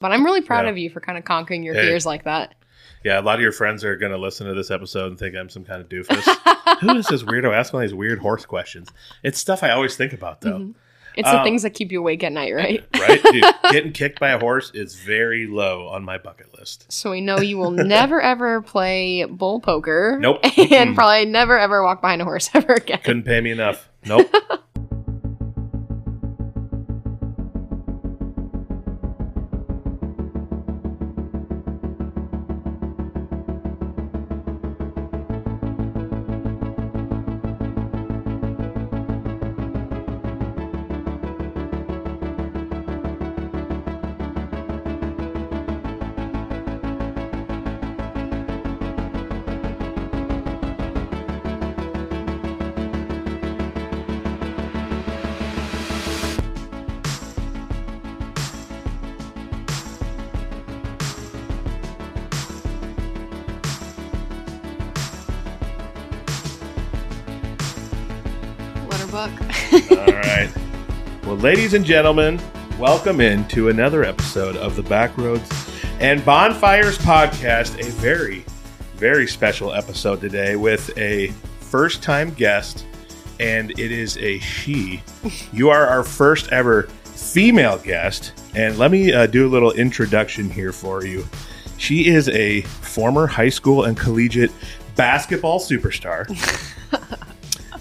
But 0.00 0.12
I'm 0.12 0.24
really 0.24 0.40
proud 0.40 0.64
Yeah. 0.64 0.70
of 0.70 0.78
you 0.78 0.90
for 0.90 1.00
kind 1.00 1.16
of 1.18 1.24
conquering 1.24 1.62
your 1.62 1.74
Hey. 1.74 1.82
fears 1.82 2.06
like 2.06 2.24
that. 2.24 2.54
Yeah, 3.04 3.20
a 3.20 3.22
lot 3.22 3.36
of 3.36 3.40
your 3.40 3.52
friends 3.52 3.84
are 3.84 3.96
going 3.96 4.12
to 4.12 4.18
listen 4.18 4.46
to 4.46 4.54
this 4.54 4.70
episode 4.70 5.06
and 5.06 5.18
think 5.18 5.34
I'm 5.36 5.48
some 5.48 5.64
kind 5.64 5.80
of 5.80 5.88
doofus. 5.88 6.78
Who 6.80 6.96
is 6.96 7.06
this 7.06 7.22
weirdo 7.22 7.54
asking 7.54 7.78
all 7.78 7.82
these 7.82 7.94
weird 7.94 8.18
horse 8.18 8.44
questions? 8.44 8.88
It's 9.22 9.38
stuff 9.38 9.62
I 9.62 9.70
always 9.70 9.96
think 9.96 10.12
about, 10.12 10.40
though. 10.42 10.58
Mhm. 10.58 10.74
It's 11.16 11.28
the 11.28 11.38
Um, 11.38 11.44
things 11.44 11.62
that 11.64 11.70
keep 11.70 11.90
you 11.90 11.98
awake 11.98 12.22
at 12.22 12.30
night, 12.32 12.54
right? 12.54 12.84
Right? 13.00 13.22
Dude, 13.22 13.44
getting 13.72 13.92
kicked 13.92 14.20
by 14.20 14.30
a 14.30 14.38
horse 14.38 14.70
is 14.74 14.94
very 15.00 15.46
low 15.46 15.88
on 15.88 16.04
my 16.04 16.18
bucket 16.18 16.56
list. 16.58 16.90
So 16.92 17.10
we 17.10 17.20
know 17.20 17.40
you 17.40 17.58
will 17.58 17.72
never 17.72 18.20
ever 18.20 18.62
play 18.62 19.24
bull 19.24 19.60
poker. 19.60 20.18
Nope. 20.20 20.38
And 20.70 20.94
probably 20.94 21.24
never 21.26 21.58
ever 21.58 21.82
walk 21.82 22.00
behind 22.00 22.22
a 22.22 22.24
horse 22.24 22.48
ever 22.54 22.74
again. 22.74 23.00
Couldn't 23.02 23.24
pay 23.24 23.40
me 23.40 23.50
enough. 23.50 23.88
Nope. 24.06 24.30
Ladies 71.40 71.72
and 71.72 71.86
gentlemen, 71.86 72.38
welcome 72.78 73.18
into 73.18 73.70
another 73.70 74.04
episode 74.04 74.58
of 74.58 74.76
the 74.76 74.82
Backroads 74.82 75.50
and 75.98 76.22
Bonfires 76.22 76.98
podcast. 76.98 77.80
A 77.80 77.90
very, 77.92 78.44
very 78.96 79.26
special 79.26 79.72
episode 79.72 80.20
today 80.20 80.56
with 80.56 80.96
a 80.98 81.28
first 81.60 82.02
time 82.02 82.30
guest, 82.34 82.84
and 83.38 83.70
it 83.70 83.90
is 83.90 84.18
a 84.18 84.38
she. 84.40 85.02
You 85.50 85.70
are 85.70 85.86
our 85.86 86.04
first 86.04 86.52
ever 86.52 86.82
female 87.04 87.78
guest, 87.78 88.38
and 88.54 88.76
let 88.76 88.90
me 88.90 89.10
uh, 89.10 89.24
do 89.24 89.46
a 89.46 89.48
little 89.48 89.72
introduction 89.72 90.50
here 90.50 90.72
for 90.72 91.06
you. 91.06 91.26
She 91.78 92.08
is 92.08 92.28
a 92.28 92.60
former 92.60 93.26
high 93.26 93.48
school 93.48 93.84
and 93.84 93.96
collegiate 93.96 94.52
basketball 94.94 95.58
superstar. 95.58 96.28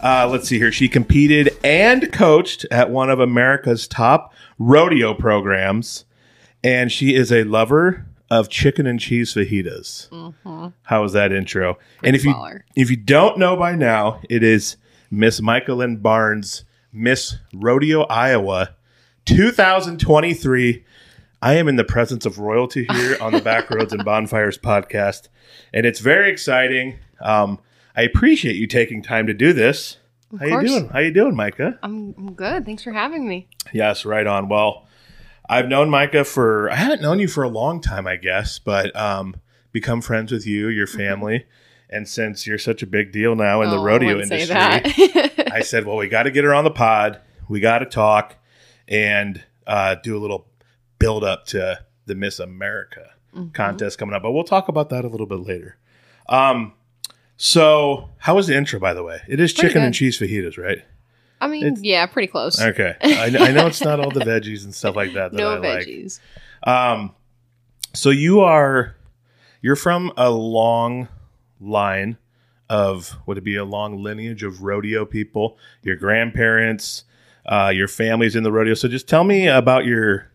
Uh, 0.02 0.28
let's 0.32 0.48
see 0.48 0.58
here. 0.58 0.72
She 0.72 0.88
competed 0.88 1.58
and 1.64 2.12
coached 2.12 2.66
at 2.72 2.90
one 2.90 3.10
of 3.10 3.20
America's 3.20 3.88
top 3.88 4.34
rodeo 4.58 5.14
programs, 5.14 6.06
and 6.64 6.92
she 6.92 7.16
is 7.16 7.32
a 7.32 7.44
lover 7.44 8.06
of 8.30 8.50
chicken 8.50 8.86
and 8.86 9.00
cheese 9.00 9.34
fajitas. 9.34 10.08
How 10.84 11.02
was 11.02 11.14
that 11.14 11.32
intro? 11.32 11.78
and 12.04 12.16
if 12.16 12.24
you 12.24 12.34
if 12.76 12.90
you 12.90 12.96
don't 12.96 13.38
know 13.38 13.58
by 13.58 13.76
now, 13.76 14.22
it 14.30 14.44
is 14.44 14.78
Miss 15.12 15.42
Michaelyn 15.42 16.02
Barnes, 16.02 16.64
Miss 16.94 17.38
Rodeo 17.54 18.04
Iowa, 18.04 18.76
2023. 19.26 20.86
I 21.42 21.54
am 21.54 21.68
in 21.70 21.78
the 21.78 21.86
presence 21.86 22.26
of 22.26 22.38
royalty 22.38 22.86
here 22.92 23.18
on 23.22 23.32
the 23.32 23.40
Backroads 23.40 23.94
and 23.94 24.04
Bonfires 24.04 24.58
podcast, 24.58 25.30
and 25.74 25.86
it's 25.86 26.00
very 26.00 26.30
exciting. 26.32 27.00
Um, 27.22 27.60
I 28.00 28.04
appreciate 28.04 28.56
you 28.56 28.66
taking 28.66 29.02
time 29.04 29.28
to 29.28 29.34
do 29.34 29.52
this. 29.52 29.98
How 30.40 30.46
you 30.46 30.66
doing? 30.66 30.88
How 30.88 31.00
you 31.00 31.12
doing, 31.12 31.36
Micah? 31.36 31.78
I'm, 31.84 32.16
I'm 32.18 32.34
good. 32.34 32.66
Thanks 32.66 32.82
for 32.82 32.94
having 32.94 33.28
me. 33.28 33.50
Yes, 33.74 34.06
right 34.06 34.26
on. 34.26 34.48
Well, 34.48 34.88
I've 35.50 35.68
known 35.68 35.90
Micah 35.90 36.24
for 36.24 36.72
I 36.72 36.76
haven't 36.76 37.02
known 37.02 37.20
you 37.20 37.28
for 37.28 37.44
a 37.44 37.50
long 37.50 37.82
time, 37.82 38.08
I 38.08 38.16
guess, 38.16 38.58
but 38.58 38.96
um, 38.96 39.36
become 39.74 40.02
friends 40.02 40.32
with 40.32 40.48
you, 40.48 40.70
your 40.70 40.88
family, 40.88 41.46
and 41.90 42.08
since 42.08 42.48
you're 42.48 42.58
such 42.58 42.82
a 42.82 42.88
big 42.88 43.12
deal 43.12 43.36
now 43.36 43.62
in 43.64 43.70
the 43.70 43.76
Oh, 43.78 43.82
I 43.82 43.86
rodeo 43.86 44.24
say 44.24 44.44
industry. 44.44 45.46
I 45.52 45.60
said, 45.62 45.86
well, 45.86 45.98
we 45.98 46.08
got 46.08 46.24
to 46.24 46.32
get 46.32 46.46
her 46.46 46.54
on 46.54 46.64
the 46.64 46.72
pod. 46.72 47.20
We 47.50 47.60
got 47.60 47.80
to 47.80 47.86
talk 47.86 48.36
and 48.88 49.44
uh, 49.68 49.96
do 49.96 50.16
a 50.16 50.20
little 50.22 50.48
build 51.00 51.26
up 51.26 51.48
to 51.48 51.84
the 52.06 52.16
Miss 52.16 52.40
America 52.40 53.08
Mm-hmm. 53.36 53.50
contest 53.50 54.00
coming 54.00 54.16
up. 54.16 54.24
But 54.24 54.32
we'll 54.32 54.44
talk 54.44 54.70
about 54.70 54.90
that 54.90 55.06
a 55.06 55.08
little 55.08 55.28
bit 55.28 55.42
later. 55.42 55.78
Um, 56.28 56.74
so 57.42 58.10
how 58.18 58.36
was 58.36 58.48
the 58.48 58.56
intro, 58.58 58.80
by 58.82 58.94
the 58.94 59.02
way? 59.02 59.22
It 59.28 59.40
is 59.40 59.54
Pretty 59.54 59.70
chicken 59.70 59.82
and 59.84 59.94
cheese 59.94 60.20
fajitas, 60.20 60.58
right? 60.58 60.80
I 61.40 61.48
mean, 61.48 61.64
It's- 61.66 61.82
yeah, 61.82 62.06
pretty 62.06 62.28
close. 62.28 62.62
Okay. 62.62 62.96
I, 63.02 63.28
I 63.40 63.52
know 63.52 63.66
it's 63.68 63.82
not 63.82 64.02
all 64.02 64.12
the 64.12 64.20
veggies 64.20 64.66
and 64.66 64.76
stuff 64.76 64.98
like 64.98 65.14
that 65.14 65.32
that 65.32 65.38
no 65.38 65.54
I 65.54 65.58
like. 65.58 65.88
veggies. 65.88 66.20
Um, 66.64 67.16
so 67.94 68.10
you 68.10 68.42
are 68.42 68.98
you're 69.62 69.78
from 69.78 70.12
a 70.18 70.30
long 70.30 71.08
line 71.62 72.18
of 72.70 73.16
would 73.26 73.38
it 73.38 73.44
be 73.46 73.56
a 73.56 73.64
long 73.64 74.04
lineage 74.04 74.44
of 74.44 74.62
rodeo 74.62 75.06
people? 75.06 75.58
Your 75.82 75.96
grandparents, 75.96 77.06
uh, 77.46 77.72
your 77.74 77.88
family's 77.88 78.36
in 78.36 78.44
the 78.44 78.52
rodeo. 78.52 78.74
So 78.74 78.90
just 78.90 79.08
tell 79.08 79.24
me 79.24 79.48
about 79.48 79.86
your 79.86 80.30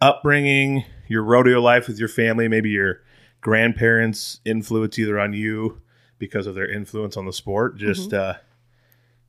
upbringing, 0.00 0.84
your 1.06 1.22
rodeo 1.22 1.60
life 1.60 1.86
with 1.86 1.98
your 1.98 2.08
family, 2.08 2.48
maybe 2.48 2.70
your 2.70 3.02
grandparents' 3.42 4.40
influence 4.46 4.98
either 4.98 5.18
on 5.20 5.34
you 5.34 5.82
because 6.18 6.46
of 6.46 6.54
their 6.54 6.70
influence 6.70 7.16
on 7.16 7.26
the 7.26 7.32
sport. 7.32 7.76
Just 7.76 8.12
uh, 8.12 8.34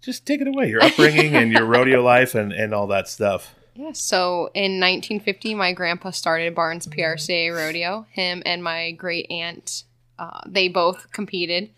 just 0.02 0.25
take 0.25 0.42
it 0.42 0.48
away. 0.48 0.70
Your 0.70 0.84
upbringing 0.84 1.36
and 1.36 1.52
your 1.52 1.66
rodeo 1.66 2.02
life 2.03 2.36
and 2.36 2.52
and 2.52 2.74
all 2.74 2.88
that 2.88 3.08
stuff. 3.08 3.56
Yeah. 3.75 3.92
So 3.92 4.50
in 4.56 4.80
1950, 4.80 5.53
my 5.53 5.72
grandpa 5.72 6.09
started 6.09 6.56
Barnes 6.56 6.88
PRCA 6.88 7.56
Rodeo. 7.56 8.08
Him 8.12 8.42
and 8.44 8.64
my 8.64 8.92
great 8.92 9.30
aunt, 9.30 9.84
uh, 10.18 10.42
they 10.48 10.68
both 10.68 11.12
competed, 11.12 11.70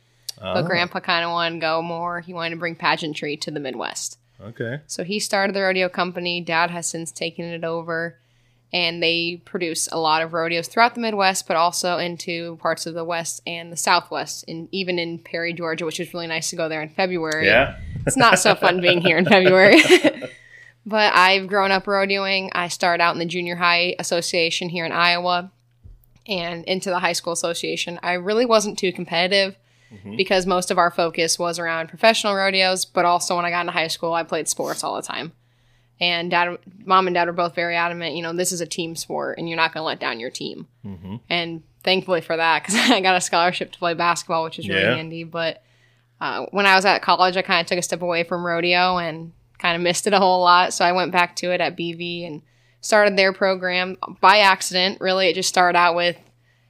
Oh, 0.41 0.53
but 0.53 0.65
grandpa 0.65 1.01
kind 1.01 1.25
of 1.25 1.31
wanted 1.31 1.55
to 1.55 1.61
go 1.61 1.81
more. 1.81 2.21
He 2.21 2.33
wanted 2.33 2.51
to 2.51 2.55
bring 2.55 2.75
pageantry 2.75 3.35
to 3.37 3.51
the 3.51 3.59
Midwest. 3.59 4.17
Okay. 4.41 4.79
So 4.87 5.03
he 5.03 5.19
started 5.19 5.53
the 5.53 5.61
rodeo 5.61 5.89
company. 5.89 6.39
Dad 6.39 6.71
has 6.71 6.87
since 6.87 7.11
taken 7.11 7.43
it 7.43 7.65
over, 7.65 8.17
and 8.71 9.01
they 9.01 9.41
produce 9.45 9.87
a 9.91 9.99
lot 9.99 10.21
of 10.21 10.33
rodeos 10.33 10.67
throughout 10.67 10.93
the 10.93 11.01
Midwest, 11.01 11.47
but 11.47 11.57
also 11.57 11.97
into 11.97 12.57
parts 12.57 12.85
of 12.85 12.93
the 12.93 13.03
West 13.03 13.41
and 13.47 13.71
the 13.71 13.77
Southwest, 13.77 14.45
and 14.47 14.69
even 14.71 14.99
in 14.99 15.19
Perry, 15.19 15.53
Georgia, 15.53 15.85
which 15.85 15.99
is 15.99 16.13
really 16.13 16.27
nice 16.27 16.49
to 16.51 16.55
go 16.55 16.69
there 16.69 16.81
in 16.81 16.89
February. 16.89 17.47
Yeah. 17.47 17.79
It's 18.05 18.17
not 18.17 18.39
so 18.39 18.55
fun 18.55 18.79
being 18.81 19.01
here 19.01 19.17
in 19.17 19.25
February. 19.25 19.81
but 20.85 21.13
I've 21.13 21.47
grown 21.47 21.71
up 21.71 21.85
rodeoing. 21.85 22.49
I 22.53 22.67
started 22.67 23.01
out 23.03 23.13
in 23.13 23.19
the 23.19 23.25
junior 23.25 23.55
high 23.55 23.95
association 23.99 24.69
here 24.69 24.85
in 24.85 24.91
Iowa 24.91 25.51
and 26.27 26.63
into 26.65 26.89
the 26.89 26.99
high 26.99 27.13
school 27.13 27.33
association. 27.33 27.99
I 28.03 28.13
really 28.13 28.45
wasn't 28.45 28.77
too 28.77 28.93
competitive 28.93 29.57
mm-hmm. 29.91 30.15
because 30.15 30.45
most 30.45 30.71
of 30.71 30.77
our 30.77 30.91
focus 30.91 31.39
was 31.39 31.59
around 31.59 31.89
professional 31.89 32.35
rodeos, 32.35 32.85
but 32.85 33.05
also 33.05 33.35
when 33.35 33.45
I 33.45 33.49
got 33.49 33.61
into 33.61 33.73
high 33.73 33.87
school, 33.87 34.13
I 34.13 34.23
played 34.23 34.47
sports 34.47 34.83
all 34.83 34.95
the 34.95 35.01
time. 35.01 35.33
And 36.01 36.31
dad, 36.31 36.57
mom 36.85 37.07
and 37.07 37.13
dad 37.13 37.27
are 37.27 37.33
both 37.33 37.55
very 37.55 37.75
adamant, 37.75 38.15
you 38.15 38.23
know, 38.23 38.31
this 38.33 38.51
is 38.51 38.61
a 38.61 38.65
team 38.65 38.95
sport 38.95 39.37
and 39.37 39.49
you're 39.49 39.57
not 39.57 39.73
going 39.73 39.81
to 39.81 39.85
let 39.85 39.99
down 39.99 40.19
your 40.19 40.29
team. 40.29 40.67
Mm-hmm. 40.85 41.15
And 41.29 41.63
thankfully 41.83 42.21
for 42.21 42.37
that, 42.37 42.63
because 42.63 42.75
I 42.89 43.01
got 43.01 43.15
a 43.17 43.21
scholarship 43.21 43.71
to 43.73 43.79
play 43.79 43.93
basketball, 43.93 44.43
which 44.45 44.59
is 44.59 44.67
really 44.69 44.81
Yeah. 44.81 44.95
handy. 44.95 45.23
But 45.25 45.61
uh, 46.21 46.45
when 46.51 46.65
I 46.65 46.75
was 46.75 46.85
at 46.85 47.01
college, 47.01 47.35
I 47.35 47.41
kind 47.41 47.59
of 47.61 47.67
took 47.67 47.77
a 47.79 47.81
step 47.81 48.01
away 48.01 48.23
from 48.23 48.45
rodeo 48.45 48.97
and 48.97 49.33
kind 49.57 49.75
of 49.75 49.81
missed 49.81 50.07
it 50.07 50.13
a 50.13 50.19
whole 50.19 50.41
lot. 50.41 50.73
So 50.73 50.85
I 50.85 50.93
went 50.93 51.11
back 51.11 51.35
to 51.37 51.51
it 51.51 51.59
at 51.59 51.75
BV 51.77 52.25
and 52.25 52.41
started 52.81 53.17
their 53.17 53.33
program 53.33 53.97
by 54.21 54.37
accident. 54.39 55.01
Really, 55.01 55.27
it 55.27 55.33
just 55.33 55.49
started 55.49 55.77
out 55.77 55.95
with 55.95 56.17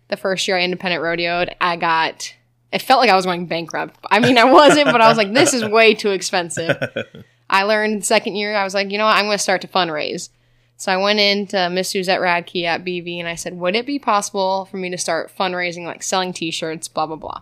the 0.08 0.18
first 0.18 0.48
year 0.48 0.58
I 0.58 0.64
independent 0.64 1.04
rodeoed. 1.04 1.54
I 1.62 1.76
got, 1.76 2.34
it 2.74 2.82
felt 2.82 3.00
like 3.00 3.12
I 3.12 3.16
was 3.16 3.26
going 3.26 3.46
bankrupt. 3.46 3.96
I 4.10 4.20
mean, 4.20 4.40
I 4.40 4.46
wasn't, 4.46 4.86
but 4.86 5.02
I 5.02 5.08
was 5.08 5.18
like, 5.18 5.34
this 5.34 5.54
is 5.54 5.64
way 5.66 5.94
too 5.94 6.10
expensive. 6.10 6.78
I 7.50 7.64
learned 7.64 8.02
the 8.02 8.06
second 8.06 8.36
year, 8.36 8.56
I 8.56 8.64
was 8.64 8.74
like, 8.74 8.92
you 8.92 8.98
know 8.98 9.06
what, 9.06 9.16
I'm 9.16 9.26
going 9.26 9.38
to 9.38 9.44
start 9.44 9.62
to 9.62 9.68
fundraise. 9.68 10.30
So 10.78 10.92
I 10.92 10.98
went 10.98 11.20
into 11.20 11.70
Miss 11.70 11.90
Suzette 11.90 12.22
Radke 12.22 12.64
at 12.64 12.86
BV 12.86 13.20
and 13.20 13.28
I 13.28 13.36
said, 13.36 13.60
would 13.60 13.76
it 13.76 13.86
be 13.86 14.00
possible 14.00 14.66
for 14.66 14.78
me 14.78 14.90
to 14.92 14.98
start 14.98 15.32
fundraising, 15.38 15.86
like 15.86 16.04
selling 16.04 16.32
t-shirts, 16.32 16.88
blah, 16.88 17.06
blah, 17.06 17.18
blah. 17.18 17.42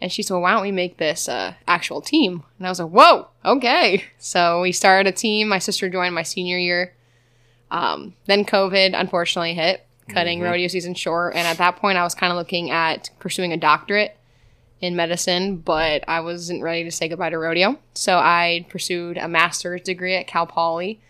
And 0.00 0.12
she 0.12 0.22
said, 0.22 0.34
well, 0.34 0.42
why 0.42 0.52
don't 0.52 0.62
we 0.62 0.72
make 0.72 0.96
this 0.96 1.28
uh, 1.28 1.54
actual 1.66 2.00
team? 2.00 2.44
And 2.58 2.66
I 2.66 2.70
was 2.70 2.80
like, 2.80 2.90
whoa, 2.90 3.28
okay. 3.44 4.04
So 4.18 4.62
we 4.62 4.72
started 4.72 5.12
a 5.12 5.16
team. 5.16 5.48
My 5.48 5.58
sister 5.58 5.90
joined 5.90 6.14
my 6.14 6.22
senior 6.22 6.58
year. 6.58 6.94
Um, 7.70 8.14
then 8.26 8.44
COVID 8.44 8.98
unfortunately 8.98 9.54
hit, 9.54 9.86
cutting 10.08 10.40
rodeo 10.40 10.68
season 10.68 10.94
short. 10.94 11.34
And 11.34 11.46
at 11.46 11.58
that 11.58 11.76
point, 11.76 11.98
I 11.98 12.04
was 12.04 12.14
kind 12.14 12.32
of 12.32 12.36
looking 12.38 12.70
at 12.70 13.10
pursuing 13.18 13.52
a 13.52 13.56
doctorate 13.56 14.16
in 14.80 14.96
medicine, 14.96 15.56
but 15.58 16.04
I 16.08 16.20
wasn't 16.20 16.62
ready 16.62 16.84
to 16.84 16.90
say 16.90 17.08
goodbye 17.08 17.30
to 17.30 17.38
rodeo. 17.38 17.78
So 17.94 18.16
I 18.18 18.66
pursued 18.68 19.18
a 19.18 19.28
master's 19.28 19.82
degree 19.82 20.14
at 20.16 20.26
Cal 20.26 20.46
Poly, 20.46 21.00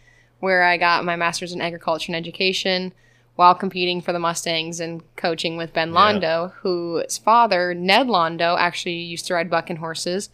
where 0.40 0.62
I 0.64 0.76
got 0.76 1.05
my 1.05 1.17
master's 1.17 1.52
in 1.52 1.61
agriculture 1.61 2.11
and 2.12 2.17
education. 2.17 2.93
while 3.37 3.55
competing 3.55 4.02
for 4.02 4.12
the 4.12 4.19
Mustangs 4.19 4.81
and 4.81 5.02
coaching 5.17 5.56
with 5.56 5.72
Ben 5.72 5.94
Yeah. 5.94 6.12
Londo, 6.12 6.52
whose 6.61 7.17
father, 7.17 7.72
Ned 7.72 8.06
Londo, 8.06 8.55
actually 8.58 8.96
used 8.96 9.26
to 9.28 9.34
ride 9.34 9.49
bucking 9.49 9.76
horses. 9.76 10.28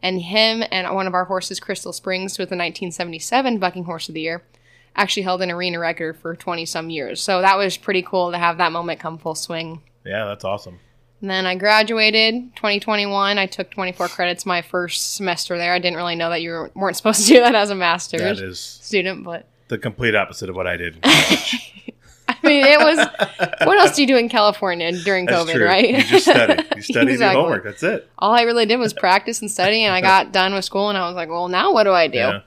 And 0.00 0.22
him 0.22 0.62
and 0.70 0.94
one 0.94 1.08
of 1.08 1.14
our 1.14 1.24
horses, 1.24 1.58
Crystal 1.58 1.92
Springs, 1.92 2.38
with 2.38 2.50
the 2.50 2.56
1977 2.56 3.58
Bucking 3.58 3.82
Horse 3.84 4.08
of 4.08 4.14
the 4.14 4.20
Year, 4.20 4.44
actually 4.94 5.24
held 5.24 5.42
an 5.42 5.50
arena 5.50 5.80
record 5.80 6.16
for 6.16 6.36
20 6.36 6.64
some 6.64 6.88
years. 6.88 7.20
So 7.20 7.40
that 7.40 7.56
was 7.58 7.76
pretty 7.76 8.02
cool 8.02 8.30
to 8.30 8.38
have 8.38 8.58
that 8.58 8.70
moment 8.70 9.00
come 9.00 9.18
full 9.18 9.34
swing. 9.34 9.82
Yeah, 10.04 10.26
that's 10.26 10.44
awesome. 10.44 10.78
And 11.22 11.30
then 11.30 11.46
I 11.46 11.54
graduated 11.54 12.54
2021. 12.56 13.38
I 13.38 13.46
took 13.46 13.70
24 13.70 14.08
credits 14.08 14.44
my 14.44 14.60
first 14.60 15.14
semester 15.14 15.56
there. 15.56 15.72
I 15.72 15.78
didn't 15.78 15.96
really 15.96 16.16
know 16.16 16.28
that 16.30 16.42
you 16.42 16.50
were- 16.50 16.70
weren't 16.74 16.96
supposed 16.96 17.22
to 17.22 17.32
do 17.34 17.40
that 17.40 17.54
as 17.54 17.70
a 17.70 17.74
master's 17.76 18.20
That 18.20 18.38
is 18.40 18.58
student, 18.60 19.22
but 19.24 19.46
the 19.68 19.78
complete 19.78 20.14
opposite 20.16 20.50
of 20.50 20.56
what 20.56 20.66
I 20.66 20.76
did. 20.76 20.96
in 20.96 21.00
college. 21.02 21.72
I 22.28 22.36
mean, 22.42 22.66
it 22.66 22.78
was. 22.80 22.98
what 23.64 23.78
else 23.78 23.94
do 23.94 24.02
you 24.02 24.08
do 24.08 24.16
in 24.16 24.28
California 24.28 24.90
during 25.04 25.26
That's 25.26 25.48
COVID, 25.48 25.54
true. 25.54 25.64
right? 25.64 25.88
You 25.90 26.02
just 26.02 26.24
study. 26.24 26.62
You 26.76 26.82
study 26.82 27.12
Exactly. 27.12 27.40
homework. 27.40 27.62
That's 27.64 27.82
it. 27.84 28.10
All 28.18 28.32
I 28.32 28.42
really 28.42 28.66
did 28.66 28.78
was 28.78 28.92
practice 28.92 29.40
and 29.40 29.50
study, 29.50 29.84
and 29.84 29.94
I 29.94 30.00
got 30.12 30.32
done 30.32 30.52
with 30.54 30.64
school, 30.64 30.88
and 30.88 30.98
I 30.98 31.06
was 31.06 31.14
like, 31.14 31.28
well, 31.28 31.46
now 31.48 31.72
what 31.72 31.84
do 31.84 31.92
I 31.92 32.08
do? 32.08 32.18
Yeah. 32.18 32.40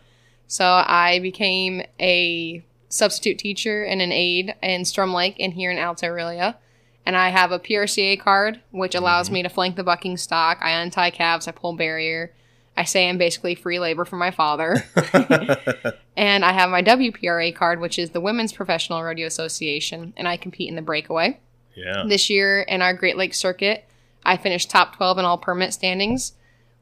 So 0.48 0.66
I 0.66 1.20
became 1.20 1.82
a 2.00 2.62
substitute 2.90 3.38
teacher 3.40 3.84
and 3.86 4.02
an 4.02 4.12
aide 4.12 4.54
in 4.62 4.84
Storm 4.84 5.14
Lake 5.14 5.38
and 5.40 5.54
here 5.54 5.72
in 5.72 5.78
Alta 5.78 6.08
Aurelia. 6.08 6.58
And 7.06 7.16
I 7.16 7.30
have 7.30 7.52
a 7.52 7.60
PRCA 7.60 8.20
card, 8.20 8.62
which 8.72 8.96
allows 8.96 9.30
me 9.30 9.44
to 9.44 9.50
flank 9.50 9.76
the 9.76 9.84
bucking 9.84 10.18
stock. 10.18 10.58
I 10.62 10.72
untie 10.72 11.12
calves, 11.12 11.48
I 11.48 11.52
pull 11.52 11.74
barrier. 11.74 12.34
I 12.78 12.84
say 12.84 13.08
I'm 13.08 13.18
basically 13.18 13.56
free 13.56 13.80
labor 13.80 14.06
for 14.06 14.18
my 14.18 14.32
father. 14.32 14.84
and 16.18 16.44
I 16.44 16.52
have 16.52 16.70
my 16.70 16.82
WPRA 16.84 17.56
card, 17.56 17.80
which 17.80 17.98
is 17.98 18.10
the 18.10 18.20
Women's 18.20 18.52
Professional 18.52 19.02
Rodeo 19.02 19.28
Association, 19.28 20.14
and 20.18 20.28
I 20.28 20.36
compete 20.36 20.68
in 20.68 20.76
the 20.76 20.82
breakaway. 20.82 21.40
Yeah. 21.76 22.04
This 22.08 22.30
year 22.30 22.62
in 22.62 22.82
our 22.82 22.94
Great 22.94 23.18
Lakes 23.18 23.38
circuit, 23.38 23.86
I 24.26 24.38
finished 24.38 24.70
top 24.70 24.96
12 24.96 25.20
in 25.20 25.26
all 25.26 25.38
permit 25.38 25.74
standings, 25.74 26.34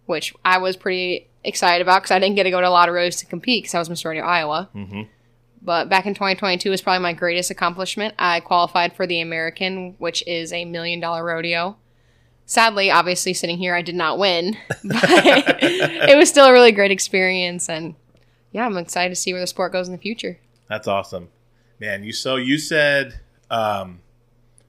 which 0.06 0.34
I 0.44 0.58
was 0.58 0.78
pretty 0.78 1.28
excited 1.44 1.82
about 1.82 2.02
because 2.02 2.12
I 2.12 2.20
didn't 2.20 2.36
get 2.36 2.44
to 2.44 2.52
go 2.52 2.62
to 2.62 2.68
a 2.68 2.70
lot 2.70 2.90
of 2.90 2.96
roads 2.96 3.18
to 3.18 3.26
compete 3.26 3.64
because 3.64 3.76
I 3.76 3.80
was 3.80 3.90
Miss 3.90 4.06
Rodeo 4.06 4.24
Iowa. 4.24 4.70
hmm 4.74 5.04
But 5.64 5.88
back 5.88 6.06
in 6.06 6.14
2022 6.14 6.70
was 6.70 6.82
probably 6.82 7.02
my 7.02 7.14
greatest 7.14 7.50
accomplishment. 7.50 8.14
I 8.20 8.42
qualified 8.42 8.94
for 8.94 9.08
the 9.08 9.22
American, 9.22 9.96
which 9.98 10.26
is 10.28 10.52
a 10.52 10.66
million 10.66 11.00
dollar 11.00 11.24
rodeo. 11.24 11.78
Sadly, 12.46 12.92
obviously, 12.92 13.34
sitting 13.34 13.58
here, 13.58 13.74
I 13.74 13.82
did 13.82 13.96
not 13.96 14.20
win, 14.20 14.58
but 14.84 15.00
it 15.62 16.18
was 16.18 16.28
still 16.28 16.46
a 16.46 16.52
really 16.52 16.74
great 16.74 16.92
experience. 16.92 17.70
And 17.70 17.96
yeah, 18.52 18.66
I'm 18.66 18.76
excited 18.76 19.10
to 19.10 19.16
see 19.16 19.32
where 19.32 19.40
the 19.40 19.48
sport 19.48 19.72
goes 19.72 19.88
in 19.88 19.94
the 19.94 20.00
future. 20.02 20.38
That's 20.68 20.88
awesome, 20.88 21.30
man. 21.80 22.04
You 22.04 22.12
so 22.12 22.36
you 22.36 22.58
said, 22.58 23.20
um, 23.50 24.02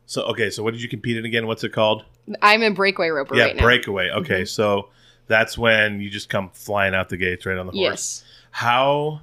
so 0.06 0.22
okay. 0.26 0.50
So 0.50 0.62
what 0.62 0.72
did 0.72 0.82
you 0.82 0.88
compete 0.88 1.16
in 1.16 1.24
again? 1.24 1.48
What's 1.48 1.64
it 1.64 1.72
called? 1.72 2.04
I'm 2.40 2.62
a 2.62 2.70
breakaway 2.70 3.08
roper 3.08 3.34
yeah, 3.34 3.42
right 3.42 3.56
now. 3.56 3.58
Mm-hmm. 3.58 3.66
breakaway. 3.66 4.10
Okay, 4.10 4.44
so 4.44 4.90
that's 5.26 5.58
when 5.58 6.00
you 6.00 6.08
just 6.08 6.28
come 6.28 6.50
flying 6.54 6.94
out 6.94 7.08
the 7.08 7.16
gates 7.16 7.44
right 7.46 7.58
on 7.58 7.66
the 7.66 7.72
horse. 7.72 8.22
Yes. 8.22 8.24
How 8.52 9.22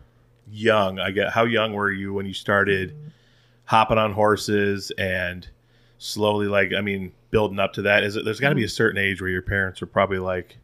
young? 0.51 1.00
I 1.00 1.12
get. 1.12 1.31
How 1.31 1.45
young 1.45 1.74
were 1.74 1.92
you 1.92 2.13
when 2.13 2.25
you 2.25 2.33
started 2.33 2.95
hopping 3.65 3.98
on 3.98 4.12
horses 4.13 4.92
and 4.98 5.48
slowly, 5.98 6.48
like, 6.48 6.74
I 6.77 6.81
mean, 6.81 7.13
building 7.30 7.59
up 7.59 7.74
to 7.74 7.83
that? 7.83 8.03
Is 8.03 8.15
it? 8.15 8.25
There's 8.25 8.39
got 8.39 8.50
to 8.50 8.56
Mm-hmm. 8.56 8.59
be 8.62 8.65
a 8.65 8.69
certain 8.69 9.00
age 9.01 9.21
where 9.21 9.30
your 9.30 9.42
parents 9.42 9.81
are 9.81 9.86
probably 9.88 10.19
like, 10.19 10.57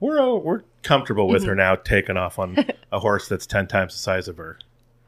we're 0.00 0.34
we're 0.36 0.62
comfortable 0.82 1.28
with 1.28 1.44
her 1.44 1.52
Mm-hmm. 1.52 1.58
now 1.58 1.74
taking 1.76 2.16
off 2.16 2.38
on 2.38 2.56
a 2.92 2.98
horse 3.00 3.28
that's 3.28 3.46
ten 3.46 3.66
times 3.66 3.94
the 3.94 3.98
size 3.98 4.28
of 4.28 4.36
her. 4.36 4.58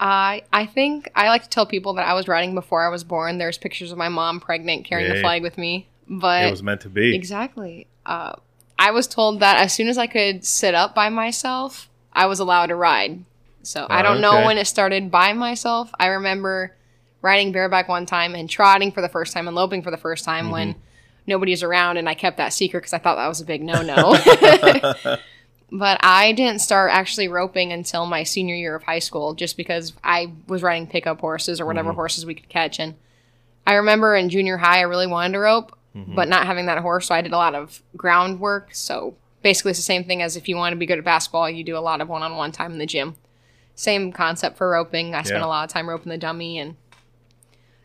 I 0.00 0.42
I 0.52 0.64
think 0.66 1.10
I 1.14 1.28
like 1.28 1.42
to 1.42 1.48
tell 1.48 1.66
people 1.66 1.94
that 1.94 2.06
I 2.06 2.14
was 2.14 2.28
riding 2.28 2.54
before 2.54 2.84
I 2.84 2.88
was 2.88 3.04
born. 3.04 3.38
There's 3.38 3.58
pictures 3.58 3.90
of 3.92 3.98
my 3.98 4.08
mom 4.08 4.40
pregnant 4.40 4.84
carrying 4.84 5.08
Yay. 5.10 5.16
the 5.16 5.20
flag 5.20 5.42
with 5.42 5.58
me. 5.58 5.88
But 6.08 6.44
it 6.46 6.50
was 6.50 6.62
meant 6.62 6.80
to 6.82 6.88
be. 6.88 7.14
exactly, 7.14 7.86
uh, 8.06 8.32
I 8.78 8.92
was 8.92 9.06
told 9.06 9.40
that 9.40 9.58
as 9.60 9.74
soon 9.74 9.88
as 9.88 9.98
I 9.98 10.06
could 10.06 10.42
sit 10.42 10.74
up 10.74 10.94
by 10.94 11.10
myself, 11.10 11.90
I 12.14 12.24
was 12.26 12.40
allowed 12.40 12.66
to 12.66 12.76
ride. 12.76 13.24
So 13.68 13.86
I 13.90 14.02
don't 14.02 14.20
know 14.20 14.44
when 14.46 14.56
it 14.58 14.66
started 14.66 15.10
by 15.10 15.32
myself. 15.34 15.90
I 16.00 16.06
remember 16.06 16.74
riding 17.20 17.52
bareback 17.52 17.88
one 17.88 18.06
time 18.06 18.34
and 18.34 18.48
trotting 18.48 18.92
for 18.92 19.02
the 19.02 19.08
first 19.08 19.32
time 19.34 19.46
and 19.46 19.54
loping 19.54 19.82
for 19.82 19.90
the 19.90 19.96
first 19.96 20.24
time 20.24 20.50
when 20.50 20.68
Mm-hmm. 20.74 20.80
nobody's 21.26 21.62
around, 21.62 21.98
and 21.98 22.08
I 22.08 22.14
kept 22.14 22.38
that 22.38 22.52
secret 22.54 22.80
because 22.80 22.94
I 22.94 22.98
thought 22.98 23.16
that 23.16 23.28
was 23.28 23.40
a 23.40 23.44
big 23.44 23.62
no 23.62 23.82
no. 23.82 24.16
But 25.70 25.98
I 26.02 26.32
didn't 26.32 26.60
start 26.62 26.90
actually 26.94 27.28
roping 27.28 27.72
until 27.72 28.06
my 28.06 28.22
senior 28.22 28.54
year 28.54 28.74
of 28.74 28.84
high 28.84 29.00
school, 29.00 29.34
just 29.34 29.58
because 29.58 29.92
I 30.02 30.32
was 30.46 30.62
riding 30.62 30.86
pickup 30.86 31.20
horses 31.20 31.60
or 31.60 31.66
whatever 31.66 31.92
horses 31.92 32.24
we 32.24 32.34
could 32.34 32.48
catch. 32.48 32.80
And 32.80 32.94
I 33.66 33.74
remember 33.74 34.16
in 34.16 34.30
junior 34.30 34.56
high, 34.56 34.78
I 34.78 34.82
really 34.84 35.06
wanted 35.06 35.34
to 35.34 35.40
rope, 35.40 35.76
but 36.14 36.26
not 36.28 36.46
having 36.46 36.64
that 36.66 36.78
horse, 36.78 37.08
so 37.08 37.14
I 37.14 37.20
did 37.20 37.32
a 37.32 37.36
lot 37.36 37.54
of 37.54 37.82
groundwork. 37.98 38.74
So 38.74 39.16
basically, 39.42 39.72
it's 39.72 39.78
the 39.78 39.82
same 39.82 40.04
thing 40.04 40.22
as 40.22 40.36
if 40.36 40.48
you 40.48 40.56
want 40.56 40.72
to 40.72 40.78
be 40.78 40.86
good 40.86 40.96
at 40.98 41.04
basketball, 41.04 41.50
you 41.50 41.62
do 41.64 41.76
a 41.76 41.80
lot 41.80 42.00
of 42.00 42.08
one-on-one 42.08 42.52
time 42.52 42.72
in 42.72 42.78
the 42.78 42.86
gym. 42.86 43.16
Same 43.78 44.12
concept 44.12 44.56
for 44.56 44.68
roping. 44.70 45.14
I 45.14 45.22
spent 45.22 45.40
Yeah. 45.40 45.46
a 45.46 45.48
lot 45.48 45.64
of 45.64 45.70
time 45.72 45.88
roping 45.88 46.10
the 46.10 46.18
dummy 46.18 46.58
and 46.58 46.76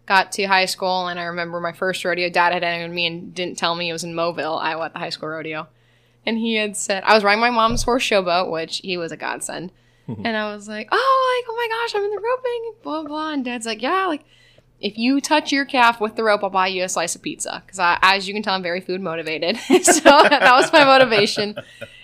got 0.06 0.32
to 0.34 0.44
high 0.46 0.66
school. 0.66 1.08
And 1.08 1.20
I 1.20 1.24
remember 1.24 1.60
my 1.60 1.72
first 1.72 2.04
rodeo. 2.04 2.30
Dad 2.30 2.52
had 2.54 2.64
entered 2.64 2.94
me 2.94 3.06
and 3.06 3.34
didn't 3.34 3.58
tell 3.58 3.76
me 3.76 3.90
it 3.90 3.94
was 3.94 4.04
in 4.04 4.14
Moville, 4.14 4.60
Iowa, 4.60 4.86
at 4.86 4.94
the 4.94 5.00
high 5.00 5.10
school 5.10 5.30
rodeo 5.30 5.68
and 6.26 6.38
he 6.38 6.56
had 6.56 6.76
said 6.78 7.04
I 7.04 7.14
was 7.14 7.24
riding 7.24 7.42
my 7.42 7.50
mom's 7.50 7.84
horse 7.84 8.04
showboat, 8.04 8.50
which 8.50 8.78
he 8.78 8.98
was 8.98 9.12
a 9.12 9.18
godsend. 9.18 9.72
and 10.08 10.36
I 10.36 10.54
was 10.54 10.68
like, 10.68 10.88
oh, 10.92 10.96
like 11.46 11.50
oh 11.50 11.56
my 11.56 11.68
gosh, 11.70 11.96
I'm 11.96 12.04
in 12.04 12.12
the 12.12 12.22
roping, 12.22 12.74
blah 12.82 13.04
blah. 13.04 13.34
And 13.34 13.46
Dad's 13.46 13.66
like, 13.66 13.82
yeah, 13.82 14.06
like 14.08 14.24
if 14.80 14.98
you 14.98 15.22
touch 15.22 15.52
your 15.52 15.66
calf 15.66 16.02
with 16.02 16.16
the 16.16 16.24
rope, 16.24 16.44
I'll 16.44 16.50
buy 16.50 16.68
you 16.68 16.84
a 16.84 16.90
slice 16.90 17.16
of 17.16 17.22
pizza. 17.22 17.62
Because 17.66 17.80
I, 17.80 18.00
as 18.02 18.28
you 18.28 18.34
can 18.34 18.44
tell, 18.44 18.54
I'm 18.54 18.64
very 18.64 18.82
food 18.82 19.00
motivated. 19.02 19.58
so 19.84 20.00
that 20.04 20.52
was 20.54 20.74
my 20.74 20.84
motivation. 20.84 21.56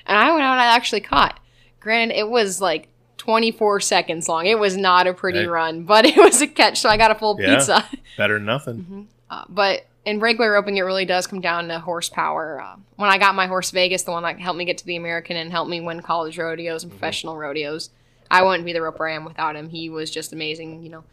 And 0.06 0.18
I 0.18 0.32
went 0.32 0.44
out 0.44 0.54
and 0.54 0.62
I 0.62 0.76
actually 0.76 1.02
caught. 1.02 1.40
Granted, 1.80 2.18
it 2.18 2.30
was 2.30 2.62
like 2.62 2.88
24 3.34 3.80
seconds 3.80 4.28
long. 4.28 4.48
It 4.48 4.58
was 4.58 4.76
not 4.76 5.06
a 5.06 5.14
pretty 5.14 5.42
Hey. 5.42 5.46
run, 5.46 5.84
but 5.84 6.04
it 6.04 6.18
was 6.18 6.42
a 6.42 6.48
catch. 6.48 6.80
So 6.80 6.90
I 6.90 6.98
got 6.98 7.12
a 7.12 7.16
full 7.16 7.38
Yeah. 7.40 7.58
pizza. 7.58 7.88
Better 8.18 8.34
than 8.36 8.46
nothing. 8.46 8.78
Mm-hmm. 8.78 9.02
Uh, 9.30 9.44
but 9.48 9.86
in 10.04 10.18
breakaway 10.18 10.48
roping, 10.48 10.78
it 10.78 10.82
really 10.82 11.06
does 11.06 11.28
come 11.28 11.40
down 11.40 11.68
to 11.68 11.78
horsepower. 11.78 12.60
Uh, 12.60 12.78
when 12.96 13.08
I 13.12 13.20
got 13.20 13.36
my 13.36 13.46
horse 13.46 13.70
Vegas, 13.70 14.02
the 14.02 14.10
one 14.12 14.24
that 14.24 14.40
helped 14.40 14.58
me 14.58 14.66
get 14.66 14.80
to 14.80 14.86
the 14.88 14.96
American 14.96 15.38
and 15.38 15.52
helped 15.52 15.70
me 15.70 15.80
win 15.80 16.02
college 16.02 16.40
rodeos 16.40 16.82
and 16.82 16.92
professional 16.92 17.38
rodeos, 17.38 17.92
I 18.32 18.42
wouldn't 18.42 18.66
be 18.66 18.74
the 18.74 18.82
roper 18.82 19.08
I 19.08 19.14
am 19.14 19.26
without 19.26 19.56
him. 19.56 19.70
He 19.70 19.92
was 19.92 20.10
just 20.10 20.34
amazing. 20.34 20.82
You 20.82 20.90
know, 20.90 21.04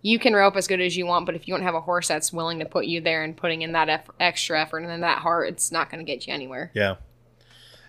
you 0.00 0.18
can 0.18 0.34
rope 0.34 0.56
as 0.56 0.66
good 0.66 0.80
as 0.80 0.96
you 0.96 1.06
want, 1.06 1.26
but 1.26 1.36
if 1.36 1.46
you 1.46 1.54
don't 1.54 1.62
have 1.62 1.76
a 1.76 1.80
horse 1.80 2.08
that's 2.08 2.32
willing 2.32 2.58
to 2.58 2.64
put 2.64 2.86
you 2.86 3.00
there 3.00 3.22
and 3.22 3.36
putting 3.36 3.62
in 3.62 3.70
that 3.72 3.88
eff- 3.88 4.10
extra 4.18 4.60
effort 4.60 4.78
and 4.78 4.88
then 4.88 5.02
that 5.02 5.18
heart, 5.18 5.48
it's 5.48 5.70
not 5.70 5.90
going 5.92 6.04
to 6.04 6.12
get 6.12 6.26
you 6.26 6.34
anywhere. 6.34 6.72
Yeah. 6.74 6.96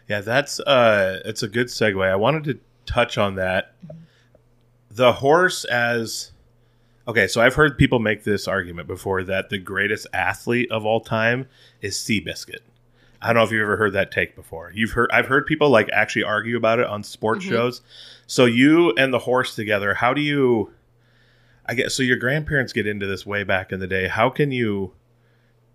Yeah, 0.07 0.21
that's 0.21 0.59
uh 0.59 1.21
it's 1.25 1.41
a 1.41 1.48
good 1.48 1.67
segue. 1.67 2.05
I 2.07 2.15
wanted 2.17 2.43
to 2.43 2.59
touch 2.85 3.17
on 3.17 3.35
that. 3.35 3.73
The 4.91 5.13
horse 5.13 5.65
as 5.65 6.31
Okay, 7.05 7.27
so 7.27 7.41
I've 7.41 7.55
heard 7.55 7.77
people 7.77 7.99
make 7.99 8.23
this 8.23 8.47
argument 8.47 8.87
before 8.87 9.23
that 9.25 9.49
the 9.49 9.57
greatest 9.57 10.07
athlete 10.13 10.71
of 10.71 10.85
all 10.85 11.01
time 11.01 11.47
is 11.81 11.95
Seabiscuit. 11.97 12.59
I 13.21 13.27
don't 13.27 13.35
know 13.35 13.43
if 13.43 13.51
you've 13.51 13.61
ever 13.61 13.75
heard 13.75 13.91
that 13.93 14.09
take 14.11 14.35
before. 14.35 14.71
You've 14.73 14.91
heard 14.91 15.09
I've 15.11 15.27
heard 15.27 15.45
people 15.45 15.69
like 15.69 15.89
actually 15.91 16.23
argue 16.23 16.55
about 16.57 16.79
it 16.79 16.87
on 16.87 17.03
sports 17.03 17.45
Mhm. 17.45 17.49
shows. 17.49 17.81
So 18.27 18.45
you 18.45 18.91
and 18.97 19.13
the 19.13 19.19
horse 19.19 19.53
together, 19.55 19.93
how 19.95 20.13
do 20.13 20.21
you 20.21 20.71
I 21.65 21.73
guess 21.75 21.93
so 21.93 22.03
your 22.03 22.17
grandparents 22.17 22.73
get 22.73 22.87
into 22.87 23.05
this 23.07 23.25
way 23.25 23.43
back 23.43 23.71
in 23.71 23.79
the 23.79 23.87
day. 23.87 24.07
How 24.07 24.29
can 24.29 24.51
you 24.51 24.93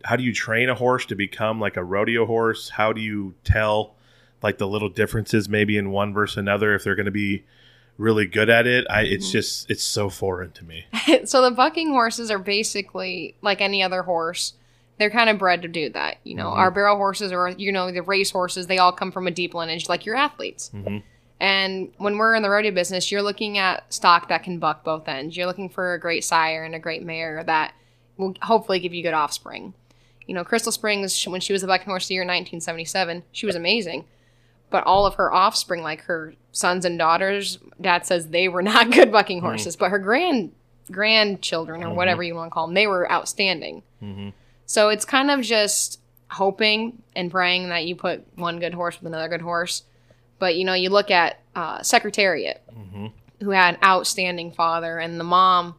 how 0.05 0.17
do 0.17 0.23
you 0.23 0.33
train 0.33 0.69
a 0.71 0.75
horse 0.75 1.05
to 1.07 1.15
become 1.15 1.59
like 1.61 1.77
a 1.77 1.85
rodeo 1.85 2.25
horse? 2.25 2.71
How 2.71 2.93
do 2.93 3.01
you 3.03 3.35
tell 3.45 3.97
like 4.43 4.59
the 4.59 4.69
little 4.69 4.89
differences 4.89 5.49
maybe 5.49 5.77
in 5.77 5.91
one 5.91 6.13
versus 6.13 6.37
another 6.37 6.75
if 6.75 6.85
they're 6.85 6.95
going 6.95 7.07
to 7.07 7.11
be 7.13 7.45
really 7.97 8.27
good 8.27 8.49
at 8.51 8.67
it? 8.67 8.87
I 8.91 9.03
it's 9.03 9.31
just 9.31 9.71
it's 9.71 9.83
so 9.83 10.09
foreign 10.11 10.53
to 10.53 10.65
me. 10.65 10.87
so 11.25 11.43
the 11.43 11.51
bucking 11.51 11.91
horses 11.91 12.31
are 12.31 12.39
basically 12.39 13.35
like 13.43 13.61
any 13.61 13.83
other 13.83 14.03
horse. 14.03 14.55
They're 14.99 15.11
kind 15.11 15.31
of 15.31 15.39
bred 15.39 15.63
to 15.63 15.69
do 15.69 15.91
that. 15.91 16.19
You 16.25 16.35
know, 16.35 16.47
Mhm. 16.51 16.57
our 16.57 16.71
barrel 16.71 16.97
horses 16.97 17.31
or 17.33 17.49
you 17.51 17.71
know 17.73 17.91
the 17.93 18.03
race 18.03 18.31
horses, 18.31 18.67
they 18.67 18.79
all 18.79 18.93
come 18.93 19.13
from 19.13 19.27
a 19.27 19.31
deep 19.31 19.55
lineage, 19.55 19.89
like 19.89 20.05
your 20.07 20.17
athletes. 20.17 20.71
Mhm. 20.75 21.03
And 21.41 21.93
when 21.99 22.19
we're 22.19 22.35
in 22.35 22.43
the 22.43 22.51
rodeo 22.51 22.73
business, 22.73 23.13
you're 23.13 23.23
looking 23.23 23.59
at 23.59 23.93
stock 23.95 24.29
that 24.29 24.43
can 24.43 24.59
buck 24.59 24.83
both 24.83 25.07
ends. 25.07 25.37
You're 25.37 25.47
looking 25.47 25.69
for 25.69 25.95
a 25.95 26.01
great 26.01 26.25
sire 26.25 26.65
and 26.65 26.75
a 26.75 26.81
great 26.81 27.05
mare 27.05 27.45
that 27.45 27.75
will 28.17 28.35
hopefully 28.43 28.81
give 28.81 28.93
you 28.93 29.05
good 29.05 29.15
offspring. 29.15 29.73
You 30.27 30.35
know, 30.35 30.43
Crystal 30.45 30.73
Springs, 30.73 31.25
when 31.29 31.41
she 31.41 31.53
was 31.53 31.63
the 31.63 31.69
bucking 31.69 31.87
horse 31.87 32.05
of 32.05 32.09
the 32.09 32.15
year 32.15 32.23
in 32.23 32.27
1977, 32.29 33.23
she 33.31 33.47
was 33.47 33.55
amazing. 33.55 34.05
But 34.71 34.85
all 34.85 35.07
of 35.07 35.15
her 35.15 35.33
offspring, 35.33 35.83
like 35.83 36.03
her 36.03 36.35
sons 36.53 36.85
and 36.85 36.99
daughters, 36.99 37.59
dad 37.81 38.05
says 38.07 38.29
they 38.29 38.49
were 38.49 38.63
not 38.63 38.91
good 38.93 39.11
bucking 39.11 39.41
horses. 39.41 39.77
But 39.77 39.91
her 39.91 39.99
grand 39.99 40.53
grandchildren, 40.91 41.83
or 41.85 41.89
Mhm. 41.89 41.95
whatever 41.95 42.23
you 42.23 42.35
want 42.35 42.51
to 42.51 42.55
call 42.55 42.67
them, 42.67 42.75
they 42.75 42.87
were 42.87 43.11
outstanding. 43.11 43.83
Mhm. 44.03 44.33
So 44.67 44.89
it's 44.89 45.05
kind 45.05 45.31
of 45.31 45.41
just 45.43 46.01
hoping 46.31 47.03
and 47.17 47.31
praying 47.31 47.69
that 47.71 47.85
you 47.87 47.95
put 47.97 48.27
one 48.37 48.59
good 48.59 48.75
horse 48.75 48.99
with 48.99 49.07
another 49.07 49.29
good 49.29 49.41
horse. 49.43 49.85
But 50.39 50.57
you 50.57 50.65
know, 50.65 50.75
you 50.75 50.91
look 50.91 51.11
at 51.11 51.41
uh, 51.57 51.83
Secretariat, 51.83 52.63
Mhm. 52.73 53.11
who 53.43 53.51
had 53.51 53.75
an 53.75 53.81
outstanding 53.85 54.53
father, 54.53 54.99
and 54.99 55.19
the 55.19 55.25
mom 55.25 55.75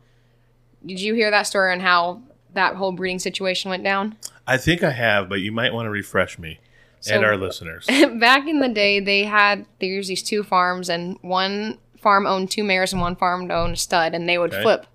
did 0.86 1.00
you 1.00 1.14
hear 1.14 1.30
that 1.32 1.44
story 1.44 1.72
on 1.74 1.80
how 1.82 2.22
that 2.54 2.76
whole 2.76 2.92
breeding 2.94 3.20
situation 3.20 3.70
went 3.70 3.84
down? 3.84 4.16
I 4.48 4.58
think 4.58 4.82
I 4.84 4.92
have, 4.92 5.28
but 5.30 5.42
you 5.42 5.52
might 5.52 5.74
want 5.74 5.86
to 5.86 5.90
refresh 5.90 6.40
me 6.40 6.60
So- 7.02 7.16
and 7.16 7.24
our 7.26 7.38
listeners. 7.38 7.86
Back 8.20 8.48
in 8.48 8.60
the 8.60 8.70
day, 8.70 9.00
they 9.00 9.24
had 9.24 9.66
there's 9.80 10.08
these 10.08 10.24
two 10.24 10.44
farms, 10.44 10.90
and 10.90 11.18
one 11.22 11.78
farm 12.00 12.26
owned 12.28 12.52
two 12.52 12.64
mares, 12.64 12.92
and 12.94 13.02
one 13.02 13.16
farm 13.16 13.50
owned 13.52 13.74
a 13.74 13.78
stud, 13.78 14.14
and 14.14 14.28
they 14.28 14.38
would 14.38 14.54
Okay. 14.54 14.62
flip. 14.62 14.86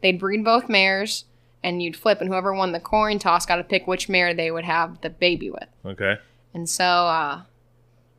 They'd 0.00 0.18
breed 0.18 0.44
both 0.44 0.68
mares, 0.68 1.24
and 1.62 1.82
you'd 1.82 1.96
flip, 1.96 2.20
and 2.20 2.28
whoever 2.28 2.54
won 2.54 2.72
the 2.72 2.80
coin 2.80 3.18
toss 3.18 3.44
got 3.46 3.56
to 3.56 3.64
pick 3.64 3.86
which 3.86 4.08
mare 4.08 4.32
they 4.34 4.50
would 4.50 4.64
have 4.64 5.00
the 5.00 5.10
baby 5.10 5.50
with. 5.50 5.66
Okay. 5.84 6.16
And 6.54 6.68
so 6.68 6.84
uh, 6.84 7.42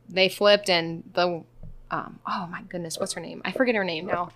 they 0.10 0.28
flipped, 0.30 0.70
and 0.70 1.04
the 1.14 1.44
um, 1.92 2.20
oh 2.28 2.48
my 2.52 2.62
goodness, 2.64 2.98
what's 3.00 3.14
her 3.14 3.22
name? 3.22 3.42
I 3.46 3.52
forget 3.52 3.76
her 3.76 3.84
name 3.84 4.06
now. 4.08 4.32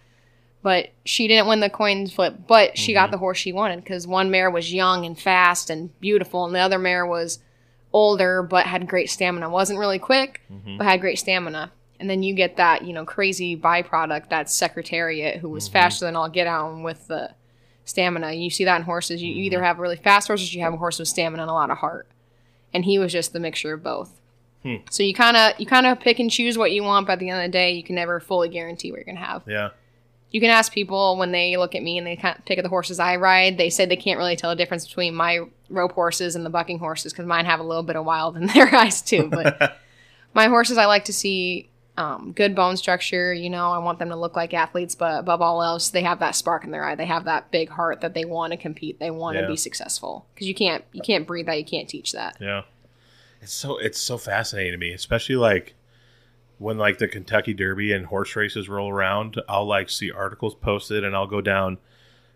But 0.63 0.91
she 1.03 1.27
didn't 1.27 1.47
win 1.47 1.59
the 1.59 1.69
coin 1.69 2.07
flip, 2.07 2.35
but 2.47 2.77
she 2.77 2.93
got 2.93 3.11
the 3.11 3.17
horse 3.17 3.37
she 3.37 3.51
wanted 3.51 3.83
because 3.83 4.07
one 4.07 4.31
mare 4.31 4.49
was 4.49 4.73
young 4.73 5.05
and 5.05 5.19
fast 5.19 5.69
and 5.69 5.97
beautiful, 5.99 6.45
and 6.45 6.55
the 6.55 6.59
other 6.59 6.79
mare 6.79 7.05
was 7.05 7.39
older 7.93 8.43
but 8.43 8.65
had 8.65 8.87
great 8.87 9.09
stamina. 9.09 9.49
wasn't 9.49 9.79
really 9.79 9.99
quick, 9.99 10.41
mm-hmm. 10.51 10.77
but 10.77 10.85
had 10.85 10.99
great 10.99 11.19
stamina. 11.19 11.71
And 11.99 12.09
then 12.09 12.23
you 12.23 12.33
get 12.33 12.57
that 12.57 12.83
you 12.83 12.91
know 12.91 13.05
crazy 13.05 13.55
byproduct 13.55 14.29
that 14.29 14.49
Secretariat, 14.49 15.37
who 15.37 15.49
was 15.49 15.65
mm-hmm. 15.65 15.73
faster 15.73 16.05
than 16.05 16.15
all 16.15 16.29
get 16.29 16.47
out 16.47 16.81
with 16.81 17.07
the 17.07 17.33
stamina. 17.85 18.33
You 18.33 18.49
see 18.49 18.65
that 18.65 18.77
in 18.77 18.83
horses. 18.83 19.21
You, 19.21 19.31
you 19.33 19.43
either 19.43 19.57
mm-hmm. 19.57 19.65
have 19.65 19.79
really 19.79 19.95
fast 19.95 20.27
horses, 20.27 20.53
you 20.53 20.61
have 20.61 20.73
a 20.73 20.77
horse 20.77 20.99
with 20.99 21.07
stamina 21.07 21.43
and 21.43 21.49
a 21.49 21.53
lot 21.53 21.69
of 21.69 21.77
heart. 21.77 22.07
And 22.73 22.83
he 22.83 22.97
was 22.97 23.11
just 23.11 23.33
the 23.33 23.39
mixture 23.39 23.73
of 23.73 23.83
both. 23.83 24.19
Hmm. 24.63 24.77
So 24.89 25.03
you 25.03 25.13
kind 25.13 25.37
of 25.37 25.59
you 25.59 25.65
kind 25.65 25.85
of 25.85 25.99
pick 25.99 26.19
and 26.19 26.31
choose 26.31 26.57
what 26.57 26.71
you 26.71 26.83
want, 26.83 27.07
but 27.07 27.13
at 27.13 27.19
the 27.19 27.29
end 27.29 27.39
of 27.39 27.51
the 27.51 27.51
day, 27.51 27.71
you 27.71 27.83
can 27.83 27.95
never 27.95 28.19
fully 28.19 28.49
guarantee 28.49 28.91
what 28.91 28.97
you're 28.97 29.05
gonna 29.05 29.25
have. 29.25 29.43
Yeah. 29.45 29.69
You 30.33 30.41
can 30.41 30.49
ask 30.49 30.73
people 30.73 31.15
when 31.17 31.31
they 31.31 31.55
look 31.57 31.75
at 31.75 31.83
me 31.83 31.97
and 31.97 32.05
they 32.05 32.15
kind 32.17 32.37
of 32.37 32.43
pick 32.43 32.57
at 32.57 32.63
the 32.63 32.69
horses 32.69 32.99
I 32.99 33.15
ride. 33.17 33.57
They 33.57 33.69
said 33.69 33.87
they 33.89 33.95
can't 33.95 34.17
really 34.17 34.35
tell 34.35 34.49
the 34.49 34.55
difference 34.55 34.85
between 34.85 35.13
my 35.15 35.41
rope 35.69 35.91
horses 35.93 36.35
and 36.35 36.45
the 36.45 36.49
bucking 36.49 36.79
horses 36.79 37.13
because 37.13 37.25
mine 37.27 37.45
have 37.45 37.59
a 37.59 37.63
little 37.63 37.83
bit 37.83 37.95
of 37.95 38.03
wild 38.03 38.35
in 38.35 38.47
their 38.53 38.73
eyes 38.75 39.01
too. 39.01 39.29
But 39.29 39.77
my 40.33 40.47
horses, 40.47 40.77
I 40.77 40.85
like 40.87 41.05
to 41.05 41.13
see 41.13 41.69
um, 41.97 42.31
good 42.35 42.55
bone 42.55 42.77
structure. 42.77 43.31
You 43.31 43.51
know, 43.51 43.71
I 43.71 43.77
want 43.77 43.99
them 43.99 44.09
to 44.09 44.15
look 44.15 44.35
like 44.35 44.55
athletes, 44.55 44.95
but 44.95 45.19
above 45.19 45.43
all 45.43 45.61
else, 45.61 45.91
they 45.91 46.01
have 46.01 46.17
that 46.19 46.35
spark 46.35 46.63
in 46.63 46.71
their 46.71 46.83
eye. 46.83 46.95
They 46.95 47.05
have 47.05 47.25
that 47.25 47.51
big 47.51 47.69
heart 47.69 48.01
that 48.01 48.15
they 48.15 48.25
want 48.25 48.51
to 48.53 48.57
compete. 48.57 48.99
They 48.99 49.11
want 49.11 49.35
to 49.37 49.41
Yeah. 49.41 49.47
be 49.47 49.55
successful 49.55 50.25
because 50.33 50.47
you 50.47 50.55
can't 50.55 50.83
you 50.93 51.01
can't 51.03 51.27
breed 51.27 51.45
that. 51.45 51.59
You 51.59 51.65
can't 51.65 51.87
teach 51.87 52.11
that. 52.13 52.37
Yeah. 52.41 52.63
It's 53.39 53.53
so 53.53 53.77
it's 53.77 53.99
so 53.99 54.17
fascinating 54.17 54.71
to 54.71 54.77
me, 54.79 54.93
especially 54.93 55.35
like 55.35 55.75
when 56.59 56.77
like 56.77 56.97
the 56.97 57.07
Kentucky 57.07 57.53
Derby 57.53 57.91
and 57.93 58.05
horse 58.05 58.35
races 58.35 58.69
roll 58.69 58.89
around, 58.89 59.41
I'll 59.49 59.65
like 59.65 59.89
see 59.89 60.11
articles 60.11 60.55
posted 60.55 61.03
and 61.03 61.15
I'll 61.15 61.27
go 61.27 61.41
down 61.41 61.77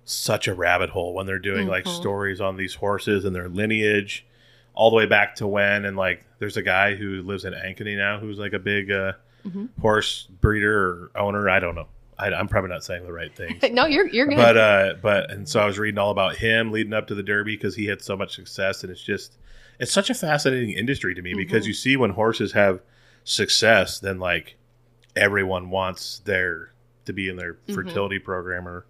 such 0.05 0.47
a 0.47 0.53
rabbit 0.53 0.89
hole 0.91 1.13
when 1.13 1.25
they're 1.25 1.39
doing 1.39 1.67
like 1.67 1.85
Mhm. 1.85 1.95
stories 1.95 2.39
on 2.41 2.55
these 2.57 2.75
horses 2.75 3.25
and 3.25 3.35
their 3.35 3.49
lineage 3.49 4.25
all 4.73 4.89
the 4.89 4.95
way 4.95 5.05
back 5.05 5.35
to 5.35 5.47
when 5.47 5.85
and 5.85 5.97
like 5.97 6.23
there's 6.39 6.55
a 6.57 6.61
guy 6.61 6.95
who 6.95 7.21
lives 7.23 7.43
in 7.45 7.53
Ankeny 7.53 7.97
now 7.97 8.19
who's 8.19 8.37
like 8.37 8.53
a 8.53 8.59
big 8.59 8.91
uh, 8.91 9.13
Mhm. 9.47 9.69
horse 9.81 10.27
breeder 10.41 10.77
or 10.79 11.11
owner. 11.15 11.49
I 11.49 11.59
don't 11.59 11.75
know. 11.75 11.87
I, 12.19 12.27
I'm 12.33 12.47
probably 12.47 12.69
not 12.69 12.83
saying 12.83 13.05
the 13.05 13.13
right 13.13 13.33
things. 13.35 13.61
no, 13.71 13.85
you're 13.85 14.07
you're 14.07 14.25
good. 14.27 14.37
but 14.37 14.57
uh 14.57 14.93
but 15.01 15.29
and 15.29 15.47
so 15.47 15.59
i 15.59 15.65
was 15.65 15.77
reading 15.77 15.99
all 15.99 16.09
about 16.11 16.35
him 16.37 16.71
leading 16.71 16.93
up 16.93 17.07
to 17.07 17.15
the 17.15 17.21
derby 17.23 17.55
because 17.55 17.75
he 17.75 17.85
had 17.85 18.01
so 18.01 18.17
much 18.17 18.33
success 18.35 18.81
and 18.83 18.91
it's 18.91 19.03
just 19.03 19.37
it's 19.79 19.91
such 19.91 20.09
a 20.09 20.13
fascinating 20.15 20.71
industry 20.71 21.13
to 21.13 21.21
me 21.21 21.33
because 21.35 21.63
Mhm. 21.65 21.67
you 21.67 21.73
see 21.73 21.95
when 21.97 22.09
horses 22.11 22.53
have 22.53 22.79
success 23.31 23.99
then 23.99 24.19
like 24.19 24.55
everyone 25.15 25.69
wants 25.69 26.19
their 26.19 26.71
to 27.05 27.11
be 27.13 27.27
in 27.29 27.35
their 27.35 27.55
Mhm. 27.67 27.75
fertility 27.75 28.19
program 28.19 28.67
or 28.67 28.85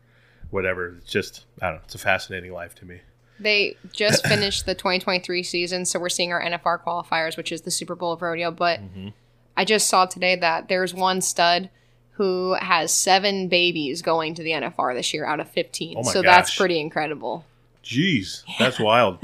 whatever 0.52 0.96
it's 1.00 1.12
just 1.12 1.46
i 1.62 1.66
don't 1.68 1.76
know 1.78 1.82
it's 1.86 1.96
a 1.96 2.00
fascinating 2.00 2.54
life 2.54 2.76
to 2.76 2.86
me 2.86 3.00
They 3.40 3.76
just 3.94 4.26
finished 4.34 4.66
the 4.66 4.74
2023 4.76 5.44
season, 5.44 5.86
so 5.86 6.00
we're 6.00 6.10
seeing 6.10 6.32
our 6.34 6.42
NFR 6.42 6.84
qualifiers, 6.84 7.38
which 7.38 7.52
is 7.52 7.62
the 7.62 7.70
Super 7.70 7.94
Bowl 7.94 8.12
of 8.14 8.24
rodeo. 8.24 8.50
But 8.50 8.80
Mhm. 8.80 9.14
I 9.56 9.64
just 9.64 9.88
saw 9.88 10.08
today 10.08 10.36
that 10.38 10.70
there's 10.70 10.92
one 10.92 11.22
stud 11.22 11.70
who 12.14 12.54
has 12.54 12.92
seven 12.92 13.48
babies 13.48 14.02
going 14.02 14.34
to 14.34 14.42
the 14.42 14.54
NFR 14.54 14.96
this 14.96 15.14
year 15.14 15.24
out 15.24 15.40
of 15.40 15.48
15. 15.52 15.98
Oh 16.00 16.04
my 16.04 16.12
so 16.14 16.24
that's 16.24 16.56
pretty 16.56 16.80
incredible. 16.80 17.46
jeez 17.84 18.42
that's 18.60 18.80
wild 18.80 19.20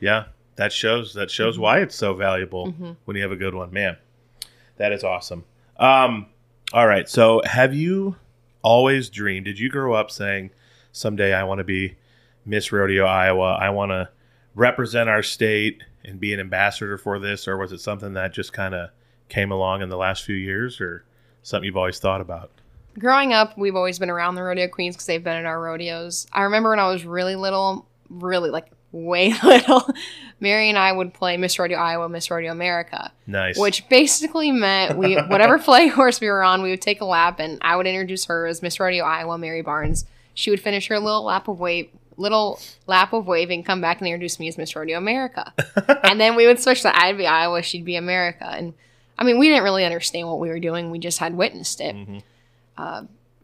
yeah 0.00 0.24
that 0.56 0.72
shows 0.72 1.14
that 1.14 1.30
shows 1.30 1.56
why 1.56 1.78
it's 1.80 1.94
so 1.94 2.14
valuable 2.14 2.72
Mhm. 2.72 2.96
when 3.04 3.16
you 3.16 3.22
have 3.22 3.30
a 3.32 3.36
good 3.36 3.54
one 3.54 3.72
man 3.72 3.96
that 4.76 4.92
is 4.92 5.04
awesome 5.04 5.44
um 5.78 6.26
all 6.72 6.86
right 6.86 7.08
so 7.08 7.40
have 7.44 7.74
you 7.74 8.16
always 8.62 9.08
dreamed 9.08 9.44
did 9.44 9.58
you 9.58 9.68
grow 9.68 9.94
up 9.94 10.10
saying 10.10 10.50
someday 10.92 11.34
i 11.34 11.44
want 11.44 11.58
to 11.58 11.64
be 11.64 11.96
miss 12.44 12.72
rodeo 12.72 13.04
iowa 13.04 13.56
i 13.60 13.70
want 13.70 13.90
to 13.90 14.08
represent 14.54 15.08
our 15.08 15.22
state 15.22 15.82
and 16.04 16.20
be 16.20 16.32
an 16.32 16.40
ambassador 16.40 16.98
for 16.98 17.18
this 17.18 17.48
or 17.48 17.56
was 17.56 17.72
it 17.72 17.80
something 17.80 18.14
that 18.14 18.32
just 18.32 18.52
kind 18.52 18.74
of 18.74 18.90
came 19.28 19.50
along 19.50 19.82
in 19.82 19.88
the 19.88 19.96
last 19.96 20.24
few 20.24 20.36
years 20.36 20.80
or 20.80 21.04
something 21.42 21.66
you've 21.66 21.76
always 21.76 21.98
thought 21.98 22.20
about 22.20 22.50
Growing 22.98 23.32
up, 23.32 23.56
we've 23.56 23.74
always 23.74 23.98
been 23.98 24.10
around 24.10 24.34
the 24.34 24.42
rodeo 24.42 24.68
queens 24.68 24.94
because 24.94 25.06
they've 25.06 25.24
been 25.24 25.36
at 25.36 25.46
our 25.46 25.60
rodeos. 25.60 26.26
I 26.32 26.42
remember 26.42 26.70
when 26.70 26.78
I 26.78 26.90
was 26.90 27.06
really 27.06 27.36
little, 27.36 27.88
really 28.10 28.50
like 28.50 28.70
way 28.92 29.32
little, 29.42 29.82
Mary 30.40 30.68
and 30.68 30.76
I 30.78 30.92
would 30.92 31.14
play 31.14 31.36
Miss 31.38 31.58
Rodeo 31.58 31.78
Iowa, 31.78 32.08
Miss 32.08 32.30
Rodeo 32.30 32.52
America. 32.52 33.10
nice 33.26 33.58
which 33.58 33.88
basically 33.88 34.50
meant 34.52 34.98
we 34.98 35.14
whatever 35.28 35.58
play 35.58 35.88
horse 35.88 36.20
we 36.20 36.28
were 36.28 36.42
on, 36.42 36.62
we 36.62 36.70
would 36.70 36.82
take 36.82 37.00
a 37.00 37.04
lap, 37.04 37.40
and 37.40 37.58
I 37.62 37.76
would 37.76 37.86
introduce 37.86 38.26
her 38.26 38.46
as 38.46 38.62
Miss 38.62 38.78
Rodeo 38.78 39.04
Iowa, 39.04 39.38
Mary 39.38 39.62
Barnes. 39.62 40.04
She 40.34 40.50
would 40.50 40.60
finish 40.60 40.88
her 40.88 40.98
little 40.98 41.24
lap 41.24 41.48
of 41.48 41.58
wave, 41.58 41.88
little 42.16 42.60
lap 42.86 43.12
of 43.12 43.26
waving, 43.26 43.64
come 43.64 43.80
back 43.80 43.98
and 43.98 44.06
introduce 44.08 44.38
me 44.38 44.48
as 44.48 44.58
Miss 44.58 44.76
Rodeo 44.76 44.98
America, 44.98 45.52
and 46.04 46.20
then 46.20 46.36
we 46.36 46.46
would 46.46 46.60
switch 46.60 46.82
to 46.82 46.94
I'd 46.94 47.16
be 47.16 47.26
Iowa, 47.26 47.62
she'd 47.62 47.84
be 47.84 47.96
America, 47.96 48.46
and 48.46 48.74
I 49.18 49.24
mean 49.24 49.38
we 49.38 49.48
didn't 49.48 49.64
really 49.64 49.84
understand 49.84 50.28
what 50.28 50.38
we 50.38 50.48
were 50.48 50.60
doing, 50.60 50.90
we 50.90 50.98
just 50.98 51.18
had 51.18 51.34
witnessed 51.34 51.80
it. 51.80 51.94
Mhm. 51.96 52.22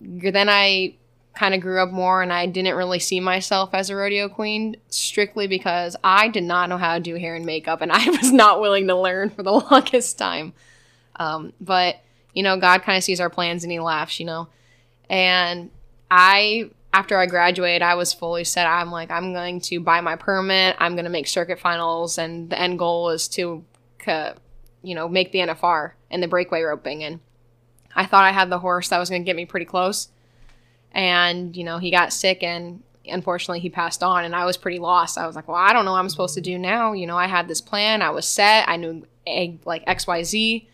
Then 0.00 0.49
I 0.49 0.95
kind 1.38 1.54
of 1.54 1.61
grew 1.61 1.80
up 1.80 1.90
more, 1.90 2.21
and 2.21 2.33
I 2.33 2.47
didn't 2.47 2.75
really 2.75 2.99
see 2.99 3.21
myself 3.21 3.71
as 3.73 3.90
a 3.90 3.97
rodeo 3.97 4.28
queen 4.28 4.76
strictly 4.88 5.47
because 5.47 5.95
I 6.02 6.26
did 6.26 6.42
not 6.42 6.68
know 6.68 6.78
how 6.78 6.95
to 6.95 7.00
do 7.00 7.14
hair 7.14 7.37
and 7.37 7.47
makeup, 7.47 7.80
and 7.80 7.92
I 7.92 8.11
was 8.11 8.33
not 8.33 8.61
willing 8.61 8.88
to 8.88 8.97
learn 8.97 9.30
for 9.30 9.45
the 9.45 9.52
longest 9.71 10.18
time. 10.18 10.52
Um, 11.16 11.52
but 11.61 12.00
you 12.35 12.42
know, 12.42 12.59
God 12.59 12.83
kind 12.83 12.99
of 12.99 13.04
sees 13.04 13.21
our 13.21 13.30
plans 13.30 13.62
and 13.62 13.73
He 13.73 13.78
laughs, 13.78 14.18
you 14.18 14.26
know. 14.26 14.49
And 15.09 15.71
I, 16.11 16.71
after 16.92 17.16
I 17.16 17.26
graduated, 17.26 17.83
I 17.83 17.95
was 17.95 18.12
fully 18.12 18.45
set. 18.45 18.66
I'm 18.66 18.90
like, 18.90 19.11
I'm 19.11 19.33
going 19.33 19.61
to 19.62 19.80
buy 19.80 20.00
my 20.00 20.16
permit. 20.16 20.76
I'm 20.78 20.95
going 20.95 21.04
to 21.04 21.11
make 21.11 21.28
circuit 21.28 21.61
finals, 21.61 22.18
and 22.18 22.50
the 22.50 22.61
end 22.61 22.80
goal 22.80 23.11
is 23.11 23.28
to, 23.28 23.64
you 24.83 24.95
know, 24.95 25.09
make 25.09 25.30
the 25.30 25.38
NFR 25.38 25.92
and 26.11 26.21
the 26.21 26.28
breakaway 26.28 26.62
roping. 26.62 27.04
And 27.04 27.21
I 27.95 28.07
thought 28.07 28.25
I 28.25 28.33
had 28.33 28.50
the 28.50 28.59
horse 28.59 28.88
that 28.88 28.99
was 28.99 29.09
going 29.09 29.23
to 29.23 29.26
get 29.26 29.37
me 29.37 29.47
pretty 29.47 29.66
close. 29.66 30.09
And 30.99 31.57
you 31.57 31.62
know, 31.62 31.78
he 31.78 31.90
got 31.93 32.12
sick, 32.12 32.43
and 32.43 32.83
unfortunately, 33.07 33.61
he 33.61 33.71
passed 33.71 34.02
on. 34.02 34.25
And 34.25 34.35
I 34.35 34.45
was 34.45 34.57
pretty 34.57 34.81
lost. 34.81 35.17
I 35.17 35.26
was 35.28 35.37
like, 35.37 35.47
well, 35.47 35.57
I 35.57 35.73
don't 35.73 35.85
know 35.85 35.93
what 35.93 35.99
I'm 36.00 36.09
supposed 36.09 36.35
to 36.35 36.40
do 36.40 36.59
now. 36.59 36.93
You 36.93 37.07
know, 37.07 37.17
I 37.17 37.26
had 37.28 37.47
this 37.47 37.61
plan. 37.61 38.02
I 38.02 38.11
was 38.11 38.26
set. 38.26 38.69
I 38.69 38.76
knew 38.76 39.07
like 39.64 39.85
X, 39.87 40.07
Y, 40.09 40.23
Z. 40.25 40.69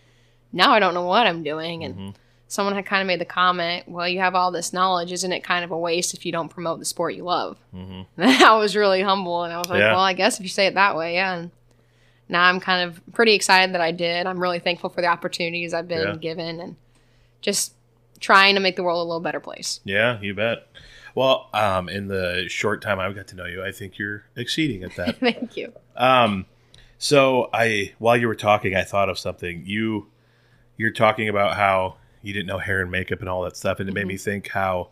Now 0.52 0.72
I 0.72 0.78
don't 0.80 0.94
know 0.94 1.04
what 1.04 1.26
I'm 1.26 1.42
doing. 1.42 1.84
And 1.84 1.94
Mhm. 1.96 2.14
someone 2.48 2.74
had 2.74 2.86
kind 2.86 3.02
of 3.02 3.06
made 3.06 3.20
the 3.20 3.24
comment, 3.26 3.86
well, 3.88 4.08
you 4.08 4.20
have 4.20 4.34
all 4.34 4.50
this 4.50 4.72
knowledge. 4.72 5.12
Isn't 5.12 5.32
it 5.32 5.44
kind 5.44 5.62
of 5.64 5.70
a 5.72 5.76
waste 5.78 6.14
if 6.14 6.24
you 6.24 6.32
don't 6.32 6.48
promote 6.48 6.78
the 6.78 6.84
sport 6.86 7.14
you 7.16 7.24
love? 7.24 7.58
Mhm. 7.76 8.06
I 8.18 8.56
was 8.56 8.74
really 8.76 9.02
humble 9.02 9.42
and 9.42 9.52
I 9.52 9.58
was 9.58 9.68
like, 9.68 9.80
Yeah. 9.80 9.92
well, 9.92 10.00
I 10.04 10.12
guess 10.14 10.38
if 10.38 10.42
you 10.44 10.48
say 10.48 10.66
it 10.66 10.74
that 10.74 10.96
way, 10.96 11.14
yeah. 11.14 11.34
And 11.34 11.50
now 12.28 12.44
I'm 12.44 12.60
kind 12.60 12.88
of 12.88 13.00
pretty 13.12 13.34
excited 13.34 13.74
that 13.74 13.80
I 13.82 13.90
did. 13.90 14.26
I'm 14.26 14.38
really 14.40 14.60
thankful 14.60 14.88
for 14.88 15.00
the 15.02 15.08
opportunities 15.08 15.74
I've 15.74 15.88
been 15.88 16.06
Yeah. 16.06 16.14
given 16.16 16.60
and 16.60 16.76
just 17.42 17.72
trying 18.24 18.54
to 18.54 18.60
make 18.60 18.76
the 18.76 18.82
world 18.82 18.98
a 18.98 19.06
little 19.08 19.20
better 19.20 19.40
place. 19.40 19.80
Yeah, 19.84 20.18
you 20.20 20.34
bet. 20.34 20.66
Well, 21.14 21.48
um, 21.52 21.88
in 21.88 22.08
the 22.08 22.46
short 22.48 22.80
time 22.82 22.98
I've 22.98 23.14
got 23.14 23.28
to 23.28 23.36
know 23.36 23.44
you, 23.46 23.62
I 23.62 23.70
think 23.70 23.98
you're 23.98 24.24
exceeding 24.34 24.82
at 24.82 24.96
that. 24.96 25.16
Thank 25.20 25.56
you. 25.56 25.72
um, 25.96 26.46
so 26.98 27.50
I, 27.52 27.92
while 27.98 28.16
you 28.16 28.26
were 28.26 28.34
talking, 28.34 28.74
I 28.74 28.82
thought 28.82 29.08
of 29.10 29.18
something. 29.18 29.62
You, 29.66 30.06
you're 30.76 30.90
talking 30.90 31.28
about 31.28 31.54
how 31.56 31.96
you 32.22 32.32
didn't 32.32 32.46
know 32.46 32.58
hair 32.58 32.80
and 32.80 32.90
makeup 32.90 33.20
and 33.20 33.28
all 33.28 33.42
that 33.42 33.56
stuff, 33.56 33.78
and 33.78 33.88
it 33.88 33.92
made 33.92 34.06
me 34.06 34.16
think 34.16 34.48
how 34.48 34.88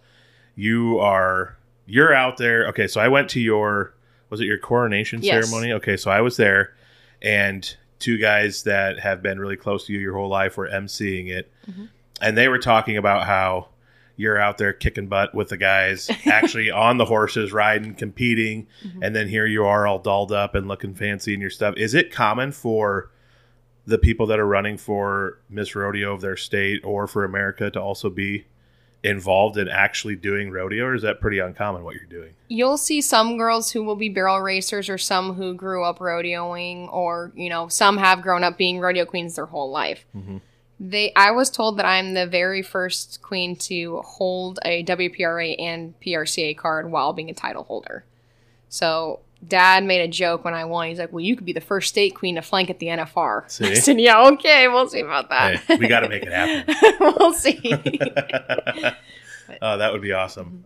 you 0.54 0.98
are. 0.98 1.56
You're 1.86 2.12
out 2.14 2.36
there. 2.36 2.68
Okay, 2.68 2.86
so 2.86 3.00
I 3.00 3.08
went 3.08 3.30
to 3.30 3.40
your. 3.40 3.94
Was 4.30 4.40
it 4.40 4.44
your 4.44 4.58
coronation 4.58 5.22
Yes. 5.22 5.46
ceremony? 5.48 5.72
Okay, 5.72 5.96
so 5.96 6.10
I 6.10 6.20
was 6.20 6.36
there, 6.36 6.74
and 7.22 7.74
two 7.98 8.18
guys 8.18 8.62
that 8.64 8.98
have 9.00 9.22
been 9.22 9.38
really 9.40 9.56
close 9.56 9.86
to 9.86 9.92
you 9.92 9.98
your 9.98 10.14
whole 10.14 10.28
life 10.28 10.56
were 10.56 10.68
emceeing 10.68 11.28
it, 11.28 11.50
Mhm. 11.70 11.88
And 12.20 12.36
they 12.36 12.48
were 12.48 12.58
talking 12.58 12.96
about 12.96 13.26
how 13.26 13.68
you're 14.16 14.38
out 14.38 14.58
there 14.58 14.72
kicking 14.72 15.06
butt 15.08 15.34
with 15.34 15.48
the 15.48 15.56
guys 15.56 16.10
actually 16.26 16.70
on 16.70 16.98
the 16.98 17.04
horses 17.06 17.52
riding 17.52 17.94
competing 17.94 18.66
Mhm. 18.84 18.98
and 19.02 19.16
then 19.16 19.28
here 19.28 19.46
you 19.46 19.64
are 19.64 19.86
all 19.86 19.98
dolled 19.98 20.32
up 20.32 20.54
and 20.54 20.68
looking 20.68 20.94
fancy 20.94 21.32
in 21.34 21.40
your 21.40 21.50
stuff 21.50 21.74
is 21.76 21.94
it 21.94 22.12
common 22.12 22.52
for 22.52 23.10
the 23.86 23.98
people 23.98 24.26
that 24.26 24.38
are 24.38 24.46
running 24.46 24.76
for 24.76 25.38
miss 25.48 25.74
rodeo 25.74 26.12
of 26.12 26.20
their 26.20 26.36
state 26.36 26.82
or 26.84 27.06
for 27.06 27.24
america 27.24 27.70
to 27.70 27.80
also 27.80 28.10
be 28.10 28.44
involved 29.04 29.56
in 29.58 29.66
actually 29.68 30.14
doing 30.14 30.48
rodeo, 30.52 30.84
or 30.84 30.94
is 30.94 31.02
that 31.02 31.20
pretty 31.20 31.40
uncommon 31.40 31.82
what 31.82 31.96
you're 31.96 32.04
doing? 32.04 32.30
You'll 32.46 32.76
see 32.76 33.00
some 33.00 33.36
girls 33.36 33.72
who 33.72 33.82
will 33.82 33.96
be 33.96 34.08
barrel 34.08 34.38
racers, 34.40 34.88
or 34.88 34.96
some 34.96 35.34
who 35.34 35.54
grew 35.54 35.82
up 35.82 35.98
rodeoing, 35.98 36.88
or 36.92 37.32
you 37.34 37.50
know, 37.50 37.66
some 37.66 37.96
have 37.96 38.22
grown 38.22 38.44
up 38.44 38.56
being 38.56 38.78
rodeo 38.78 39.04
queens 39.04 39.34
their 39.34 39.46
whole 39.46 39.72
life. 39.72 40.06
Mhm. 40.16 40.40
They, 40.84 41.12
I 41.14 41.30
was 41.30 41.48
told 41.48 41.78
that 41.78 41.86
I'm 41.86 42.14
the 42.14 42.26
very 42.26 42.60
first 42.60 43.22
queen 43.22 43.54
to 43.56 44.02
hold 44.04 44.58
a 44.64 44.82
WPRA 44.82 45.54
and 45.60 45.94
PRCA 46.00 46.56
card 46.56 46.90
while 46.90 47.12
being 47.12 47.30
a 47.30 47.34
title 47.34 47.62
holder. 47.62 48.04
So 48.68 49.20
dad 49.46 49.84
made 49.84 50.00
a 50.00 50.08
joke 50.08 50.44
when 50.44 50.54
I 50.54 50.64
won. 50.64 50.88
He's 50.88 50.98
like, 50.98 51.12
"Well, 51.12 51.20
you 51.20 51.36
could 51.36 51.46
be 51.46 51.52
the 51.52 51.60
first 51.60 51.88
state 51.88 52.16
queen 52.16 52.34
to 52.34 52.42
flank 52.42 52.68
at 52.68 52.80
the 52.80 52.86
NFR." 52.86 53.44
See? 53.50 53.66
I 53.66 53.74
said, 53.74 54.00
"Yeah, 54.00 54.26
okay, 54.32 54.66
we'll 54.66 54.88
see 54.88 55.00
about 55.00 55.30
that. 55.30 55.58
Hey, 55.58 55.76
we 55.76 55.86
got 55.86 56.00
to 56.00 56.08
make 56.08 56.24
it 56.24 56.32
happen. 56.32 56.74
we'll 57.00 57.32
see." 57.32 57.60
oh, 59.62 59.78
that 59.78 59.92
would 59.92 60.02
be 60.02 60.12
awesome. 60.12 60.64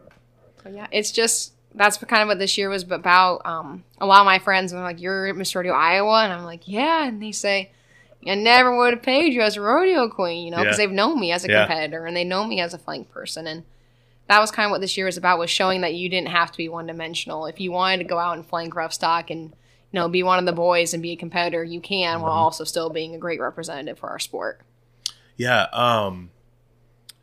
But 0.62 0.72
yeah, 0.72 0.86
it's 0.90 1.10
just 1.10 1.52
that's 1.74 1.98
kind 1.98 2.22
of 2.22 2.28
what 2.28 2.38
this 2.38 2.56
year 2.56 2.70
was 2.70 2.84
about. 2.84 3.44
Um, 3.44 3.84
a 4.00 4.06
lot 4.06 4.20
of 4.20 4.24
my 4.24 4.38
friends 4.38 4.72
are 4.72 4.82
like, 4.82 4.98
"You're 4.98 5.26
at 5.26 5.36
Miss 5.36 5.54
Rodeo 5.54 5.74
Iowa," 5.74 6.24
and 6.24 6.32
I'm 6.32 6.44
like, 6.44 6.66
"Yeah," 6.66 7.06
and 7.06 7.22
they 7.22 7.32
say, 7.32 7.70
"I 8.30 8.34
never 8.34 8.76
would 8.76 8.94
have 8.94 9.02
paid 9.02 9.32
you 9.32 9.40
as 9.42 9.56
a 9.56 9.60
rodeo 9.60 10.08
queen," 10.08 10.44
you 10.44 10.50
know, 10.50 10.58
because 10.58 10.78
Yeah. 10.78 10.86
they've 10.86 10.94
known 10.94 11.18
me 11.20 11.32
as 11.32 11.44
a 11.44 11.48
Yeah. 11.48 11.66
competitor 11.66 12.04
and 12.06 12.16
they 12.16 12.24
know 12.24 12.44
me 12.46 12.60
as 12.60 12.74
a 12.74 12.78
flank 12.78 13.10
person, 13.10 13.46
and 13.46 13.64
that 14.28 14.40
was 14.40 14.50
kind 14.50 14.66
of 14.66 14.70
what 14.72 14.80
this 14.80 14.96
year 14.96 15.06
was 15.06 15.16
about 15.16 15.38
was 15.38 15.50
showing 15.50 15.80
that 15.82 15.94
you 15.94 16.08
didn't 16.08 16.28
have 16.28 16.50
to 16.50 16.56
be 16.56 16.68
one 16.68 16.86
dimensional. 16.86 17.46
If 17.46 17.60
you 17.60 17.70
wanted 17.72 17.98
to 17.98 18.04
go 18.04 18.18
out 18.18 18.36
and 18.36 18.44
flank 18.46 18.74
rough 18.74 18.92
stock 18.92 19.30
and 19.30 19.50
you 19.92 20.00
know 20.00 20.08
be 20.08 20.22
one 20.22 20.38
of 20.38 20.46
the 20.46 20.52
boys 20.52 20.92
and 20.92 21.02
be 21.02 21.12
a 21.12 21.16
competitor, 21.16 21.62
you 21.62 21.80
can 21.80 22.20
while 22.22 22.32
Mhm. 22.32 22.36
also 22.36 22.64
still 22.64 22.90
being 22.90 23.14
a 23.14 23.18
great 23.18 23.40
representative 23.40 23.98
for 23.98 24.08
our 24.10 24.18
sport. 24.18 24.60
Yeah. 25.36 25.66
Um, 25.72 26.30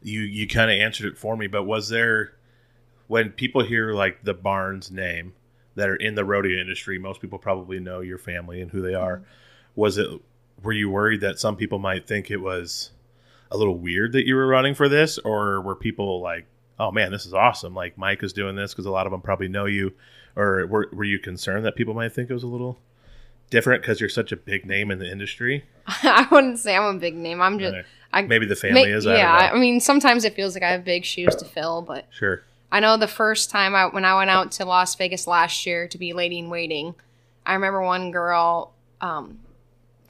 you 0.01 0.21
you 0.21 0.47
kind 0.47 0.69
of 0.71 0.77
answered 0.79 1.07
it 1.07 1.17
for 1.17 1.35
me, 1.35 1.47
but 1.47 1.63
was 1.63 1.89
there 1.89 2.33
when 3.07 3.31
people 3.31 3.63
hear 3.63 3.93
like 3.93 4.23
the 4.23 4.33
Barnes 4.33 4.89
name 4.91 5.33
that 5.75 5.89
are 5.89 5.95
in 5.95 6.15
the 6.15 6.23
rodeo 6.23 6.59
industry, 6.59 6.97
most 6.99 7.19
people 7.19 7.37
probably 7.39 7.79
know 7.79 7.99
your 7.99 8.17
family 8.17 8.61
and 8.61 8.71
who 8.71 8.81
they 8.81 8.93
are. 8.93 9.23
Was 9.75 9.97
it? 9.97 10.09
Were 10.63 10.73
you 10.73 10.89
worried 10.89 11.21
that 11.21 11.39
some 11.39 11.55
people 11.55 11.79
might 11.79 12.07
think 12.07 12.31
it 12.31 12.37
was 12.37 12.91
a 13.51 13.57
little 13.57 13.77
weird 13.77 14.13
that 14.13 14.25
you 14.25 14.35
were 14.35 14.47
running 14.47 14.73
for 14.73 14.89
this, 14.89 15.17
or 15.19 15.61
were 15.61 15.75
people 15.75 16.21
like, 16.21 16.45
"Oh 16.79 16.91
man, 16.91 17.11
this 17.11 17.25
is 17.25 17.33
awesome!" 17.33 17.73
Like 17.75 17.97
Mike 17.97 18.23
is 18.23 18.33
doing 18.33 18.55
this 18.55 18.73
because 18.73 18.85
a 18.85 18.91
lot 18.91 19.05
of 19.05 19.11
them 19.11 19.21
probably 19.21 19.47
know 19.47 19.65
you, 19.65 19.93
or 20.35 20.65
were 20.67 20.89
were 20.91 21.03
you 21.03 21.19
concerned 21.19 21.65
that 21.65 21.75
people 21.75 21.93
might 21.93 22.13
think 22.13 22.29
it 22.29 22.33
was 22.33 22.43
a 22.43 22.47
little 22.47 22.79
different 23.49 23.81
because 23.83 23.99
you're 23.99 24.09
such 24.09 24.31
a 24.31 24.35
big 24.35 24.65
name 24.65 24.89
in 24.89 24.99
the 24.99 25.09
industry? 25.11 25.65
I 25.87 26.27
wouldn't 26.31 26.59
say 26.59 26.75
I'm 26.75 26.95
a 26.95 26.99
big 26.99 27.15
name. 27.15 27.41
I'm 27.41 27.59
just 27.59 27.75
I 28.11 28.21
Maybe 28.21 28.45
the 28.45 28.55
family 28.55 28.91
Ma- 28.91 28.97
is. 28.97 29.07
I 29.07 29.17
yeah. 29.17 29.51
I 29.53 29.59
mean, 29.59 29.79
sometimes 29.79 30.23
it 30.23 30.35
feels 30.35 30.53
like 30.53 30.63
I 30.63 30.71
have 30.71 30.83
big 30.83 31.03
shoes 31.03 31.35
to 31.35 31.45
fill, 31.45 31.81
but 31.81 32.05
Sure. 32.11 32.43
I 32.71 32.79
know 32.79 32.97
the 32.97 33.07
first 33.07 33.49
time 33.51 33.75
I 33.75 33.85
when 33.87 34.05
I 34.05 34.15
went 34.15 34.29
out 34.29 34.51
to 34.53 34.65
Las 34.65 34.95
Vegas 34.95 35.27
last 35.27 35.65
year 35.65 35.87
to 35.87 35.97
be 35.97 36.13
lady 36.13 36.39
in 36.39 36.49
waiting, 36.49 36.95
I 37.45 37.53
remember 37.53 37.81
one 37.81 38.11
girl 38.11 38.73
um, 39.01 39.39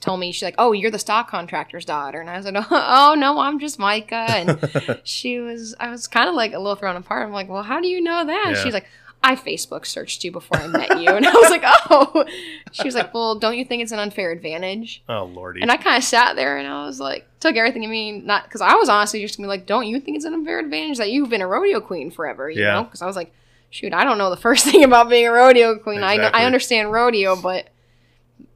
told 0.04 0.20
me 0.20 0.30
she's 0.32 0.42
like, 0.42 0.54
"Oh, 0.58 0.72
you're 0.72 0.90
the 0.90 0.98
stock 0.98 1.28
contractor's 1.30 1.84
daughter," 1.84 2.20
and 2.20 2.28
I 2.30 2.36
was 2.36 2.44
like, 2.50 2.64
"Oh 2.70 3.14
no, 3.18 3.38
I'm 3.40 3.58
just 3.58 3.78
Micah." 3.78 4.26
And 4.28 5.00
she 5.04 5.40
was, 5.40 5.74
I 5.80 5.90
was 5.90 6.06
kind 6.06 6.28
of 6.28 6.34
like 6.34 6.52
a 6.52 6.58
little 6.58 6.76
thrown 6.76 6.96
apart. 6.96 7.26
I'm 7.26 7.32
like, 7.32 7.48
"Well, 7.48 7.62
how 7.62 7.80
do 7.80 7.88
you 7.88 8.00
know 8.00 8.24
that?" 8.24 8.52
Yeah. 8.54 8.62
She's 8.62 8.74
like. 8.74 8.86
I 9.26 9.36
Facebook 9.36 9.86
searched 9.86 10.22
you 10.22 10.30
before 10.30 10.58
I 10.58 10.66
met 10.66 11.00
you, 11.00 11.08
and 11.16 11.26
I 11.26 11.32
was 11.32 11.48
like, 11.48 11.62
"Oh." 11.64 12.26
She 12.72 12.86
was 12.86 12.94
like, 12.94 13.14
"Well, 13.14 13.36
don't 13.38 13.56
you 13.56 13.64
think 13.64 13.82
it's 13.82 13.90
an 13.92 13.98
unfair 13.98 14.30
advantage?" 14.30 15.02
Oh 15.08 15.24
lordy. 15.24 15.62
And 15.62 15.70
I 15.72 15.78
kind 15.78 15.96
of 15.96 16.04
sat 16.04 16.36
there 16.36 16.58
and 16.58 16.68
I 16.68 16.84
was 16.84 17.00
like, 17.00 17.26
took 17.40 17.56
everything 17.56 17.84
I 17.84 17.86
mean, 17.86 18.26
not 18.26 18.44
because 18.44 18.60
I 18.60 18.74
was 18.74 18.90
honestly 18.90 19.22
just 19.22 19.38
gonna 19.38 19.46
be 19.46 19.48
like, 19.48 19.64
don't 19.64 19.86
you 19.86 19.98
think 19.98 20.16
it's 20.16 20.26
an 20.26 20.34
unfair 20.34 20.58
advantage 20.58 20.98
that 20.98 21.10
you've 21.10 21.30
been 21.30 21.40
a 21.40 21.46
rodeo 21.46 21.80
queen 21.80 22.10
forever? 22.10 22.50
You 22.50 22.64
Yeah. 22.64 22.74
know? 22.74 22.82
Because 22.84 23.00
I 23.00 23.06
was 23.06 23.16
like, 23.16 23.32
shoot, 23.70 23.94
I 23.94 24.04
don't 24.04 24.18
know 24.18 24.28
the 24.28 24.36
first 24.36 24.66
thing 24.70 24.84
about 24.84 25.08
being 25.08 25.26
a 25.26 25.32
rodeo 25.32 25.78
queen. 25.78 26.02
I. 26.02 26.16
I 26.16 26.44
understand 26.44 26.92
rodeo, 26.92 27.34
but 27.34 27.68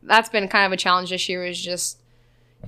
that's 0.09 0.29
been 0.29 0.49
kind 0.49 0.67
of 0.67 0.73
a 0.73 0.77
challenge 0.77 1.11
this 1.11 1.29
year. 1.29 1.45
Is 1.45 1.61
just, 1.63 1.99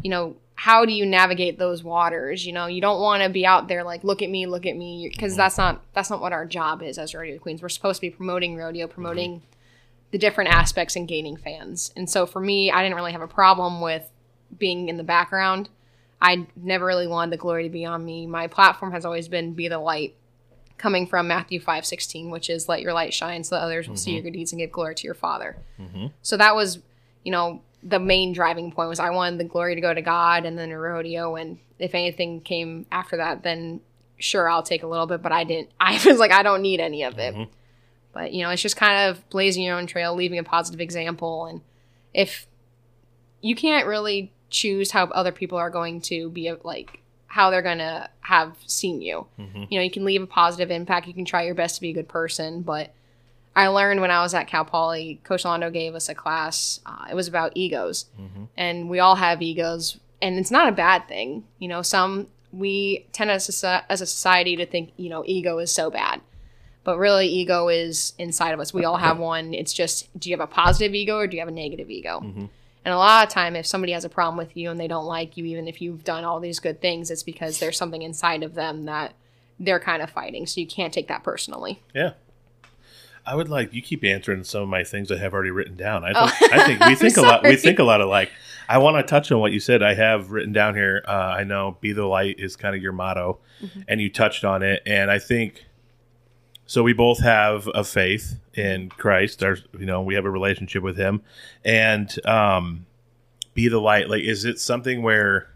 you 0.02 0.10
know, 0.10 0.36
how 0.54 0.84
do 0.84 0.92
you 0.92 1.06
navigate 1.06 1.58
those 1.58 1.82
waters? 1.82 2.44
You 2.46 2.52
know, 2.52 2.66
you 2.66 2.80
don't 2.80 3.00
want 3.00 3.22
to 3.22 3.28
be 3.30 3.46
out 3.46 3.66
there 3.68 3.82
like, 3.82 4.04
look 4.04 4.20
at 4.22 4.28
me, 4.30 4.46
look 4.46 4.66
at 4.66 4.76
me, 4.76 5.08
because 5.08 5.34
that's 5.36 5.56
not 5.58 5.82
that's 5.94 6.10
not 6.10 6.20
what 6.20 6.32
our 6.32 6.46
job 6.46 6.82
is 6.82 6.98
as 6.98 7.14
rodeo 7.14 7.38
queens. 7.38 7.62
We're 7.62 7.68
supposed 7.70 7.96
to 7.98 8.02
be 8.06 8.10
promoting 8.10 8.56
rodeo, 8.56 8.86
Mm-hmm. 8.86 8.94
promoting 8.94 9.42
the 10.12 10.18
different 10.18 10.50
aspects 10.50 10.96
and 10.96 11.06
gaining 11.06 11.36
fans. 11.36 11.92
And 11.96 12.10
so 12.10 12.26
for 12.26 12.40
me, 12.40 12.70
I 12.70 12.82
didn't 12.82 12.96
really 12.96 13.12
have 13.12 13.20
a 13.22 13.28
problem 13.28 13.80
with 13.80 14.10
being 14.58 14.88
in 14.88 14.96
the 14.96 15.04
background. 15.04 15.68
I 16.20 16.46
never 16.56 16.84
really 16.84 17.06
wanted 17.06 17.32
the 17.32 17.36
glory 17.36 17.62
to 17.62 17.70
be 17.70 17.84
on 17.86 18.04
me. 18.04 18.26
My 18.26 18.48
platform 18.48 18.90
has 18.92 19.04
always 19.04 19.28
been 19.28 19.54
be 19.54 19.68
the 19.68 19.78
light, 19.78 20.16
coming 20.78 21.06
from 21.06 21.28
Matthew 21.28 21.60
five 21.60 21.86
sixteen, 21.86 22.28
which 22.30 22.50
is 22.50 22.68
let 22.68 22.82
your 22.82 22.92
light 22.92 23.14
shine 23.14 23.44
so 23.44 23.54
that 23.54 23.62
others 23.62 23.88
will 23.88 23.96
see 23.96 24.10
Mhm. 24.10 24.14
your 24.14 24.22
good 24.24 24.32
deeds 24.32 24.52
and 24.52 24.58
give 24.58 24.72
glory 24.72 24.94
to 24.96 25.04
your 25.04 25.14
Father. 25.14 25.56
hmm 25.78 26.06
So 26.22 26.36
that 26.36 26.54
was, 26.56 26.80
you 27.24 27.32
know, 27.32 27.62
the 27.82 27.98
main 27.98 28.32
driving 28.32 28.72
point 28.72 28.88
was 28.88 29.00
I 29.00 29.10
wanted 29.10 29.38
the 29.40 29.44
glory 29.44 29.74
to 29.74 29.80
go 29.80 29.92
to 29.92 30.02
God 30.02 30.44
and 30.44 30.58
then 30.58 30.70
a 30.70 30.78
rodeo. 30.78 31.36
And 31.36 31.58
if 31.78 31.94
anything 31.94 32.40
came 32.40 32.86
after 32.92 33.16
that, 33.18 33.42
then 33.42 33.80
sure, 34.18 34.48
I'll 34.48 34.62
take 34.62 34.82
a 34.82 34.86
little 34.86 35.06
bit, 35.06 35.22
but 35.22 35.32
I 35.32 35.44
didn't, 35.44 35.70
I 35.80 36.00
was 36.04 36.18
like, 36.18 36.32
I 36.32 36.42
don't 36.42 36.62
need 36.62 36.80
any 36.80 37.04
of 37.04 37.18
it. 37.18 37.34
Mhm. 37.34 37.48
But, 38.12 38.32
you 38.32 38.42
know, 38.42 38.50
it's 38.50 38.60
just 38.62 38.76
kind 38.76 39.08
of 39.08 39.28
blazing 39.30 39.62
your 39.62 39.78
own 39.78 39.86
trail, 39.86 40.14
leaving 40.14 40.38
a 40.38 40.44
positive 40.44 40.80
example. 40.80 41.46
And 41.46 41.60
if 42.12 42.46
you 43.40 43.54
can't 43.54 43.86
really 43.86 44.32
choose 44.50 44.90
how 44.90 45.04
other 45.04 45.32
people 45.32 45.56
are 45.58 45.70
going 45.70 46.00
to 46.02 46.28
be 46.28 46.52
like, 46.64 47.00
how 47.28 47.50
they're 47.50 47.62
going 47.62 47.78
to 47.78 48.10
have 48.22 48.56
seen 48.66 49.00
you 49.00 49.24
hmm 49.36 49.62
you 49.70 49.78
know, 49.78 49.84
you 49.84 49.90
can 49.90 50.04
leave 50.04 50.20
a 50.20 50.26
positive 50.26 50.70
impact. 50.72 51.06
You 51.06 51.14
can 51.14 51.24
try 51.24 51.44
your 51.44 51.54
best 51.54 51.76
to 51.76 51.80
be 51.80 51.90
a 51.90 51.92
good 51.92 52.08
person. 52.08 52.62
But 52.62 52.92
I 53.54 53.66
learned 53.68 54.00
when 54.00 54.10
I 54.10 54.22
was 54.22 54.32
at 54.32 54.46
Cal 54.46 54.64
Poly, 54.64 55.20
Coach 55.24 55.44
Londo 55.44 55.72
gave 55.72 55.94
us 55.94 56.08
a 56.08 56.14
class. 56.14 56.80
Uh, 56.86 57.06
it 57.10 57.14
was 57.14 57.28
about 57.28 57.52
egos, 57.54 58.06
hmm 58.16 58.44
and 58.56 58.88
we 58.90 58.98
all 58.98 59.16
have 59.16 59.42
egos, 59.42 59.98
and 60.20 60.38
it's 60.38 60.50
not 60.50 60.68
a 60.68 60.72
bad 60.72 61.08
thing. 61.08 61.44
You 61.58 61.68
know, 61.68 61.82
some 61.82 62.28
we 62.52 63.06
tend 63.12 63.30
as 63.30 63.62
a, 63.64 63.84
as 63.90 64.00
a 64.00 64.06
society 64.06 64.56
to 64.56 64.66
think 64.66 64.92
you 64.96 65.08
know 65.08 65.22
ego 65.26 65.58
is 65.58 65.70
so 65.70 65.90
bad, 65.90 66.20
but 66.84 66.98
really 66.98 67.26
ego 67.26 67.68
is 67.68 68.12
inside 68.18 68.52
of 68.52 68.60
us. 68.60 68.72
We 68.74 68.84
all 68.84 68.96
have 68.98 69.18
one. 69.18 69.54
It's 69.54 69.72
just 69.72 70.08
do 70.18 70.30
you 70.30 70.36
have 70.36 70.48
a 70.48 70.52
positive 70.52 70.94
ego 70.94 71.16
or 71.16 71.26
do 71.26 71.36
you 71.36 71.40
have 71.40 71.48
a 71.48 71.52
negative 71.52 71.90
ego? 71.90 72.20
hmm 72.20 72.46
And 72.84 72.94
a 72.94 72.96
lot 72.96 73.26
of 73.26 73.32
time, 73.32 73.56
if 73.56 73.66
somebody 73.66 73.92
has 73.92 74.04
a 74.04 74.08
problem 74.08 74.36
with 74.38 74.56
you 74.56 74.70
and 74.70 74.78
they 74.78 74.88
don't 74.88 75.06
like 75.06 75.36
you, 75.36 75.44
even 75.46 75.68
if 75.68 75.82
you've 75.82 76.04
done 76.04 76.24
all 76.24 76.40
these 76.40 76.60
good 76.60 76.80
things, 76.80 77.10
it's 77.10 77.22
because 77.22 77.58
there's 77.58 77.76
something 77.76 78.02
inside 78.02 78.42
of 78.42 78.54
them 78.54 78.84
that 78.86 79.14
they're 79.58 79.80
kind 79.80 80.02
of 80.02 80.10
fighting. 80.10 80.46
So 80.46 80.60
you 80.60 80.66
can't 80.66 80.92
take 80.94 81.08
that 81.08 81.22
personally. 81.22 81.82
Yeah. 81.94 82.12
I 83.30 83.36
would 83.36 83.48
like 83.48 83.72
you 83.72 83.80
keep 83.80 84.02
answering 84.04 84.42
some 84.44 84.62
of 84.62 84.68
my 84.68 84.82
things 84.82 85.10
I 85.12 85.16
have 85.18 85.32
already 85.32 85.50
written 85.52 85.76
down. 85.76 86.04
I 86.04 86.12
Oh. 86.14 86.26
think, 86.28 86.52
I 86.52 86.66
think 86.66 86.84
we 86.84 86.94
think 86.96 87.16
a 87.16 87.22
lot. 87.22 87.42
We 87.44 87.56
think 87.56 87.78
a 87.78 87.84
lot 87.84 88.00
alike. 88.00 88.30
I 88.68 88.78
want 88.78 88.96
to 88.96 89.08
touch 89.08 89.30
on 89.30 89.38
what 89.40 89.52
you 89.52 89.60
said. 89.60 89.82
I 89.82 89.94
have 89.94 90.30
written 90.32 90.52
down 90.52 90.74
here. 90.74 91.04
Uh, 91.06 91.12
I 91.12 91.44
know 91.44 91.76
"Be 91.80 91.92
the 91.92 92.06
light" 92.06 92.36
is 92.38 92.56
kind 92.56 92.74
of 92.74 92.82
your 92.82 92.92
motto, 92.92 93.38
Mm-hmm. 93.62 93.80
and 93.88 94.00
you 94.00 94.10
touched 94.10 94.44
on 94.44 94.62
it. 94.62 94.82
And 94.86 95.10
I 95.10 95.18
think 95.18 95.64
so. 96.66 96.82
We 96.82 96.92
both 96.92 97.20
have 97.20 97.68
a 97.74 97.84
faith 97.84 98.38
in 98.54 98.88
Christ. 98.88 99.42
Our, 99.44 99.58
you 99.78 99.86
know, 99.86 100.02
we 100.02 100.14
have 100.14 100.24
a 100.24 100.30
relationship 100.30 100.82
with 100.82 100.96
Him, 100.96 101.22
and 101.64 102.08
um, 102.26 102.86
be 103.54 103.68
the 103.68 103.80
light. 103.80 104.08
Like, 104.10 104.22
is 104.22 104.44
it 104.44 104.58
something 104.58 105.02
where 105.02 105.48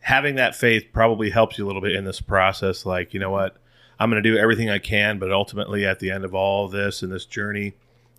having 0.00 0.34
that 0.36 0.54
faith 0.56 0.86
probably 0.92 1.30
helps 1.30 1.56
you 1.58 1.64
a 1.64 1.68
little 1.68 1.82
bit 1.82 1.94
in 1.94 2.04
this 2.04 2.20
process? 2.20 2.84
Like, 2.84 3.14
you 3.14 3.20
know 3.20 3.30
what? 3.30 3.56
I'm 4.00 4.10
going 4.10 4.22
to 4.22 4.28
do 4.28 4.36
everything 4.38 4.70
I 4.70 4.78
can, 4.78 5.18
but 5.18 5.30
ultimately, 5.30 5.84
at 5.86 5.98
the 6.00 6.10
end 6.10 6.24
of 6.24 6.34
all 6.34 6.64
of 6.64 6.72
this 6.72 7.02
and 7.02 7.12
this 7.12 7.26
journey, 7.26 7.74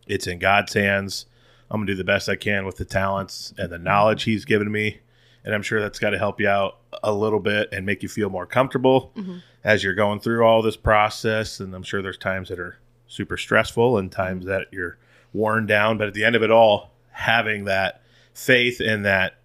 it's 0.08 0.28
in 0.28 0.38
God's 0.40 0.74
hands. 0.74 1.26
I'm 1.70 1.80
going 1.80 1.88
to 1.88 1.94
do 1.94 1.98
the 1.98 2.04
best 2.04 2.30
I 2.30 2.36
can 2.36 2.66
with 2.66 2.78
the 2.78 2.86
talents 2.86 3.54
and 3.58 3.72
the 3.72 3.80
knowledge 3.80 4.24
He's 4.24 4.46
given 4.46 4.72
me. 4.72 5.00
And 5.44 5.56
I'm 5.56 5.64
sure 5.64 5.82
that's 5.82 5.98
got 5.98 6.12
to 6.12 6.20
help 6.20 6.40
you 6.40 6.48
out 6.48 6.78
a 7.04 7.12
little 7.12 7.40
bit 7.40 7.70
and 7.72 7.84
make 7.86 8.04
you 8.04 8.10
feel 8.10 8.30
more 8.30 8.46
comfortable 8.46 9.12
Mhm. 9.18 9.42
as 9.64 9.84
you're 9.84 9.96
going 9.96 10.20
through 10.20 10.44
all 10.46 10.62
this 10.62 10.78
process. 10.78 11.60
And 11.60 11.74
I'm 11.74 11.82
sure 11.84 12.02
there's 12.04 12.18
times 12.18 12.50
that 12.50 12.60
are 12.60 12.78
super 13.08 13.38
stressful 13.38 13.98
and 13.98 14.12
times 14.12 14.46
that 14.46 14.68
you're 14.72 14.98
worn 15.34 15.66
down. 15.66 15.98
But 15.98 16.08
at 16.10 16.14
the 16.14 16.24
end 16.24 16.36
of 16.36 16.44
it 16.44 16.52
all, 16.52 16.92
having 17.12 17.66
that 17.66 18.02
faith 18.36 18.80
and 18.80 19.04
that 19.06 19.36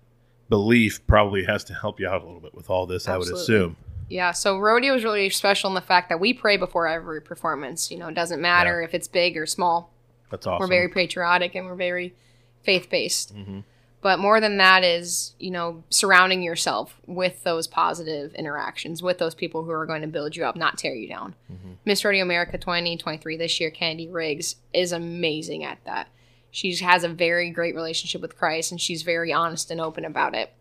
belief 0.51 1.05
probably 1.07 1.45
has 1.45 1.65
to 1.65 1.75
help 1.75 1.99
you 1.99 2.07
out 2.09 2.23
a 2.23 2.27
little 2.27 2.41
bit 2.41 2.55
with 2.55 2.69
all 2.69 2.85
this, 2.87 3.09
I 3.09 3.17
would 3.17 3.29
assume. 3.41 3.77
Yeah. 4.09 4.33
So 4.33 4.59
rodeo 4.59 4.95
is 4.95 5.05
really 5.05 5.29
special 5.31 5.69
in 5.69 5.75
the 5.75 5.81
fact 5.81 6.09
that 6.09 6.21
we 6.21 6.33
pray 6.33 6.57
before 6.57 6.87
every 6.87 7.21
performance. 7.21 7.91
You 7.91 7.99
know, 7.99 8.09
it 8.09 8.15
doesn't 8.15 8.41
matter 8.41 8.81
if 8.83 8.95
it's 8.95 9.09
big 9.09 9.37
or 9.37 9.47
small. 9.47 9.93
That's 10.31 10.47
awesome. 10.47 10.61
We're 10.61 10.69
very 10.69 10.89
patriotic 10.89 11.55
and 11.55 11.67
we're 11.67 11.75
very 11.75 12.15
faith 12.63 12.89
based. 12.91 13.33
hmm 13.33 13.61
But 14.03 14.19
more 14.21 14.41
than 14.41 14.59
that 14.59 14.85
is, 14.85 15.35
you 15.39 15.51
know, 15.51 15.83
surrounding 15.91 16.43
yourself 16.43 17.01
with 17.07 17.43
those 17.43 17.67
positive 17.67 18.35
interactions, 18.35 19.03
with 19.03 19.19
those 19.19 19.35
people 19.35 19.65
who 19.65 19.71
are 19.71 19.87
going 19.87 20.03
to 20.03 20.09
build 20.09 20.37
you 20.37 20.45
up, 20.45 20.55
not 20.57 20.79
tear 20.79 20.95
you 20.95 21.09
down. 21.09 21.35
Mhm. 21.51 21.77
Miss 21.85 22.05
Rodeo 22.05 22.23
America 22.23 22.59
2023 22.59 23.37
this 23.37 23.59
year, 23.61 23.71
Kennedy 23.71 24.09
Riggs, 24.09 24.57
is 24.73 24.93
amazing 24.93 25.65
at 25.65 25.79
that. 25.85 26.09
She 26.51 26.75
has 26.77 27.03
a 27.05 27.09
very 27.09 27.51
great 27.51 27.75
relationship 27.75 28.21
with 28.23 28.37
Christ 28.37 28.71
and 28.71 28.81
she's 28.81 29.03
very 29.03 29.33
honest 29.33 29.71
and 29.71 29.81
open 29.81 30.05
about 30.05 30.35
it. 30.35 30.53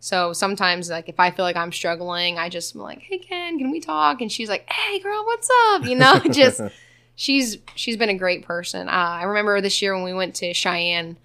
So 0.00 0.32
sometimes, 0.32 0.88
like 0.90 1.08
if 1.08 1.18
I 1.18 1.30
feel 1.30 1.44
like 1.44 1.56
I'm 1.56 1.72
struggling, 1.72 2.38
I 2.38 2.48
just 2.48 2.74
am 2.76 2.82
like, 2.82 3.00
"Hey 3.00 3.18
Ken, 3.18 3.58
can 3.58 3.70
we 3.70 3.80
talk?" 3.80 4.20
And 4.20 4.30
she's 4.30 4.48
like, 4.48 4.70
"Hey 4.70 5.00
girl, 5.00 5.24
what's 5.24 5.48
up?" 5.70 5.84
You 5.84 5.96
know, 5.96 6.20
just 6.30 6.60
she's 7.16 7.58
she's 7.74 7.96
been 7.96 8.08
a 8.10 8.14
great 8.18 8.42
person. 8.44 8.88
Uh, 8.88 8.92
I 8.92 9.24
remember 9.24 9.60
this 9.60 9.80
year 9.82 9.94
when 9.94 10.04
we 10.04 10.12
went 10.14 10.34
to 10.36 10.52
Cheyenne, 10.54 11.16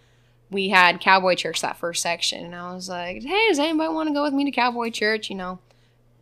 we 0.49 0.69
had 0.69 0.99
Cowboy 1.01 1.35
Church 1.35 1.61
that 1.61 1.77
first 1.77 2.01
section, 2.01 2.43
and 2.45 2.55
I 2.55 2.73
was 2.73 2.89
like, 2.89 3.21
"Hey, 3.23 3.47
does 3.49 3.59
anybody 3.59 3.93
want 3.93 4.07
to 4.09 4.13
go 4.13 4.23
with 4.23 4.33
me 4.33 4.45
to 4.45 4.51
Cowboy 4.51 4.89
Church?" 4.89 5.29
You 5.29 5.35
know, 5.35 5.59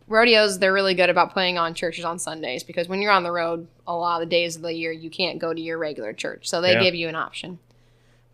rodeos 0.08 0.58
they're 0.58 0.72
really 0.72 0.94
good 0.94 1.08
about 1.08 1.32
putting 1.32 1.56
on 1.56 1.72
churches 1.72 2.04
on 2.04 2.18
Sundays 2.18 2.62
because 2.64 2.88
when 2.88 3.00
you're 3.00 3.12
on 3.12 3.22
the 3.22 3.32
road, 3.32 3.68
a 3.86 3.94
lot 3.94 4.20
of 4.20 4.28
the 4.28 4.30
days 4.34 4.56
of 4.56 4.62
the 4.62 4.74
year 4.74 4.92
you 4.92 5.08
can't 5.08 5.38
go 5.38 5.54
to 5.54 5.60
your 5.60 5.78
regular 5.78 6.12
church, 6.12 6.48
so 6.48 6.60
they 6.60 6.72
Yeah. 6.72 6.82
give 6.82 6.94
you 6.94 7.08
an 7.08 7.14
option. 7.14 7.58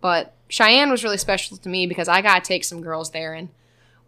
But 0.00 0.32
Cheyenne 0.48 0.90
was 0.90 1.04
really 1.04 1.16
special 1.18 1.56
to 1.58 1.68
me 1.68 1.86
because 1.86 2.08
I 2.08 2.22
got 2.22 2.42
to 2.44 2.48
take 2.48 2.64
some 2.64 2.80
girls 2.80 3.10
there 3.10 3.34
and 3.34 3.48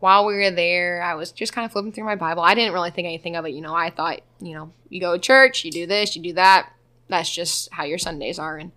while 0.00 0.26
we 0.26 0.34
were 0.34 0.50
there, 0.50 1.02
I 1.02 1.14
was 1.14 1.32
just 1.32 1.52
kind 1.52 1.64
of 1.64 1.72
flipping 1.72 1.92
through 1.92 2.04
my 2.04 2.14
Bible. 2.16 2.42
I 2.42 2.54
didn't 2.54 2.72
really 2.72 2.90
think 2.90 3.06
anything 3.06 3.37
of 3.37 3.44
it. 3.46 3.50
You 3.50 3.61
know, 3.61 3.74
I 3.74 3.90
thought, 3.90 4.20
you 4.40 4.54
know, 4.54 4.72
you 4.88 5.00
go 5.00 5.14
to 5.14 5.18
church, 5.18 5.64
you 5.64 5.70
do 5.70 5.87
this, 5.87 6.14
you 6.14 6.22
do 6.22 6.32
that. 6.34 6.70
That's 7.08 7.30
just 7.30 7.72
how 7.72 7.84
your 7.84 7.98
Sundays 7.98 8.38
are. 8.38 8.56
And 8.58 8.70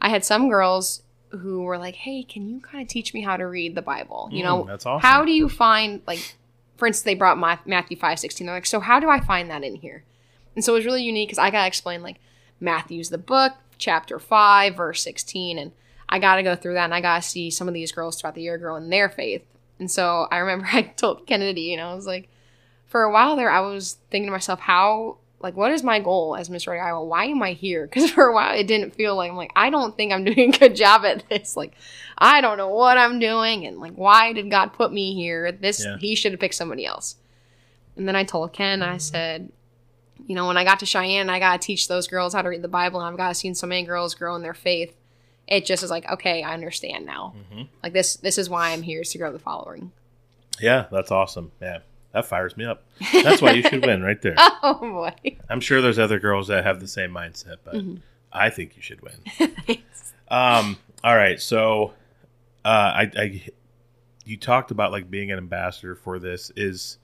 I 0.00 0.08
had 0.08 0.24
some 0.24 0.48
girls 0.48 1.02
who 1.30 1.62
were 1.62 1.78
like, 1.78 1.94
hey, 1.96 2.22
can 2.22 2.48
you 2.48 2.60
kind 2.60 2.82
of 2.82 2.88
teach 2.88 3.12
me 3.14 3.20
how 3.22 3.36
to 3.36 3.46
read 3.46 3.74
the 3.74 3.82
Bible? 3.82 4.28
You 4.32 4.42
know, 4.42 4.64
Mm, 4.64 4.66
that's 4.66 4.86
awesome. 4.86 5.06
how 5.06 5.24
do 5.24 5.32
you 5.32 5.48
find, 5.48 6.02
like, 6.06 6.36
for 6.76 6.86
instance, 6.86 7.04
they 7.04 7.14
brought 7.14 7.38
Ma- 7.38 7.58
Matthew 7.66 7.96
5 7.96 8.18
16. 8.18 8.46
They're 8.46 8.56
like, 8.56 8.66
so 8.66 8.80
how 8.80 8.98
do 9.00 9.08
I 9.08 9.20
find 9.20 9.50
that 9.50 9.62
in 9.62 9.76
here? 9.76 10.04
And 10.54 10.64
so 10.64 10.72
it 10.72 10.76
was 10.78 10.86
really 10.86 11.02
unique 11.02 11.28
because 11.28 11.38
I 11.38 11.50
got 11.50 11.62
to 11.62 11.66
explain, 11.68 12.02
like, 12.02 12.16
Matthew's 12.60 13.10
the 13.10 13.18
book, 13.18 13.52
chapter 13.78 14.18
5, 14.18 14.74
verse 14.76 15.02
16. 15.02 15.58
And 15.58 15.72
I 16.08 16.18
got 16.18 16.36
to 16.36 16.42
go 16.42 16.56
through 16.56 16.74
that 16.74 16.84
and 16.84 16.94
I 16.94 17.00
got 17.02 17.22
to 17.22 17.28
see 17.28 17.50
some 17.50 17.68
of 17.68 17.74
these 17.74 17.92
girls 17.92 18.18
throughout 18.20 18.34
the 18.34 18.42
year 18.42 18.56
grow 18.58 18.76
in 18.76 18.88
their 18.88 19.08
faith. 19.10 19.44
And 19.78 19.90
so 19.90 20.26
I 20.30 20.38
remember 20.38 20.66
I 20.72 20.82
told 20.82 21.26
Kennedy, 21.26 21.62
you 21.62 21.76
know, 21.76 21.88
I 21.88 21.94
was 21.94 22.06
like, 22.06 22.28
for 22.86 23.02
a 23.02 23.12
while 23.12 23.36
there, 23.36 23.50
I 23.50 23.60
was 23.60 23.98
thinking 24.10 24.28
to 24.28 24.32
myself, 24.32 24.60
how, 24.60 25.18
like, 25.40 25.56
what 25.56 25.72
is 25.72 25.82
my 25.82 26.00
goal 26.00 26.36
as 26.36 26.48
Miss 26.48 26.66
Rodeo 26.66 26.82
Iowa? 26.82 27.04
Why 27.04 27.26
am 27.26 27.42
I 27.42 27.52
here? 27.52 27.86
Because 27.92 28.10
for 28.10 28.26
a 28.26 28.32
while, 28.34 28.54
it 28.54 28.66
didn't 28.66 28.94
feel 28.94 29.16
like, 29.16 29.30
I'm 29.30 29.36
like, 29.36 29.52
I 29.56 29.70
don't 29.70 29.96
think 29.96 30.12
I'm 30.12 30.24
doing 30.32 30.54
a 30.54 30.58
good 30.58 30.76
job 30.76 31.04
at 31.04 31.28
this. 31.28 31.56
Like, 31.56 31.74
I 32.16 32.40
don't 32.40 32.58
know 32.58 32.68
what 32.68 32.96
I'm 32.96 33.18
doing. 33.18 33.66
And, 33.66 33.78
like, 33.78 33.94
why 33.94 34.32
did 34.32 34.50
God 34.50 34.72
put 34.72 34.92
me 34.92 35.14
here? 35.14 35.52
This, 35.52 35.84
Yeah. 35.84 35.98
he 35.98 36.14
should 36.14 36.32
have 36.32 36.40
picked 36.40 36.54
somebody 36.54 36.86
else. 36.86 37.16
And 37.96 38.06
then 38.06 38.16
I 38.16 38.24
told 38.24 38.52
Ken, 38.52 38.82
I 38.82 38.96
mm. 38.96 39.00
said, 39.00 39.50
you 40.26 40.34
know, 40.34 40.46
when 40.46 40.56
I 40.56 40.64
got 40.64 40.80
to 40.80 40.86
Cheyenne, 40.86 41.30
I 41.30 41.38
got 41.38 41.60
to 41.60 41.66
teach 41.66 41.88
those 41.88 42.08
girls 42.08 42.34
how 42.34 42.42
to 42.42 42.48
read 42.48 42.62
the 42.62 42.68
Bible. 42.68 43.00
And 43.00 43.08
I've 43.08 43.16
got 43.16 43.28
to 43.28 43.34
seen 43.34 43.54
so 43.54 43.66
many 43.66 43.84
girls 43.84 44.14
grow 44.14 44.34
in 44.36 44.42
their 44.42 44.54
faith. 44.54 44.94
It 45.48 45.64
just 45.64 45.82
is 45.82 45.90
like, 45.90 46.08
okay, 46.10 46.42
I 46.42 46.54
understand 46.54 47.06
now. 47.06 47.34
Mhm. 47.52 47.68
Like 47.82 47.92
this, 47.92 48.16
this 48.16 48.36
is 48.38 48.50
why 48.50 48.70
I'm 48.70 48.82
here 48.82 49.02
is 49.02 49.10
to 49.10 49.18
grow 49.18 49.32
the 49.32 49.38
following. 49.38 49.92
Yeah, 50.60 50.86
that's 50.90 51.10
awesome. 51.10 51.52
Yeah, 51.60 51.78
that 52.12 52.26
fires 52.26 52.56
me 52.56 52.64
up. 52.64 52.82
That's 53.12 53.40
why 53.42 53.52
you 53.52 53.62
should 53.62 53.84
win 53.84 54.02
right 54.02 54.20
there. 54.22 54.34
Oh 54.62 54.74
boy. 54.80 55.36
I'm 55.48 55.60
sure 55.60 55.80
there's 55.80 55.98
other 55.98 56.18
girls 56.18 56.48
that 56.48 56.64
have 56.64 56.80
the 56.80 56.88
same 56.88 57.10
mindset, 57.12 57.56
but 57.64 57.74
Mhm. 57.74 58.00
I 58.32 58.50
think 58.50 58.76
you 58.76 58.82
should 58.82 59.00
win. 59.02 59.20
Um, 60.28 60.76
all 61.04 61.14
right, 61.16 61.40
so 61.40 61.92
uh, 62.64 62.68
I, 62.68 63.10
I 63.16 63.42
you 64.24 64.36
talked 64.36 64.72
about 64.72 64.90
like 64.90 65.08
being 65.08 65.30
an 65.30 65.38
ambassador 65.38 65.94
for 65.94 66.18
this. 66.18 66.50
Is 66.56 66.98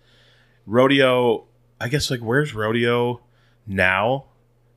rodeo? 0.66 1.44
I 1.81 1.88
guess 1.88 2.11
like 2.11 2.18
where's 2.20 2.52
rodeo 2.55 3.20
now 3.66 4.24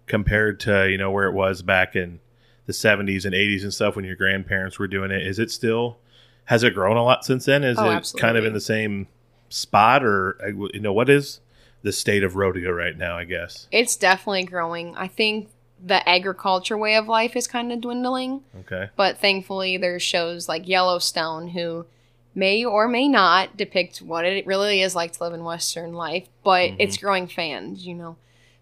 compared 0.06 0.60
to 0.62 0.88
you 0.90 0.98
know 1.00 1.10
where 1.10 1.26
it 1.28 1.34
was 1.34 1.64
back 1.64 1.96
in 1.96 2.20
the 2.66 2.74
70s 2.74 3.26
and 3.26 3.34
80s 3.34 3.64
and 3.64 3.74
stuff 3.74 3.96
when 3.96 4.06
your 4.06 4.16
grandparents 4.16 4.80
were 4.80 4.88
doing 4.88 5.12
it? 5.12 5.26
Is 5.26 5.40
it 5.40 5.52
still? 5.52 5.98
Has 6.46 6.64
it 6.64 6.74
grown 6.74 6.98
a 6.98 7.04
lot 7.04 7.26
since 7.26 7.46
then? 7.46 7.64
Is 7.64 7.78
Oh, 7.80 7.90
it 7.92 8.14
kind 8.18 8.38
of 8.38 8.46
in 8.46 8.54
the 8.54 8.62
same 8.62 9.08
spot, 9.50 10.04
or 10.04 10.38
uh, 10.44 10.48
you 10.74 10.80
know 10.80 10.94
what 10.94 11.10
is 11.10 11.40
the 11.82 11.92
state 11.92 12.24
of 12.24 12.36
rodeo 12.36 12.72
right 12.72 12.98
now? 12.98 13.18
I 13.18 13.24
guess. 13.26 13.68
It's 13.72 13.96
definitely 13.96 14.44
growing. 14.44 14.96
I 14.96 15.08
think 15.08 15.50
the 15.84 16.08
agriculture 16.08 16.78
way 16.78 16.96
of 16.96 17.08
life 17.08 17.36
is 17.36 17.48
kind 17.48 17.72
of 17.72 17.82
dwindling, 17.82 18.42
Okay. 18.62 18.90
but 18.96 19.18
thankfully 19.18 19.78
there's 19.78 20.02
shows 20.04 20.48
like 20.48 20.68
Yellowstone 20.68 21.50
who 21.50 21.86
may 22.34 22.64
or 22.66 22.88
may 22.88 23.08
not 23.08 23.56
depict 23.58 24.00
what 24.00 24.26
it 24.26 24.46
really 24.48 24.82
is 24.82 24.96
like 24.96 25.12
to 25.14 25.24
live 25.24 25.34
in 25.34 25.44
Western 25.44 25.94
life, 25.94 26.28
but 26.44 26.72
Mhm. 26.72 26.76
it's 26.80 26.98
growing 26.98 27.28
fans, 27.28 27.86
you 27.86 27.94
know. 27.94 28.16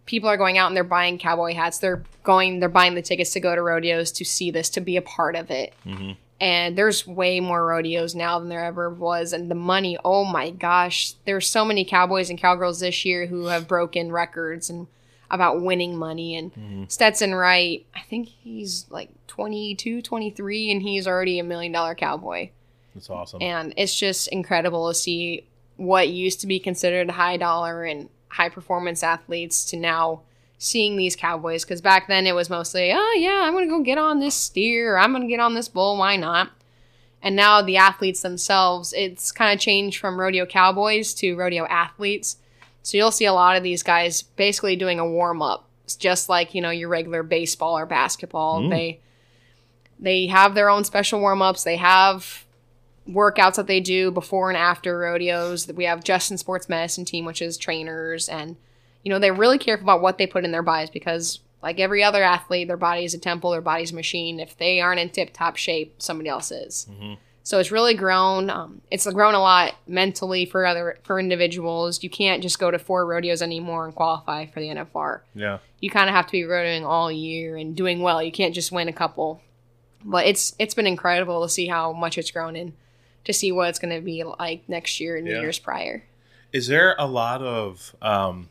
People 0.06 0.30
are 0.30 0.38
going 0.38 0.58
out 0.58 0.68
and 0.68 0.76
they're 0.76 0.84
buying 0.84 1.18
cowboy 1.18 1.54
hats. 1.54 1.80
They're 1.80 2.04
going, 2.24 2.60
they're 2.60 2.70
buying 2.70 2.94
the 2.96 3.02
tickets 3.02 3.32
to 3.32 3.40
go 3.40 3.56
to 3.56 3.62
rodeos 3.62 4.12
to 4.14 4.26
see 4.26 4.52
this, 4.52 4.70
to 4.72 4.82
be 4.82 4.98
a 4.98 5.02
part 5.02 5.36
of 5.36 5.50
it. 5.52 5.74
hmm 5.84 6.12
and 6.42 6.76
there's 6.76 7.06
way 7.06 7.40
more 7.40 7.64
rodeos 7.66 8.16
now 8.16 8.40
than 8.40 8.50
there 8.50 8.66
ever 8.66 8.90
was 8.90 9.34
and 9.34 9.52
the 9.52 9.56
money 9.56 9.96
oh 10.04 10.26
my 10.26 10.50
gosh 10.50 11.14
there's 11.26 11.48
so 11.48 11.64
many 11.64 11.86
cowboys 11.86 12.28
and 12.30 12.40
cowgirls 12.40 12.80
this 12.80 13.06
year 13.06 13.28
who 13.28 13.46
have 13.46 13.68
broken 13.68 14.12
records 14.12 14.68
and 14.68 14.88
about 15.30 15.62
winning 15.62 15.96
money 15.96 16.36
and 16.36 16.52
Mhm. 16.56 16.92
stetson 16.92 17.36
wright 17.36 17.86
i 17.96 18.02
think 18.10 18.28
he's 18.28 18.88
like 18.90 19.10
22 19.28 20.02
23 20.02 20.72
and 20.72 20.82
he's 20.82 21.08
already 21.08 21.38
a 21.38 21.44
million 21.44 21.72
dollar 21.72 21.94
cowboy 21.94 22.50
That's 22.96 23.12
awesome. 23.12 23.42
and 23.42 23.72
it's 23.78 23.96
just 23.98 24.28
incredible 24.30 24.88
to 24.90 24.96
see 24.96 25.46
what 25.78 26.10
used 26.10 26.42
to 26.42 26.48
be 26.48 26.60
considered 26.60 27.12
high 27.12 27.38
dollar 27.38 27.84
and 27.86 28.10
high 28.34 28.50
performance 28.50 29.04
athletes 29.04 29.64
to 29.66 29.78
now 29.78 30.22
seeing 30.58 30.96
these 30.96 31.16
cowboys 31.16 31.64
because 31.64 31.82
back 31.82 32.08
then 32.08 32.26
it 32.26 32.34
was 32.34 32.50
mostly 32.50 32.92
oh 32.94 33.16
yeah 33.18 33.42
i'm 33.44 33.54
gonna 33.54 33.68
go 33.68 33.82
get 33.82 33.98
on 33.98 34.20
this 34.20 34.36
steer. 34.36 34.98
I'm 34.98 35.12
gonna 35.12 35.28
get 35.28 35.40
on 35.40 35.56
this 35.56 35.68
bull. 35.68 35.98
Why 35.98 36.16
not? 36.16 36.52
And 37.22 37.36
now 37.36 37.62
the 37.62 37.78
athletes 37.78 38.22
themselves 38.22 38.94
it's 38.96 39.32
kind 39.32 39.54
of 39.54 39.60
changed 39.60 40.00
from 40.00 40.20
rodeo 40.20 40.46
cowboys 40.46 41.14
to 41.16 41.36
rodeo 41.36 41.66
athletes. 41.66 42.38
So 42.82 42.98
you'll 42.98 43.12
see 43.12 43.26
a 43.26 43.34
lot 43.34 43.56
of 43.56 43.64
these 43.64 43.84
guys 43.84 44.22
basically 44.22 44.76
doing 44.76 45.00
a 45.00 45.10
warm-up 45.10 45.68
It's 45.86 45.96
just 45.96 46.28
like 46.30 46.54
you 46.54 46.62
know 46.62 46.70
your 46.70 46.90
regular 46.90 47.24
baseball 47.24 47.78
or 47.78 47.86
basketball. 47.86 48.62
Mm. 48.62 48.70
they 48.70 49.00
they 50.00 50.28
have 50.28 50.56
their 50.56 50.70
own 50.70 50.84
special 50.84 51.20
warm-ups. 51.20 51.64
They 51.64 51.78
have 51.78 52.43
workouts 53.10 53.56
that 53.56 53.68
they 53.68 53.80
do 53.80 54.12
before 54.12 54.50
and 54.50 54.58
after 54.58 54.98
rodeos. 54.98 55.68
We 55.72 55.86
have 55.86 56.04
Justin 56.04 56.38
Sports 56.38 56.70
Medicine 56.70 57.06
Team, 57.06 57.26
which 57.26 57.42
is 57.42 57.58
trainers, 57.58 58.30
and 58.30 58.56
you 59.04 59.10
know 59.12 59.20
they're 59.20 59.34
really 59.34 59.58
careful 59.58 59.86
about 59.86 60.02
what 60.02 60.18
they 60.18 60.28
put 60.28 60.46
in 60.46 60.52
their 60.52 60.62
bodies 60.64 60.90
because, 60.90 61.40
like 61.62 61.80
every 61.80 62.04
other 62.04 62.24
athlete, 62.24 62.68
their 62.68 62.78
body 62.78 63.04
is 63.06 63.14
a 63.14 63.20
temple, 63.20 63.52
their 63.52 63.62
body's 63.62 63.92
a 63.92 63.96
machine. 63.96 64.40
If 64.40 64.58
they 64.58 64.80
aren't 64.80 65.00
in 65.00 65.10
tip-top 65.10 65.58
shape, 65.58 65.96
somebody 66.02 66.30
else 66.30 66.52
is. 66.52 66.88
Mhm. 66.92 67.18
So 67.46 67.60
it's 67.60 67.72
really 67.72 67.94
grown. 67.94 68.50
Um, 68.50 68.82
it's 68.90 69.06
grown 69.12 69.34
a 69.34 69.40
lot 69.42 69.76
mentally 69.86 70.46
for 70.46 70.66
other 70.66 70.98
for 71.04 71.20
individuals. 71.20 72.02
You 72.02 72.10
can't 72.10 72.42
just 72.42 72.58
go 72.58 72.72
to 72.72 72.80
four 72.80 73.06
rodeos 73.06 73.42
anymore 73.42 73.84
and 73.86 73.94
qualify 73.94 74.46
for 74.46 74.62
the 74.62 74.70
NFR 74.70 75.24
Yeah. 75.36 75.58
you 75.82 75.90
kind 75.90 76.08
of 76.10 76.16
have 76.16 76.26
to 76.28 76.32
be 76.32 76.44
rodeoing 76.44 76.86
all 76.86 77.12
year 77.12 77.58
and 77.58 77.76
doing 77.76 78.02
well. 78.02 78.24
You 78.24 78.32
can't 78.32 78.56
just 78.56 78.72
win 78.72 78.88
a 78.88 78.94
couple. 78.94 79.42
But 80.06 80.26
it's 80.26 80.56
it's 80.58 80.74
been 80.74 80.88
incredible 80.88 81.44
to 81.44 81.50
see 81.50 81.68
how 81.68 81.92
much 81.92 82.18
it's 82.18 82.32
grown 82.32 82.56
and 82.56 82.72
to 83.26 83.34
see 83.34 83.52
what 83.52 83.70
it's 83.70 83.80
going 83.80 83.94
to 83.96 84.02
be 84.02 84.24
like 84.24 84.68
next 84.68 85.00
year 85.00 85.16
and 85.16 85.28
Yeah. 85.28 85.40
years 85.42 85.60
prior. 85.60 86.04
Is 86.52 86.68
there 86.68 86.96
a 87.00 87.08
lot 87.08 87.42
of 87.42 87.96
um, 88.02 88.50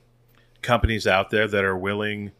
companies 0.62 1.06
out 1.06 1.30
there 1.30 1.46
that 1.46 1.64
are 1.64 1.76
willing 1.76 2.32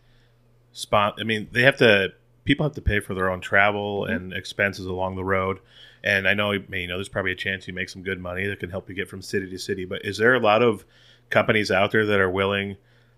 spot? 0.72 1.14
I 1.20 1.24
mean, 1.24 1.48
they 1.52 1.62
have 1.62 1.76
to. 1.78 2.12
People 2.44 2.64
have 2.66 2.74
to 2.74 2.80
pay 2.82 2.98
for 2.98 3.14
their 3.14 3.30
own 3.30 3.40
travel 3.40 4.02
Mm-hmm. 4.02 4.12
and 4.14 4.32
expenses 4.32 4.86
along 4.86 5.14
the 5.16 5.24
road. 5.24 5.60
And 6.02 6.26
I 6.26 6.34
know, 6.34 6.50
you 6.50 6.88
know, 6.88 6.96
there's 6.96 7.08
probably 7.08 7.30
a 7.30 7.36
chance 7.36 7.68
you 7.68 7.72
make 7.74 7.88
some 7.88 8.02
good 8.02 8.18
money 8.20 8.46
that 8.48 8.58
can 8.58 8.70
help 8.70 8.88
you 8.88 8.94
get 8.96 9.08
from 9.08 9.22
city 9.22 9.48
to 9.48 9.58
city. 9.58 9.84
But 9.84 10.04
is 10.04 10.16
there 10.18 10.34
a 10.34 10.40
lot 10.40 10.60
of 10.60 10.84
companies 11.30 11.70
out 11.70 11.92
there 11.92 12.04
that 12.04 12.18
are 12.18 12.28
willing 12.30 12.76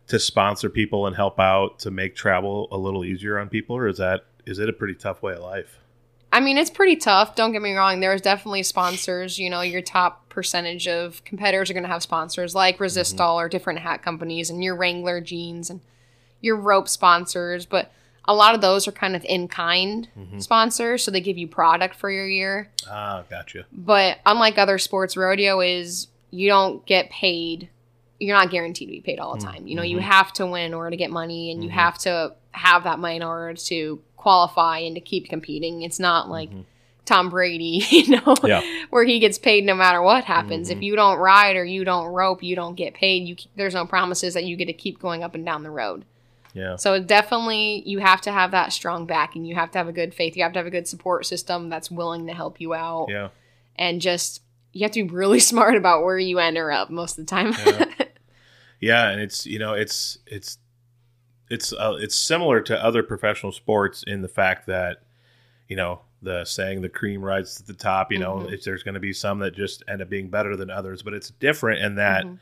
to 0.09 0.19
sponsor 0.19 0.69
people 0.69 1.07
and 1.07 1.17
help 1.17 1.41
out 1.41 1.79
to 1.79 1.91
make 1.91 2.15
travel 2.15 2.69
a 2.71 2.77
little 2.77 3.03
easier 3.07 3.39
on 3.39 3.49
people, 3.49 3.75
or 3.77 3.89
is 3.89 3.97
that 3.97 4.27
is 4.45 4.59
it 4.59 4.69
a 4.69 4.73
pretty 4.75 4.95
tough 4.95 5.23
way 5.23 5.33
of 5.33 5.39
life? 5.41 5.79
I 6.35 6.41
mean, 6.41 6.59
it's 6.59 6.69
pretty 6.71 6.97
tough. 6.97 7.37
Don't 7.37 7.53
get 7.53 7.63
me 7.63 7.75
wrong. 7.75 8.01
There's 8.01 8.21
definitely 8.21 8.65
sponsors. 8.65 9.39
You 9.39 9.51
know, 9.51 9.61
your 9.61 9.81
top 9.83 10.29
percentage 10.29 10.89
of 10.89 11.23
competitors 11.25 11.71
are 11.71 11.75
going 11.75 11.85
to 11.85 11.89
have 11.89 12.03
sponsors 12.03 12.57
like 12.57 12.79
Resistol 12.79 13.35
or 13.37 13.49
different 13.49 13.79
hat 13.79 14.03
companies 14.03 14.51
and 14.51 14.63
your 14.63 14.75
Wrangler 14.75 15.21
jeans 15.21 15.71
and 15.71 15.81
your 16.41 16.57
rope 16.57 16.89
sponsors. 16.89 17.67
But 17.67 17.93
a 18.25 18.35
lot 18.35 18.57
of 18.57 18.61
those 18.61 18.89
are 18.89 18.93
kind 18.93 19.15
of 19.15 19.25
in 19.27 19.47
kind 19.47 20.09
Mhm. 20.19 20.43
sponsors. 20.43 21.05
So 21.05 21.13
they 21.13 21.21
give 21.21 21.39
you 21.39 21.47
product 21.47 21.95
for 21.95 22.11
your 22.11 22.27
year. 22.27 22.69
Ah, 22.91 23.23
gotcha. 23.31 23.67
But 23.73 24.19
unlike 24.27 24.59
other 24.59 24.79
sports, 24.79 25.17
rodeo 25.17 25.61
is 25.61 26.09
you 26.33 26.49
don't 26.49 26.85
get 26.85 27.11
paid. 27.11 27.69
You're 28.19 28.37
not 28.37 28.51
guaranteed 28.51 28.89
to 28.89 28.93
be 28.93 29.01
paid 29.01 29.21
all 29.21 29.37
the 29.37 29.41
time. 29.45 29.69
You 29.69 29.77
know, 29.77 29.83
you 29.83 29.99
Mhm. 29.99 30.03
have 30.03 30.33
to 30.33 30.47
win 30.47 30.67
in 30.67 30.75
order 30.75 30.91
to 30.91 30.97
get 30.97 31.11
money, 31.13 31.53
and 31.53 31.63
you 31.63 31.71
Mhm. 31.71 31.75
have 31.75 31.99
to 31.99 32.33
have 32.53 32.83
that 32.85 32.99
money 32.99 33.17
in 33.17 33.23
order 33.23 33.55
to 33.55 34.01
qualify 34.25 34.79
and 34.79 34.95
to 34.97 35.01
keep 35.01 35.29
competing. 35.29 35.83
It's 35.83 36.01
not 36.01 36.29
like 36.31 36.51
Mhm. 36.51 36.65
Tom 37.05 37.29
Brady, 37.29 37.85
you 37.91 38.17
know, 38.17 38.35
Yeah. 38.43 38.63
where 38.89 39.05
he 39.05 39.19
gets 39.19 39.39
paid 39.39 39.65
no 39.65 39.75
matter 39.75 40.01
what 40.01 40.25
happens. 40.25 40.69
Mhm. 40.71 40.73
If 40.77 40.83
you 40.83 40.97
don't 40.97 41.19
ride 41.19 41.57
or 41.57 41.65
you 41.65 41.85
don't 41.85 42.07
rope, 42.07 42.43
you 42.43 42.57
don't 42.57 42.75
get 42.75 42.95
paid. 42.95 43.29
You 43.29 43.37
there's 43.57 43.75
no 43.75 43.85
promises 43.85 44.33
that 44.33 44.45
you 44.45 44.57
get 44.57 44.67
to 44.67 44.73
keep 44.73 44.99
going 44.99 45.23
up 45.23 45.35
and 45.35 45.45
down 45.45 45.63
the 45.63 45.71
road. 45.71 46.05
Yeah. 46.55 46.77
So 46.77 46.99
definitely, 47.01 47.83
you 47.85 47.99
have 47.99 48.21
to 48.23 48.33
have 48.33 48.53
that 48.53 48.73
strong 48.73 49.05
backing. 49.07 49.45
You 49.45 49.55
have 49.57 49.71
to 49.73 49.79
have 49.79 49.89
a 49.89 49.93
good 49.93 50.15
faith. 50.15 50.37
You 50.37 50.43
have 50.45 50.53
to 50.55 50.59
have 50.61 50.67
a 50.67 50.71
good 50.71 50.89
support 50.89 51.27
system 51.27 51.69
that's 51.69 51.91
willing 51.91 52.27
to 52.29 52.33
help 52.33 52.61
you 52.61 52.73
out 52.75 53.09
Yeah. 53.11 53.29
and 53.77 54.01
just 54.01 54.41
you 54.73 54.83
have 54.83 54.93
to 54.93 55.03
be 55.05 55.11
really 55.15 55.41
smart 55.53 55.75
about 55.77 56.03
where 56.05 56.19
you 56.19 56.39
enter 56.39 56.73
up 56.73 56.89
most 56.91 57.19
of 57.19 57.27
the 57.27 57.31
time. 57.31 57.53
Yeah. 57.67 57.85
yeah, 58.81 59.11
and 59.11 59.21
it's 59.21 59.45
you 59.47 59.59
know 59.59 59.75
it's 59.75 60.17
it's 60.27 60.57
it's 61.55 61.73
uh, 61.73 61.97
it's 62.01 62.15
similar 62.17 62.61
to 62.63 62.85
other 62.85 63.03
professional 63.03 63.53
sports 63.53 64.03
in 64.07 64.23
the 64.23 64.29
fact 64.29 64.67
that 64.67 65.03
you 65.69 65.77
know 65.77 66.01
the 66.23 66.45
saying 66.45 66.81
the 66.83 66.89
cream 66.89 67.23
rises 67.23 67.57
to 67.57 67.63
the 67.67 67.75
top. 67.75 68.11
You 68.13 68.19
know, 68.19 68.37
Mhm. 68.37 68.53
it's, 68.53 68.65
there's 68.65 68.83
going 68.83 68.95
to 68.95 69.01
be 69.01 69.13
some 69.13 69.39
that 69.41 69.55
just 69.55 69.83
end 69.89 70.01
up 70.03 70.09
being 70.09 70.29
better 70.31 70.57
than 70.57 70.71
others, 70.71 71.03
but 71.03 71.13
it's 71.15 71.31
different 71.31 71.81
in 71.83 71.97
that 71.97 72.25
Mhm. 72.25 72.39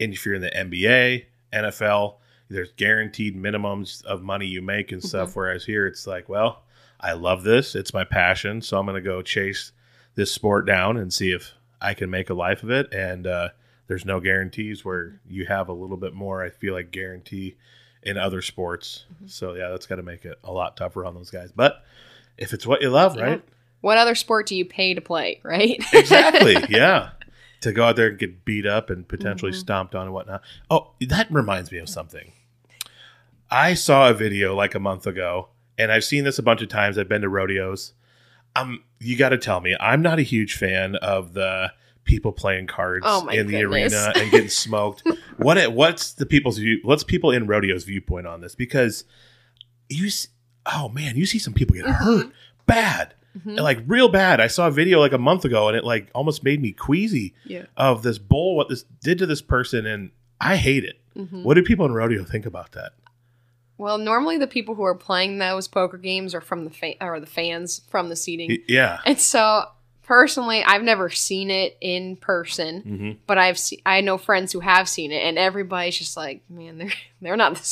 and 0.00 0.12
if 0.12 0.24
you're 0.24 0.34
in 0.36 0.42
the 0.42 0.56
NBA, 0.56 1.26
NFL, 1.52 2.18
there's 2.48 2.70
guaranteed 2.76 3.36
minimums 3.36 4.04
of 4.04 4.22
money 4.22 4.46
you 4.46 4.62
make 4.62 4.92
and 4.92 5.02
stuff. 5.02 5.34
Whereas 5.34 5.64
here, 5.64 5.86
it's 5.88 6.06
like, 6.06 6.28
well, 6.28 6.62
I 7.00 7.12
love 7.14 7.42
this. 7.42 7.74
It's 7.74 7.92
my 7.92 8.04
passion. 8.04 8.62
So 8.62 8.78
I'm 8.78 8.86
going 8.86 8.94
to 8.94 9.00
go 9.00 9.20
chase 9.22 9.72
this 10.14 10.30
sport 10.30 10.64
down 10.66 10.96
and 10.96 11.12
see 11.12 11.32
if 11.32 11.52
I 11.80 11.94
can 11.94 12.08
make 12.10 12.30
a 12.30 12.34
life 12.34 12.62
of 12.62 12.70
it. 12.70 12.92
And 12.94 13.26
uh, 13.26 13.48
there's 13.88 14.04
no 14.04 14.20
guarantees 14.20 14.84
where 14.84 15.20
you 15.28 15.46
have 15.46 15.68
a 15.68 15.72
little 15.72 15.96
bit 15.96 16.14
more, 16.14 16.42
I 16.42 16.50
feel 16.50 16.74
like, 16.74 16.90
guarantee 16.92 17.56
in 18.06 18.16
other 18.16 18.40
sports. 18.40 19.04
So 19.26 19.54
yeah, 19.54 19.68
that's 19.68 19.84
got 19.86 19.96
to 19.96 20.02
make 20.02 20.24
it 20.24 20.38
a 20.44 20.52
lot 20.52 20.76
tougher 20.76 21.04
on 21.04 21.14
those 21.14 21.30
guys. 21.30 21.50
But 21.54 21.84
if 22.38 22.52
it's 22.54 22.66
what 22.66 22.80
you 22.80 22.88
love, 22.90 23.16
right? 23.16 23.42
What 23.82 23.98
other 23.98 24.14
sport 24.14 24.46
do 24.46 24.56
you 24.56 24.64
pay 24.64 24.94
to 24.94 25.00
play, 25.00 25.40
right? 25.44 25.82
exactly. 25.92 26.56
Yeah. 26.68 27.10
To 27.62 27.72
go 27.72 27.84
out 27.84 27.96
there 27.96 28.08
and 28.08 28.18
get 28.18 28.44
beat 28.44 28.66
up 28.66 28.90
and 28.90 29.08
potentially 29.08 29.50
Mhm. 29.50 29.54
stomped 29.56 29.94
on 29.94 30.02
and 30.04 30.12
whatnot. 30.12 30.42
Oh, 30.70 30.92
that 31.00 31.26
reminds 31.32 31.72
me 31.72 31.78
of 31.78 31.88
something. 31.88 32.32
I 33.50 33.74
saw 33.74 34.10
a 34.10 34.14
video 34.14 34.54
like 34.54 34.74
a 34.74 34.78
month 34.78 35.06
ago, 35.06 35.48
and 35.78 35.90
I've 35.90 36.04
seen 36.04 36.24
this 36.24 36.38
a 36.38 36.42
bunch 36.42 36.60
of 36.62 36.68
times. 36.68 36.98
I've 36.98 37.08
been 37.08 37.22
to 37.22 37.28
rodeos. 37.30 37.94
Um, 38.54 38.84
you 39.00 39.16
got 39.16 39.30
to 39.30 39.38
tell 39.38 39.60
me, 39.62 39.74
I'm 39.80 40.02
not 40.02 40.18
a 40.18 40.22
huge 40.22 40.54
fan 40.54 40.96
of 40.96 41.32
the 41.32 41.72
people 42.06 42.32
playing 42.32 42.66
cards 42.66 43.04
Oh 43.06 43.28
in 43.28 43.46
the 43.48 43.60
goodness. 43.60 43.92
arena 43.92 44.12
and 44.16 44.30
getting 44.30 44.48
smoked. 44.64 45.02
what? 45.36 45.58
it- 45.58 45.72
What's 45.72 46.12
the 46.14 46.24
people's 46.24 46.56
view? 46.58 46.78
What's 46.82 47.04
people 47.04 47.30
in 47.30 47.46
rodeos' 47.46 47.84
viewpoint 47.84 48.26
on 48.26 48.40
this? 48.40 48.54
Because 48.54 49.04
you, 49.90 50.08
oh 50.64 50.88
man, 50.88 51.16
you 51.16 51.26
see 51.26 51.38
some 51.38 51.52
people 51.52 51.76
get 51.76 51.84
hurt 51.86 52.32
bad 52.66 53.14
Mhm. 53.38 53.60
like 53.60 53.80
real 53.86 54.08
bad. 54.08 54.40
I 54.40 54.46
saw 54.46 54.66
a 54.68 54.70
video 54.70 54.98
like 54.98 55.12
a 55.12 55.18
month 55.18 55.44
ago, 55.44 55.68
and 55.68 55.76
it 55.76 55.84
like 55.84 56.08
almost 56.14 56.42
made 56.42 56.62
me 56.62 56.72
queasy 56.72 57.34
Yeah. 57.44 57.66
of 57.76 58.02
this 58.02 58.16
bull. 58.18 58.56
What 58.56 58.70
this 58.70 58.84
did 59.02 59.18
to 59.18 59.26
this 59.26 59.42
person, 59.42 59.84
and 59.84 60.10
I 60.40 60.56
hate 60.56 60.84
it. 60.84 60.98
Mhm. 61.14 61.42
What 61.42 61.54
do 61.54 61.62
people 61.62 61.84
in 61.84 61.92
rodeo 61.92 62.24
think 62.24 62.46
about 62.46 62.72
that? 62.72 62.92
Well, 63.78 63.98
normally 63.98 64.38
the 64.38 64.46
people 64.46 64.74
who 64.74 64.84
are 64.84 64.94
playing 64.94 65.36
those 65.36 65.68
poker 65.68 65.98
games 65.98 66.34
are 66.34 66.40
from 66.40 66.64
the 66.64 66.70
fa- 66.70 66.94
or 67.04 67.20
the 67.20 67.26
fans 67.26 67.82
from 67.90 68.08
the 68.08 68.16
seating. 68.16 68.56
Yeah. 68.66 69.00
And 69.04 69.20
so, 69.20 69.66
personally, 70.06 70.62
I've 70.64 70.82
never 70.82 71.10
seen 71.10 71.50
it 71.50 71.76
in 71.80 72.16
person, 72.16 72.80
hmm 72.82 73.10
but 73.26 73.38
I've 73.38 73.58
se- 73.58 73.82
I 73.84 74.00
know 74.00 74.18
friends 74.18 74.52
who 74.52 74.60
have 74.60 74.88
seen 74.88 75.12
it, 75.12 75.22
and 75.22 75.38
everybody's 75.38 75.98
just 75.98 76.16
like, 76.16 76.42
man, 76.48 76.78
they're 76.78 76.92
they're 77.20 77.36
not 77.36 77.54
the 77.54 77.60
Oh 77.60 77.62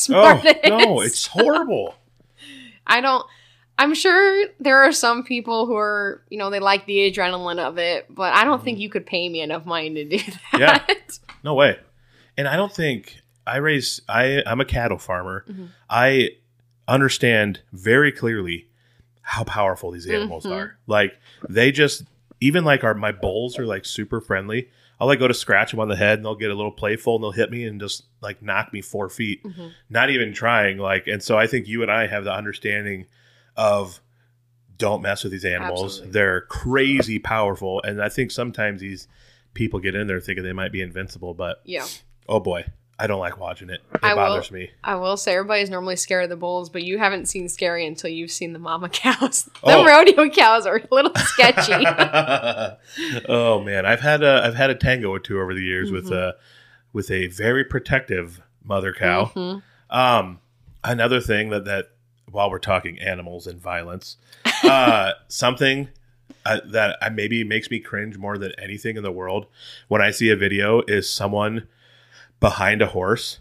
smartest. 0.41 0.57
no, 0.67 1.01
it's 1.01 1.27
horrible. 1.27 1.95
I 2.87 3.01
don't. 3.01 3.25
I'm 3.77 3.95
sure 3.95 4.47
there 4.61 4.83
are 4.85 4.93
some 4.93 5.25
people 5.25 5.67
who 5.67 5.75
are, 5.75 6.23
you 6.31 6.39
know, 6.39 6.49
they 6.49 6.61
like 6.61 6.87
the 6.87 7.11
adrenaline 7.11 7.59
of 7.59 7.77
it, 7.79 8.07
but 8.09 8.33
I 8.33 8.45
don't 8.45 8.63
think 8.63 8.79
you 8.79 8.89
could 8.89 9.05
pay 9.05 9.29
me 9.29 9.41
enough 9.41 9.67
money 9.67 9.93
to 9.95 10.05
do 10.05 10.19
that. 10.53 10.53
Mm-hmm. 10.53 10.59
Yeah. 10.61 10.85
No 11.43 11.55
way. 11.55 11.79
And 12.37 12.47
I 12.47 12.55
don't 12.57 12.73
think 12.73 13.17
I 13.47 13.57
raise. 13.57 14.01
I 14.09 14.43
I'm 14.47 14.61
a 14.61 14.65
cattle 14.65 14.99
farmer. 14.99 15.45
Mhm. 15.49 15.69
I 15.91 16.31
understand 16.87 17.61
very 17.73 18.13
clearly 18.13 18.69
how 19.23 19.43
powerful 19.45 19.91
these 19.91 20.07
animals 20.07 20.45
Mhm. 20.45 20.53
are. 20.53 20.77
Like 20.87 21.19
they 21.49 21.73
just 21.73 22.05
even 22.41 22.65
like 22.65 22.85
our 22.85 22.95
my 22.95 23.13
bulls 23.13 23.59
are 23.59 23.67
like 23.67 23.85
super 23.85 24.21
friendly. 24.21 24.69
I'll 25.01 25.09
like 25.09 25.19
go 25.19 25.27
to 25.29 25.35
scratch 25.35 25.71
them 25.73 25.81
on 25.81 25.89
the 25.89 25.97
head 25.97 26.19
and 26.19 26.25
they'll 26.25 26.35
get 26.37 26.51
a 26.51 26.55
little 26.55 26.71
playful 26.73 27.17
and 27.17 27.25
they'll 27.25 27.33
hit 27.33 27.51
me 27.51 27.65
and 27.65 27.81
just 27.81 28.05
like 28.23 28.41
knock 28.43 28.73
me 28.73 28.81
four 28.81 29.09
feet. 29.09 29.43
Mhm. 29.43 29.73
Not 29.91 30.11
even 30.11 30.33
trying. 30.33 30.79
Like 30.79 31.07
and 31.09 31.23
so 31.23 31.37
I 31.37 31.47
think 31.47 31.67
you 31.67 31.83
and 31.83 31.91
I 31.91 32.07
have 32.07 32.25
the 32.25 32.33
understanding 32.33 33.07
of 33.57 34.01
don't 34.77 35.03
mess 35.03 35.23
with 35.25 35.33
these 35.33 35.45
animals. 35.45 35.83
Absolutely. 35.95 36.13
They're 36.13 36.41
crazy 36.43 37.19
powerful. 37.19 37.81
And 37.83 38.03
I 38.03 38.09
think 38.09 38.31
sometimes 38.31 38.81
these 38.81 39.07
people 39.53 39.79
get 39.81 39.95
in 39.95 40.07
there 40.07 40.21
thinking 40.21 40.43
they 40.45 40.53
might 40.53 40.73
be 40.73 40.81
invincible, 40.83 41.35
but 41.35 41.61
Yeah. 41.65 41.87
oh 42.29 42.41
boy, 42.41 42.65
I 42.99 43.07
don't 43.09 43.19
like 43.19 43.39
watching 43.41 43.71
it. 43.71 43.81
It 43.95 44.01
I 44.05 44.15
will- 44.15 44.23
bothers 44.27 44.51
me. 44.53 44.71
I 44.85 44.95
will 44.95 45.17
say 45.17 45.35
everybody's 45.35 45.69
normally 45.71 45.97
scared 45.97 46.25
of 46.25 46.31
the 46.31 46.37
bulls, 46.37 46.71
but 46.71 46.83
you 46.85 46.99
haven't 46.99 47.27
seen 47.27 47.49
scary 47.49 47.85
until 47.87 48.11
you've 48.11 48.31
seen 48.31 48.53
the 48.53 48.59
mama 48.61 48.89
cows. 48.91 49.49
Oh. 49.65 49.85
Rodeo 49.85 50.29
cows 50.31 50.65
are 50.67 50.77
a 50.77 50.95
little 50.95 51.13
sketchy. 51.17 51.85
oh 53.29 53.61
man, 53.65 53.87
I've 53.87 54.01
had 54.01 54.23
a 54.23 54.43
I've 54.45 54.55
had 54.55 54.71
a 54.71 54.75
tango 54.75 55.11
or 55.11 55.19
two 55.19 55.41
over 55.41 55.55
the 55.55 55.63
years 55.63 55.91
with 55.91 56.07
Mhm. 56.11 56.13
a 56.17 56.35
with 56.93 57.11
a 57.11 57.27
very 57.29 57.65
protective 57.65 58.41
mother 58.63 58.93
cow. 58.93 59.33
Mhm. 59.35 59.63
Um, 59.91 60.41
another 60.83 61.21
thing 61.21 61.51
that 61.51 61.65
that 61.65 61.91
while 62.31 62.51
we're 62.51 62.59
talking 62.59 62.99
animals 62.99 63.47
and 63.47 63.61
violence, 63.61 64.17
uh, 64.65 65.13
something 65.29 65.89
uh, 66.47 66.61
that 66.67 66.97
I, 67.03 67.09
maybe 67.11 67.45
makes 67.45 67.71
me 67.71 67.81
cringe 67.81 68.17
more 68.19 68.39
than 68.39 68.53
anything 68.59 68.97
in 68.97 69.03
the 69.03 69.13
world 69.13 69.47
when 69.89 70.01
I 70.03 70.11
see 70.11 70.31
a 70.31 70.37
video 70.37 70.83
is 70.87 71.09
someone 71.11 71.69
behind 72.45 72.83
a 72.83 72.87
horse. 72.87 73.39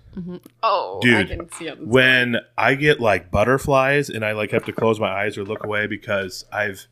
Oh, 0.63 0.99
I 1.03 1.23
Dude, 1.23 1.49
how 1.59 1.75
When 1.75 2.37
I 2.57 2.75
get 2.75 3.01
like 3.01 3.29
butterflies 3.31 4.09
and 4.09 4.23
I 4.23 4.31
like 4.31 4.51
have 4.51 4.63
to 4.65 4.71
close 4.71 4.97
my 4.97 5.09
eyes 5.09 5.37
or 5.37 5.43
look 5.43 5.63
away 5.65 5.87
because 5.87 6.45
I've 6.53 6.87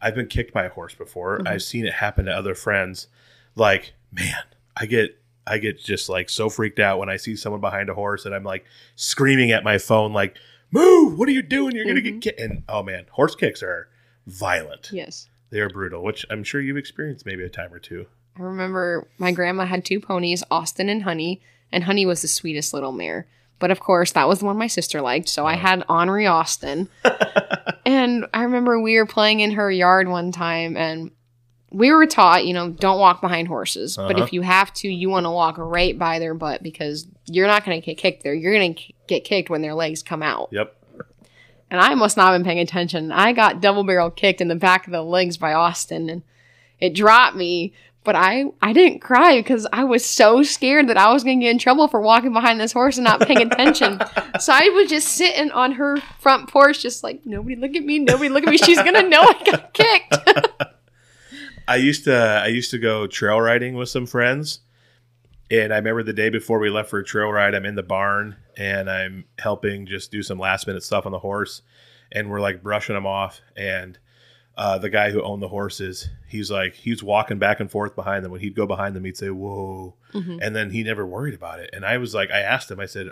I've 0.00 0.14
been 0.14 0.26
kicked 0.28 0.54
by 0.54 0.64
a 0.64 0.70
horse 0.70 0.94
before. 0.94 1.40
Mhm. 1.40 1.48
I've 1.48 1.62
seen 1.62 1.84
it 1.84 1.92
happen 1.92 2.24
to 2.24 2.32
other 2.32 2.54
friends. 2.54 3.08
Like, 3.56 3.92
man, 4.10 4.42
I 4.74 4.86
get 4.86 5.18
I 5.46 5.58
get 5.58 5.78
just 5.78 6.08
like 6.08 6.30
so 6.30 6.48
freaked 6.48 6.78
out 6.78 6.98
when 6.98 7.10
I 7.10 7.16
see 7.18 7.36
someone 7.36 7.60
behind 7.60 7.90
a 7.90 7.94
horse 7.94 8.24
and 8.24 8.34
I'm 8.34 8.44
like 8.44 8.64
screaming 8.96 9.50
at 9.50 9.62
my 9.62 9.76
phone 9.76 10.14
like, 10.14 10.36
"Move! 10.70 11.18
What 11.18 11.28
are 11.28 11.32
you 11.32 11.42
doing? 11.42 11.74
You're 11.76 11.84
going 11.84 11.96
to 11.96 12.02
Mhm. 12.02 12.20
get 12.20 12.22
kicked." 12.22 12.40
And 12.40 12.62
oh 12.70 12.82
man, 12.82 13.04
horse 13.10 13.34
kicks 13.34 13.62
are 13.62 13.88
violent. 14.26 14.88
Yes. 14.92 15.28
They 15.50 15.60
are 15.60 15.68
brutal, 15.68 16.02
which 16.02 16.24
I'm 16.30 16.42
sure 16.44 16.60
you've 16.62 16.76
experienced 16.78 17.26
maybe 17.26 17.42
a 17.42 17.50
time 17.50 17.74
or 17.74 17.78
two. 17.80 18.06
I 18.38 18.42
remember 18.42 19.08
my 19.18 19.32
grandma 19.32 19.66
had 19.66 19.84
two 19.84 20.00
ponies, 20.00 20.42
Austin 20.50 20.88
and 20.88 21.02
Honey, 21.02 21.40
and 21.72 21.84
Honey 21.84 22.06
was 22.06 22.22
the 22.22 22.28
sweetest 22.28 22.72
little 22.72 22.92
mare. 22.92 23.26
But 23.58 23.70
of 23.70 23.80
course, 23.80 24.12
that 24.12 24.26
was 24.28 24.38
the 24.38 24.46
one 24.46 24.56
my 24.56 24.66
sister 24.68 25.00
liked, 25.02 25.28
so 25.28 25.46
I 25.46 25.54
Oh. 25.54 25.58
had 25.58 25.84
Henri 25.88 26.26
Austin. 26.26 26.88
and 27.84 28.26
I 28.32 28.42
remember 28.42 28.80
we 28.80 28.96
were 28.96 29.06
playing 29.06 29.40
in 29.40 29.52
her 29.52 29.70
yard 29.70 30.08
one 30.08 30.32
time, 30.32 30.76
and 30.76 31.10
we 31.70 31.92
were 31.92 32.06
taught, 32.06 32.46
you 32.46 32.54
know, 32.54 32.70
don't 32.70 32.98
walk 32.98 33.20
behind 33.20 33.48
horses. 33.48 33.96
But 33.96 34.16
Uh-huh. 34.16 34.24
if 34.24 34.32
you 34.32 34.40
have 34.42 34.72
to, 34.74 34.88
you 34.88 35.10
want 35.10 35.26
to 35.26 35.30
walk 35.30 35.56
right 35.58 35.96
by 35.98 36.18
their 36.18 36.34
butt 36.34 36.62
because 36.62 37.06
you're 37.26 37.46
not 37.46 37.64
going 37.64 37.80
to 37.80 37.84
get 37.84 37.98
kicked 37.98 38.22
there. 38.22 38.34
You're 38.34 38.54
going 38.54 38.74
to 38.74 38.82
get 39.06 39.24
kicked 39.24 39.50
when 39.50 39.62
their 39.62 39.74
legs 39.74 40.02
come 40.02 40.22
out. 40.22 40.48
Yep. 40.52 40.74
And 41.70 41.80
I 41.80 41.94
must 41.94 42.16
not 42.16 42.32
have 42.32 42.38
been 42.40 42.44
paying 42.44 42.58
attention. 42.58 43.12
I 43.12 43.32
got 43.32 43.60
double 43.60 43.84
barrel 43.84 44.10
kicked 44.10 44.40
in 44.40 44.48
the 44.48 44.56
back 44.56 44.86
of 44.86 44.92
the 44.92 45.02
legs 45.02 45.36
by 45.36 45.52
Austin 45.52 46.10
and 46.10 46.22
it 46.80 46.94
dropped 46.94 47.36
me. 47.36 47.72
But 48.02 48.16
I, 48.16 48.46
I 48.62 48.72
didn't 48.72 49.00
cry 49.00 49.38
because 49.38 49.66
I 49.72 49.84
was 49.84 50.04
so 50.04 50.42
scared 50.42 50.88
that 50.88 50.96
I 50.96 51.12
was 51.12 51.22
going 51.22 51.40
to 51.40 51.44
get 51.44 51.50
in 51.50 51.58
trouble 51.58 51.86
for 51.86 52.00
walking 52.00 52.32
behind 52.32 52.58
this 52.58 52.72
horse 52.72 52.96
and 52.96 53.04
not 53.04 53.20
paying 53.20 53.42
attention. 53.42 54.00
so 54.40 54.54
I 54.54 54.70
was 54.70 54.88
just 54.88 55.08
sitting 55.08 55.50
on 55.50 55.72
her 55.72 55.98
front 56.18 56.48
porch, 56.48 56.80
just 56.80 57.04
like, 57.04 57.26
nobody 57.26 57.56
look 57.56 57.76
at 57.76 57.84
me, 57.84 57.98
nobody 57.98 58.30
look 58.30 58.44
at 58.44 58.50
me. 58.50 58.56
She's 58.56 58.80
going 58.80 58.94
to 58.94 59.08
know 59.08 59.20
I 59.20 59.42
got 59.44 59.74
kicked. 59.74 60.16
I 61.68 61.76
used 61.76 62.04
to 62.04 62.16
I 62.16 62.48
used 62.48 62.72
to 62.72 62.78
go 62.78 63.06
trail 63.06 63.40
riding 63.40 63.74
with 63.74 63.88
some 63.88 64.04
friends, 64.04 64.60
and 65.52 65.72
I 65.72 65.76
remember 65.76 66.02
the 66.02 66.12
day 66.12 66.28
before 66.28 66.58
we 66.58 66.68
left 66.68 66.90
for 66.90 66.98
a 66.98 67.04
trail 67.04 67.30
ride, 67.30 67.54
I'm 67.54 67.64
in 67.64 67.76
the 67.76 67.82
barn 67.84 68.36
and 68.56 68.90
I'm 68.90 69.24
helping 69.38 69.86
just 69.86 70.10
do 70.10 70.22
some 70.22 70.38
last 70.38 70.66
minute 70.66 70.82
stuff 70.82 71.06
on 71.06 71.12
the 71.12 71.20
horse, 71.20 71.62
and 72.10 72.28
we're 72.28 72.40
like 72.40 72.62
brushing 72.62 72.96
them 72.96 73.06
off, 73.06 73.40
and 73.56 73.98
uh, 74.60 74.76
the 74.76 74.90
guy 74.90 75.10
who 75.10 75.22
owned 75.22 75.40
the 75.42 75.48
horses, 75.48 76.10
he's 76.28 76.50
like 76.50 76.74
he's 76.74 77.02
walking 77.02 77.38
back 77.38 77.60
and 77.60 77.70
forth 77.70 77.96
behind 77.96 78.22
them. 78.24 78.30
When 78.30 78.42
he'd 78.42 78.54
go 78.54 78.66
behind 78.66 78.94
them, 78.94 79.04
he'd 79.06 79.16
say 79.16 79.30
"Whoa," 79.30 79.94
Mhm. 80.12 80.38
and 80.42 80.54
then 80.54 80.70
he 80.70 80.82
never 80.82 81.06
worried 81.06 81.32
about 81.34 81.60
it. 81.60 81.70
And 81.72 81.82
I 81.84 81.96
was 81.96 82.14
like, 82.14 82.30
I 82.30 82.40
asked 82.40 82.70
him, 82.70 82.78
I 82.78 82.84
said, 82.86 83.08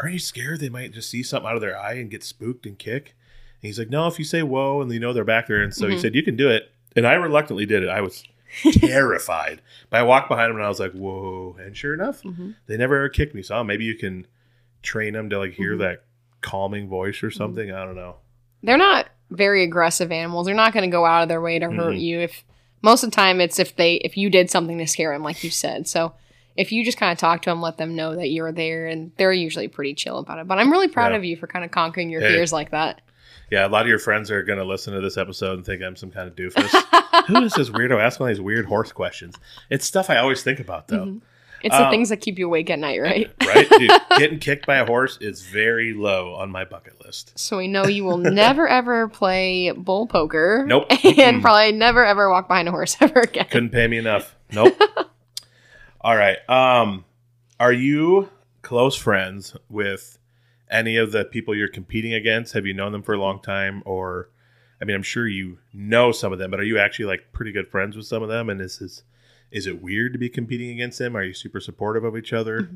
"Aren't 0.00 0.14
you 0.14 0.18
scared 0.18 0.60
they 0.60 0.70
might 0.70 0.92
just 0.92 1.10
see 1.10 1.22
something 1.22 1.46
out 1.48 1.56
of 1.56 1.60
their 1.60 1.78
eye 1.78 1.94
and 1.94 2.10
get 2.10 2.24
spooked 2.24 2.64
and 2.64 2.78
kick?" 2.78 3.14
And 3.60 3.66
he's 3.68 3.78
like, 3.78 3.90
"No, 3.90 4.06
if 4.06 4.18
you 4.18 4.24
say 4.24 4.42
whoa 4.42 4.80
and 4.80 4.90
you 4.90 4.98
know 4.98 5.12
they're 5.12 5.24
back 5.24 5.46
there." 5.46 5.62
And 5.62 5.74
so 5.74 5.88
he 5.88 5.96
Mhm. 5.96 6.00
said, 6.00 6.14
"You 6.14 6.22
can 6.22 6.36
do 6.36 6.48
it." 6.48 6.70
And 6.96 7.06
I 7.06 7.12
reluctantly 7.14 7.66
did 7.66 7.82
it. 7.82 7.90
I 7.90 8.00
was 8.00 8.24
terrified. 8.72 9.60
But 9.90 10.00
I 10.00 10.02
walked 10.04 10.28
behind 10.28 10.50
him 10.50 10.56
and 10.56 10.64
I 10.64 10.68
was 10.68 10.80
like, 10.80 10.92
"Whoa!" 10.92 11.56
And 11.60 11.76
sure 11.76 11.94
enough, 11.94 12.22
Mhm. 12.22 12.54
they 12.66 12.76
never 12.76 12.96
ever 12.96 13.08
kicked 13.08 13.34
me. 13.34 13.42
So 13.42 13.62
maybe 13.62 13.84
you 13.84 13.94
can 13.94 14.26
train 14.82 15.12
them 15.12 15.28
to 15.30 15.38
like 15.38 15.52
hear 15.52 15.74
Mhm. 15.76 15.80
that 15.80 16.04
calming 16.40 16.88
voice 16.88 17.22
or 17.22 17.30
something. 17.30 17.70
I 17.72 17.84
don't 17.84 17.96
know. 17.96 18.16
They're 18.62 18.78
not 18.78 19.08
very 19.30 19.62
aggressive 19.62 20.10
animals. 20.12 20.46
They're 20.46 20.54
not 20.54 20.72
going 20.72 20.88
to 20.88 20.94
go 20.94 21.04
out 21.04 21.22
of 21.22 21.28
their 21.28 21.40
way 21.40 21.58
to 21.58 21.66
hurt 21.66 21.94
Mhm. 21.94 22.00
you. 22.00 22.20
If 22.20 22.44
most 22.82 23.02
of 23.02 23.10
the 23.10 23.16
time 23.16 23.40
it's 23.40 23.58
if 23.58 23.76
they 23.76 23.94
if 23.96 24.16
you 24.16 24.30
did 24.30 24.50
something 24.50 24.78
to 24.78 24.86
scare 24.86 25.12
them, 25.12 25.22
like 25.22 25.42
you 25.44 25.50
said. 25.50 25.86
So 25.88 26.14
if 26.56 26.72
you 26.72 26.84
just 26.84 26.98
kind 26.98 27.12
of 27.12 27.18
talk 27.18 27.42
to 27.42 27.50
them, 27.50 27.60
let 27.62 27.76
them 27.76 27.94
know 27.94 28.16
that 28.16 28.28
you're 28.30 28.52
there, 28.52 28.86
and 28.86 29.12
they're 29.16 29.32
usually 29.32 29.68
pretty 29.68 29.94
chill 29.94 30.18
about 30.18 30.38
it. 30.38 30.48
But 30.48 30.58
I'm 30.58 30.72
really 30.72 30.88
proud 30.88 31.12
Yeah. 31.12 31.18
of 31.18 31.24
you 31.24 31.36
for 31.36 31.46
kind 31.46 31.64
of 31.64 31.70
conquering 31.70 32.10
your 32.10 32.20
Hey. 32.20 32.28
fears 32.34 32.52
like 32.52 32.70
that. 32.70 33.00
Yeah, 33.50 33.66
a 33.66 33.68
lot 33.68 33.82
of 33.82 33.88
your 33.88 33.98
friends 33.98 34.30
are 34.30 34.42
going 34.42 34.58
to 34.58 34.64
listen 34.64 34.92
to 34.92 35.00
this 35.00 35.16
episode 35.16 35.54
and 35.54 35.64
think 35.64 35.82
I'm 35.82 35.96
some 35.96 36.10
kind 36.10 36.28
of 36.28 36.34
doofus. 36.36 36.68
Who 37.28 37.42
is 37.44 37.52
this 37.54 37.70
weirdo 37.70 37.98
asking 38.00 38.24
all 38.24 38.28
these 38.28 38.40
weird 38.40 38.66
horse 38.66 38.92
questions? 38.92 39.36
It's 39.70 39.86
stuff 39.86 40.10
I 40.10 40.16
always 40.18 40.42
think 40.42 40.60
about, 40.60 40.88
though. 40.88 41.06
Mhm. 41.06 41.20
It's 41.62 41.76
the 41.76 41.84
Um, 41.86 41.90
things 41.90 42.08
that 42.10 42.18
keep 42.20 42.38
you 42.38 42.46
awake 42.46 42.70
at 42.70 42.78
night, 42.78 43.00
right? 43.00 43.30
Right? 43.46 43.68
Dude, 43.68 43.90
getting 44.18 44.38
kicked 44.38 44.66
by 44.66 44.76
a 44.76 44.86
horse 44.86 45.18
is 45.20 45.42
very 45.42 45.94
low 45.94 46.34
on 46.34 46.50
my 46.50 46.64
bucket 46.64 47.04
list. 47.04 47.38
So 47.38 47.56
we 47.58 47.66
know 47.68 47.86
you 47.86 48.04
will 48.04 48.18
never 48.18 48.68
ever 48.78 49.08
play 49.08 49.72
bull 49.72 50.06
poker. 50.06 50.64
Nope. 50.66 50.86
And 51.18 51.40
probably 51.42 51.72
never 51.72 52.04
ever 52.04 52.28
walk 52.30 52.46
behind 52.48 52.68
a 52.68 52.70
horse 52.70 52.96
ever 53.00 53.20
again. 53.20 53.46
Couldn't 53.50 53.70
pay 53.70 53.86
me 53.88 53.98
enough. 53.98 54.36
Nope. 54.52 54.78
all 56.00 56.16
right. 56.16 56.38
Um, 56.48 57.04
are 57.58 57.72
you 57.72 58.28
close 58.62 58.94
friends 58.96 59.56
with 59.68 60.18
any 60.70 60.96
of 60.96 61.12
the 61.12 61.24
people 61.24 61.54
you're 61.54 61.68
competing 61.68 62.12
against? 62.12 62.52
Have 62.52 62.66
you 62.66 62.74
known 62.74 62.92
them 62.92 63.02
for 63.02 63.14
a 63.14 63.18
long 63.20 63.40
time? 63.40 63.82
Or, 63.86 64.28
I 64.80 64.84
mean, 64.84 64.94
I'm 64.94 65.02
sure 65.02 65.26
you 65.26 65.58
know 65.72 66.12
some 66.12 66.32
of 66.32 66.38
them, 66.38 66.50
but 66.50 66.60
are 66.60 66.64
you 66.64 66.78
actually 66.78 67.06
like 67.06 67.32
pretty 67.32 67.52
good 67.52 67.66
friends 67.68 67.96
with 67.96 68.06
some 68.06 68.22
of 68.22 68.28
them? 68.28 68.50
And 68.50 68.60
is 68.60 68.78
this, 68.78 68.90
is 68.98 69.02
it 69.66 69.82
weird 69.82 70.12
to 70.12 70.18
be 70.18 70.28
competing 70.28 70.70
against 70.70 70.98
them? 70.98 71.16
Are 71.16 71.22
you 71.24 71.34
super 71.34 71.60
supportive 71.60 72.04
of 72.04 72.16
each 72.16 72.32
other? 72.32 72.70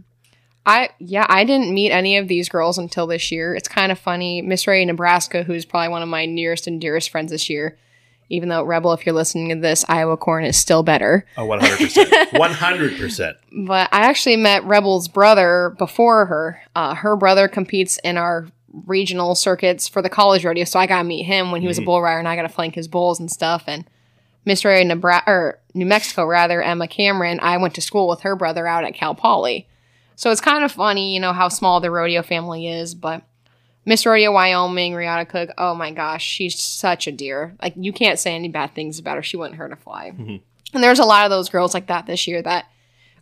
I 0.65 0.91
yeah, 1.01 1.27
I 1.29 1.45
didn't 1.45 1.75
meet 1.75 1.91
any 1.91 2.17
of 2.17 2.29
these 2.29 2.49
girls 2.49 2.79
until 2.79 3.07
this 3.07 3.33
year. 3.33 3.55
It's 3.55 3.69
kind 3.69 3.91
of 3.91 3.99
funny. 3.99 4.43
Miss 4.43 4.67
Rodeo 4.67 4.87
Nebraska, 4.87 5.43
who's 5.43 5.65
probably 5.65 5.89
one 5.89 6.03
of 6.03 6.09
my 6.09 6.25
nearest 6.27 6.67
and 6.67 6.81
dearest 6.81 7.11
friends 7.11 7.33
this 7.33 7.51
year, 7.51 7.77
even 8.31 8.49
though 8.49 8.63
Rebel, 8.63 8.93
if 8.93 9.05
you're 9.05 9.15
listening 9.15 9.49
to 9.49 9.57
this, 9.57 9.85
Iowa 9.89 10.17
corn 10.17 10.45
is 10.45 10.57
still 10.57 10.85
better. 10.85 11.27
Oh, 11.37 11.47
100%. 11.49 12.31
100%. 12.31 13.35
But 13.67 13.89
I 13.93 14.03
actually 14.09 14.37
met 14.37 14.65
Rebel's 14.65 15.09
brother 15.09 15.75
before 15.79 16.27
her. 16.27 16.63
Uh, 16.75 16.95
her 16.95 17.17
brother 17.17 17.49
competes 17.49 17.99
in 18.05 18.17
our 18.17 18.47
regional 18.87 19.35
circuits 19.35 19.87
for 19.89 20.01
the 20.01 20.09
college 20.09 20.45
rodeo, 20.45 20.65
so 20.65 20.79
I 20.79 20.87
got 20.87 20.99
to 20.99 21.05
meet 21.05 21.25
him 21.25 21.51
when 21.51 21.61
he 21.61 21.67
was 21.69 21.77
a 21.79 21.83
Mhm. 21.83 21.87
bull 21.87 22.01
rider, 22.03 22.19
and 22.21 22.29
I 22.29 22.37
got 22.37 22.43
to 22.43 22.49
flank 22.49 22.75
his 22.75 22.89
bulls 22.89 23.21
and 23.21 23.31
stuff. 23.31 23.65
And 23.67 23.85
Miss 24.45 24.65
Rodeo 24.65 24.85
Nebraska 24.85 25.31
or 25.31 25.59
New 25.75 25.87
Mexico, 25.87 26.25
rather, 26.27 26.63
Emma 26.63 26.89
Cameron, 26.89 27.39
I 27.41 27.57
went 27.57 27.75
to 27.75 27.81
school 27.81 28.09
with 28.09 28.23
her 28.23 28.37
brother 28.37 28.67
out 28.67 28.85
at 28.85 28.95
Cal 28.95 29.15
Poly. 29.15 29.69
So 30.17 30.31
it's 30.31 30.41
kind 30.41 30.65
of 30.65 30.73
funny, 30.73 31.15
you 31.15 31.21
know, 31.21 31.33
how 31.33 31.49
small 31.49 31.81
the 31.81 31.91
rodeo 31.91 32.23
family 32.23 32.69
is, 32.69 32.95
but 32.95 33.23
Miss 33.85 34.07
Rodeo 34.07 34.33
Wyoming, 34.33 34.93
Rihanna 34.93 35.29
Cook, 35.29 35.51
oh 35.59 35.75
my 35.75 35.91
gosh, 35.91 36.25
she's 36.25 36.61
such 36.61 37.07
a 37.07 37.13
dear. 37.13 37.57
Like 37.61 37.75
you 37.77 37.93
can't 37.93 38.19
say 38.19 38.35
any 38.35 38.49
bad 38.49 38.75
things 38.75 38.99
about 38.99 39.17
her. 39.17 39.23
She 39.23 39.37
wouldn't 39.37 39.57
hurt 39.57 39.73
a 39.73 39.77
fly. 39.77 40.13
Mhm. 40.15 40.41
And 40.75 40.83
there's 40.85 41.01
a 41.01 41.05
lot 41.05 41.25
of 41.25 41.31
those 41.31 41.49
girls 41.49 41.75
like 41.75 41.87
that 41.89 42.07
this 42.07 42.29
year 42.29 42.43
that 42.43 42.67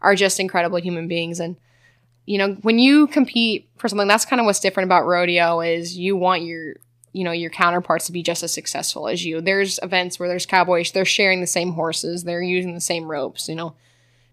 are 0.03 0.15
just 0.15 0.41
incredible 0.41 0.79
human 0.79 1.09
beings. 1.09 1.41
And 1.41 1.57
you 2.27 2.39
know, 2.39 2.55
when 2.63 2.79
you 2.79 3.07
compete 3.07 3.69
for 3.77 3.89
something, 3.89 4.07
that's 4.07 4.25
kind 4.25 4.39
of 4.39 4.47
what's 4.47 4.61
different 4.61 4.87
about 4.87 5.07
rodeo 5.07 5.61
is 5.61 5.97
you 5.97 6.17
want 6.17 6.43
your 6.43 6.75
you 7.13 7.25
know 7.25 7.33
your 7.33 7.51
counterparts 7.51 8.07
to 8.07 8.13
be 8.13 8.23
just 8.23 8.43
as 8.43 8.53
successful 8.53 9.09
as 9.09 9.25
you. 9.25 9.41
There's 9.41 9.79
events 9.83 10.19
where 10.19 10.29
there's 10.29 10.47
cowboys, 10.47 10.93
they're 10.93 11.05
sharing 11.05 11.41
the 11.41 11.47
same 11.47 11.73
horses, 11.73 12.25
they're 12.25 12.43
using 12.43 12.75
the 12.75 12.81
same 12.81 13.11
ropes. 13.11 13.49
You 13.49 13.55
know, 13.57 13.75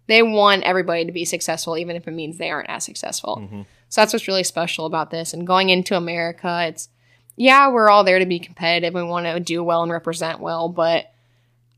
they 0.08 0.22
want 0.24 0.64
everybody 0.64 1.06
to 1.06 1.12
be 1.12 1.26
successful, 1.26 1.78
even 1.78 1.96
if 1.96 2.08
it 2.08 2.12
means 2.12 2.38
they 2.38 2.50
aren't 2.52 2.70
as 2.70 2.84
successful. 2.84 3.38
Mhm. 3.52 3.66
So 3.90 4.02
that's 4.02 4.14
what's 4.14 4.28
really 4.28 4.44
special 4.44 4.86
about 4.86 5.12
this. 5.12 5.34
And 5.34 5.48
going 5.48 5.70
into 5.70 5.96
America, 5.96 6.66
it's 6.68 6.90
yeah, 7.36 7.68
we're 7.70 7.90
all 7.90 8.04
there 8.04 8.20
to 8.20 8.26
be 8.26 8.40
competitive. 8.40 8.94
We 8.94 9.04
want 9.04 9.26
to 9.28 9.40
do 9.40 9.64
well 9.64 9.84
and 9.84 9.92
represent 9.92 10.40
well, 10.40 10.70
but 10.70 11.12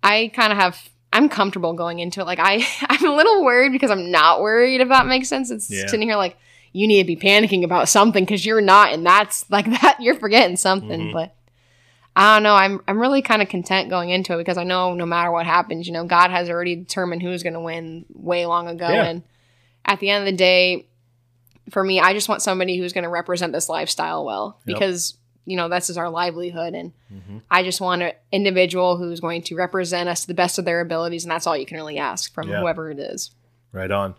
I 0.04 0.32
kind 0.34 0.52
of 0.52 0.58
have 0.58 0.90
I'm 1.12 1.28
comfortable 1.28 1.74
going 1.74 2.00
into 2.00 2.22
it. 2.22 2.26
Like 2.26 2.40
I 2.40 2.66
I'm 2.90 3.06
a 3.06 3.16
little 3.16 3.44
worried 3.44 3.72
because 3.72 3.92
I'm 3.92 4.12
not 4.12 4.42
worried 4.42 4.82
if 4.82 4.90
that 4.90 5.08
makes 5.08 5.28
sense. 5.28 5.50
It's 5.50 5.70
Yeah. 5.70 5.88
sitting 5.88 6.08
here 6.08 6.18
like 6.18 6.38
you 6.72 6.88
need 6.88 7.02
to 7.02 7.08
be 7.08 7.16
panicking 7.16 7.64
about 7.64 7.90
something 7.90 8.24
because 8.26 8.46
you're 8.46 8.62
not, 8.62 8.94
and 8.94 9.06
that's 9.06 9.50
like 9.50 9.66
that 9.82 9.98
you're 10.00 10.16
forgetting 10.16 10.58
something. 10.58 11.10
Mhm. 11.10 11.14
But 11.14 11.36
I 12.16 12.36
don't 12.36 12.44
know. 12.44 12.56
I'm 12.56 12.82
I'm 12.88 13.00
really 13.00 13.22
kind 13.22 13.42
of 13.42 13.50
content 13.50 13.90
going 13.90 14.10
into 14.10 14.34
it 14.34 14.38
because 14.40 14.58
I 14.58 14.64
know 14.64 14.94
no 14.94 15.06
matter 15.06 15.32
what 15.32 15.46
happens, 15.46 15.88
you 15.88 15.94
know, 15.94 16.06
God 16.06 16.32
has 16.32 16.50
already 16.50 16.76
determined 16.76 17.22
who's 17.22 17.44
going 17.44 17.54
to 17.54 17.60
win 17.60 18.06
way 18.14 18.46
long 18.46 18.68
ago, 18.68 18.88
Yeah. 18.90 19.06
and 19.06 19.24
at 19.86 20.00
the 20.00 20.10
end 20.10 20.28
of 20.28 20.32
the 20.32 20.38
day, 20.38 20.88
for 21.72 21.84
me, 21.84 22.00
I 22.00 22.14
just 22.14 22.28
want 22.30 22.42
somebody 22.42 22.78
who's 22.78 22.94
going 22.94 23.04
to 23.04 23.10
represent 23.10 23.54
this 23.54 23.70
lifestyle 23.70 24.26
well 24.26 24.60
Yep. 24.66 24.76
because 24.76 25.16
you 25.46 25.56
know 25.56 25.70
this 25.70 25.90
is 25.90 25.98
our 25.98 26.10
livelihood, 26.10 26.74
and 26.74 26.92
Mhm. 27.12 27.42
I 27.50 27.64
just 27.64 27.80
want 27.82 28.02
an 28.04 28.12
individual 28.32 28.98
who's 28.98 29.20
going 29.20 29.42
to 29.44 29.56
represent 29.56 30.10
us 30.10 30.22
to 30.22 30.28
the 30.28 30.34
best 30.36 30.60
of 30.60 30.66
their 30.66 30.82
abilities, 30.82 31.24
and 31.24 31.32
that's 31.32 31.48
all 31.48 31.56
you 31.58 31.66
can 31.66 31.78
really 31.78 31.98
ask 31.98 32.34
from 32.34 32.50
Yeah. 32.50 32.60
whoever 32.60 32.92
it 32.92 33.00
is. 33.00 33.32
Right 33.72 33.90
on. 33.92 34.16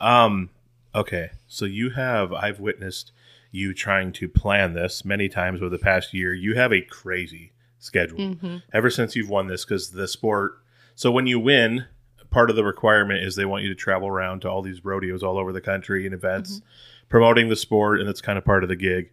Um, 0.00 0.48
okay, 0.96 1.30
so 1.46 1.64
you 1.64 1.90
have 1.90 2.32
I've 2.32 2.58
witnessed 2.58 3.12
you 3.52 3.72
trying 3.72 4.12
to 4.12 4.28
plan 4.28 4.74
this 4.74 5.04
many 5.04 5.28
times 5.28 5.60
over 5.60 5.70
the 5.70 5.78
past 5.78 6.12
year. 6.12 6.34
You 6.34 6.54
have 6.56 6.72
a 6.72 6.82
crazy 6.82 7.52
schedule 7.78 8.18
Mm-hmm. 8.18 8.56
ever 8.72 8.90
since 8.90 9.14
you've 9.14 9.30
won 9.30 9.46
this 9.46 9.64
because 9.64 9.90
the 9.90 10.08
sport. 10.08 10.58
So 10.94 11.10
when 11.10 11.26
you 11.26 11.38
win, 11.38 11.84
part 12.30 12.50
of 12.50 12.56
the 12.56 12.64
requirement 12.64 13.20
is 13.22 13.36
they 13.36 13.44
want 13.44 13.62
you 13.62 13.68
to 13.68 13.74
travel 13.74 14.08
around 14.08 14.40
to 14.40 14.50
all 14.50 14.62
these 14.62 14.84
rodeos 14.84 15.22
all 15.22 15.38
over 15.38 15.52
the 15.52 15.60
country 15.60 16.04
and 16.06 16.14
events 16.14 16.60
promoting 17.08 17.48
the 17.48 17.56
sport, 17.56 18.00
and 18.00 18.08
that's 18.08 18.20
kind 18.20 18.36
of 18.38 18.44
part 18.44 18.62
of 18.62 18.68
the 18.68 18.76
gig. 18.76 19.10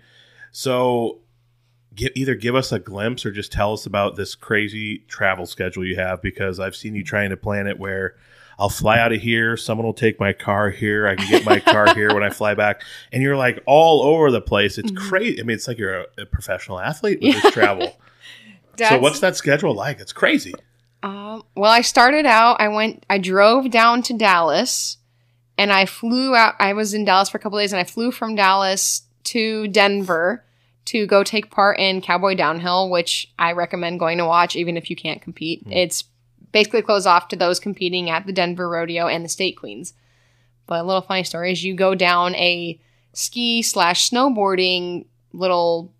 So. 0.51 1.19
Give, 1.95 2.11
either 2.15 2.33
give 2.33 2.55
us 2.55 2.71
a 2.71 2.79
glimpse 2.79 3.23
or 3.23 3.31
just 3.31 3.51
tell 3.51 3.73
us 3.73 3.85
about 3.85 4.15
this 4.15 4.33
crazy 4.33 5.05
travel 5.07 5.45
schedule 5.45 5.85
you 5.85 5.95
have 5.97 6.23
because 6.23 6.59
I've 6.59 6.75
seen 6.75 6.95
you 6.95 7.03
trying 7.03 7.29
to 7.29 7.37
plan 7.37 7.67
it 7.67 7.77
where 7.77 8.15
I'll 8.59 8.69
fly 8.69 8.99
out 8.99 9.11
of 9.11 9.21
here. 9.21 9.57
Someone 9.57 9.85
will 9.85 9.93
take 9.93 10.19
my 10.19 10.33
car 10.33 10.69
here. 10.69 11.07
I 11.07 11.15
can 11.15 11.29
get 11.29 11.45
my 11.45 11.59
car 11.59 11.93
here 11.95 12.13
when 12.13 12.23
I 12.23 12.29
fly 12.29 12.53
back. 12.53 12.83
And 13.11 13.23
you're 13.23 13.35
like 13.37 13.61
all 13.65 14.03
over 14.03 14.31
the 14.31 14.41
place. 14.41 14.77
It's 14.77 14.91
Mhm. 14.91 14.97
crazy. 14.97 15.39
I 15.39 15.43
mean, 15.43 15.55
it's 15.55 15.67
like 15.67 15.77
you're 15.77 16.01
a, 16.01 16.05
a 16.19 16.25
professional 16.25 16.79
athlete 16.79 17.19
with 17.21 17.41
this 17.41 17.53
travel. 17.53 17.97
so 18.77 18.99
what's 18.99 19.19
that 19.21 19.35
schedule 19.35 19.73
like? 19.73 19.99
It's 19.99 20.13
crazy. 20.13 20.53
Um, 21.01 21.43
well, 21.55 21.71
I 21.71 21.81
started 21.81 22.25
out. 22.25 22.61
I 22.61 22.69
went. 22.69 23.05
I 23.09 23.17
drove 23.17 23.69
down 23.69 24.03
to 24.03 24.13
Dallas, 24.13 24.97
and 25.57 25.71
I 25.73 25.85
flew 25.85 26.33
out. 26.35 26.55
I 26.59 26.73
was 26.73 26.93
in 26.93 27.03
Dallas 27.05 27.29
for 27.29 27.37
a 27.37 27.41
couple 27.41 27.59
days, 27.59 27.73
and 27.73 27.79
I 27.79 27.83
flew 27.83 28.11
from 28.11 28.35
Dallas 28.35 29.01
to 29.25 29.67
Denver 29.67 30.45
to 30.85 31.05
go 31.05 31.23
take 31.23 31.49
part 31.51 31.77
in 31.79 32.01
Cowboy 32.01 32.35
Downhill, 32.35 32.89
which 32.89 33.31
I 33.37 33.51
recommend 33.53 33.99
going 33.99 34.17
to 34.17 34.25
watch, 34.25 34.55
even 34.55 34.77
if 34.77 34.89
you 34.89 34.95
can't 34.95 35.21
compete. 35.21 35.63
Hmm. 35.63 35.71
It's 35.73 36.03
basically 36.53 36.81
closed 36.81 37.05
off 37.05 37.27
to 37.27 37.35
those 37.35 37.59
competing 37.59 38.09
at 38.09 38.25
the 38.25 38.31
Denver 38.31 38.69
Rodeo 38.69 39.07
and 39.07 39.25
the 39.25 39.29
State 39.29 39.57
Queens. 39.57 39.93
But 40.65 40.79
a 40.79 40.83
little 40.83 41.01
funny 41.01 41.25
story 41.25 41.51
is 41.51 41.63
you 41.65 41.73
go 41.73 41.93
down 41.93 42.33
a 42.35 42.79
ski 43.11 43.61
slash 43.61 44.09
snowboarding 44.09 45.05
little. 45.33 45.91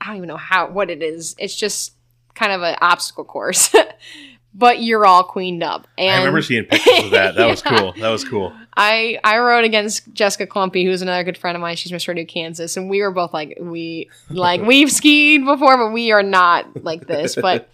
I 0.00 0.06
don't 0.06 0.16
even 0.16 0.28
know 0.28 0.36
how 0.36 0.68
what 0.68 0.90
it 0.90 1.02
is. 1.02 1.36
It's 1.38 1.54
just 1.54 1.92
kind 2.34 2.50
of 2.50 2.62
an 2.62 2.76
obstacle 2.80 3.24
course. 3.24 3.72
but 4.54 4.82
you're 4.82 5.06
all 5.06 5.22
queened 5.22 5.62
up. 5.62 5.86
And 5.96 6.10
I 6.10 6.18
remember 6.18 6.42
seeing 6.42 6.64
pictures 6.64 7.04
of 7.04 7.10
that. 7.12 7.36
That 7.36 7.46
was 7.46 7.62
cool. 7.66 7.92
That 8.00 8.08
was 8.08 8.24
cool. 8.24 8.52
I 8.76 9.18
I 9.22 9.38
rode 9.38 9.64
against 9.64 10.12
Jessica 10.12 10.46
Clumpy, 10.46 10.84
who's 10.84 11.02
another 11.02 11.22
good 11.22 11.38
friend 11.38 11.56
of 11.56 11.60
mine. 11.60 11.76
She's 11.76 11.92
Miss 11.92 12.06
Rodeo 12.08 12.24
Kansas, 12.24 12.76
and 12.76 12.88
we 12.90 13.00
were 13.02 13.10
both 13.10 13.32
like 13.32 13.58
we 13.60 14.10
like 14.28 14.62
we've 14.66 14.90
skied 14.90 15.44
before, 15.44 15.76
but 15.76 15.92
we 15.92 16.10
are 16.10 16.22
not 16.22 16.82
like 16.82 17.06
this. 17.06 17.36
But 17.36 17.70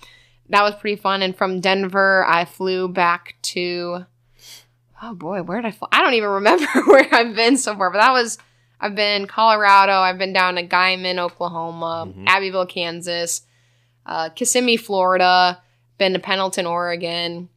that 0.51 0.63
was 0.63 0.75
pretty 0.77 0.97
fun. 1.01 1.23
And 1.23 1.37
from 1.37 1.61
Denver, 1.61 2.25
I 2.27 2.45
flew 2.45 2.89
back 2.89 3.37
to 3.43 4.07
oh 5.03 5.15
boy, 5.15 5.43
where 5.43 5.61
did 5.61 5.69
I 5.69 5.71
fly? 5.73 5.89
I 5.93 6.03
don't 6.03 6.15
even 6.15 6.29
remember 6.31 6.67
where 6.87 7.07
I've 7.13 7.35
been 7.35 7.57
so 7.57 7.77
far. 7.77 7.91
But 7.91 7.99
that 8.01 8.13
was 8.13 8.39
I've 8.81 8.95
been 8.95 9.27
Colorado. 9.27 9.93
I've 9.93 10.19
been 10.19 10.33
down 10.33 10.57
to 10.57 10.67
Guymon, 10.67 11.19
Oklahoma, 11.19 12.07
Mhm. 12.15 12.25
Abbeville, 12.27 12.67
Kansas, 12.67 13.43
uh, 14.05 14.29
Kissimmee, 14.31 14.77
Florida. 14.77 15.63
Been 15.99 16.13
to 16.13 16.19
Pendleton, 16.19 16.67
Oregon. 16.67 17.49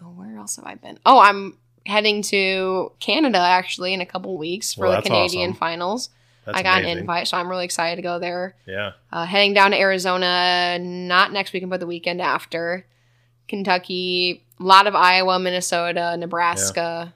Oh, 0.00 0.06
where 0.10 0.36
else 0.38 0.54
have 0.56 0.64
I 0.66 0.76
been? 0.76 0.98
Oh, 1.04 1.18
I'm 1.18 1.58
heading 1.84 2.22
to 2.22 2.92
Canada 3.00 3.38
actually 3.38 3.92
in 3.92 4.00
a 4.00 4.06
couple 4.06 4.36
weeks 4.38 4.74
for 4.74 4.82
Well, 4.86 4.96
the 4.96 5.02
Canadian 5.02 5.50
awesome. 5.50 5.58
finals. 5.58 6.10
That's 6.46 6.58
I 6.58 6.62
got 6.62 6.78
amazing. 6.78 6.92
an 6.92 6.98
invite, 6.98 7.28
so 7.28 7.36
I'm 7.36 7.50
really 7.50 7.64
excited 7.64 7.96
to 7.96 8.02
go 8.02 8.18
there. 8.18 8.54
Yeah. 8.66 8.92
Uh, 9.12 9.26
heading 9.26 9.52
down 9.52 9.72
to 9.72 9.78
Arizona, 9.78 10.78
not 10.80 11.32
next 11.32 11.52
weekend, 11.52 11.70
but 11.70 11.80
the 11.80 11.86
weekend 11.86 12.22
after. 12.22 12.86
Kentucky, 13.48 14.44
a 14.58 14.62
lot 14.62 14.86
of 14.86 14.94
Iowa, 14.94 15.38
Minnesota, 15.38 16.16
Nebraska. 16.16 17.12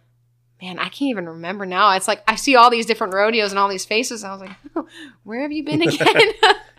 Man, 0.60 0.78
I 0.78 0.84
can't 0.84 1.10
even 1.10 1.28
remember 1.28 1.64
now. 1.64 1.92
It's 1.92 2.08
like 2.08 2.22
I 2.28 2.34
see 2.34 2.56
all 2.56 2.70
these 2.70 2.86
different 2.86 3.14
rodeos 3.14 3.50
and 3.50 3.58
all 3.58 3.68
these 3.68 3.84
faces. 3.84 4.22
And 4.22 4.30
I 4.30 4.34
was 4.34 4.40
like, 4.42 4.56
oh, 4.76 4.86
where 5.24 5.40
have 5.40 5.52
you 5.52 5.64
been 5.64 5.82
again? 5.88 6.32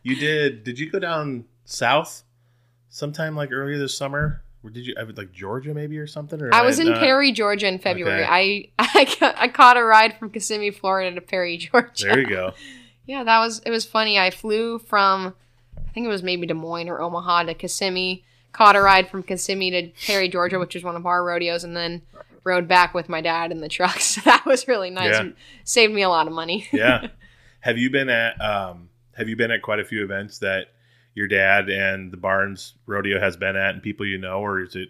You 0.04 0.16
did. 0.18 0.64
Did 0.64 0.78
you 0.78 0.90
go 0.90 1.00
down 1.00 1.46
south 1.66 2.24
sometime 2.90 3.36
like 3.36 3.52
earlier 3.52 3.80
this 3.80 3.98
summer? 3.98 4.44
Or 4.64 4.70
did 4.70 4.86
you, 4.86 4.94
I 5.00 5.04
would 5.04 5.18
like 5.18 5.32
Georgia 5.32 5.74
maybe 5.74 5.98
or 5.98 6.06
something? 6.08 6.40
Or 6.42 6.54
I 6.54 6.62
was 6.62 6.78
in 6.80 6.90
not- 6.90 7.00
Perry, 7.00 7.32
Georgia 7.32 7.68
in 7.68 7.80
February. 7.80 8.24
Okay. 8.24 8.70
I 8.80 8.80
I, 8.80 9.34
I 9.38 9.48
caught 9.48 9.78
a 9.78 9.84
ride 9.84 10.18
from 10.18 10.30
Kissimmee, 10.30 10.72
Florida 10.72 11.14
to 11.16 11.22
Perry, 11.22 11.58
Georgia. 11.72 12.06
There 12.06 12.20
you 12.20 12.28
go. 12.28 12.54
Yeah, 13.08 13.24
that 13.24 13.40
was 13.40 13.60
it 13.66 13.72
was 13.72 13.84
funny. 13.84 14.18
I 14.20 14.30
flew 14.30 14.78
from 14.78 15.34
I 15.76 15.90
think 15.92 16.06
it 16.06 16.10
was 16.10 16.22
maybe 16.24 16.46
Des 16.46 16.54
Moines 16.54 16.88
or 16.88 17.02
Omaha 17.02 17.44
to 17.44 17.54
Kissimmee, 17.56 18.24
caught 18.54 18.76
a 18.76 18.82
ride 18.82 19.10
from 19.10 19.24
Kissimmee 19.24 19.72
to 19.72 19.92
Perry, 20.06 20.30
Georgia, 20.30 20.60
which 20.60 20.76
is 20.76 20.84
one 20.84 20.96
of 20.96 21.06
our 21.08 21.22
rodeos, 21.24 21.64
and 21.64 21.76
then 21.76 22.04
rode 22.44 22.68
back 22.68 22.94
with 22.94 23.10
my 23.10 23.20
dad 23.20 23.52
in 23.52 23.60
the 23.60 23.68
truck. 23.68 24.00
So 24.00 24.22
that 24.22 24.46
was 24.46 24.68
really 24.68 24.92
nice. 24.92 25.14
Yeah. 25.16 25.30
Saved 25.66 25.94
me 25.94 26.04
a 26.04 26.10
lot 26.10 26.28
of 26.28 26.34
money. 26.34 26.68
Yeah. 26.72 27.08
have 27.62 27.78
you 27.80 27.90
been 27.90 28.08
at 28.08 28.40
um 28.40 28.90
have 29.18 29.28
you 29.28 29.36
been 29.36 29.52
at 29.52 29.64
quite 29.64 29.80
a 29.80 29.84
few 29.86 30.04
events 30.04 30.38
that 30.40 30.68
your 31.14 31.28
dad 31.28 31.70
and 31.70 32.12
the 32.12 32.18
Barnes 32.18 32.74
Rodeo 32.86 33.20
has 33.20 33.36
been 33.38 33.56
at, 33.56 33.74
and 33.76 33.84
people 33.84 34.06
you 34.06 34.18
know, 34.18 34.40
or 34.40 34.62
is 34.62 34.76
it 34.76 34.90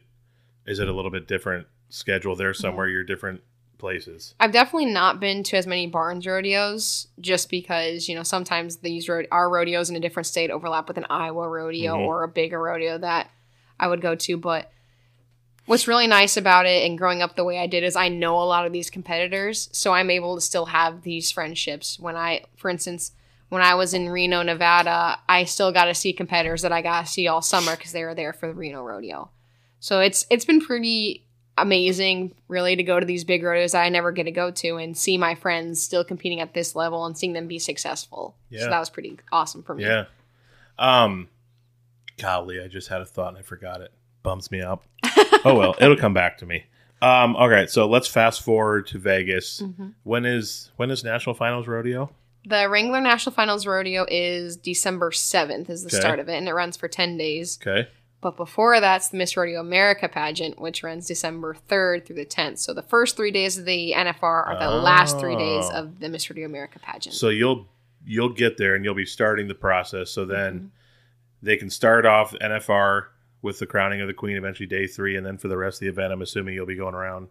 is 0.65 0.79
it 0.79 0.87
a 0.87 0.93
little 0.93 1.11
bit 1.11 1.27
different 1.27 1.67
schedule 1.89 2.35
there 2.35 2.53
somewhere? 2.53 2.87
You're 2.87 3.03
different 3.03 3.41
places. 3.79 4.35
I've 4.39 4.51
definitely 4.51 4.85
not 4.93 5.19
been 5.19 5.41
to 5.43 5.57
as 5.57 5.65
many 5.65 5.87
Barnes 5.87 6.27
rodeos 6.27 7.07
just 7.19 7.49
because, 7.49 8.07
you 8.07 8.13
know, 8.15 8.21
sometimes 8.21 8.77
these 8.77 9.09
ro- 9.09 9.23
our 9.31 9.49
rodeos 9.49 9.89
in 9.89 9.95
a 9.95 9.99
different 9.99 10.27
state 10.27 10.51
overlap 10.51 10.87
with 10.87 10.97
an 10.99 11.07
Iowa 11.09 11.49
rodeo 11.49 11.95
Mhm. 11.95 12.05
or 12.05 12.23
a 12.23 12.27
bigger 12.27 12.61
rodeo 12.61 12.99
that 12.99 13.31
I 13.79 13.87
would 13.87 13.99
go 14.01 14.13
to. 14.13 14.37
But 14.37 14.71
what's 15.65 15.87
really 15.87 16.05
nice 16.05 16.37
about 16.37 16.67
it 16.67 16.85
and 16.87 16.95
growing 16.97 17.23
up 17.23 17.35
the 17.35 17.43
way 17.43 17.57
I 17.57 17.65
did 17.65 17.83
is 17.83 17.95
I 17.95 18.07
know 18.09 18.35
a 18.37 18.45
lot 18.45 18.67
of 18.67 18.71
these 18.71 18.91
competitors. 18.91 19.67
So 19.71 19.93
I'm 19.93 20.11
able 20.11 20.35
to 20.35 20.41
still 20.41 20.65
have 20.67 21.01
these 21.01 21.31
friendships. 21.31 21.99
When 21.99 22.15
I, 22.15 22.43
for 22.57 22.69
instance, 22.69 23.13
when 23.51 23.61
I 23.61 23.75
was 23.75 23.93
in 23.93 24.07
Reno, 24.07 24.43
Nevada, 24.43 25.19
I 25.27 25.43
still 25.43 25.73
got 25.73 25.85
to 25.85 25.93
see 25.93 26.13
competitors 26.13 26.61
that 26.61 26.71
I 26.71 26.81
got 26.81 27.05
to 27.05 27.11
see 27.11 27.27
all 27.27 27.41
summer 27.41 27.75
because 27.75 27.91
they 27.91 28.05
were 28.05 28.15
there 28.15 28.31
for 28.31 28.47
the 28.47 28.53
Reno 28.53 28.81
rodeo. 28.81 29.29
So 29.81 29.99
it's 29.99 30.25
it's 30.29 30.45
been 30.45 30.61
pretty 30.61 31.27
amazing, 31.57 32.33
really, 32.47 32.77
to 32.77 32.83
go 32.83 32.97
to 32.97 33.05
these 33.05 33.25
big 33.25 33.43
rodeos 33.43 33.73
that 33.73 33.83
I 33.83 33.89
never 33.89 34.13
get 34.13 34.23
to 34.23 34.31
go 34.31 34.51
to 34.51 34.77
and 34.77 34.97
see 34.97 35.17
my 35.17 35.35
friends 35.35 35.81
still 35.81 36.05
competing 36.05 36.39
at 36.39 36.53
this 36.53 36.77
level 36.77 37.05
and 37.05 37.17
seeing 37.17 37.33
them 37.33 37.47
be 37.47 37.59
successful. 37.59 38.37
Yeah. 38.49 38.61
So 38.61 38.69
that 38.69 38.79
was 38.79 38.89
pretty 38.89 39.19
awesome 39.33 39.63
for 39.63 39.75
me. 39.75 39.83
Yeah. 39.83 40.05
Um, 40.79 41.27
golly, 42.17 42.61
I 42.61 42.69
just 42.69 42.87
had 42.87 43.01
a 43.01 43.05
thought 43.05 43.29
and 43.29 43.37
I 43.37 43.41
forgot 43.41 43.81
it. 43.81 43.91
Bums 44.23 44.49
me 44.49 44.61
out. 44.61 44.81
oh 45.43 45.57
well, 45.57 45.75
it'll 45.81 45.97
come 45.97 46.13
back 46.13 46.37
to 46.37 46.45
me. 46.45 46.63
Um, 47.01 47.35
all 47.35 47.49
right, 47.49 47.69
so 47.69 47.85
let's 47.85 48.07
fast 48.07 48.43
forward 48.43 48.87
to 48.87 48.97
Vegas. 48.97 49.61
Mhm. 49.61 49.95
When 50.03 50.23
is 50.23 50.71
when 50.77 50.89
is 50.89 51.03
National 51.03 51.35
Finals 51.35 51.67
Rodeo? 51.67 52.11
The 52.45 52.67
Wrangler 52.69 53.01
National 53.01 53.33
Finals 53.33 53.67
Rodeo 53.67 54.05
is 54.09 54.57
December 54.57 55.11
7th 55.11 55.69
is 55.69 55.83
the 55.83 55.89
Okay. 55.89 55.99
start 55.99 56.19
of 56.19 56.27
it 56.27 56.35
and 56.35 56.47
it 56.47 56.53
runs 56.53 56.75
for 56.77 56.87
10 56.87 57.17
days. 57.17 57.59
Okay. 57.61 57.87
But 58.19 58.37
before 58.37 58.79
that's 58.79 59.09
the 59.09 59.17
Miss 59.17 59.35
Rodeo 59.35 59.59
America 59.59 60.07
pageant, 60.07 60.59
which 60.59 60.83
runs 60.83 61.07
December 61.07 61.55
3rd 61.67 62.05
through 62.05 62.15
the 62.17 62.25
10th. 62.25 62.59
So 62.59 62.73
the 62.73 62.81
first 62.83 63.15
three 63.15 63.31
days 63.31 63.57
of 63.57 63.65
the 63.65 63.93
NFR 63.93 64.43
are 64.47 64.59
the 64.59 64.69
last 64.75 65.19
three 65.19 65.35
days 65.35 65.65
Oh. 65.71 65.79
of 65.79 65.99
the 65.99 66.09
Miss 66.09 66.29
Rodeo 66.29 66.45
America 66.45 66.79
pageant. 66.79 67.15
So 67.15 67.29
you'll 67.29 67.67
you'll 68.03 68.29
get 68.33 68.57
there 68.57 68.73
and 68.73 68.83
you'll 68.83 68.95
be 68.95 69.05
starting 69.05 69.47
the 69.47 69.53
process. 69.53 70.09
So 70.09 70.25
then 70.25 70.59
Mhm. 70.59 70.69
they 71.43 71.55
can 71.55 71.69
start 71.69 72.03
off 72.03 72.33
NFR 72.41 73.09
with 73.43 73.59
the 73.59 73.67
crowning 73.67 74.01
of 74.01 74.07
the 74.07 74.13
queen, 74.15 74.37
eventually 74.37 74.65
day 74.65 74.87
three, 74.87 75.15
and 75.15 75.23
then 75.23 75.37
for 75.37 75.47
the 75.47 75.57
rest 75.57 75.75
of 75.77 75.79
the 75.81 75.87
event, 75.87 76.11
I'm 76.11 76.21
assuming 76.23 76.55
you'll 76.55 76.65
be 76.65 76.75
going 76.75 76.95
around. 76.95 77.27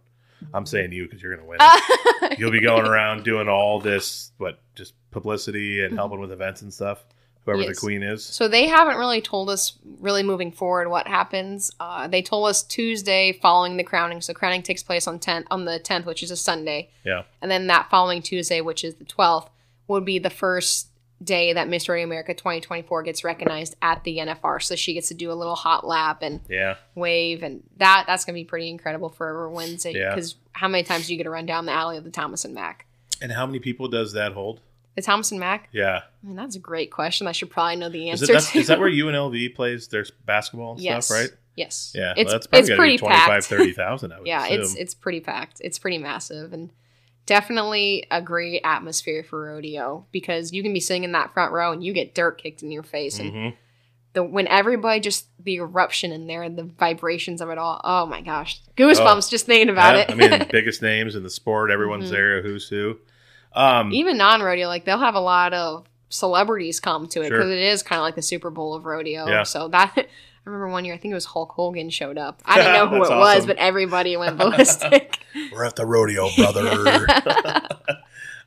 I'm 0.53 0.65
saying 0.65 0.91
you 0.91 1.03
because 1.05 1.21
you're 1.21 1.35
going 1.35 1.45
to 1.45 1.49
win. 1.49 1.57
it. 1.61 2.39
You'll 2.39 2.51
be 2.51 2.61
going 2.61 2.85
around 2.85 3.23
doing 3.23 3.47
all 3.47 3.79
this, 3.79 4.31
what, 4.37 4.59
just 4.75 4.93
publicity 5.11 5.83
and 5.83 5.95
helping 5.95 6.19
with 6.19 6.31
events 6.31 6.61
and 6.61 6.73
stuff. 6.73 7.03
Whoever. 7.45 7.61
Yes. 7.63 7.75
the 7.75 7.79
queen 7.81 8.03
is. 8.03 8.23
So 8.23 8.47
they 8.47 8.67
haven't 8.67 8.97
really 8.97 9.19
told 9.19 9.49
us 9.49 9.73
really 9.99 10.21
moving 10.21 10.51
forward 10.51 10.89
what 10.89 11.07
happens. 11.07 11.71
Uh, 11.79 12.07
they 12.07 12.21
told 12.21 12.47
us 12.47 12.61
Tuesday 12.61 13.33
following 13.41 13.77
the 13.77 13.83
crowning. 13.83 14.21
So 14.21 14.31
crowning 14.33 14.61
takes 14.61 14.83
place 14.83 15.07
on 15.07 15.17
10th 15.17 15.45
on 15.49 15.65
the 15.65 15.79
10th, 15.79 16.05
which 16.05 16.21
is 16.21 16.29
a 16.29 16.37
Sunday, 16.37 16.91
Yeah. 17.03 17.23
and 17.41 17.49
then 17.49 17.65
that 17.65 17.89
following 17.89 18.21
Tuesday, 18.21 18.61
which 18.61 18.83
is 18.83 18.93
the 18.95 19.05
12th, 19.05 19.49
would 19.87 20.05
be 20.05 20.19
the 20.19 20.29
first 20.29 20.89
day 21.23 21.53
that 21.53 21.67
Miss 21.69 21.87
Rodeo 21.87 22.03
America 22.05 22.33
2024 22.33 23.03
gets 23.03 23.23
recognized 23.23 23.75
at 23.81 24.03
the 24.03 24.17
NFR. 24.17 24.61
So 24.61 24.75
she 24.75 24.93
gets 24.93 25.09
to 25.09 25.13
do 25.13 25.31
a 25.31 25.33
little 25.35 25.55
hot 25.55 25.85
lap 25.85 26.19
and 26.21 26.41
Yeah. 26.49 26.75
wave, 26.95 27.43
and 27.43 27.63
that 27.77 28.05
that's 28.07 28.25
gonna 28.25 28.35
be 28.35 28.43
pretty 28.45 28.69
incredible 28.69 29.09
for 29.09 29.27
whoever 29.27 29.49
wins 29.49 29.85
it. 29.85 29.95
Yeah. 29.95 30.09
Because 30.09 30.35
how 30.53 30.67
many 30.67 30.83
times 30.83 31.07
do 31.07 31.13
you 31.13 31.17
get 31.17 31.23
to 31.23 31.29
run 31.29 31.45
down 31.45 31.65
the 31.65 31.71
alley 31.71 31.97
of 31.97 32.03
the 32.03 32.11
Thomas 32.11 32.43
and 32.45 32.53
Mack? 32.53 32.85
And 33.21 33.31
how 33.31 33.45
many 33.45 33.59
people 33.59 33.87
does 33.87 34.13
that 34.13 34.33
hold? 34.33 34.61
The 34.95 35.01
Thomas 35.01 35.31
and 35.31 35.39
Mack? 35.39 35.69
Yeah. 35.71 36.01
I 36.23 36.27
mean, 36.27 36.35
that's 36.35 36.55
a 36.55 36.59
great 36.59 36.91
question. 36.91 37.27
I 37.27 37.31
should 37.31 37.49
probably 37.49 37.77
know 37.77 37.87
the 37.89 38.09
Is, 38.09 38.21
answer. 38.23 38.33
it, 38.33 38.35
that's, 38.35 38.51
to. 38.51 38.59
is 38.59 38.67
that 38.67 38.79
where 38.79 38.89
UNLV 38.89 39.55
plays 39.55 39.87
their 39.87 40.05
basketball 40.25 40.73
and 40.73 40.81
yes. 40.81 41.05
stuff, 41.05 41.17
right? 41.17 41.29
Yes. 41.55 41.93
Yeah. 41.95 42.13
It's 42.17 42.25
well, 42.25 42.33
that's 42.33 42.47
probably 42.47 42.59
it's 42.59 42.69
gotta 42.69 42.77
pretty 42.79 42.93
be 42.95 42.99
25, 42.99 43.25
packed. 43.27 43.45
30,000, 43.45 44.11
I 44.11 44.17
would 44.19 44.27
yeah, 44.27 44.47
it's 44.47 44.75
it's 44.75 44.93
pretty 44.93 45.19
packed. 45.21 45.61
It's 45.63 45.79
pretty 45.79 45.97
massive 45.97 46.51
and 46.53 46.71
definitely 47.25 48.05
a 48.11 48.21
great 48.21 48.61
atmosphere 48.63 49.23
for 49.23 49.45
rodeo 49.45 50.05
because 50.11 50.51
you 50.51 50.63
can 50.63 50.73
be 50.73 50.79
sitting 50.79 51.03
in 51.03 51.11
that 51.13 51.33
front 51.33 51.51
row 51.53 51.71
and 51.71 51.83
you 51.83 51.93
get 51.93 52.13
dirt 52.15 52.41
kicked 52.41 52.63
in 52.63 52.71
your 52.71 52.83
face 52.83 53.19
and 53.19 53.31
Mhm. 53.31 53.53
the 54.13 54.23
when 54.23 54.47
everybody 54.47 54.99
just 54.99 55.27
the 55.43 55.55
eruption 55.57 56.11
in 56.11 56.27
there 56.27 56.43
and 56.43 56.57
the 56.57 56.63
vibrations 56.63 57.39
of 57.41 57.49
it 57.49 57.57
all. 57.57 57.79
Oh 57.83 58.05
my 58.05 58.21
gosh, 58.21 58.59
goosebumps 58.75 59.29
just 59.29 59.45
thinking 59.45 59.69
about 59.69 59.95
Oh. 59.95 59.97
Yeah, 59.99 60.03
it. 60.03 60.11
I 60.11 60.15
mean, 60.15 60.29
the 60.39 60.45
biggest 60.51 60.81
names 60.81 61.15
in 61.15 61.23
the 61.23 61.29
sport, 61.29 61.71
everyone's 61.71 62.07
Mhm. 62.09 62.11
there, 62.11 62.41
who's 62.41 62.67
who. 62.67 62.97
Um, 63.53 63.91
even 63.93 64.17
non-rodeo, 64.17 64.67
like 64.67 64.85
they'll 64.85 64.97
have 64.97 65.15
a 65.15 65.19
lot 65.21 65.53
of 65.53 65.85
celebrities 66.09 66.79
come 66.79 67.07
to 67.07 67.21
it 67.21 67.27
Sure. 67.27 67.37
because 67.37 67.51
it 67.51 67.59
is 67.59 67.83
kind 67.83 67.99
of 67.99 68.03
like 68.03 68.15
the 68.15 68.21
Super 68.21 68.49
Bowl 68.49 68.73
of 68.73 68.85
rodeo. 68.85 69.27
Yeah. 69.27 69.43
So 69.43 69.67
that 69.69 70.07
I 70.45 70.49
remember 70.49 70.69
one 70.69 70.85
year, 70.85 70.93
I 70.95 70.97
think 70.97 71.11
it 71.11 71.15
was 71.15 71.25
Hulk 71.25 71.51
Hogan 71.51 71.89
showed 71.89 72.17
up. 72.17 72.41
I 72.45 72.57
didn't 72.57 72.73
know 72.73 72.87
who 72.87 72.95
it 73.03 73.09
That's 73.09 73.37
was, 73.37 73.45
but 73.45 73.57
everybody 73.57 74.17
went 74.17 74.37
ballistic. 74.39 75.19
We're 75.51 75.65
at 75.65 75.75
the 75.75 75.85
rodeo, 75.85 76.29
brother. 76.35 77.67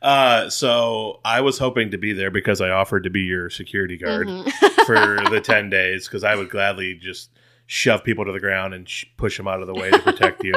uh, 0.03 0.51
so 0.51 1.20
I 1.24 1.40
was 1.40 1.59
hoping 1.59 1.90
to 1.92 1.99
be 1.99 2.12
there 2.12 2.30
because 2.30 2.61
I 2.61 2.70
offered 2.70 3.05
to 3.05 3.11
be 3.11 3.20
your 3.22 3.49
security 3.49 3.97
guard 3.97 4.26
Mhm. 4.26 4.51
for 4.86 5.30
the 5.30 5.40
10 5.40 5.70
days 5.70 6.07
because 6.09 6.24
I 6.24 6.34
would 6.34 6.51
gladly 6.51 6.95
just 6.95 7.30
shove 7.66 8.05
people 8.05 8.24
to 8.26 8.32
the 8.32 8.40
ground 8.40 8.74
and 8.74 8.88
sh- 8.88 9.05
push 9.16 9.36
them 9.36 9.49
out 9.49 9.61
of 9.61 9.66
the 9.66 9.74
way 9.74 9.90
to 9.90 9.99
protect 10.01 10.45
you. 10.45 10.55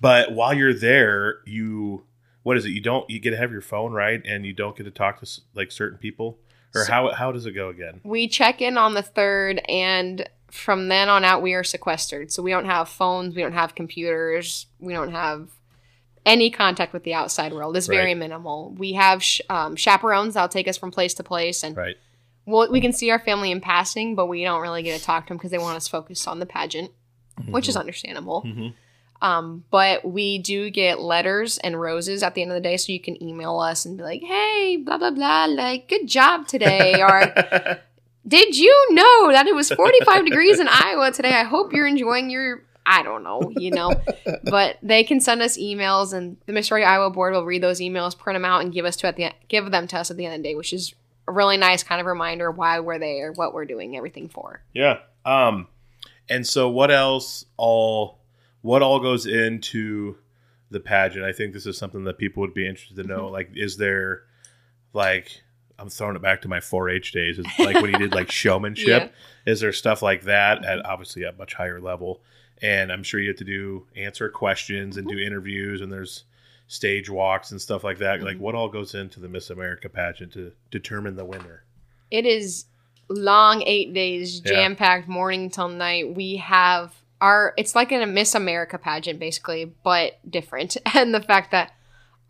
But 0.00 0.32
while 0.32 0.52
you're 0.52 0.74
there, 0.74 1.36
you, 1.46 2.04
what 2.42 2.56
is 2.58 2.66
it? 2.66 2.70
You 2.70 2.80
don't, 2.82 3.08
you 3.08 3.18
get 3.20 3.30
to 3.30 3.36
have 3.38 3.52
your 3.52 3.62
phone, 3.62 3.92
right? 3.92 4.20
And 4.26 4.44
you 4.44 4.52
don't 4.52 4.76
get 4.76 4.84
to 4.84 4.90
talk 4.90 5.20
to 5.20 5.40
like 5.54 5.70
certain 5.72 5.98
people? 5.98 6.38
Or 6.74 6.84
So- 6.84 6.92
how, 6.92 7.12
how 7.12 7.32
does 7.32 7.46
it 7.46 7.52
go 7.52 7.68
again? 7.70 8.00
We 8.04 8.28
check 8.28 8.60
in 8.60 8.76
on 8.76 8.92
the 8.94 9.02
third, 9.02 9.60
and 9.68 10.28
from 10.50 10.88
then 10.88 11.08
on 11.08 11.24
out, 11.24 11.42
we 11.42 11.54
are 11.54 11.64
sequestered. 11.64 12.32
So 12.32 12.42
we 12.42 12.50
don't 12.50 12.66
have 12.66 12.88
phones, 12.88 13.34
we 13.34 13.42
don't 13.42 13.52
have 13.52 13.74
computers, 13.74 14.66
we 14.78 14.92
don't 14.92 15.12
have 15.12 15.48
any 16.26 16.50
contact 16.50 16.92
with 16.92 17.04
the 17.04 17.14
outside 17.14 17.52
world. 17.52 17.76
It's 17.76 17.86
very 17.86 18.06
Right. 18.10 18.16
minimal. 18.16 18.74
We 18.76 18.92
have 18.92 19.22
sh- 19.22 19.40
um, 19.48 19.74
chaperones 19.76 20.34
that'll 20.34 20.48
take 20.48 20.68
us 20.68 20.76
from 20.76 20.90
place 20.90 21.14
to 21.14 21.22
place, 21.22 21.62
and 21.62 21.76
Right. 21.76 21.96
we'll, 22.46 22.70
we 22.70 22.80
can 22.80 22.92
see 22.92 23.10
our 23.10 23.18
family 23.18 23.50
in 23.50 23.60
passing, 23.60 24.14
but 24.14 24.26
we 24.26 24.44
don't 24.44 24.60
really 24.60 24.82
get 24.82 24.98
to 24.98 25.04
talk 25.04 25.24
to 25.24 25.28
them 25.30 25.38
because 25.38 25.50
they 25.50 25.58
want 25.58 25.76
us 25.76 25.88
focused 25.88 26.28
on 26.28 26.38
the 26.40 26.46
pageant, 26.46 26.90
which 27.48 27.68
is 27.68 27.76
understandable. 27.76 28.42
Mhm. 28.46 28.74
Um, 29.22 29.64
but 29.70 30.02
we 30.04 30.38
do 30.38 30.70
get 30.70 30.98
letters 31.00 31.58
and 31.58 31.78
roses 31.78 32.22
at 32.22 32.34
the 32.34 32.40
end 32.42 32.50
of 32.50 32.54
the 32.54 32.60
day, 32.60 32.76
so 32.78 32.90
you 32.92 33.00
can 33.00 33.22
email 33.22 33.58
us 33.58 33.84
and 33.84 33.96
be 33.98 34.02
like, 34.02 34.22
"Hey, 34.22 34.78
blah 34.78 34.96
blah 34.96 35.10
blah, 35.10 35.44
like 35.46 35.88
good 35.88 36.06
job 36.06 36.46
today," 36.48 37.02
or 37.02 37.80
did 38.26 38.56
you 38.56 38.86
know 38.90 39.32
that 39.32 39.46
it 39.46 39.54
was 39.54 39.70
45 39.72 40.24
degrees 40.24 40.60
in 40.60 40.68
Iowa 40.68 41.12
today? 41.12 41.34
I 41.34 41.44
hope 41.44 41.72
you're 41.72 41.86
enjoying 41.86 42.30
your 42.30 42.62
I 42.86 43.02
don't 43.02 43.22
know, 43.22 43.52
you 43.56 43.70
know. 43.70 43.94
but 44.44 44.78
they 44.82 45.04
can 45.04 45.20
send 45.20 45.42
us 45.42 45.56
emails 45.58 46.12
and 46.12 46.36
the 46.46 46.52
Miss 46.52 46.70
Rodeo 46.70 46.86
Iowa 46.86 47.10
board 47.10 47.34
will 47.34 47.44
read 47.44 47.62
those 47.62 47.80
emails, 47.80 48.16
print 48.16 48.34
them 48.34 48.44
out 48.44 48.62
and 48.62 48.72
give 48.72 48.84
us 48.84 48.96
to 48.96 49.06
at 49.06 49.16
the 49.16 49.30
give 49.48 49.70
them 49.70 49.86
to 49.88 49.98
us 49.98 50.10
at 50.10 50.16
the 50.16 50.26
end 50.26 50.34
of 50.34 50.42
the 50.42 50.48
day, 50.48 50.54
which 50.54 50.72
is 50.72 50.94
a 51.28 51.32
really 51.32 51.56
nice 51.56 51.82
kind 51.82 52.00
of 52.00 52.06
reminder 52.06 52.50
why 52.50 52.80
we're 52.80 52.98
there, 52.98 53.32
what 53.32 53.54
we're 53.54 53.64
doing 53.64 53.96
everything 53.96 54.28
for. 54.28 54.62
Yeah. 54.72 54.98
Um 55.24 55.68
and 56.28 56.46
so 56.46 56.68
what 56.68 56.90
else 56.90 57.44
all 57.56 58.18
what 58.62 58.82
all 58.82 59.00
goes 59.00 59.26
into 59.26 60.16
the 60.70 60.80
pageant? 60.80 61.24
I 61.24 61.32
think 61.32 61.52
this 61.52 61.66
is 61.66 61.78
something 61.78 62.04
that 62.04 62.18
people 62.18 62.40
would 62.40 62.54
be 62.54 62.66
interested 62.66 62.96
to 63.02 63.08
know. 63.08 63.28
Like 63.28 63.50
is 63.54 63.76
there 63.76 64.22
like 64.92 65.42
I'm 65.80 65.88
throwing 65.88 66.14
it 66.16 66.22
back 66.22 66.42
to 66.42 66.48
my 66.48 66.58
4-H 66.60 67.12
days. 67.12 67.38
Is 67.38 67.46
like 67.58 67.76
when 67.76 67.90
you 67.92 67.98
did 67.98 68.12
like 68.14 68.30
showmanship. 68.42 69.12
Is 69.46 69.60
there 69.60 69.72
stuff 69.72 70.02
like 70.02 70.22
that 70.24 70.64
at 70.64 70.84
obviously 70.84 71.24
at 71.24 71.38
much 71.38 71.54
higher 71.54 71.80
level? 71.80 72.20
And 72.62 72.92
I'm 72.92 73.02
sure 73.02 73.18
you 73.20 73.28
have 73.28 73.38
to 73.38 73.44
do 73.44 73.86
answer 73.96 74.28
questions 74.28 74.96
and 74.98 75.08
do 75.08 75.18
interviews 75.18 75.80
and 75.80 75.90
there's 75.90 76.24
stage 76.66 77.08
walks 77.08 77.50
and 77.50 77.60
stuff 77.60 77.82
like 77.82 77.98
that. 77.98 78.22
Like 78.22 78.36
Mhm. 78.36 78.40
what 78.40 78.54
all 78.54 78.68
goes 78.68 78.94
into 78.94 79.18
the 79.18 79.28
Miss 79.28 79.48
America 79.50 79.88
pageant 79.88 80.32
to 80.34 80.52
determine 80.70 81.16
the 81.16 81.24
winner? 81.24 81.64
It 82.10 82.26
is 82.26 82.66
long 83.08 83.62
eight 83.66 83.92
days, 83.94 84.40
jam 84.40 84.76
packed 84.76 85.08
morning 85.08 85.50
till 85.50 85.68
night. 85.68 86.14
We 86.14 86.36
have 86.36 86.94
our 87.20 87.54
it's 87.56 87.74
like 87.74 87.90
in 87.92 88.02
a 88.02 88.06
Miss 88.06 88.34
America 88.34 88.78
pageant 88.78 89.18
basically, 89.18 89.64
but 89.82 90.18
different. 90.30 90.76
And 90.94 91.14
the 91.14 91.20
fact 91.22 91.50
that 91.52 91.72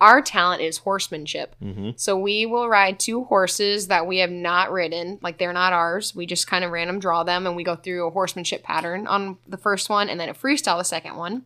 our 0.00 0.22
talent 0.22 0.62
is 0.62 0.78
horsemanship. 0.78 1.54
Mm-hmm. 1.62 1.90
So 1.96 2.16
we 2.18 2.46
will 2.46 2.68
ride 2.68 2.98
two 2.98 3.24
horses 3.24 3.88
that 3.88 4.06
we 4.06 4.18
have 4.18 4.30
not 4.30 4.72
ridden, 4.72 5.18
like 5.22 5.36
they're 5.38 5.52
not 5.52 5.72
ours. 5.74 6.14
We 6.14 6.24
just 6.26 6.46
kind 6.46 6.64
of 6.64 6.70
random 6.70 6.98
draw 7.00 7.22
them 7.22 7.46
and 7.46 7.54
we 7.54 7.64
go 7.64 7.76
through 7.76 8.06
a 8.06 8.10
horsemanship 8.10 8.62
pattern 8.62 9.06
on 9.06 9.36
the 9.46 9.58
first 9.58 9.90
one 9.90 10.08
and 10.08 10.18
then 10.18 10.28
a 10.30 10.34
freestyle 10.34 10.78
the 10.78 10.84
second 10.84 11.16
one. 11.16 11.42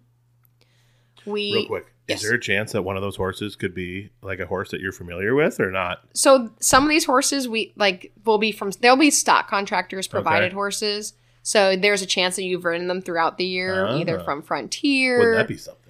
We 1.26 1.52
Real 1.54 1.66
quick, 1.66 1.86
yes. 2.06 2.22
is 2.22 2.28
there 2.28 2.36
a 2.36 2.40
chance 2.40 2.72
that 2.72 2.82
one 2.82 2.96
of 2.96 3.02
those 3.02 3.16
horses 3.16 3.56
could 3.56 3.74
be 3.74 4.10
like 4.22 4.38
a 4.40 4.46
horse 4.46 4.70
that 4.72 4.80
you're 4.80 4.92
familiar 4.92 5.34
with 5.34 5.58
or 5.58 5.70
not? 5.70 6.00
so 6.12 6.50
some 6.60 6.82
of 6.84 6.90
these 6.90 7.06
horses 7.06 7.48
we 7.48 7.72
like 7.76 8.12
will 8.24 8.38
be 8.38 8.52
from 8.52 8.70
they'll 8.80 8.96
be 8.96 9.10
stock 9.10 9.48
contractors 9.48 10.06
provided 10.06 10.46
Okay. 10.46 10.54
horses. 10.54 11.14
So 11.42 11.76
there's 11.76 12.00
a 12.00 12.06
chance 12.06 12.36
that 12.36 12.44
you've 12.44 12.64
ridden 12.64 12.88
them 12.88 13.02
throughout 13.02 13.36
the 13.36 13.44
year, 13.44 13.86
either 13.86 14.18
Ah. 14.20 14.24
from 14.24 14.40
Frontier. 14.40 15.18
Wouldn't 15.18 15.36
that 15.36 15.48
be 15.48 15.58
something? 15.58 15.83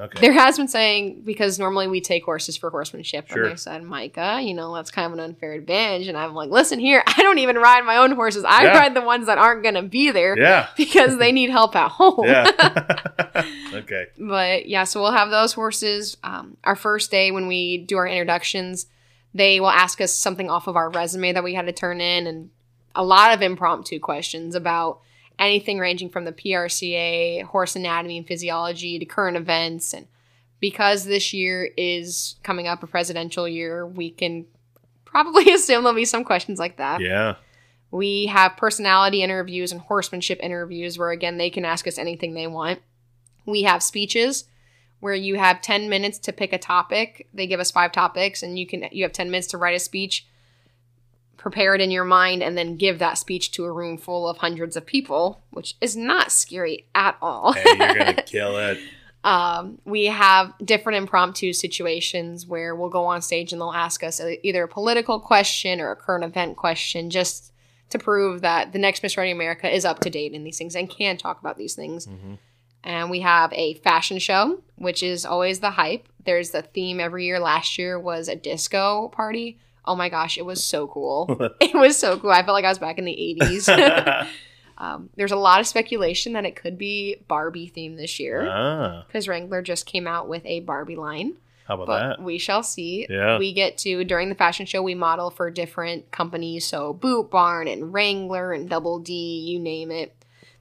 Okay. 0.00 0.20
There 0.20 0.32
has 0.32 0.56
been 0.56 0.68
saying 0.68 1.22
because 1.24 1.58
normally 1.58 1.88
we 1.88 2.00
take 2.00 2.24
horses 2.24 2.56
for 2.56 2.70
horsemanship, 2.70 3.28
Sure. 3.28 3.42
and 3.42 3.52
they 3.52 3.56
said, 3.56 3.82
Micah, 3.82 4.38
you 4.40 4.54
know, 4.54 4.72
that's 4.74 4.92
kind 4.92 5.06
of 5.06 5.12
an 5.12 5.18
unfair 5.18 5.54
advantage. 5.54 6.06
And 6.06 6.16
I'm 6.16 6.34
like, 6.34 6.50
listen 6.50 6.78
here, 6.78 7.02
I 7.04 7.20
don't 7.22 7.38
even 7.38 7.56
ride 7.56 7.84
my 7.84 7.96
own 7.96 8.12
horses. 8.12 8.44
I 8.46 8.62
Yeah. 8.64 8.78
ride 8.78 8.94
the 8.94 9.00
ones 9.02 9.26
that 9.26 9.38
aren't 9.38 9.64
going 9.64 9.74
to 9.74 9.82
be 9.82 10.12
there 10.12 10.38
yeah. 10.38 10.68
because 10.76 11.18
they 11.18 11.32
need 11.32 11.50
help 11.50 11.74
at 11.74 11.90
home. 11.90 12.24
Yeah. 12.26 12.48
okay. 13.74 14.06
But 14.18 14.68
yeah, 14.68 14.84
so 14.84 15.00
we'll 15.02 15.10
have 15.12 15.30
those 15.30 15.52
horses. 15.52 16.16
Um, 16.22 16.56
our 16.62 16.76
first 16.76 17.10
day 17.10 17.32
when 17.32 17.48
we 17.48 17.78
do 17.78 17.96
our 17.96 18.06
introductions, 18.06 18.86
they 19.34 19.58
will 19.58 19.68
ask 19.70 20.00
us 20.00 20.12
something 20.12 20.48
off 20.48 20.68
of 20.68 20.76
our 20.76 20.90
resume 20.90 21.32
that 21.32 21.42
we 21.44 21.54
had 21.54 21.66
to 21.66 21.72
turn 21.72 22.00
in, 22.00 22.26
and 22.26 22.50
a 22.94 23.04
lot 23.04 23.34
of 23.34 23.42
impromptu 23.42 23.98
questions 23.98 24.54
about 24.54 25.00
anything 25.38 25.78
ranging 25.78 26.10
from 26.10 26.24
the 26.24 26.32
PRCA, 26.32 27.44
horse 27.44 27.76
anatomy 27.76 28.18
and 28.18 28.26
physiology 28.26 28.98
to 28.98 29.04
current 29.04 29.36
events. 29.36 29.94
And 29.94 30.06
because 30.60 31.04
this 31.04 31.32
year 31.32 31.70
is 31.76 32.36
coming 32.42 32.66
up 32.66 32.82
a 32.82 32.86
presidential 32.86 33.48
year, 33.48 33.86
we 33.86 34.10
can 34.10 34.46
probably 35.04 35.52
assume 35.54 35.84
there'll 35.84 35.96
be 35.96 36.04
some 36.04 36.24
questions 36.24 36.58
like 36.58 36.76
that. 36.76 37.00
Yeah. 37.00 37.36
We 37.90 38.26
have 38.26 38.56
personality 38.56 39.22
interviews 39.22 39.72
and 39.72 39.80
horsemanship 39.80 40.40
interviews 40.42 40.98
where, 40.98 41.10
again, 41.10 41.38
they 41.38 41.48
can 41.48 41.64
ask 41.64 41.86
us 41.86 41.98
anything 41.98 42.34
they 42.34 42.46
want. 42.46 42.80
We 43.46 43.62
have 43.62 43.82
speeches 43.82 44.44
where 45.00 45.14
you 45.14 45.36
have 45.36 45.62
10 45.62 45.88
minutes 45.88 46.18
to 46.18 46.32
pick 46.32 46.52
a 46.52 46.58
topic. 46.58 47.28
They 47.32 47.46
give 47.46 47.60
us 47.60 47.70
five 47.70 47.92
topics, 47.92 48.42
and 48.42 48.58
you 48.58 48.66
can 48.66 48.88
you 48.92 49.04
have 49.04 49.12
10 49.12 49.30
minutes 49.30 49.46
to 49.48 49.58
write 49.58 49.76
a 49.76 49.78
speech, 49.78 50.26
prepare 51.38 51.74
it 51.74 51.80
in 51.80 51.90
your 51.90 52.04
mind, 52.04 52.42
and 52.42 52.58
then 52.58 52.76
give 52.76 52.98
that 52.98 53.16
speech 53.16 53.52
to 53.52 53.64
a 53.64 53.72
room 53.72 53.96
full 53.96 54.28
of 54.28 54.36
hundreds 54.38 54.76
of 54.76 54.84
people, 54.84 55.42
which 55.50 55.74
is 55.80 55.96
not 55.96 56.30
scary 56.30 56.86
at 56.94 57.16
all. 57.22 57.52
Hey, 57.54 57.64
you're 57.66 57.94
gonna 57.94 58.22
kill 58.26 58.58
it. 58.58 58.78
Um, 59.24 59.78
we 59.84 60.06
have 60.06 60.52
different 60.64 60.98
impromptu 60.98 61.52
situations 61.52 62.46
where 62.46 62.74
we'll 62.74 62.88
go 62.90 63.06
on 63.06 63.20
stage 63.22 63.52
and 63.52 63.60
they'll 63.60 63.72
ask 63.72 64.04
us 64.04 64.20
either 64.42 64.64
a 64.64 64.68
political 64.68 65.18
question 65.18 65.80
or 65.80 65.90
a 65.90 65.96
current 65.96 66.24
event 66.24 66.56
question 66.56 67.10
just 67.10 67.52
to 67.90 67.98
prove 67.98 68.42
that 68.42 68.72
the 68.72 68.78
next 68.78 69.02
Miss 69.02 69.16
Rodeo 69.16 69.34
America 69.34 69.74
is 69.74 69.84
up 69.84 70.00
to 70.00 70.10
date 70.10 70.32
in 70.34 70.44
these 70.44 70.58
things 70.58 70.76
and 70.76 70.88
can 70.88 71.16
talk 71.16 71.40
about 71.40 71.56
these 71.58 71.74
things. 71.74 72.06
Mhm. 72.06 72.38
And 72.84 73.10
we 73.10 73.20
have 73.20 73.52
a 73.54 73.74
fashion 73.74 74.18
show, 74.18 74.62
which 74.76 75.02
is 75.02 75.26
always 75.26 75.60
the 75.60 75.70
hype. 75.70 76.06
There's 76.24 76.50
the 76.50 76.62
theme 76.62 77.00
every 77.00 77.24
year. 77.24 77.40
Last 77.40 77.76
year 77.76 77.98
was 77.98 78.28
a 78.28 78.36
disco 78.36 79.08
party. 79.08 79.58
Oh 79.88 79.96
my 79.96 80.08
gosh, 80.08 80.36
it 80.38 80.44
was 80.44 80.62
so 80.62 80.86
cool. 80.86 81.26
it 81.60 81.74
was 81.74 81.96
so 81.96 82.18
cool. 82.18 82.30
I 82.30 82.42
felt 82.44 82.54
like 82.54 82.64
I 82.64 82.68
was 82.68 82.78
back 82.78 82.98
in 82.98 83.04
the 83.06 83.36
80s. 83.40 84.26
um, 84.78 85.08
there's 85.16 85.32
a 85.32 85.36
lot 85.36 85.60
of 85.60 85.66
speculation 85.66 86.34
that 86.34 86.44
it 86.44 86.54
could 86.54 86.78
be 86.78 87.16
Barbie 87.26 87.72
themed 87.74 87.96
this 87.96 88.20
year 88.20 88.46
ah, 88.48 89.04
because 89.06 89.26
Wrangler 89.26 89.62
just 89.62 89.86
came 89.86 90.06
out 90.06 90.28
with 90.28 90.44
a 90.44 90.60
Barbie 90.60 90.96
line. 90.96 91.34
how 91.66 91.74
about 91.74 91.86
But 91.86 92.08
that? 92.18 92.22
we 92.22 92.38
shall 92.38 92.62
see. 92.62 93.06
Yeah. 93.08 93.38
We 93.38 93.52
get 93.52 93.78
to 93.78 94.04
during 94.04 94.28
the 94.28 94.34
fashion 94.34 94.66
show 94.66 94.82
we 94.82 94.94
model 94.94 95.30
for 95.30 95.50
different 95.50 96.10
companies, 96.10 96.64
so 96.66 96.92
Boot 96.92 97.30
Barn 97.30 97.66
and 97.66 97.92
Wrangler 97.92 98.52
and 98.52 98.68
Double 98.68 98.98
D, 99.00 99.12
you 99.40 99.58
name 99.58 99.90
it. 99.90 100.14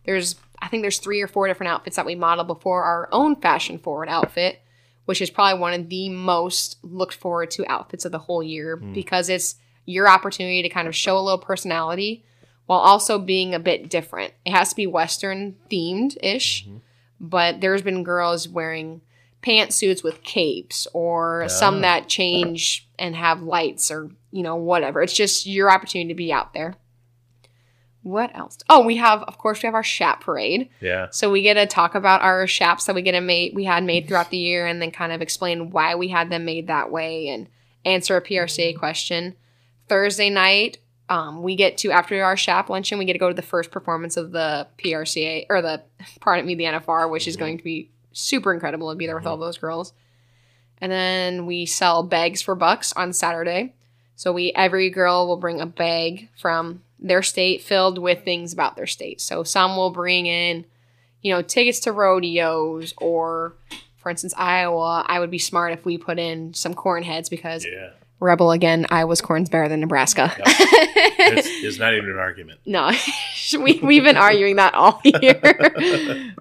There's 0.06 0.36
I 0.60 0.70
think 0.70 0.82
there's 0.84 0.98
three 1.00 1.22
or 1.22 1.28
four 1.28 1.48
different 1.48 1.72
outfits 1.72 1.98
that 1.98 2.06
we 2.06 2.16
model 2.16 2.44
before 2.44 2.84
our 2.84 3.10
own 3.12 3.36
fashion 3.36 3.78
forward 3.78 4.10
outfit, 4.10 4.60
which 5.08 5.22
is 5.22 5.30
probably 5.30 5.60
one 5.60 5.74
of 5.74 5.90
the 5.90 6.10
most 6.10 6.78
looked 6.84 7.16
forward 7.16 7.50
to 7.52 7.66
outfits 7.72 8.06
of 8.06 8.12
the 8.12 8.20
whole 8.20 8.44
year 8.44 8.78
Hmm. 8.78 8.94
because 8.94 9.30
it's 9.30 9.56
your 9.86 10.08
opportunity 10.08 10.62
to 10.62 10.70
kind 10.70 10.88
of 10.88 10.96
show 10.96 11.18
a 11.18 11.22
little 11.22 11.40
personality 11.40 12.24
while 12.66 12.80
also 12.80 13.18
being 13.18 13.56
a 13.56 13.60
bit 13.60 13.90
different. 13.90 14.34
It 14.46 14.52
has 14.52 14.70
to 14.70 14.76
be 14.76 14.86
Western 14.86 15.56
themed 15.72 16.18
ish, 16.22 16.66
Mhm. 16.68 16.82
but 17.22 17.62
there's 17.62 17.82
been 17.82 18.04
girls 18.04 18.50
wearing 18.50 19.00
pantsuits 19.42 20.04
with 20.04 20.24
capes 20.24 20.88
or 20.94 21.44
Ah. 21.44 21.48
some 21.48 21.80
that 21.82 22.10
change 22.10 22.88
and 23.00 23.16
have 23.16 23.42
lights 23.42 23.90
or 23.90 24.12
you 24.32 24.44
know 24.44 24.58
whatever. 24.58 25.02
It's 25.02 25.14
just 25.14 25.46
your 25.46 25.72
opportunity 25.72 26.10
to 26.10 26.16
be 26.18 26.34
out 26.34 26.54
there. 26.54 26.76
What 28.08 28.34
else? 28.36 28.58
Oh, 28.70 28.86
we 28.86 28.96
have 28.98 29.22
of 29.24 29.38
course 29.38 29.62
we 29.62 29.68
have 29.68 29.76
our 29.76 29.84
Chap 29.84 30.22
parade. 30.22 30.70
Yeah. 30.80 31.08
So 31.12 31.30
we 31.30 31.42
get 31.42 31.56
to 31.56 31.66
talk 31.66 31.94
about 31.94 32.22
our 32.22 32.48
chaps 32.48 32.86
that 32.86 32.96
we 32.96 33.02
get 33.02 33.22
made 33.22 33.54
we 33.54 33.66
had 33.66 33.84
made 33.84 34.08
throughout 34.08 34.30
the 34.30 34.38
year 34.38 34.66
and 34.66 34.82
then 34.82 34.92
kind 34.92 35.12
of 35.12 35.22
explain 35.22 35.72
why 35.72 35.96
we 35.96 36.08
had 36.08 36.30
them 36.30 36.46
made 36.46 36.68
that 36.68 36.90
way 36.92 37.28
and 37.28 37.48
answer 37.84 38.16
a 38.16 38.22
PRCA 38.22 38.78
question. 38.78 39.36
Thursday 39.90 40.30
night, 40.30 40.78
um, 41.10 41.42
we 41.44 41.56
get 41.56 41.78
to 41.80 41.92
after 41.92 42.24
our 42.24 42.36
chap 42.36 42.70
luncheon, 42.70 42.98
we 42.98 43.06
get 43.06 43.14
to 43.14 43.20
go 43.20 43.28
to 43.30 43.34
the 43.34 43.42
first 43.42 43.72
performance 43.72 44.16
of 44.18 44.32
the 44.32 44.68
PRCA 44.78 45.46
or 45.50 45.62
the 45.62 45.82
pardon 46.22 46.46
me, 46.46 46.56
the 46.56 46.64
NFR, 46.66 47.10
which 47.10 47.28
is 47.28 47.36
Mhm. 47.36 47.40
going 47.40 47.58
to 47.58 47.64
be 47.64 47.90
super 48.14 48.54
incredible 48.54 48.90
to 48.90 48.96
be 48.96 49.06
there 49.06 49.16
with 49.18 49.28
all 49.28 49.38
those 49.38 49.58
girls. 49.58 49.94
And 50.80 50.92
then 50.92 51.46
we 51.46 51.66
sell 51.66 52.04
bags 52.04 52.42
for 52.42 52.56
bucks 52.56 52.94
on 52.94 53.12
Saturday. 53.12 53.74
So 54.16 54.32
we 54.32 54.52
every 54.56 54.90
girl 54.90 55.28
will 55.28 55.38
bring 55.38 55.60
a 55.62 55.66
bag 55.66 56.30
from 56.40 56.82
their 57.00 57.22
state 57.22 57.62
filled 57.62 57.98
with 57.98 58.24
things 58.24 58.54
about 58.54 58.76
their 58.76 58.88
state. 58.88 59.22
So 59.22 59.44
some 59.44 59.76
will 59.78 59.92
bring 59.92 60.26
in, 60.26 60.66
you 61.22 61.34
know, 61.34 61.42
tickets 61.42 61.80
to 61.82 61.92
rodeos 61.92 62.94
or 62.98 63.56
for 63.98 64.10
instance 64.10 64.34
Iowa, 64.38 65.06
I 65.08 65.20
would 65.20 65.32
be 65.32 65.38
smart 65.40 65.74
if 65.74 65.86
we 65.86 65.98
put 65.98 66.18
in 66.20 66.54
some 66.54 66.74
corn 66.74 67.04
heads 67.04 67.30
because 67.30 67.66
Yeah. 67.66 67.90
Rebel 68.20 68.52
again, 68.52 68.88
Iowa's 68.90 69.22
corn's 69.22 69.48
better 69.48 69.68
than 69.70 69.80
Nebraska. 69.80 70.34
It's, 70.40 71.48
it's 71.48 71.78
not 71.80 71.94
even 71.94 72.10
an 72.10 72.18
argument. 72.18 72.60
no, 72.66 72.92
we, 73.60 73.80
we've 73.84 74.04
been 74.04 74.18
arguing 74.18 74.56
that 74.56 74.74
all 74.74 75.00
year. 75.22 75.40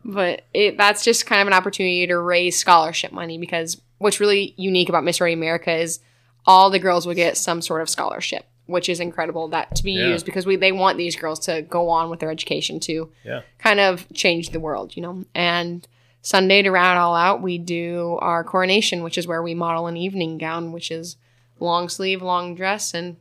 but 0.05 0.43
it, 0.55 0.79
that's 0.79 1.05
just 1.05 1.27
kind 1.27 1.43
of 1.43 1.49
an 1.49 1.53
opportunity 1.53 2.07
to 2.07 2.19
raise 2.19 2.57
scholarship 2.57 3.13
money 3.13 3.37
because 3.37 3.81
what's 3.99 4.21
really 4.21 4.55
unique 4.57 4.89
about 4.89 5.05
Miss 5.05 5.21
Rodeo 5.21 5.37
America 5.37 5.73
is 5.75 6.01
all 6.47 6.71
the 6.71 6.79
girls 6.79 7.07
will 7.07 7.15
get 7.15 7.37
some 7.37 7.61
sort 7.61 7.83
of 7.83 7.89
scholarship, 7.91 8.47
which 8.67 8.89
is 8.89 9.01
incredible 9.01 9.49
that 9.49 9.75
to 9.77 9.83
be 9.85 9.93
Yeah. 9.93 10.09
used 10.09 10.27
because 10.27 10.45
we 10.47 10.57
they 10.57 10.73
want 10.73 10.99
these 10.99 11.17
girls 11.17 11.39
to 11.41 11.63
go 11.63 11.89
on 11.89 12.11
with 12.11 12.21
their 12.21 12.31
education 12.31 12.81
to 12.81 13.11
Yeah. 13.25 13.43
kind 13.59 13.81
of 13.81 14.07
change 14.13 14.51
the 14.51 14.61
world, 14.61 14.97
you 14.97 15.03
know. 15.03 15.25
And 15.35 15.87
Sunday 16.23 16.63
to 16.63 16.71
round 16.71 16.97
it 16.97 17.01
all 17.01 17.15
out, 17.15 17.41
we 17.43 17.57
do 17.59 18.19
our 18.21 18.43
coronation, 18.43 19.03
which 19.05 19.17
is 19.17 19.27
where 19.29 19.43
we 19.43 19.55
model 19.55 19.87
an 19.87 19.97
evening 19.97 20.39
gown, 20.39 20.73
which 20.73 20.91
is 20.91 21.17
long 21.61 21.89
sleeve, 21.89 22.21
long 22.23 22.55
dress, 22.57 22.93
and 22.95 23.17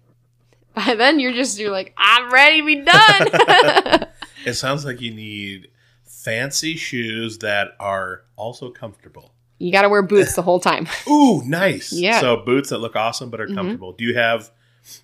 by 0.74 0.96
then 0.98 1.20
you're 1.20 1.32
just 1.34 1.60
you're 1.60 1.72
like, 1.72 1.94
I'm 1.98 2.32
ready 2.32 2.62
to 2.62 2.66
be 2.66 2.82
done. 2.84 4.08
It 4.46 4.54
sounds 4.54 4.86
like 4.86 5.02
you 5.02 5.12
need 5.12 5.70
fancy 6.04 6.76
shoes 6.76 7.40
that 7.40 7.70
are 7.80 8.22
also 8.36 8.70
comfortable. 8.70 9.32
you 9.58 9.72
got 9.72 9.84
to 9.84 9.90
wear 9.90 10.04
boots 10.04 10.36
the 10.36 10.42
whole 10.44 10.60
time. 10.60 10.86
Ooh, 11.10 11.42
nice. 11.46 11.92
Yeah. 11.94 12.20
So 12.20 12.38
boots 12.38 12.70
that 12.70 12.78
look 12.80 12.96
awesome 12.96 13.30
but 13.32 13.40
are 13.42 13.48
Mhm. 13.48 13.56
comfortable. 13.56 13.94
Do 13.94 14.04
you 14.04 14.16
have 14.16 14.52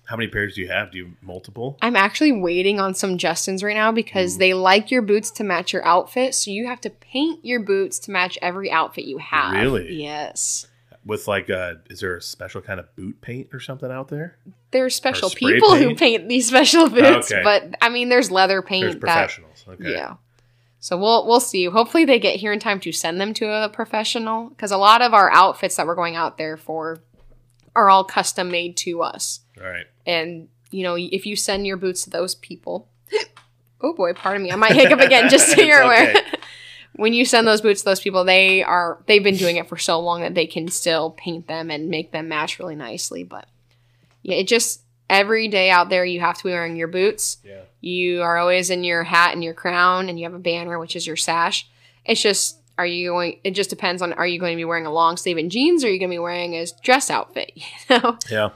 how 0.04 0.16
many 0.16 0.28
pairs 0.28 0.54
do 0.54 0.60
you 0.60 0.68
have? 0.68 0.92
Do 0.92 0.98
you 0.98 1.04
have 1.06 1.14
multiple? 1.22 1.76
I'm 1.82 1.96
actually 1.96 2.32
waiting 2.32 2.78
on 2.80 2.94
some 2.94 3.18
Justins 3.18 3.62
right 3.64 3.74
now 3.74 3.92
because 3.92 4.36
Ooh. 4.36 4.38
they 4.38 4.54
like 4.54 4.90
your 4.90 5.02
boots 5.02 5.30
to 5.32 5.44
match 5.44 5.72
your 5.72 5.84
outfit, 5.84 6.34
so 6.34 6.50
you 6.50 6.66
have 6.66 6.80
to 6.82 6.90
paint 6.90 7.44
your 7.44 7.60
boots 7.60 7.98
to 8.00 8.10
match 8.10 8.38
every 8.40 8.70
outfit 8.70 9.04
you 9.04 9.18
have. 9.18 9.52
Really? 9.52 9.94
Yes. 9.94 10.66
With 11.04 11.26
like 11.26 11.50
uh 11.50 11.74
is 11.90 11.98
there 11.98 12.16
a 12.16 12.22
special 12.22 12.60
kind 12.60 12.78
of 12.78 12.94
boot 12.94 13.20
paint 13.20 13.48
or 13.52 13.58
something 13.58 13.90
out 13.90 14.06
there? 14.08 14.36
There's 14.70 14.94
special 14.94 15.30
spray 15.30 15.54
people 15.54 15.74
who 15.74 15.88
paint? 15.88 15.98
paint 15.98 16.28
these 16.28 16.46
special 16.54 16.88
boots, 16.88 17.32
Okay. 17.32 17.42
but 17.42 17.74
I 17.80 17.88
mean, 17.88 18.08
there's 18.08 18.30
leather 18.30 18.62
paint 18.62 18.82
There's 18.84 18.94
that 18.94 19.00
professionals. 19.00 19.64
Okay. 19.68 19.92
Yeah. 19.92 20.14
So 20.78 20.96
we'll 20.96 21.26
we'll 21.26 21.40
see. 21.40 21.64
Hopefully 21.64 22.04
they 22.04 22.20
get 22.20 22.36
here 22.36 22.52
in 22.52 22.60
time 22.60 22.78
to 22.80 22.92
send 22.92 23.20
them 23.20 23.34
to 23.34 23.46
a 23.46 23.68
professional 23.68 24.48
because 24.50 24.70
a 24.70 24.76
lot 24.76 25.02
of 25.02 25.12
our 25.12 25.28
outfits 25.32 25.74
that 25.76 25.86
we're 25.88 25.96
going 25.96 26.14
out 26.14 26.38
there 26.38 26.56
for 26.56 26.98
are 27.74 27.88
all 27.88 28.04
custom 28.04 28.50
made 28.50 28.76
to 28.78 29.02
us. 29.02 29.40
All 29.60 29.68
right. 29.68 29.86
And 30.06 30.48
you 30.70 30.82
know, 30.82 30.96
if 30.98 31.26
you 31.26 31.36
send 31.36 31.66
your 31.66 31.76
boots 31.76 32.02
to 32.04 32.10
those 32.10 32.34
people, 32.36 32.88
oh 33.80 33.94
boy, 33.94 34.14
pardon 34.14 34.42
me, 34.42 34.50
I 34.52 34.56
might 34.56 34.72
hiccup 34.72 35.00
again 35.00 35.28
just 35.28 35.48
so 35.50 35.60
you're 35.62 35.82
aware. 35.82 36.10
okay. 36.10 36.22
when 36.94 37.12
you 37.12 37.24
send 37.24 37.46
those 37.46 37.60
boots 37.60 37.80
to 37.80 37.84
those 37.86 38.00
people, 38.00 38.24
they 38.24 38.62
are 38.62 39.02
they've 39.06 39.24
been 39.24 39.36
doing 39.36 39.56
it 39.56 39.68
for 39.68 39.76
so 39.76 40.00
long 40.00 40.22
that 40.22 40.34
they 40.34 40.46
can 40.46 40.68
still 40.68 41.10
paint 41.10 41.46
them 41.46 41.70
and 41.70 41.88
make 41.88 42.12
them 42.12 42.28
match 42.28 42.58
really 42.58 42.76
nicely. 42.76 43.24
But 43.24 43.46
yeah, 44.22 44.36
it 44.36 44.48
just 44.48 44.82
every 45.10 45.48
day 45.48 45.68
out 45.70 45.90
there 45.90 46.04
you 46.04 46.20
have 46.20 46.38
to 46.38 46.44
be 46.44 46.50
wearing 46.50 46.76
your 46.76 46.88
boots. 46.88 47.36
Yeah. 47.44 47.62
You 47.80 48.22
are 48.22 48.38
always 48.38 48.70
in 48.70 48.84
your 48.84 49.02
hat 49.04 49.34
and 49.34 49.42
your 49.44 49.54
crown, 49.54 50.08
and 50.08 50.18
you 50.18 50.24
have 50.24 50.34
a 50.34 50.38
banner, 50.38 50.78
which 50.78 50.96
is 50.96 51.06
your 51.06 51.16
sash. 51.16 51.68
It's 52.04 52.22
just, 52.22 52.58
are 52.78 52.86
you 52.86 53.10
going? 53.10 53.40
It 53.44 53.50
just 53.52 53.70
depends 53.70 54.00
on, 54.02 54.12
are 54.12 54.26
you 54.26 54.38
going 54.38 54.52
to 54.52 54.56
be 54.56 54.64
wearing 54.64 54.86
a 54.86 54.92
long 54.92 55.16
sleeve 55.16 55.36
and 55.36 55.50
jeans, 55.50 55.82
or 55.84 55.88
are 55.88 55.90
you 55.90 55.98
going 55.98 56.10
to 56.10 56.14
be 56.14 56.18
wearing 56.20 56.54
a 56.54 56.66
dress 56.82 57.10
outfit? 57.10 57.52
You 57.56 57.98
know, 57.98 58.18
Yeah. 58.30 58.50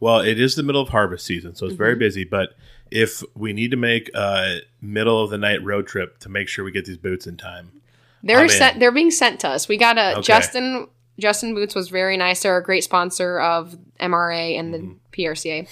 Well, 0.00 0.20
it 0.20 0.40
is 0.40 0.54
the 0.54 0.62
middle 0.62 0.80
of 0.80 0.88
harvest 0.88 1.26
season, 1.26 1.54
so 1.54 1.66
it's 1.66 1.74
very 1.76 1.94
Mhm. 1.94 1.98
busy. 2.00 2.24
But 2.24 2.54
if 2.90 3.22
we 3.36 3.52
need 3.52 3.70
to 3.70 3.76
make 3.76 4.10
a 4.14 4.60
middle 4.80 5.22
of 5.22 5.30
the 5.30 5.38
night 5.38 5.62
road 5.62 5.86
trip 5.86 6.18
to 6.20 6.28
make 6.28 6.48
sure 6.48 6.64
we 6.64 6.72
get 6.72 6.86
these 6.86 6.96
boots 6.96 7.26
in 7.26 7.36
time, 7.36 7.70
they're 8.22 8.48
sent. 8.48 8.80
They're 8.80 8.90
being 8.90 9.10
sent 9.10 9.40
to 9.40 9.48
us. 9.48 9.68
We 9.68 9.76
got 9.76 9.98
a 9.98 10.12
Okay. 10.12 10.22
Justin. 10.22 10.88
Justin 11.18 11.54
Boots 11.54 11.74
was 11.74 11.90
very 11.90 12.16
nice. 12.16 12.42
They're 12.42 12.56
a 12.56 12.62
great 12.62 12.82
sponsor 12.82 13.38
of 13.40 13.76
MRA 13.98 14.56
and 14.56 14.72
the 14.72 14.78
Mhm. 14.78 14.96
PRCA. 15.12 15.66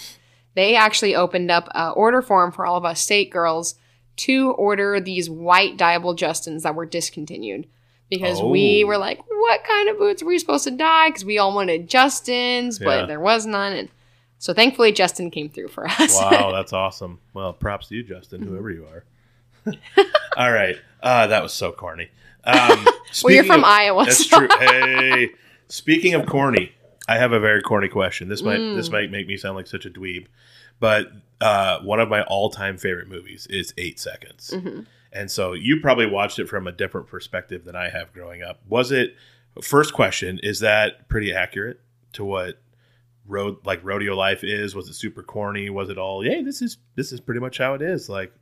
They 0.55 0.75
actually 0.77 1.15
opened 1.15 1.51
up 1.51 1.69
a 1.75 1.89
order 1.91 2.21
form 2.21 2.53
for 2.53 2.67
all 2.67 2.77
of 2.77 2.85
us 2.85 3.01
state 3.01 3.31
girls 3.31 3.77
to 4.19 4.51
order 4.53 5.01
these 5.01 5.31
white 5.31 5.79
dyeable 5.79 6.15
Justins 6.17 6.63
that 6.63 6.75
were 6.75 6.87
discontinued. 6.87 7.67
because 8.11 8.41
we 8.41 8.83
Oh. 8.85 8.87
were 8.87 8.97
like, 8.97 9.19
what 9.29 9.63
kind 9.65 9.91
of 9.91 9.99
boots 9.99 10.23
were 10.23 10.29
we 10.29 10.39
supposed 10.39 10.65
to 10.65 10.71
dye? 10.71 11.11
Because 11.11 11.27
we 11.27 11.37
all 11.37 11.55
wanted 11.55 11.91
Justin's, 11.91 12.79
but 12.79 13.01
Yeah. 13.01 13.05
there 13.07 13.21
was 13.21 13.45
none. 13.45 13.75
And 13.75 13.89
so 14.39 14.55
thankfully, 14.55 14.93
Justin 14.93 15.31
came 15.31 15.49
through 15.49 15.69
for 15.69 15.87
us. 15.89 16.15
Wow, 16.15 16.51
that's 16.55 16.73
awesome. 16.73 17.19
Well, 17.35 17.53
props 17.53 17.89
to 17.89 17.97
you, 17.97 18.03
Justin, 18.03 18.43
whoever 18.43 18.71
you 18.71 18.87
are. 18.87 19.05
All 20.37 20.53
right. 20.53 20.77
Uh, 21.03 21.27
that 21.29 21.43
was 21.43 21.53
so 21.53 21.73
corny. 21.73 22.09
Um, 22.45 22.87
well, 23.25 23.35
you're 23.35 23.45
from 23.45 23.61
of- 23.61 23.65
Iowa. 23.69 24.05
That's 24.07 24.27
so- 24.31 24.39
true. 24.39 24.49
Hey, 24.59 25.33
speaking 25.69 26.15
of 26.15 26.25
corny, 26.25 26.73
I 27.07 27.19
have 27.19 27.33
a 27.33 27.41
very 27.41 27.61
corny 27.61 27.89
question. 27.89 28.29
This 28.29 28.41
might 28.43 28.59
Mm. 28.61 28.75
this 28.77 28.91
might 28.91 29.11
make 29.11 29.27
me 29.27 29.37
sound 29.37 29.55
like 29.57 29.67
such 29.67 29.85
a 29.85 29.91
dweeb, 29.91 30.29
but 30.81 31.09
uh, 31.43 31.81
one 31.81 32.01
of 32.01 32.09
my 32.09 32.23
all 32.23 32.49
time 32.49 32.79
favorite 32.79 33.07
movies 33.09 33.47
is 33.51 33.75
Eight 33.77 34.01
Seconds, 34.01 34.53
Mhm. 34.55 34.87
and 35.13 35.31
so 35.31 35.53
you 35.53 35.81
probably 35.83 36.07
watched 36.07 36.39
it 36.39 36.49
from 36.49 36.67
a 36.67 36.73
different 36.73 37.07
perspective 37.09 37.65
than 37.67 37.77
I 37.77 37.91
have 37.91 38.15
growing 38.15 38.43
up. 38.43 38.61
Was 38.67 38.93
it? 38.93 39.15
First 39.61 39.93
question: 39.93 40.41
Is 40.43 40.61
that 40.61 41.07
pretty 41.09 41.35
accurate 41.35 41.81
to 42.15 42.25
what? 42.25 42.63
Road 43.29 43.59
like 43.65 43.81
rodeo 43.85 44.17
life 44.17 44.43
is 44.43 44.75
was 44.75 44.89
it 44.89 44.95
super 44.95 45.23
corny 45.23 45.69
was 45.71 45.91
it 45.91 45.99
all 45.99 46.25
yeah 46.25 46.41
this 46.43 46.63
is 46.63 46.79
this 46.97 47.13
is 47.13 47.21
pretty 47.21 47.41
much 47.41 47.59
how 47.59 47.75
it 47.75 47.83
is 47.83 48.09
like 48.09 48.33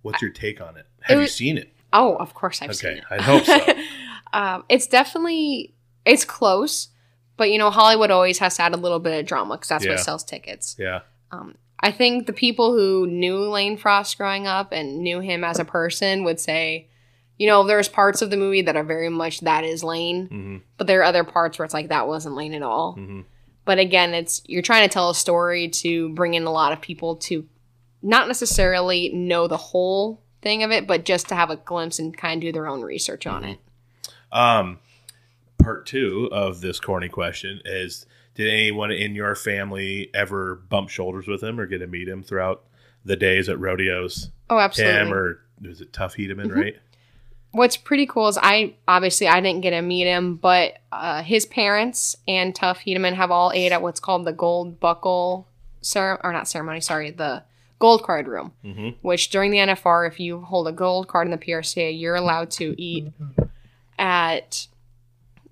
what's 0.00 0.22
your 0.22 0.30
take 0.30 0.60
on 0.60 0.76
it 0.78 0.86
have 1.02 1.16
you 1.16 1.22
was- 1.22 1.34
seen 1.34 1.58
it 1.58 1.68
Oh, 1.94 2.16
of 2.16 2.32
course 2.32 2.62
I've 2.62 2.74
seen 2.74 2.90
okay 2.92 2.98
it. 3.00 3.04
I 3.10 3.20
hope 3.22 3.44
so 3.44 3.60
um, 4.32 4.64
it's 4.70 4.86
definitely 4.86 5.74
it's 6.06 6.24
close, 6.24 6.88
but 7.36 7.50
you 7.50 7.58
know 7.58 7.68
Hollywood 7.70 8.10
always 8.10 8.38
has 8.38 8.56
to 8.56 8.62
add 8.62 8.72
a 8.72 8.78
little 8.78 8.98
bit 8.98 9.20
of 9.20 9.26
drama 9.26 9.56
because 9.56 9.68
that's 9.68 9.84
Yeah. 9.84 9.90
what 9.92 10.00
sells 10.00 10.24
tickets. 10.24 10.74
yeah 10.78 11.00
Um, 11.30 11.56
I 11.80 11.90
think 11.92 12.26
the 12.26 12.32
people 12.32 12.72
who 12.72 13.06
knew 13.06 13.36
Lane 13.40 13.76
Frost 13.76 14.16
growing 14.16 14.46
up 14.46 14.72
and 14.72 15.00
knew 15.00 15.20
him 15.20 15.44
as 15.44 15.58
a 15.58 15.64
person 15.66 16.24
would 16.24 16.40
say, 16.40 16.88
you 17.38 17.46
know, 17.46 17.62
there's 17.66 17.88
parts 17.88 18.22
of 18.22 18.30
the 18.30 18.36
movie 18.38 18.62
that 18.62 18.76
are 18.76 18.84
very 18.84 19.08
much 19.10 19.40
that 19.40 19.64
is 19.64 19.84
Lane, 19.84 20.28
hmm 20.28 20.56
but 20.78 20.86
there 20.86 21.00
are 21.00 21.04
other 21.04 21.24
parts 21.24 21.58
where 21.58 21.64
it's 21.66 21.74
like 21.74 21.88
that 21.90 22.08
wasn't 22.08 22.34
Lane 22.36 22.54
at 22.54 22.62
all. 22.62 22.94
hmm 22.94 23.20
But 23.64 23.78
again, 23.78 24.12
it's 24.14 24.42
you're 24.46 24.62
trying 24.62 24.88
to 24.88 24.92
tell 24.92 25.10
a 25.10 25.14
story 25.14 25.68
to 25.68 26.08
bring 26.10 26.34
in 26.34 26.44
a 26.44 26.50
lot 26.52 26.72
of 26.72 26.80
people 26.80 27.16
to 27.16 27.46
not 28.02 28.26
necessarily 28.26 29.10
know 29.10 29.46
the 29.46 29.56
whole 29.56 30.20
thing 30.40 30.62
of 30.64 30.72
it, 30.72 30.86
but 30.88 31.04
just 31.04 31.28
to 31.28 31.34
have 31.36 31.50
a 31.50 31.56
glimpse 31.56 31.98
and 32.00 32.16
kind 32.16 32.38
of 32.38 32.48
do 32.48 32.52
their 32.52 32.66
own 32.66 32.82
research 32.82 33.26
on 33.26 33.44
it. 33.44 33.58
Um, 34.32 34.78
part 35.62 35.86
two 35.86 36.28
of 36.32 36.60
this 36.60 36.80
corny 36.80 37.08
question 37.08 37.60
is: 37.64 38.06
Did 38.34 38.48
anyone 38.48 38.90
in 38.90 39.14
your 39.14 39.34
family 39.36 40.10
ever 40.12 40.56
bump 40.56 40.88
shoulders 40.88 41.28
with 41.28 41.42
him 41.42 41.60
or 41.60 41.66
get 41.66 41.78
to 41.78 41.86
meet 41.86 42.08
him 42.08 42.22
throughout 42.22 42.64
the 43.04 43.16
days 43.16 43.48
at 43.48 43.60
rodeos? 43.60 44.30
Oh, 44.50 44.58
absolutely. 44.58 44.98
Him 45.00 45.12
or 45.12 45.40
was 45.60 45.80
it 45.80 45.92
Tuff 45.92 46.16
Hedeman? 46.16 46.46
Mhm. 46.46 46.56
Right? 46.56 46.76
What's 47.52 47.76
pretty 47.76 48.06
cool 48.06 48.28
is 48.28 48.38
I 48.40 48.74
obviously 48.88 49.28
I 49.28 49.40
didn't 49.40 49.60
get 49.60 49.70
to 49.70 49.82
meet 49.82 50.04
him, 50.06 50.36
but 50.36 50.78
uh, 50.90 51.22
his 51.22 51.44
parents 51.46 52.16
and 52.26 52.54
Tuff 52.54 52.80
Hedeman 52.80 53.14
have 53.14 53.30
all 53.30 53.52
ate 53.54 53.72
at 53.72 53.82
what's 53.82 54.00
called 54.00 54.24
the 54.24 54.32
Gold 54.32 54.80
Buckle 54.80 55.46
cere- 55.82 56.20
or 56.24 56.32
not 56.32 56.48
ceremony, 56.48 56.80
sorry, 56.80 57.10
the 57.10 57.42
Gold 57.78 58.04
Card 58.04 58.26
Room. 58.26 58.52
hmm 58.62 58.90
Which 59.02 59.28
during 59.30 59.50
the 59.50 59.58
NFR, 59.58 60.08
if 60.08 60.18
you 60.18 60.40
hold 60.40 60.66
a 60.68 60.72
gold 60.72 61.08
card 61.08 61.26
in 61.26 61.30
the 61.30 61.38
PRCA, 61.38 61.98
you're 61.98 62.14
allowed 62.14 62.50
to 62.52 62.74
eat 62.80 63.12
at 63.98 64.66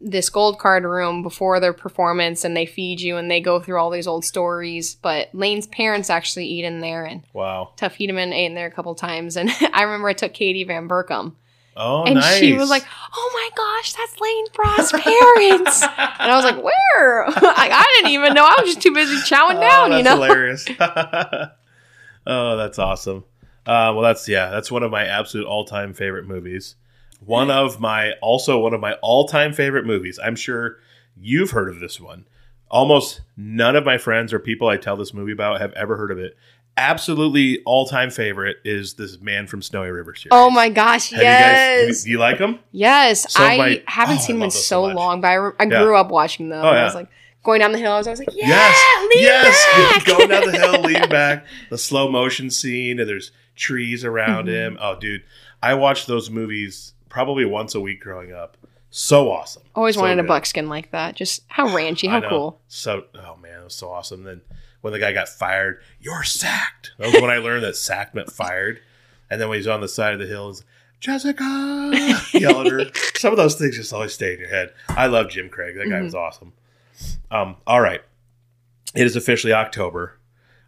this 0.00 0.30
gold 0.30 0.58
card 0.58 0.84
room 0.84 1.22
before 1.22 1.60
their 1.60 1.74
performance, 1.74 2.44
and 2.44 2.56
they 2.56 2.64
feed 2.64 3.00
you 3.02 3.18
and 3.18 3.30
they 3.30 3.40
go 3.40 3.60
through 3.60 3.78
all 3.78 3.90
these 3.90 4.06
old 4.06 4.24
stories. 4.24 4.94
But 4.94 5.28
Lane's 5.34 5.66
parents 5.66 6.08
actually 6.08 6.46
eat 6.46 6.64
in 6.64 6.80
there, 6.80 7.04
and 7.04 7.22
Wow. 7.34 7.72
Tuff 7.76 7.96
Hedeman 7.98 8.32
ate 8.32 8.46
in 8.46 8.54
there 8.54 8.66
a 8.68 8.70
couple 8.70 8.94
times. 8.94 9.36
And 9.36 9.50
I 9.74 9.82
remember 9.82 10.08
I 10.08 10.14
took 10.14 10.32
Katie 10.32 10.64
Van 10.64 10.86
Berkham 10.86 11.36
Oh, 11.82 12.04
and 12.04 12.16
nice. 12.16 12.38
she 12.38 12.52
was 12.52 12.68
like, 12.68 12.84
"Oh 13.16 13.30
my 13.32 13.50
gosh, 13.56 13.94
that's 13.94 14.20
Lane 14.20 14.46
Frost's 14.52 14.92
parents!" 14.92 15.82
and 16.20 16.30
I 16.30 16.36
was 16.36 16.44
like, 16.44 16.62
"Where?" 16.62 17.24
I, 17.26 17.68
I 17.72 17.92
didn't 17.96 18.12
even 18.12 18.34
know. 18.34 18.44
I 18.44 18.60
was 18.60 18.74
just 18.74 18.82
too 18.82 18.92
busy 18.92 19.16
chowing 19.16 19.56
Oh, 19.56 19.60
down, 19.60 19.92
you 19.92 20.02
know. 20.02 20.14
hilarious. 20.16 20.66
oh, 22.26 22.56
that's 22.56 22.78
awesome. 22.78 23.24
Uh, 23.66 23.92
well, 23.94 24.02
that's 24.02 24.28
yeah, 24.28 24.50
that's 24.50 24.70
one 24.70 24.82
of 24.82 24.90
my 24.90 25.04
absolute 25.06 25.46
all-time 25.46 25.94
favorite 25.94 26.26
movies. 26.26 26.76
One 27.24 27.50
of 27.50 27.80
my 27.80 28.12
also 28.22 28.58
one 28.58 28.74
of 28.74 28.80
my 28.80 28.94
all-time 29.02 29.52
favorite 29.52 29.84
movies. 29.86 30.18
I'm 30.22 30.36
sure 30.36 30.78
you've 31.18 31.50
heard 31.50 31.68
of 31.68 31.80
this 31.80 32.00
one. 32.00 32.26
Almost 32.70 33.22
none 33.36 33.74
of 33.76 33.84
my 33.84 33.98
friends 33.98 34.32
or 34.32 34.38
people 34.38 34.68
I 34.68 34.76
tell 34.76 34.96
this 34.96 35.12
movie 35.12 35.32
about 35.32 35.60
have 35.60 35.72
ever 35.72 35.96
heard 35.96 36.10
of 36.10 36.18
it. 36.18 36.36
Absolutely 36.76 37.60
all-time 37.66 38.10
favorite 38.10 38.56
is 38.64 38.94
this 38.94 39.20
Man 39.20 39.46
from 39.46 39.60
Snowy 39.60 39.90
River 39.90 40.14
series. 40.14 40.30
Oh 40.32 40.50
my 40.50 40.68
gosh, 40.70 41.10
Have 41.10 41.18
you 41.18 41.24
guys? 41.24 41.86
yes, 41.88 42.04
do 42.04 42.10
you 42.10 42.18
like 42.18 42.38
him? 42.38 42.58
yes. 42.72 43.26
Of 43.36 43.42
I 43.42 43.56
my- 43.58 43.82
haven't 43.86 44.16
oh, 44.16 44.18
I 44.18 44.22
seen 44.22 44.36
them 44.36 44.44
in 44.44 44.50
so 44.50 44.60
so 44.60 44.86
much. 44.86 44.96
long, 44.96 45.20
but 45.20 45.28
I, 45.28 45.34
re- 45.34 45.52
I 45.60 45.64
Yeah. 45.64 45.82
grew 45.82 45.96
up 45.96 46.10
watching 46.10 46.48
them. 46.48 46.64
Oh, 46.64 46.68
I 46.68 46.76
yeah. 46.76 46.84
was 46.84 46.94
like 46.94 47.08
going 47.42 47.60
down 47.60 47.72
the 47.72 47.78
hill. 47.78 47.92
I 47.92 47.98
was 47.98 48.06
always 48.06 48.18
like, 48.20 48.34
"Yeah, 48.34 48.48
yes, 48.48 49.00
lean 49.14 49.22
yes. 49.24 49.92
back." 49.92 50.06
Going 50.16 50.28
down 50.28 50.46
the 50.50 50.58
hill, 50.58 50.80
lean 50.80 51.08
back. 51.10 51.44
The 51.70 51.76
slow 51.78 52.10
motion 52.10 52.48
scene, 52.50 52.98
and 53.00 53.08
there's 53.08 53.30
trees 53.56 54.04
around 54.04 54.46
Mhm. 54.46 54.52
him. 54.52 54.78
Oh, 54.80 54.96
dude, 54.98 55.22
I 55.62 55.74
watched 55.74 56.06
those 56.06 56.30
movies 56.30 56.94
probably 57.10 57.44
once 57.44 57.74
a 57.74 57.80
week 57.80 58.00
growing 58.00 58.32
up. 58.32 58.56
So 58.90 59.30
awesome. 59.30 59.62
Always 59.74 59.94
So 59.96 60.00
wanted 60.02 60.18
a 60.18 60.22
buckskin 60.24 60.68
like 60.68 60.90
that. 60.92 61.14
Just 61.14 61.42
how 61.48 61.68
ranchy, 61.76 62.08
how 62.08 62.26
cool. 62.26 62.60
So, 62.68 63.04
oh 63.14 63.36
man, 63.36 63.60
it 63.60 63.64
was 63.64 63.74
so 63.74 63.90
awesome. 63.90 64.24
Then 64.24 64.40
when 64.80 64.92
the 64.92 64.98
guy 64.98 65.12
got 65.12 65.28
fired, 65.28 65.80
you're 66.00 66.24
sacked. 66.24 66.92
That 66.98 67.12
was 67.12 67.20
when 67.22 67.30
I 67.30 67.38
learned 67.38 67.64
that 67.64 67.76
sacked 67.76 68.14
meant 68.14 68.32
fired. 68.32 68.80
And 69.30 69.40
then 69.40 69.48
when 69.48 69.58
he's 69.58 69.66
on 69.68 69.80
the 69.80 69.88
side 69.88 70.12
of 70.14 70.20
the 70.20 70.26
hill, 70.26 70.48
he's 70.48 70.64
Jessica, 71.00 71.42
yell 72.34 72.60
at 72.60 72.66
her. 72.66 72.84
Some 73.16 73.32
of 73.32 73.36
those 73.38 73.54
things 73.54 73.76
just 73.76 73.92
always 73.92 74.12
stay 74.12 74.34
in 74.34 74.40
your 74.40 74.48
head. 74.48 74.72
I 74.88 75.06
love 75.06 75.30
Jim 75.30 75.48
Craig. 75.48 75.76
That 75.76 75.88
guy 75.88 76.00
Mhm. 76.00 76.04
was 76.04 76.14
awesome. 76.14 76.52
Um, 77.30 77.56
all 77.66 77.80
right, 77.80 78.02
it 78.94 79.06
is 79.06 79.16
officially 79.16 79.52
October. 79.52 80.18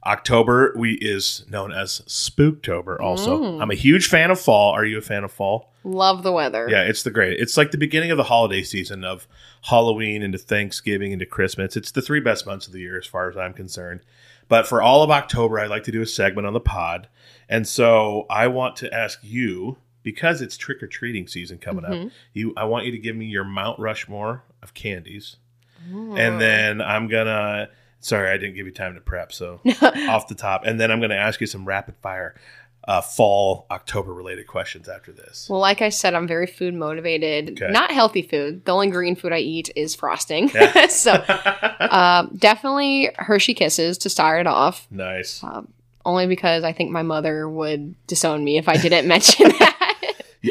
October 0.05 0.73
we 0.77 0.95
is 0.95 1.45
known 1.49 1.73
as 1.73 2.01
Spooktober. 2.07 2.99
Also, 3.01 3.39
Mm. 3.41 3.63
I'm 3.63 3.71
a 3.71 3.75
huge 3.77 4.09
fan 4.09 4.31
of 4.31 4.41
fall. 4.41 4.73
Are 4.73 4.85
you 4.85 4.99
a 4.99 5.03
fan 5.03 5.25
of 5.25 5.31
fall? 5.33 5.73
Love 5.85 6.23
the 6.23 6.33
weather. 6.33 6.69
Yeah, 6.71 6.83
it's 6.83 7.03
the 7.03 7.11
great. 7.11 7.39
It's 7.41 7.57
like 7.57 7.71
the 7.71 7.79
beginning 7.79 8.11
of 8.11 8.17
the 8.17 8.25
holiday 8.25 8.63
season 8.63 9.05
of 9.05 9.27
Halloween 9.63 10.23
into 10.23 10.39
Thanksgiving 10.39 11.13
into 11.13 11.27
Christmas. 11.27 11.77
It's 11.77 11.91
the 11.91 12.03
three 12.03 12.21
best 12.21 12.47
months 12.47 12.67
of 12.67 12.73
the 12.73 12.81
year 12.81 12.99
as 12.99 13.07
far 13.07 13.29
as 13.29 13.37
I'm 13.37 13.53
concerned. 13.53 14.01
But 14.49 14.67
for 14.67 14.83
all 14.83 15.03
of 15.03 15.11
October, 15.11 15.59
I 15.59 15.67
like 15.67 15.85
to 15.85 15.93
do 15.93 16.03
a 16.03 16.07
segment 16.07 16.47
on 16.47 16.53
the 16.53 16.61
pod. 16.61 17.09
And 17.49 17.67
so 17.67 18.27
I 18.29 18.49
want 18.49 18.77
to 18.77 18.93
ask 18.93 19.19
you 19.23 19.79
because 20.03 20.41
it's 20.41 20.57
trick 20.57 20.83
or 20.83 20.87
treating 20.89 21.27
season 21.29 21.59
coming 21.59 21.85
up. 21.85 21.93
Mhm. 21.93 22.11
You 22.33 22.53
I 22.57 22.65
want 22.65 22.87
you 22.87 22.93
to 22.93 22.99
give 22.99 23.15
me 23.17 23.27
your 23.27 23.45
Mount 23.45 23.79
Rushmore 23.79 24.43
of 24.63 24.75
candies. 24.75 25.37
And 25.91 26.41
then 26.41 26.81
I'm 26.81 27.09
going 27.09 27.27
to 27.27 27.69
sorry, 28.03 28.29
I 28.29 28.37
didn't 28.37 28.55
give 28.57 28.67
you 28.67 28.73
time 28.73 28.95
to 28.95 29.01
prep, 29.01 29.33
so 29.33 29.61
off 29.83 30.29
the 30.29 30.35
top. 30.35 30.65
And 30.67 30.79
then 30.79 30.91
I'm 30.91 31.01
going 31.01 31.11
to 31.11 31.17
ask 31.17 31.41
you 31.41 31.47
some 31.47 31.65
rapid 31.65 31.97
fire 32.03 32.35
uh, 32.87 33.01
fall 33.01 33.67
October 33.71 34.13
related 34.13 34.47
questions 34.47 34.89
after 34.89 35.13
this. 35.13 35.47
Well, 35.49 35.61
like 35.61 35.81
I 35.81 35.89
said, 35.89 36.15
I'm 36.15 36.27
very 36.27 36.47
food 36.47 36.75
motivated. 36.75 37.63
Okay. 37.63 37.73
Not 37.73 37.93
healthy 37.93 38.23
food. 38.23 38.65
The 38.65 38.73
only 38.73 38.91
green 38.91 39.15
food 39.17 39.33
I 39.33 39.39
eat 39.39 39.71
is 39.77 39.95
frosting. 39.95 40.51
Yeah. 40.51 40.87
so, 40.89 41.13
uh, 41.13 42.27
definitely 42.37 43.11
Hershey 43.17 43.55
Kisses 43.55 43.99
to 43.99 44.11
start 44.11 44.41
it 44.41 44.47
off. 44.47 44.87
nice. 44.91 45.43
Um, 45.43 45.69
only 46.05 46.27
because 46.27 46.65
I 46.65 46.73
think 46.73 46.91
my 46.91 47.03
mother 47.03 47.49
would 47.49 47.95
disown 48.09 48.43
me 48.43 48.59
if 48.59 48.69
I 48.69 48.77
didn't 48.77 49.07
mention 49.07 49.49
that. 49.51 49.69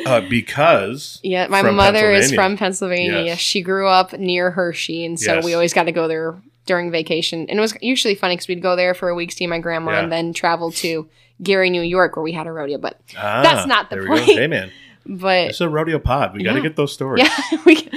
Uh, 0.05 0.21
because 0.29 1.19
yeah, 1.21 1.47
my 1.47 1.61
mother 1.61 2.13
is 2.13 2.31
from 2.31 2.55
Pennsylvania. 2.55 3.23
Yes. 3.23 3.39
She 3.39 3.61
grew 3.61 3.89
up 3.89 4.13
near 4.17 4.49
Hershey, 4.51 5.03
and 5.03 5.19
so 5.19 5.35
Yes. 5.35 5.43
we 5.43 5.53
always 5.53 5.73
got 5.73 5.83
to 5.83 5.91
go 5.91 6.07
there 6.07 6.41
during 6.65 6.91
vacation. 6.91 7.45
And 7.49 7.57
it 7.57 7.61
was 7.61 7.75
usually 7.81 8.15
funny 8.15 8.35
because 8.35 8.47
we'd 8.47 8.61
go 8.61 8.75
there 8.75 8.93
for 8.93 9.09
a 9.09 9.15
week, 9.15 9.31
see 9.31 9.47
my 9.47 9.59
grandma, 9.59 9.91
Yeah. 9.91 9.99
and 10.03 10.11
then 10.11 10.33
travel 10.33 10.71
to 10.73 11.09
Gary, 11.43 11.69
New 11.69 11.81
York, 11.81 12.15
where 12.15 12.23
we 12.23 12.31
had 12.33 12.47
a 12.47 12.51
rodeo. 12.51 12.77
But 12.77 12.99
ah, 13.17 13.41
That's 13.43 13.67
not 13.67 13.89
the 13.89 13.95
there 13.97 14.03
we 14.03 14.09
go. 14.19 14.25
point. 14.25 14.37
Hey 14.37 14.47
man, 14.47 14.71
but 15.05 15.49
it's 15.49 15.61
a 15.61 15.67
rodeo 15.69 15.97
pod. 15.99 16.33
We 16.35 16.43
got 16.43 16.53
to 16.53 16.61
get 16.61 16.75
those 16.75 16.93
stories. 16.93 17.23
yeah, 17.23 17.57
we, 17.65 17.89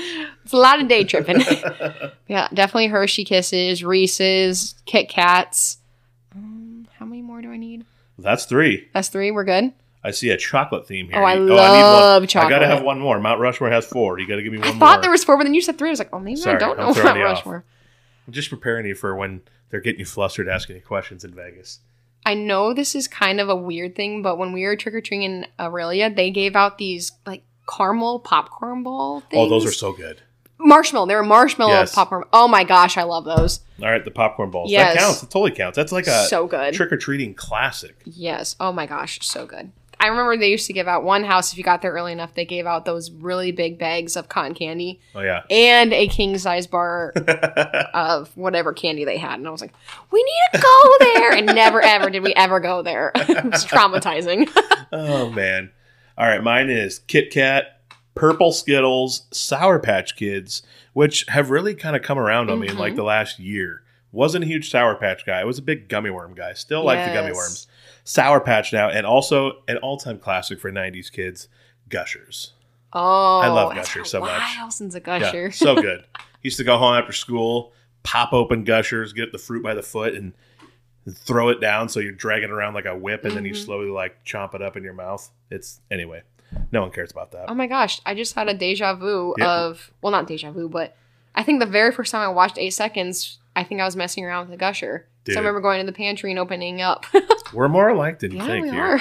it's 0.45 0.53
a 0.53 0.57
lot 0.57 0.81
of 0.81 0.89
day 0.89 1.05
tripping. 1.05 1.43
Yeah, 2.27 2.49
definitely 2.55 2.87
Hershey 2.87 3.25
Kisses, 3.25 3.85
Reese's, 3.85 4.75
Kit 4.87 5.11
Kats. 5.11 5.77
Um, 6.35 6.89
how 6.99 7.05
many 7.05 7.21
more 7.21 7.43
do 7.43 7.51
I 7.53 7.59
need? 7.59 7.85
That's 8.19 8.47
three. 8.47 8.89
That's 8.95 9.09
three. 9.09 9.31
We're 9.31 9.45
good. 9.45 9.73
I 10.03 10.11
see 10.11 10.31
a 10.31 10.37
chocolate 10.37 10.87
theme 10.87 11.09
here. 11.11 11.21
Oh, 11.21 11.25
I 11.25 11.35
You- 11.35 11.41
love 11.41 12.23
I 12.23 12.27
chocolate. 12.27 12.51
gotta 12.51 12.67
have 12.67 12.83
one 12.83 12.99
more. 12.99 13.19
Mount 13.21 13.41
Rushmore 13.41 13.71
has 13.71 13.85
four. 13.87 14.19
You 14.19 14.27
gotta 14.27 14.43
give 14.43 14.53
me 14.53 14.59
one 14.59 14.69
I 14.69 14.71
more. 14.73 14.81
thought 14.81 15.03
there 15.03 15.11
was 15.11 15.23
four, 15.25 15.37
but 15.37 15.45
then 15.45 15.55
you 15.55 15.61
said 15.61 15.77
three. 15.79 15.89
I 15.89 15.93
was 15.93 15.99
like, 15.99 16.11
oh, 16.15 16.19
maybe 16.19 16.37
Sorry, 16.37 16.57
I 16.57 16.59
don't 16.59 16.79
know 16.79 16.93
Mount 16.95 17.19
you 17.19 17.25
off. 17.27 17.47
I'm 18.27 18.33
just 18.33 18.51
preparing 18.51 18.87
you 18.87 18.95
for 18.95 19.15
when 19.15 19.43
they're 19.71 19.81
getting 19.81 20.01
you 20.01 20.07
flustered 20.07 20.49
asking 20.49 20.77
you 20.77 20.83
questions 20.83 21.25
in 21.25 21.35
Vegas. 21.35 21.81
I 22.27 22.35
know 22.35 22.73
this 22.73 22.95
is 22.95 23.07
kind 23.07 23.39
of 23.41 23.49
a 23.51 23.57
weird 23.57 23.95
thing, 23.95 24.23
but 24.23 24.39
when 24.39 24.53
we 24.53 24.65
were 24.65 24.77
trick 24.77 24.95
or 24.95 25.01
treating 25.03 25.23
in 25.25 25.47
Aurelia, 25.61 26.09
they 26.09 26.31
gave 26.31 26.57
out 26.57 26.79
these 26.79 27.13
like 27.27 27.43
caramel 27.69 28.21
popcorn 28.21 28.83
ball 28.83 29.21
things. 29.21 29.33
Oh, 29.41 29.49
those 29.49 29.67
are 29.67 29.73
so 29.73 29.93
good. 29.93 30.23
marshmallow. 30.59 31.07
They 31.07 31.15
were 31.17 31.23
marshmallow 31.23 31.73
Yes. 31.73 31.95
popcorn. 31.95 32.25
Oh 32.33 32.49
my 32.49 32.65
gosh, 32.65 32.97
I 32.97 33.03
love 33.03 33.25
those. 33.25 33.61
All 33.83 33.91
right, 33.91 34.03
the 34.05 34.11
popcorn 34.11 34.51
balls. 34.51 34.71
Yes. 34.71 34.95
That 34.95 35.01
counts. 35.01 35.23
It 35.23 35.27
totally 35.31 35.51
counts. 35.51 35.77
That's 35.77 35.93
like 35.93 36.07
a 36.07 36.25
so 36.27 36.47
good. 36.47 36.73
trick 36.73 36.93
or 36.93 36.97
treating 36.97 37.35
classic. 37.35 37.97
yes. 38.07 38.57
Oh 38.61 38.73
my 38.73 38.87
gosh, 38.87 39.19
so 39.21 39.45
good. 39.45 39.73
I 40.05 40.09
remember 40.09 40.37
they 40.37 40.51
used 40.51 40.67
to 40.67 40.73
give 40.73 40.87
out 40.87 41.03
one 41.05 41.25
house 41.25 41.51
if 41.53 41.59
you 41.59 41.65
got 41.65 41.81
there 41.83 41.93
early 41.93 42.13
enough. 42.13 42.35
They 42.35 42.45
gave 42.45 42.67
out 42.67 42.85
those 42.85 43.11
really 43.11 43.53
big 43.53 43.79
bags 43.79 44.17
of 44.17 44.29
cotton 44.29 44.55
candy 44.55 45.01
Oh 45.15 45.21
yeah. 45.21 45.43
and 45.51 45.93
a 45.93 46.07
king 46.09 46.37
size 46.39 46.67
bar 46.67 47.13
of 47.95 48.37
whatever 48.37 48.73
candy 48.73 49.05
they 49.05 49.17
had, 49.19 49.39
and 49.39 49.49
I 49.49 49.51
was 49.51 49.61
like, 49.61 49.73
we 50.11 50.23
need 50.23 50.59
to 50.59 50.63
go 50.63 50.93
there, 51.01 51.33
and 51.33 51.47
never 51.47 51.81
ever 51.81 52.11
did 52.11 52.23
we 52.23 52.35
ever 52.35 52.61
go 52.61 52.83
there. 52.83 53.13
it 53.15 53.45
was 53.45 53.65
traumatizing. 53.65 54.49
oh 54.93 55.31
man. 55.31 55.71
All 56.17 56.27
right, 56.29 56.43
mine 56.43 56.71
is 56.71 56.99
Kit 57.01 57.31
Kat, 57.33 57.81
Purple 58.15 58.53
Skittles, 58.53 59.27
Sour 59.33 59.79
Patch 59.79 60.17
Kids, 60.17 60.63
which 60.93 61.25
have 61.29 61.51
really 61.51 61.75
kind 61.75 61.97
of 61.97 62.03
come 62.03 62.19
around 62.19 62.51
on 62.51 62.61
me 62.61 62.69
in 62.69 62.79
like 62.79 62.93
Mhm. 62.93 62.97
the 62.97 63.03
last 63.05 63.39
year. 63.41 63.83
Wasn't 64.15 64.45
a 64.45 64.47
huge 64.47 64.71
Sour 64.71 64.95
Patch 64.95 65.27
guy. 65.27 65.41
I 65.41 65.45
was 65.45 65.59
a 65.59 65.63
big 65.63 65.89
gummy 65.89 66.09
worm 66.11 66.35
guy. 66.35 66.53
Still 66.55 66.85
like 66.85 67.05
the 67.07 67.13
gummy 67.13 67.33
worms. 67.33 67.67
Sour 68.05 68.41
Patch 68.41 68.73
now, 68.73 68.89
and 68.89 69.05
also 69.07 69.63
an 69.67 69.77
all-time 69.79 70.19
classic 70.19 70.61
for 70.61 70.71
'90s 70.71 71.11
kids, 71.13 71.49
Gushers. 71.89 72.53
Oh, 72.93 73.41
I 73.41 73.49
love 73.49 73.75
Gushers 73.75 74.09
so 74.11 74.21
much. 74.21 74.41
since 74.71 74.95
a 74.95 74.99
Yeah, 74.99 75.19
gusher. 75.19 75.51
so 75.51 75.75
good. 75.75 76.05
Used 76.43 76.59
to 76.59 76.65
go 76.65 76.79
home 76.79 76.95
after 76.95 77.13
school, 77.13 77.73
pop 78.05 78.33
open 78.33 78.63
Gushers, 78.65 79.13
get 79.13 79.33
the 79.33 79.39
fruit 79.39 79.63
by 79.65 79.75
the 79.75 79.83
foot, 79.83 80.15
and 80.15 80.33
throw 81.11 81.49
it 81.49 81.61
down 81.61 81.89
so 81.89 81.99
you're 82.01 82.13
dragging 82.13 82.51
it 82.51 82.53
around 82.53 82.75
like 82.75 82.87
a 82.87 82.97
whip, 82.97 83.25
and 83.25 83.37
then 83.37 83.45
you 83.45 83.53
Mhm. 83.53 83.65
slowly 83.65 83.89
like 83.91 84.25
chomp 84.25 84.55
it 84.55 84.63
up 84.63 84.77
in 84.77 84.85
your 84.85 84.95
mouth. 84.95 85.29
It's 85.51 85.81
anyway. 85.91 86.23
No 86.71 86.83
one 86.83 86.91
cares 86.93 87.11
about 87.11 87.33
that. 87.33 87.47
Oh 87.51 87.55
my 87.55 87.67
gosh, 87.67 88.01
I 88.07 88.15
just 88.15 88.35
had 88.37 88.49
a 88.49 88.55
deja 88.55 88.95
vu 88.95 89.35
Yeah. 89.39 89.51
of 89.65 89.91
well, 90.03 90.13
not 90.13 90.27
deja 90.29 90.53
vu, 90.53 90.69
but 90.69 90.97
I 91.35 91.43
think 91.43 91.59
the 91.61 91.67
very 91.67 91.91
first 91.91 92.13
time 92.13 92.21
I 92.23 92.29
watched 92.33 92.59
Eight 92.59 92.71
Seconds, 92.71 93.39
I 93.57 93.65
think 93.65 93.81
I 93.81 93.85
was 93.85 93.97
messing 93.97 94.25
around 94.25 94.47
with 94.49 94.55
a 94.55 94.57
gusher. 94.59 95.07
Dude. 95.25 95.35
So 95.35 95.39
I 95.39 95.43
remember 95.43 95.61
going 95.61 95.81
to 95.81 95.87
the 95.87 95.97
pantry 95.97 96.31
and 96.31 96.39
opening 96.39 96.81
up. 96.83 97.07
We're 97.53 97.69
more 97.69 97.89
alike 97.89 98.19
than 98.19 98.33
you 98.33 98.39
yeah, 98.39 98.47
think 98.47 98.65
we 98.67 98.71
here. 98.73 99.01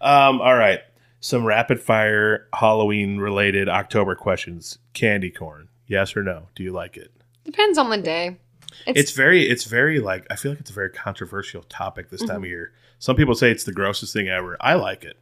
um, 0.28 0.40
all 0.40 0.56
right. 0.56 0.80
Some 1.20 1.44
rapid 1.44 1.80
fire 1.80 2.48
Halloween 2.54 3.18
related 3.18 3.68
October 3.68 4.14
questions. 4.16 4.78
Candy 4.92 5.30
corn. 5.30 5.68
Yes 5.86 6.16
or 6.16 6.22
no? 6.22 6.48
Do 6.54 6.62
you 6.64 6.72
like 6.72 6.96
it? 6.96 7.12
Depends 7.44 7.78
on 7.78 7.90
the 7.90 7.98
day. 7.98 8.38
It's, 8.86 8.98
It's, 9.00 9.12
very 9.12 9.48
it's 9.48 9.64
very 9.64 10.00
like 10.00 10.26
I 10.30 10.36
feel 10.36 10.50
like 10.52 10.60
it's 10.60 10.70
a 10.70 10.74
very 10.74 10.90
controversial 10.90 11.62
topic 11.64 12.08
this 12.10 12.22
Mm-hmm. 12.22 12.30
time 12.30 12.42
of 12.44 12.48
year. 12.48 12.72
Some 12.98 13.14
people 13.16 13.34
say 13.34 13.50
it's 13.50 13.64
the 13.64 13.72
grossest 13.72 14.12
thing 14.12 14.28
ever. 14.28 14.56
I 14.60 14.74
like 14.74 15.04
it. 15.04 15.16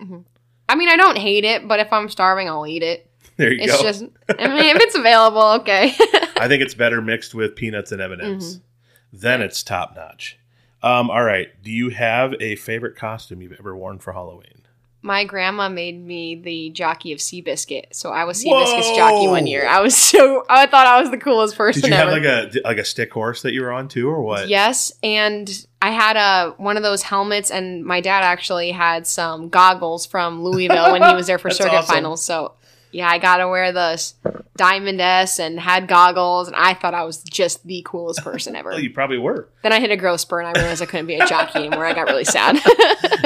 I 0.69 0.75
mean, 0.77 0.89
I 0.89 0.97
don't 0.97 1.19
hate 1.19 1.45
it, 1.45 1.67
but 1.67 1.81
if 1.81 1.93
I'm 1.93 2.09
starving, 2.09 2.49
I'll 2.49 2.67
eat 2.67 2.83
it. 2.83 3.11
There 3.37 3.51
you 3.53 3.63
It's 3.63 3.77
go. 3.77 3.83
just, 3.83 4.05
I 4.39 4.49
mean, 4.49 4.77
if 4.77 4.83
it's 4.83 4.95
available, 4.95 5.43
okay. 5.63 5.93
I 6.41 6.49
think 6.49 6.63
it's 6.63 6.75
better 6.75 7.01
mixed 7.01 7.35
with 7.35 7.57
peanuts 7.57 7.93
and 7.93 8.01
M&Ms. 8.01 8.57
Mm-hmm. 8.57 8.65
Then 9.13 9.43
it's 9.43 9.63
top 9.63 9.95
notch. 9.97 10.39
Um, 10.83 11.11
all 11.11 11.25
right. 11.25 11.49
Do 11.63 11.71
you 11.71 11.91
have 11.91 12.35
a 12.41 12.57
favorite 12.57 12.97
costume 12.97 13.43
you've 13.43 13.53
ever 13.59 13.77
worn 13.77 13.99
for 13.99 14.13
Halloween? 14.13 14.61
My 15.03 15.25
grandma 15.25 15.71
made 15.71 15.99
me 16.05 16.35
the 16.35 16.71
jockey 16.71 17.13
of 17.13 17.21
Seabiscuit, 17.21 17.95
so 17.95 18.11
I 18.11 18.25
was 18.25 18.43
Whoa! 18.43 18.63
Seabiscuit's 18.63 18.97
jockey 18.97 19.29
one 19.29 19.47
year. 19.47 19.67
I 19.67 19.81
was 19.81 19.97
so 20.11 20.45
I 20.49 20.67
thought 20.67 20.87
I 20.87 21.01
was 21.01 21.11
the 21.11 21.17
coolest 21.17 21.57
person 21.57 21.91
ever. 21.91 22.11
Did 22.11 22.23
you 22.23 22.29
have 22.29 22.45
ever. 22.45 22.45
like 22.45 22.55
a 22.55 22.69
like 22.69 22.79
a 22.79 22.85
stick 22.85 23.11
horse 23.11 23.41
that 23.43 23.55
you 23.55 23.63
were 23.63 23.73
on 23.73 23.89
too, 23.89 24.11
or 24.11 24.21
what? 24.21 24.49
Yes, 24.49 24.93
and 25.03 25.67
I 25.81 25.91
had 25.91 26.17
a 26.19 26.55
one 26.59 26.77
of 26.77 26.83
those 26.83 27.03
helmets, 27.03 27.51
and 27.51 27.83
my 27.83 28.03
dad 28.03 28.25
actually 28.25 28.73
had 28.73 29.07
some 29.07 29.49
goggles 29.49 30.05
from 30.05 30.43
Louisville 30.45 30.93
when 30.93 31.03
he 31.03 31.15
was 31.15 31.27
there 31.27 31.39
for 31.39 31.49
That's 31.49 31.57
circuit 31.57 31.77
awesome. 31.77 31.95
finals. 31.95 32.23
So 32.23 32.53
yeah, 32.93 33.09
I 33.09 33.19
got 33.19 33.39
to 33.39 33.49
wear 33.49 33.73
the 33.73 34.13
Diamond 34.57 35.01
S 35.01 35.39
and 35.39 35.59
had 35.59 35.87
goggles, 35.89 36.49
and 36.49 36.57
I 36.57 36.75
thought 36.75 36.93
I 36.95 37.05
was 37.05 37.23
just 37.23 37.67
the 37.67 37.83
coolest 37.87 38.23
person 38.23 38.55
ever. 38.57 38.71
Well, 38.71 38.81
you 38.81 38.91
probably 38.91 39.19
were. 39.19 39.49
then 39.63 39.73
I 39.73 39.81
hit 39.81 39.91
a 39.91 39.97
growth 39.97 40.21
spurt, 40.21 40.45
and 40.45 40.57
I 40.57 40.61
realized 40.61 40.83
I 40.83 40.87
couldn't 40.87 41.07
be 41.07 41.15
a 41.17 41.27
jockey 41.27 41.61
anymore. 41.61 41.87
I 41.87 41.93
got 41.95 42.07
really 42.07 42.25
sad. 42.25 42.59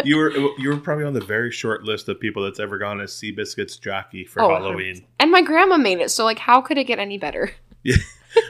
You 0.05 0.17
were 0.19 0.31
you 0.59 0.69
were 0.69 0.77
probably 0.77 1.05
on 1.05 1.15
the 1.15 1.25
very 1.25 1.51
short 1.51 1.85
list 1.85 2.09
of 2.11 2.21
people 2.21 2.43
that's 2.45 2.61
ever 2.61 2.77
gone 2.77 3.01
as 3.01 3.11
Seabiscuit's 3.13 3.79
jockey 3.79 4.25
for 4.27 4.43
Oh, 4.43 4.49
Halloween. 4.51 5.05
and 5.19 5.31
my 5.31 5.41
grandma 5.41 5.79
made 5.79 5.99
it, 6.01 6.11
so 6.11 6.25
like, 6.25 6.39
how 6.39 6.61
could 6.61 6.77
it 6.77 6.85
get 6.85 6.99
any 6.99 7.17
better? 7.17 7.53
Yeah, 7.83 7.97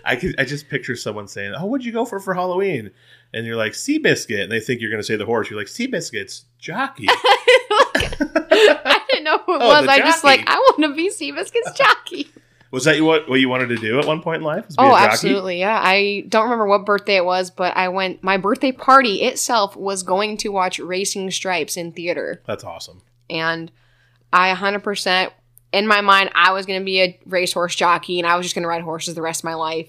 I 0.04 0.16
could 0.16 0.34
I 0.38 0.44
just 0.44 0.68
picture 0.68 0.96
someone 0.96 1.28
saying, 1.28 1.54
"Oh, 1.56 1.66
what'd 1.66 1.84
you 1.84 1.92
go 1.92 2.04
for 2.04 2.18
for 2.20 2.34
Halloween?" 2.34 2.90
And 3.32 3.46
you're 3.46 3.56
like 3.56 3.72
Seabiscuit, 3.72 4.42
and 4.42 4.50
they 4.52 4.60
think 4.60 4.80
you're 4.80 4.90
going 4.90 5.00
to 5.02 5.06
say 5.06 5.16
the 5.16 5.26
horse. 5.26 5.50
You're 5.50 5.58
like 5.58 5.66
Seabiscuit's 5.68 6.44
jockey. 6.58 7.06
Didn't 9.24 9.38
know 9.38 9.38
who 9.44 9.54
it 9.56 9.62
Oh, 9.62 9.68
was. 9.68 9.88
I 9.88 9.98
just 9.98 10.24
like 10.24 10.44
I 10.46 10.54
want 10.56 10.82
to 10.82 10.94
be 10.94 11.08
Seabiscuit's 11.10 11.72
jockey. 11.78 12.28
Was 12.70 12.84
that 12.84 13.00
what 13.02 13.28
what 13.28 13.38
you 13.40 13.48
wanted 13.48 13.68
to 13.68 13.76
do 13.76 13.98
at 14.00 14.06
one 14.06 14.20
point 14.20 14.38
in 14.38 14.42
life? 14.42 14.66
Oh, 14.78 14.96
absolutely. 14.96 15.60
Yeah. 15.60 15.80
I 15.82 16.24
don't 16.28 16.44
remember 16.44 16.66
what 16.66 16.84
birthday 16.84 17.16
it 17.16 17.24
was, 17.24 17.50
but 17.50 17.76
I 17.76 17.88
went, 17.88 18.24
my 18.24 18.36
birthday 18.36 18.72
party 18.72 19.22
itself 19.22 19.76
was 19.76 20.02
going 20.02 20.38
to 20.38 20.48
watch 20.48 20.80
Racing 20.80 21.30
Stripes 21.30 21.76
in 21.76 21.92
theater. 21.92 22.42
That's 22.46 22.64
awesome. 22.64 23.02
And 23.30 23.70
I 24.32 24.52
100%, 24.52 25.30
in 25.72 25.86
my 25.86 26.00
mind, 26.00 26.30
I 26.34 26.50
was 26.50 26.66
going 26.66 26.80
to 26.80 26.84
be 26.84 27.00
a 27.00 27.20
racehorse 27.26 27.76
jockey 27.76 28.18
and 28.18 28.26
I 28.26 28.36
was 28.36 28.44
just 28.44 28.56
going 28.56 28.64
to 28.64 28.68
ride 28.68 28.82
horses 28.82 29.14
the 29.14 29.22
rest 29.22 29.40
of 29.42 29.44
my 29.44 29.54
life. 29.54 29.88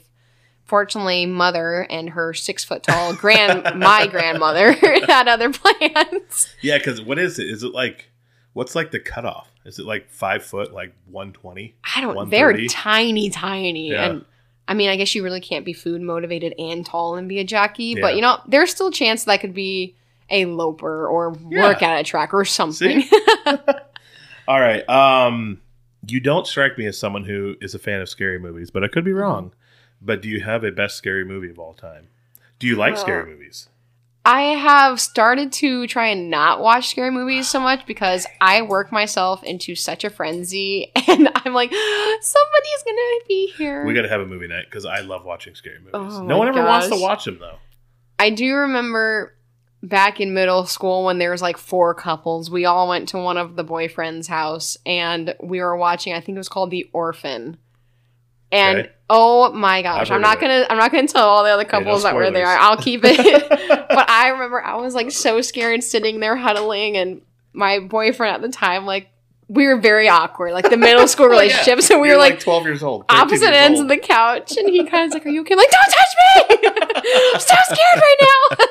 Fortunately, 0.63 1.25
mother 1.25 1.87
and 1.89 2.11
her 2.11 2.33
six 2.35 2.63
foot 2.63 2.83
tall 2.83 3.15
grand, 3.15 3.63
my 3.79 4.05
grandmother 4.05 4.71
had 5.07 5.27
other 5.27 5.51
plans. 5.51 6.47
Yeah, 6.61 6.77
because 6.77 7.01
what 7.01 7.17
is 7.17 7.39
it? 7.39 7.47
Is 7.49 7.63
it 7.63 7.71
like 7.73 8.11
what's 8.55 8.73
like 8.73 8.89
the 8.89 8.99
cutoff? 8.99 9.51
Is 9.65 9.77
it 9.79 9.85
like 9.85 10.09
five 10.09 10.43
foot, 10.43 10.73
like 10.73 10.93
one 11.05 11.31
twenty? 11.33 11.75
I 11.95 12.01
don't, 12.01 12.29
they're 12.31 12.55
tiny, 12.67 13.29
tiny. 13.29 13.91
Yeah. 13.91 14.05
And 14.05 14.25
I 14.67 14.73
mean, 14.73 14.89
I 14.89 14.95
guess 14.95 15.13
you 15.13 15.23
really 15.23 15.41
can't 15.41 15.63
be 15.65 15.73
food 15.73 16.01
motivated 16.01 16.55
and 16.57 16.83
tall 16.85 17.15
and 17.15 17.29
be 17.29 17.39
a 17.39 17.43
jockey, 17.43 17.93
Yeah. 17.95 18.01
but 18.01 18.15
you 18.15 18.21
know, 18.21 18.39
there's 18.47 18.71
still 18.71 18.87
a 18.87 18.91
chance 18.91 19.25
that 19.25 19.31
I 19.31 19.37
could 19.37 19.53
be 19.53 19.95
a 20.31 20.45
loper 20.45 21.07
or 21.07 21.37
Yeah. 21.49 21.61
work 21.61 21.83
at 21.83 21.99
a 21.99 22.03
track 22.03 22.33
or 22.33 22.45
something. 22.45 23.03
All 24.47 24.59
right. 24.59 24.87
Um, 24.89 25.61
you 26.07 26.19
don't 26.19 26.45
strike 26.47 26.77
me 26.77 26.85
as 26.85 26.97
someone 26.97 27.25
who 27.25 27.55
is 27.61 27.73
a 27.75 27.79
fan 27.79 27.99
of 28.01 28.09
scary 28.09 28.39
movies, 28.39 28.69
but 28.71 28.83
I 28.83 28.87
could 28.87 29.03
be 29.03 29.11
Mm-hmm. 29.11 29.19
wrong. 29.19 29.53
But 30.01 30.21
do 30.21 30.29
you 30.29 30.41
have 30.41 30.63
a 30.63 30.71
best 30.71 30.97
scary 30.97 31.25
movie 31.25 31.49
of 31.49 31.57
all 31.57 31.73
time? 31.73 32.09
Do 32.59 32.67
you 32.67 32.75
like 32.75 32.93
Uh, 32.93 32.97
scary 32.97 33.25
movies? 33.31 33.69
I 34.25 34.41
have 34.41 34.99
started 34.99 35.51
to 35.53 35.85
try 35.85 36.07
and 36.07 36.31
not 36.31 36.59
watch 36.59 36.89
scary 36.89 37.11
movies 37.11 37.47
so 37.47 37.59
much 37.59 37.85
because 37.85 38.25
I 38.41 38.63
work 38.63 38.91
myself 38.91 39.43
into 39.43 39.75
such 39.75 40.03
a 40.03 40.09
frenzy 40.09 40.91
and 41.07 41.29
I'm 41.35 41.53
like, 41.53 41.71
somebody's 41.71 42.83
gonna 42.85 43.25
be 43.27 43.53
here. 43.55 43.85
We 43.85 43.93
got 43.93 44.01
to 44.01 44.09
have 44.09 44.21
a 44.21 44.25
movie 44.25 44.47
night 44.47 44.65
because 44.65 44.85
I 44.85 45.01
love 45.01 45.25
watching 45.25 45.53
scary 45.53 45.77
movies. 45.77 45.91
Oh 45.93 46.23
no 46.23 46.39
one 46.39 46.47
ever 46.47 46.63
wants 46.63 46.87
to 46.87 46.99
watch 46.99 47.25
them 47.25 47.37
though. 47.39 47.57
I 48.17 48.31
do 48.31 48.55
remember 48.55 49.35
back 49.83 50.19
in 50.19 50.33
middle 50.33 50.65
school 50.65 51.05
when 51.05 51.19
there 51.19 51.31
was 51.31 51.43
like 51.43 51.57
four 51.57 51.93
couples. 51.93 52.49
We 52.49 52.65
all 52.65 52.87
went 52.87 53.09
to 53.09 53.19
one 53.19 53.37
of 53.37 53.55
the 53.55 53.63
boyfriend's 53.63 54.27
house 54.27 54.75
and 54.85 55.35
we 55.43 55.59
were 55.59 55.77
watching. 55.77 56.13
I 56.13 56.19
think 56.19 56.35
it 56.35 56.39
was 56.39 56.49
called 56.49 56.71
The 56.71 56.89
Orphan. 56.93 57.57
And 58.51 58.79
Okay. 58.79 58.91
oh 59.09 59.51
my 59.51 59.81
gosh, 59.81 60.11
I'm 60.11 60.21
not 60.21 60.39
gonna 60.39 60.65
I'm 60.69 60.77
not 60.77 60.91
gonna 60.91 61.07
tell 61.07 61.27
all 61.27 61.43
the 61.43 61.49
other 61.49 61.65
couples 61.65 62.03
that 62.03 62.15
were 62.15 62.31
there. 62.31 62.47
I'll 62.47 62.77
keep 62.77 63.01
it. 63.03 63.49
but 63.89 64.09
I 64.09 64.29
remember 64.29 64.63
I 64.63 64.75
was 64.75 64.93
like 64.95 65.11
so 65.11 65.41
scared 65.41 65.83
sitting 65.83 66.19
there 66.19 66.35
huddling 66.35 66.95
and 66.97 67.21
my 67.53 67.79
boyfriend 67.79 68.35
at 68.35 68.41
the 68.41 68.49
time 68.49 68.85
like 68.85 69.09
we 69.47 69.67
were 69.67 69.77
very 69.77 70.09
awkward, 70.09 70.53
like 70.53 70.69
the 70.69 70.77
middle 70.77 71.07
school 71.07 71.27
Oh, 71.31 71.39
yeah. 71.41 71.79
So 71.79 71.99
we 71.99 72.07
You're 72.07 72.17
were 72.17 72.21
like 72.23 72.39
twelve 72.39 72.65
years 72.65 72.81
old, 72.81 73.05
opposite 73.09 73.45
years 73.45 73.55
ends 73.55 73.79
old. 73.79 73.91
of 73.91 73.95
the 73.95 73.97
couch, 74.01 74.57
and 74.57 74.67
he 74.69 74.83
kind 74.85 75.05
of 75.07 75.13
like, 75.13 75.25
"Are 75.25 75.29
you 75.29 75.41
okay?" 75.41 75.53
I'm 75.53 75.57
like, 75.59 75.69
"Don't 75.69 76.59
touch 76.59 76.61
me! 76.63 77.01
I'm 77.33 77.39
so 77.39 77.55
scared 77.65 77.79
right 78.01 78.15
now." 78.21 78.65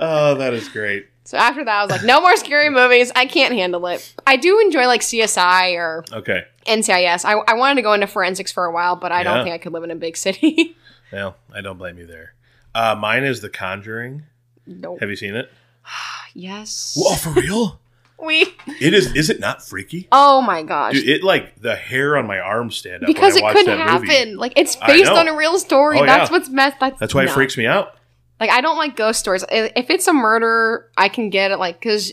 Oh, 0.00 0.34
that 0.36 0.52
is 0.54 0.68
great. 0.68 1.06
So 1.28 1.36
after 1.36 1.62
that, 1.62 1.74
I 1.74 1.82
was 1.82 1.90
like, 1.90 2.04
"No 2.04 2.20
more 2.22 2.36
scary 2.38 2.70
movies. 2.80 3.12
I 3.14 3.26
can't 3.26 3.52
handle 3.54 3.86
it." 3.88 4.14
I 4.26 4.36
do 4.36 4.60
enjoy 4.60 4.86
like 4.86 5.02
CSI 5.02 5.74
or 5.76 6.04
Okay. 6.12 6.44
NCIS. 6.66 7.24
I, 7.26 7.32
I 7.46 7.52
wanted 7.54 7.74
to 7.76 7.82
go 7.82 7.92
into 7.92 8.06
forensics 8.06 8.50
for 8.50 8.64
a 8.64 8.72
while, 8.72 8.96
but 8.96 9.12
I 9.12 9.18
Yeah. 9.18 9.24
don't 9.34 9.44
think 9.44 9.54
I 9.54 9.58
could 9.58 9.72
live 9.72 9.84
in 9.84 9.90
a 9.90 9.96
big 9.96 10.16
city. 10.16 10.74
Well, 11.12 11.36
I 11.54 11.62
don't 11.62 11.78
blame 11.78 11.96
you 11.98 12.06
there. 12.06 12.34
Uh, 12.74 12.94
mine 12.94 13.24
is 13.24 13.40
The 13.40 13.48
Conjuring. 13.48 14.24
nope. 14.66 15.00
Have 15.00 15.08
you 15.10 15.16
seen 15.16 15.34
it? 15.34 15.50
Yes. 16.34 16.94
Whoa, 16.98 17.14
for 17.16 17.30
real? 17.30 17.80
We. 18.20 18.46
It 18.80 18.94
is. 18.94 19.14
Is 19.14 19.30
it 19.30 19.38
not 19.38 19.62
freaky? 19.66 20.08
Oh 20.10 20.40
my 20.42 20.64
gosh. 20.64 20.94
Dude, 20.94 21.08
it 21.08 21.22
like 21.22 21.60
the 21.62 21.76
hair 21.76 22.16
on 22.16 22.26
my 22.26 22.40
arm 22.40 22.70
stand 22.72 23.04
up 23.04 23.06
because 23.06 23.34
when 23.34 23.44
I 23.44 23.46
it 23.50 23.54
watched 23.54 23.56
could 23.58 23.66
that 23.68 23.78
happen. 23.78 24.06
movie. 24.08 24.34
Like 24.34 24.52
it's 24.56 24.76
I 24.82 24.86
based 24.88 25.04
know. 25.12 25.16
on 25.18 25.28
a 25.28 25.36
real 25.36 25.56
story. 25.58 26.00
Oh, 26.00 26.04
that's 26.04 26.28
yeah. 26.28 26.36
what's 26.36 26.48
messed. 26.48 26.80
That's 26.80 26.98
That's 26.98 27.14
why 27.14 27.24
no. 27.26 27.30
it 27.30 27.34
freaks 27.34 27.56
me 27.56 27.66
out. 27.66 27.94
Like 28.40 28.50
I 28.50 28.60
don't 28.60 28.76
like 28.76 28.96
ghost 28.96 29.20
stories. 29.20 29.44
If 29.50 29.90
it's 29.90 30.06
a 30.08 30.12
murder, 30.12 30.90
I 30.96 31.08
can 31.08 31.30
get 31.30 31.50
it. 31.50 31.58
Like 31.58 31.80
because 31.80 32.12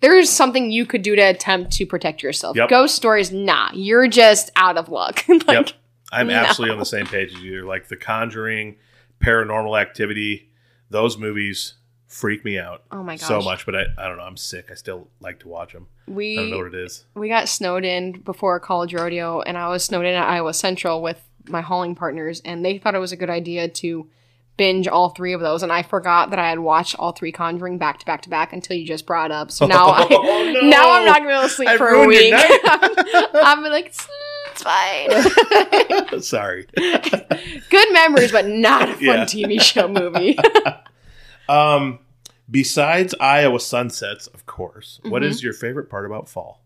there's 0.00 0.30
something 0.30 0.70
you 0.70 0.86
could 0.86 1.02
do 1.02 1.14
to 1.16 1.22
attempt 1.22 1.72
to 1.72 1.86
protect 1.86 2.22
yourself. 2.22 2.56
Yep. 2.56 2.68
Ghost 2.70 2.94
stories, 2.96 3.30
nah. 3.30 3.70
You're 3.74 4.08
just 4.08 4.50
out 4.56 4.76
of 4.78 4.88
luck. 4.88 5.24
like 5.28 5.46
Yep. 5.48 5.68
I'm 6.12 6.26
No. 6.28 6.34
absolutely 6.34 6.72
on 6.72 6.78
the 6.78 6.84
same 6.86 7.06
page 7.06 7.34
as 7.34 7.40
you. 7.42 7.66
Like 7.66 7.88
The 7.88 7.96
Conjuring, 7.96 8.76
Paranormal 9.22 9.80
Activity, 9.80 10.50
those 10.88 11.18
movies 11.18 11.74
freak 12.08 12.44
me 12.44 12.58
out 12.58 12.82
oh 12.90 13.04
my 13.04 13.14
gosh, 13.16 13.28
so 13.28 13.40
much. 13.40 13.64
But 13.64 13.76
I, 13.76 13.84
I 13.96 14.08
don't 14.08 14.16
know. 14.16 14.24
I'm 14.24 14.36
sick. 14.36 14.68
I 14.70 14.74
still 14.74 15.08
like 15.20 15.38
to 15.40 15.48
watch 15.48 15.72
them. 15.72 15.86
I 16.08 16.12
don't 16.12 16.50
know 16.50 16.58
what 16.58 16.66
it 16.66 16.74
is. 16.74 17.04
we 17.14 17.28
got 17.28 17.48
snowed 17.48 17.84
in 17.84 18.18
before 18.20 18.58
college 18.58 18.92
rodeo, 18.94 19.42
and 19.42 19.56
I 19.56 19.68
was 19.68 19.84
snowed 19.84 20.04
in 20.06 20.14
at 20.14 20.28
Iowa 20.28 20.52
Central 20.52 21.02
with 21.02 21.22
my 21.46 21.60
hauling 21.60 21.94
partners, 21.94 22.40
and 22.44 22.64
they 22.64 22.78
thought 22.78 22.96
it 22.96 22.98
was 22.98 23.12
a 23.12 23.16
good 23.16 23.30
idea 23.30 23.68
to 23.68 24.08
binge 24.60 24.86
all 24.86 25.08
three 25.08 25.32
of 25.32 25.40
those, 25.40 25.62
and 25.62 25.72
I 25.72 25.82
forgot 25.82 26.28
that 26.30 26.38
I 26.38 26.50
had 26.50 26.58
watched 26.58 26.94
all 26.98 27.12
three 27.12 27.32
Conjuring 27.32 27.78
back 27.78 27.98
to 28.00 28.04
back 28.04 28.20
to 28.22 28.28
back 28.28 28.52
until 28.52 28.76
you 28.76 28.86
just 28.86 29.06
brought 29.06 29.30
up. 29.32 29.50
So 29.50 29.66
now, 29.66 29.86
I, 29.88 30.06
Oh, 30.10 30.50
no. 30.52 30.68
now 30.68 30.92
I'm 30.92 31.06
not 31.06 31.16
gonna 31.20 31.28
be 31.30 31.32
able 31.34 31.44
to 31.44 31.48
sleep 31.48 31.68
I 31.70 31.78
for 31.78 31.88
a 31.88 32.06
week. 32.06 32.34
I'm 32.36 33.62
like, 33.62 33.86
it's, 33.86 34.06
it's 34.50 34.62
fine. 34.62 36.20
Sorry. 36.22 36.66
Good 36.76 37.92
memories, 37.94 38.32
but 38.32 38.46
not 38.46 38.82
a 38.90 38.92
fun 38.92 39.00
Yeah. 39.00 39.24
TV 39.24 39.58
show 39.62 39.88
movie. 39.88 40.36
Um, 41.48 42.00
besides 42.50 43.14
Iowa 43.18 43.60
sunsets, 43.60 44.26
of 44.26 44.44
course, 44.44 45.00
what 45.08 45.22
Mhm. 45.22 45.26
is 45.26 45.42
your 45.42 45.54
favorite 45.54 45.88
part 45.88 46.04
about 46.04 46.28
fall? 46.28 46.62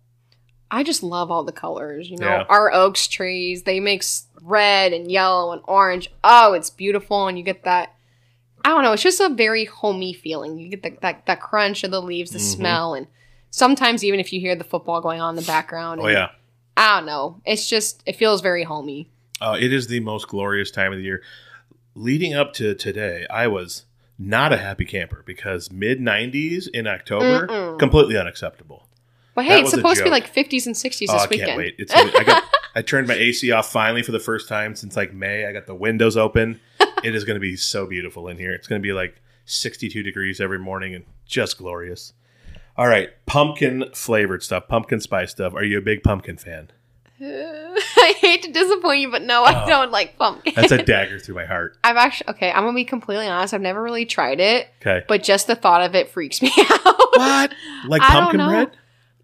I 0.74 0.82
just 0.82 1.02
love 1.02 1.30
all 1.30 1.44
the 1.44 1.52
colors. 1.52 2.10
You 2.10 2.16
know, 2.18 2.26
Yeah. 2.26 2.44
our 2.48 2.72
oaks 2.72 3.06
trees, 3.06 3.62
they 3.62 3.78
mix 3.80 4.26
red 4.42 4.92
and 4.92 5.10
yellow 5.10 5.52
and 5.52 5.62
orange. 5.66 6.10
Oh, 6.24 6.52
it's 6.52 6.70
beautiful. 6.70 7.28
And 7.28 7.38
you 7.38 7.44
get 7.44 7.62
that, 7.64 7.94
I 8.64 8.70
don't 8.70 8.82
know, 8.82 8.92
it's 8.92 9.02
just 9.02 9.20
a 9.20 9.28
very 9.28 9.66
homey 9.66 10.12
feeling. 10.12 10.58
You 10.58 10.68
get 10.68 10.82
the, 10.82 10.96
that, 11.02 11.26
that 11.26 11.40
crunch 11.40 11.84
of 11.84 11.90
the 11.90 12.02
leaves, 12.02 12.32
the 12.32 12.38
Mhm. 12.38 12.54
smell. 12.56 12.94
And 12.94 13.06
sometimes 13.50 14.02
even 14.02 14.18
if 14.20 14.32
you 14.32 14.40
hear 14.40 14.56
the 14.56 14.64
football 14.64 15.00
going 15.00 15.20
on 15.20 15.30
in 15.30 15.40
the 15.40 15.46
background. 15.46 16.00
Oh 16.00 16.06
and 16.06 16.12
yeah, 16.14 16.28
I 16.76 16.96
don't 16.96 17.06
know. 17.06 17.40
It's 17.46 17.68
just, 17.68 18.02
it 18.04 18.16
feels 18.16 18.40
very 18.40 18.64
homey. 18.64 19.08
uh, 19.40 19.56
it 19.60 19.72
is 19.72 19.86
the 19.88 20.00
most 20.00 20.26
glorious 20.28 20.70
time 20.70 20.92
of 20.92 20.98
the 20.98 21.04
year. 21.04 21.22
Leading 21.94 22.34
up 22.34 22.52
to 22.54 22.74
today, 22.74 23.26
I 23.30 23.46
was 23.46 23.84
not 24.18 24.52
a 24.52 24.56
happy 24.56 24.84
camper 24.84 25.22
because 25.26 25.70
mid 25.70 26.00
90s 26.00 26.66
in 26.68 26.86
October, 26.86 27.46
Mm-mm. 27.48 27.78
completely 27.78 28.16
unacceptable. 28.16 28.83
But 29.34 29.42
That 29.42 29.48
hey, 29.48 29.60
it's 29.62 29.70
supposed 29.70 29.98
to 29.98 30.04
be 30.04 30.10
like 30.10 30.32
50s 30.32 30.66
and 30.66 30.74
60s 30.74 31.06
Oh, 31.08 31.12
this 31.14 31.22
I 31.22 31.26
weekend. 31.28 31.46
can't 31.48 31.58
wait! 31.58 31.74
It's 31.78 31.92
I 31.94 32.22
got 32.24 32.44
I 32.76 32.82
turned 32.82 33.08
my 33.08 33.14
AC 33.14 33.50
off 33.52 33.70
finally 33.70 34.02
for 34.02 34.12
the 34.12 34.20
first 34.20 34.48
time 34.48 34.74
since 34.76 34.96
like 34.96 35.12
May. 35.12 35.46
I 35.46 35.52
got 35.52 35.66
the 35.66 35.74
windows 35.74 36.16
open. 36.16 36.60
it 37.04 37.14
is 37.14 37.24
going 37.24 37.34
to 37.36 37.40
be 37.40 37.56
so 37.56 37.86
beautiful 37.86 38.28
in 38.28 38.38
here. 38.38 38.52
It's 38.52 38.66
going 38.66 38.80
to 38.80 38.86
be 38.86 38.92
like 38.92 39.20
62 39.46 40.02
degrees 40.02 40.40
every 40.40 40.58
morning 40.58 40.94
and 40.94 41.04
just 41.26 41.58
glorious. 41.58 42.12
All 42.76 42.88
right, 42.88 43.10
pumpkin 43.26 43.84
flavored 43.94 44.42
stuff, 44.42 44.66
pumpkin 44.68 45.00
spice 45.00 45.30
stuff. 45.30 45.54
Are 45.54 45.62
you 45.64 45.78
a 45.78 45.82
big 45.82 46.02
pumpkin 46.02 46.36
fan? 46.36 46.70
I 47.20 48.14
hate 48.18 48.42
to 48.42 48.52
disappoint 48.52 49.00
you, 49.00 49.10
but 49.10 49.22
no, 49.22 49.44
I 49.44 49.62
Oh. 49.64 49.66
don't 49.68 49.92
like 49.92 50.18
pumpkin. 50.18 50.52
That's 50.56 50.72
a 50.72 50.82
dagger 50.82 51.18
through 51.20 51.36
my 51.36 51.44
heart. 51.44 51.76
I've 51.84 51.96
actually, 51.96 52.30
okay, 52.30 52.50
I'm 52.50 52.64
gonna 52.64 52.74
be 52.74 52.84
completely 52.84 53.28
honest. 53.28 53.54
I've 53.54 53.60
never 53.60 53.80
really 53.82 54.04
tried 54.04 54.40
it. 54.40 54.68
Okay. 54.80 55.04
but 55.08 55.22
just 55.22 55.46
the 55.46 55.54
thought 55.54 55.82
of 55.82 55.94
it 55.94 56.10
freaks 56.10 56.42
me 56.42 56.50
out. 56.70 56.96
What? 57.14 57.54
Like 57.86 58.02
I 58.02 58.10
pumpkin 58.10 58.44
bread? 58.46 58.70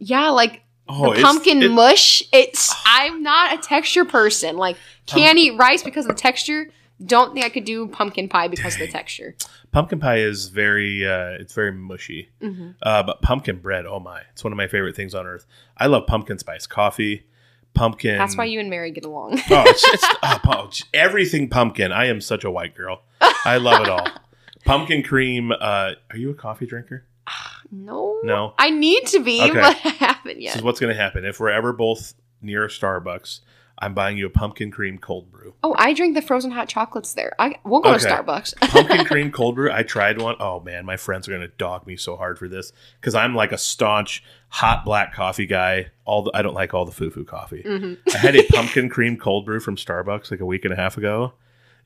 Yeah, 0.00 0.30
like 0.30 0.62
Oh, 0.92 1.14
the 1.14 1.22
pumpkin 1.22 1.62
it- 1.62 1.70
mush. 1.70 2.22
It's 2.32 2.74
I'm 2.86 3.22
not 3.22 3.54
a 3.54 3.58
texture 3.62 4.04
person. 4.04 4.56
Like 4.56 4.76
can't 5.06 5.38
eat 5.38 5.56
rice 5.56 5.82
because 5.82 6.04
of 6.06 6.10
the 6.10 6.20
texture. 6.20 6.68
Don't 7.04 7.32
think 7.32 7.46
I 7.46 7.48
could 7.48 7.64
do 7.64 7.86
pumpkin 7.88 8.28
pie 8.28 8.48
because 8.48 8.74
of 8.74 8.80
the 8.80 8.88
texture. 8.88 9.34
Pumpkin 9.72 10.00
pie 10.00 10.18
is 10.18 10.48
very 10.48 11.06
uh, 11.06 11.30
it's 11.40 11.54
very 11.54 11.72
mushy. 11.72 12.28
hmm 12.42 12.72
Uh, 12.82 13.02
but 13.02 13.22
pumpkin 13.22 13.58
bread, 13.60 13.86
oh 13.86 14.00
my, 14.00 14.22
it's 14.32 14.44
one 14.44 14.52
of 14.52 14.56
my 14.56 14.66
favorite 14.66 14.96
things 14.96 15.14
on 15.14 15.26
earth. 15.26 15.46
I 15.78 15.86
love 15.86 16.06
pumpkin 16.06 16.38
spice 16.38 16.66
coffee, 16.66 17.24
pumpkin. 17.72 18.18
That's 18.18 18.36
why 18.36 18.44
you 18.44 18.60
and 18.60 18.68
Mary 18.68 18.90
get 18.90 19.04
along. 19.06 19.40
Oh, 19.50 19.62
it's, 19.66 19.84
it's 19.94 20.04
oh, 20.22 20.70
everything 20.92 21.48
pumpkin. 21.48 21.90
I 21.92 22.06
am 22.06 22.20
such 22.20 22.44
a 22.44 22.50
white 22.50 22.74
girl. 22.74 23.02
I 23.20 23.56
love 23.56 23.80
it 23.82 23.88
all. 23.88 24.06
pumpkin 24.66 25.02
cream. 25.02 25.52
Uh, 25.52 25.92
are 26.10 26.16
you 26.16 26.30
a 26.30 26.34
coffee 26.34 26.66
drinker? 26.66 27.06
no, 27.70 28.18
No. 28.22 28.54
I 28.58 28.70
need 28.70 29.06
to 29.08 29.20
be, 29.20 29.42
Okay. 29.42 29.52
but 29.52 29.76
I 29.84 29.88
haven't 29.90 30.40
yet. 30.40 30.50
This 30.52 30.56
is 30.56 30.62
what's 30.62 30.80
going 30.80 30.94
to 30.94 31.00
happen. 31.00 31.24
If 31.24 31.40
we're 31.40 31.50
ever 31.50 31.72
both 31.72 32.14
near 32.42 32.64
a 32.64 32.68
Starbucks, 32.68 33.40
I'm 33.82 33.94
buying 33.94 34.18
you 34.18 34.26
a 34.26 34.30
pumpkin 34.30 34.70
cream 34.70 34.98
cold 34.98 35.30
brew. 35.32 35.54
Oh, 35.64 35.74
I 35.78 35.94
drink 35.94 36.14
the 36.14 36.20
frozen 36.20 36.50
hot 36.50 36.68
chocolates 36.68 37.14
there. 37.14 37.32
I 37.38 37.54
we'll 37.64 37.80
go 37.80 37.94
Okay. 37.94 38.04
to 38.04 38.08
Starbucks. 38.10 38.56
Pumpkin 38.70 39.04
cream 39.06 39.32
cold 39.32 39.54
brew. 39.54 39.72
I 39.72 39.82
tried 39.84 40.20
one. 40.20 40.36
Oh 40.38 40.60
man, 40.60 40.84
my 40.84 40.98
friends 40.98 41.26
are 41.26 41.30
going 41.30 41.40
to 41.48 41.48
dog 41.56 41.86
me 41.86 41.96
so 41.96 42.16
hard 42.16 42.38
for 42.38 42.46
this 42.46 42.72
because 43.00 43.14
I'm 43.14 43.34
like 43.34 43.52
a 43.52 43.58
staunch 43.58 44.22
hot 44.48 44.84
black 44.84 45.14
coffee 45.14 45.46
guy. 45.46 45.86
All 46.04 46.22
the, 46.24 46.30
I 46.34 46.42
don't 46.42 46.52
like 46.52 46.74
all 46.74 46.84
the 46.84 46.92
foo 46.92 47.10
foo 47.10 47.24
coffee. 47.24 47.62
hmm 47.62 47.94
I 48.12 48.18
had 48.18 48.36
a 48.36 48.42
pumpkin 48.52 48.90
cream 48.90 49.16
cold 49.16 49.46
brew 49.46 49.60
from 49.60 49.76
Starbucks 49.76 50.30
like 50.30 50.40
a 50.40 50.46
week 50.46 50.64
and 50.66 50.74
a 50.74 50.76
half 50.76 50.98
ago. 50.98 51.32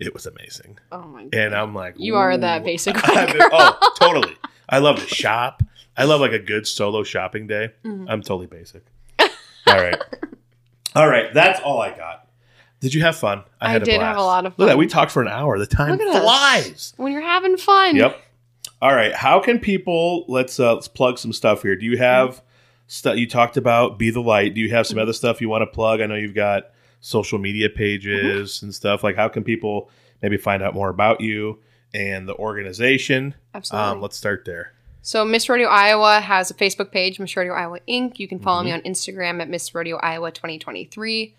It 0.00 0.12
was 0.12 0.26
amazing. 0.26 0.78
Oh 0.90 1.02
my 1.06 1.24
god. 1.26 1.34
And 1.34 1.54
I'm 1.54 1.74
like, 1.76 1.94
You 1.96 2.16
are 2.16 2.36
that 2.36 2.64
basic 2.64 2.94
girl. 2.94 3.04
oh, 3.52 3.92
totally. 4.00 4.34
I 4.68 4.78
love 4.78 4.96
to 4.98 5.06
shop. 5.06 5.62
I 5.96 6.04
love 6.04 6.20
like 6.20 6.32
a 6.32 6.38
good 6.38 6.66
solo 6.66 7.02
shopping 7.04 7.46
day. 7.46 7.70
Mhm. 7.84 8.06
I'm 8.08 8.20
totally 8.22 8.46
basic. 8.46 8.82
All 9.18 9.28
right. 9.66 9.96
All 10.94 11.08
right. 11.08 11.32
That's 11.34 11.60
all 11.60 11.80
I 11.80 11.96
got. 11.96 12.28
Did 12.80 12.92
you 12.94 13.00
have 13.02 13.16
fun? 13.16 13.42
I 13.60 13.70
had 13.70 13.82
did 13.84 14.00
have 14.00 14.16
a 14.16 14.22
lot 14.22 14.44
of 14.46 14.52
Look 14.58 14.66
at 14.66 14.68
that. 14.68 14.72
fun. 14.72 14.78
We 14.78 14.86
talked 14.86 15.10
for 15.10 15.22
an 15.22 15.28
hour. 15.28 15.58
The 15.58 15.66
time 15.66 15.98
at 16.00 16.06
us. 16.06 16.22
flies. 16.22 16.92
When 16.98 17.12
you're 17.12 17.22
having 17.22 17.56
fun. 17.56 17.96
Yep. 17.96 18.20
All 18.82 18.94
right. 18.94 19.12
How 19.14 19.40
can 19.40 19.58
people 19.58 20.24
let's 20.28 20.60
uh 20.60 20.74
let's 20.74 20.88
plug 20.88 21.18
some 21.18 21.32
stuff 21.32 21.62
here. 21.62 21.76
Do 21.76 21.86
you 21.86 21.96
have 21.98 22.42
stuff 22.86 23.16
you 23.16 23.26
talked 23.28 23.56
about 23.56 23.98
be 23.98 24.10
the 24.10 24.20
light? 24.20 24.54
Do 24.54 24.60
you 24.60 24.70
have 24.70 24.86
some 24.86 24.98
other 24.98 25.12
stuff 25.14 25.40
you 25.40 25.48
want 25.48 25.62
to 25.62 25.66
plug? 25.66 26.00
I 26.00 26.06
know 26.06 26.14
you've 26.16 26.34
got 26.34 26.70
social 27.00 27.38
media 27.38 27.70
pages 27.70 28.62
and 28.62 28.74
stuff. 28.74 29.02
Like 29.02 29.16
how 29.16 29.28
can 29.28 29.44
people 29.44 29.90
maybe 30.22 30.36
find 30.36 30.62
out 30.62 30.74
more 30.74 30.90
about 30.90 31.20
you 31.22 31.60
and 31.94 32.28
the 32.28 32.34
organization? 32.34 33.34
Absolutely. 33.54 33.88
Um, 33.92 34.00
let's 34.02 34.16
start 34.16 34.44
there. 34.44 34.72
So 35.06 35.22
Miss 35.22 35.50
Rodeo 35.50 35.68
Iowa 35.68 36.18
has 36.20 36.50
a 36.50 36.54
Facebook 36.54 36.90
page, 36.90 37.20
Miss 37.20 37.36
Rodeo 37.36 37.52
Iowa 37.52 37.78
Inc. 37.86 38.18
You 38.18 38.26
can 38.26 38.38
follow 38.38 38.60
Mm-hmm. 38.62 38.66
me 38.68 38.72
on 38.72 38.80
Instagram 38.80 39.40
at 39.42 39.50
Miss 39.50 39.74
Rodeo 39.74 39.98
Iowa 39.98 40.30
2023. 40.32 41.34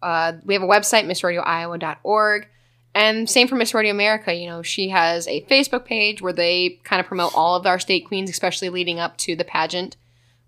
Uh, 0.00 0.32
we 0.44 0.54
have 0.54 0.62
a 0.62 0.66
website, 0.68 1.04
missrodeoiowa.org. 1.04 2.46
And 2.94 3.28
same 3.28 3.48
for 3.48 3.56
Miss 3.56 3.74
Rodeo 3.74 3.90
America. 3.90 4.32
You 4.32 4.46
know, 4.48 4.62
she 4.62 4.90
has 4.90 5.26
a 5.26 5.42
Facebook 5.42 5.84
page 5.84 6.22
where 6.22 6.32
they 6.32 6.78
kind 6.84 7.00
of 7.00 7.06
promote 7.06 7.34
all 7.34 7.56
of 7.56 7.66
our 7.66 7.80
state 7.80 8.06
queens, 8.06 8.30
especially 8.30 8.68
leading 8.68 9.00
up 9.00 9.16
to 9.18 9.34
the 9.34 9.44
pageant. 9.44 9.96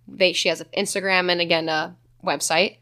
They 0.07 0.33
she 0.33 0.49
has 0.49 0.61
an 0.61 0.69
Instagram 0.77 1.31
and 1.31 1.41
again 1.41 1.69
a 1.69 1.97
website. 2.25 2.77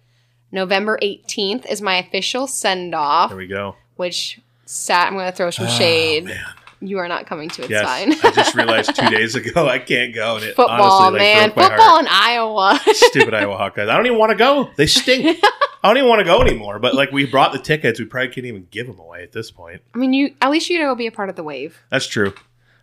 November 0.53 0.99
18th 1.03 1.65
is 1.71 1.81
my 1.83 1.97
official 1.97 2.47
send 2.47 2.95
off, 2.95 3.31
There 3.31 3.39
we 3.39 3.47
go. 3.47 3.77
which 3.97 4.39
sat 4.65 5.09
I'm 5.09 5.15
gonna 5.15 5.33
throw 5.33 5.51
some 5.51 5.67
Oh, 5.67 5.71
shade. 5.71 6.25
man. 6.27 6.45
You 6.81 6.99
are 6.99 7.09
not 7.09 7.27
coming 7.27 7.49
to 7.51 7.65
it, 7.65 7.71
Yes, 7.71 7.85
fine. 7.85 8.13
I 8.23 8.35
just 8.35 8.55
realized 8.55 8.95
two 8.95 9.09
days 9.11 9.35
ago 9.35 9.67
I 9.69 9.79
can't 9.79 10.15
go, 10.15 10.37
and 10.37 10.45
it 10.45 10.57
Football, 10.57 10.81
honestly 11.03 11.19
like 11.27 11.55
man. 11.57 11.69
Football 11.69 11.99
in 11.99 12.07
Iowa. 12.09 12.81
Stupid 12.93 13.35
Iowa 13.35 13.57
Hawkeyes. 13.57 13.89
I 13.89 13.97
don't 13.97 14.07
even 14.07 14.19
want 14.19 14.31
to 14.31 14.37
go. 14.39 14.71
They 14.77 14.87
stink. 14.87 15.39
I 15.83 15.89
don't 15.89 15.97
even 15.97 16.09
want 16.09 16.21
to 16.21 16.25
go 16.25 16.41
anymore. 16.41 16.79
But 16.79 16.95
like 16.95 17.13
we 17.13 17.27
brought 17.27 17.53
the 17.53 17.59
tickets, 17.59 17.99
we 18.01 18.07
probably 18.07 18.29
can't 18.29 18.47
even 18.47 18.67
give 18.71 18.87
them 18.87 18.99
away 18.99 19.23
at 19.23 19.33
this 19.33 19.51
point. 19.51 19.81
I 19.95 19.99
mean, 19.99 20.13
you 20.13 20.35
at 20.41 20.51
least 20.51 20.69
you 20.71 20.79
go 20.81 20.95
be 20.95 21.07
a 21.07 21.13
part 21.13 21.29
of 21.29 21.37
the 21.37 21.45
wave. 21.45 21.79
That's 21.91 22.07
true. 22.07 22.35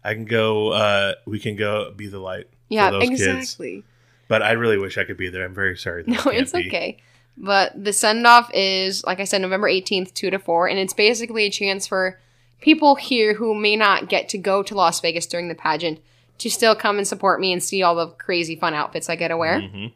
I 0.03 0.13
can 0.13 0.25
go. 0.25 0.69
uh 0.71 1.13
We 1.25 1.39
can 1.39 1.55
go 1.55 1.91
be 1.91 2.07
the 2.07 2.19
light. 2.19 2.47
Yeah, 2.69 2.91
those 2.91 3.03
kids. 3.03 3.21
exactly. 3.21 3.83
But 4.27 4.41
I 4.41 4.53
really 4.53 4.77
wish 4.77 4.97
I 4.97 5.03
could 5.03 5.17
be 5.17 5.29
there. 5.29 5.45
I'm 5.45 5.53
very 5.53 5.77
sorry. 5.77 6.03
No, 6.07 6.19
it's 6.25 6.51
be. 6.51 6.67
okay. 6.67 6.97
But 7.37 7.71
the 7.83 7.91
send 7.93 8.25
off 8.25 8.49
is, 8.53 9.03
like 9.03 9.19
I 9.19 9.25
said, 9.25 9.41
November 9.41 9.69
18th, 9.69 10.13
2 10.13 10.29
to 10.31 10.39
4. 10.39 10.69
And 10.69 10.79
it's 10.79 10.93
basically 10.93 11.43
a 11.45 11.49
chance 11.49 11.85
for 11.85 12.19
people 12.61 12.95
here 12.95 13.33
who 13.35 13.53
may 13.53 13.75
not 13.75 14.09
get 14.09 14.29
to 14.29 14.37
go 14.37 14.63
to 14.63 14.75
Las 14.75 14.99
Vegas 15.01 15.25
during 15.25 15.47
the 15.47 15.55
pageant 15.55 15.99
to 16.39 16.49
still 16.49 16.75
come 16.75 16.97
and 16.97 17.07
support 17.07 17.39
me 17.39 17.53
and 17.53 17.63
see 17.63 17.81
all 17.83 17.95
the 17.95 18.07
crazy 18.07 18.55
fun 18.55 18.73
outfits 18.73 19.09
I 19.09 19.15
get 19.15 19.29
to 19.29 19.37
wear. 19.37 19.59
Mhm. 19.61 19.91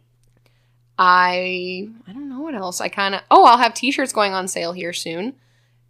I 0.97 1.87
I 2.07 2.11
don't 2.13 2.29
know 2.29 2.41
what 2.41 2.55
else. 2.55 2.81
I 2.81 2.89
kind 2.89 3.15
of 3.15 3.21
oh, 3.31 3.45
I'll 3.45 3.57
have 3.57 3.73
t-shirts 3.73 4.13
going 4.13 4.33
on 4.33 4.47
sale 4.47 4.73
here 4.73 4.93
soon. 4.93 5.35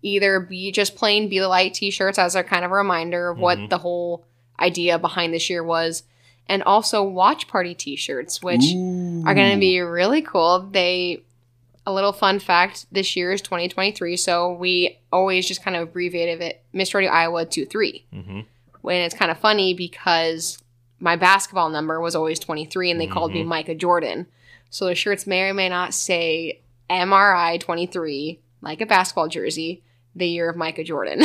Either 0.01 0.39
be 0.39 0.71
just 0.71 0.95
plain 0.95 1.27
be 1.29 1.39
the 1.39 1.47
light 1.47 1.73
t-shirts 1.73 2.17
as 2.19 2.35
a 2.35 2.43
kind 2.43 2.63
of 2.63 2.71
a 2.71 2.75
reminder 2.75 3.29
of 3.29 3.37
Mhm. 3.37 3.41
what 3.41 3.69
the 3.69 3.79
whole 3.79 4.23
idea 4.59 4.99
behind 4.99 5.33
this 5.33 5.49
year 5.49 5.63
was, 5.63 6.03
and 6.47 6.61
also 6.63 7.01
watch 7.03 7.47
party 7.47 7.73
t-shirts, 7.73 8.41
which 8.43 8.63
are 9.25 9.33
going 9.35 9.51
to 9.53 9.59
be 9.59 9.79
really 9.81 10.21
cool. 10.21 10.67
They 10.71 11.21
a 11.89 11.93
little 11.93 12.13
fun 12.13 12.39
fact: 12.39 12.85
this 12.91 13.15
year 13.15 13.31
is 13.31 13.41
2023, 13.41 14.15
so 14.17 14.53
we 14.53 14.99
always 15.11 15.47
just 15.47 15.63
kind 15.63 15.75
of 15.75 15.83
abbreviated 15.89 16.41
it 16.41 16.63
Miss 16.73 16.93
Rodeo 16.93 17.09
Iowa 17.09 17.45
23. 17.45 18.05
Mhm. 18.13 18.45
When 18.81 19.01
it's 19.01 19.15
kind 19.15 19.31
of 19.31 19.37
funny 19.39 19.73
because 19.73 20.57
my 20.99 21.15
basketball 21.15 21.69
number 21.69 21.99
was 21.99 22.15
always 22.15 22.39
23, 22.39 22.91
and 22.91 22.99
they 23.01 23.07
called 23.07 23.33
me. 23.33 23.43
Micah 23.43 23.75
Jordan. 23.75 24.27
So 24.69 24.85
the 24.85 24.95
shirts 24.95 25.25
may 25.25 25.41
or 25.49 25.53
may 25.53 25.67
not 25.69 25.93
say 25.93 26.61
MRI 26.89 27.59
23, 27.59 28.39
like 28.61 28.81
a 28.81 28.85
basketball 28.85 29.27
jersey, 29.27 29.83
the 30.15 30.27
year 30.27 30.49
of 30.49 30.55
Micah 30.55 30.83
Jordan. 30.83 31.23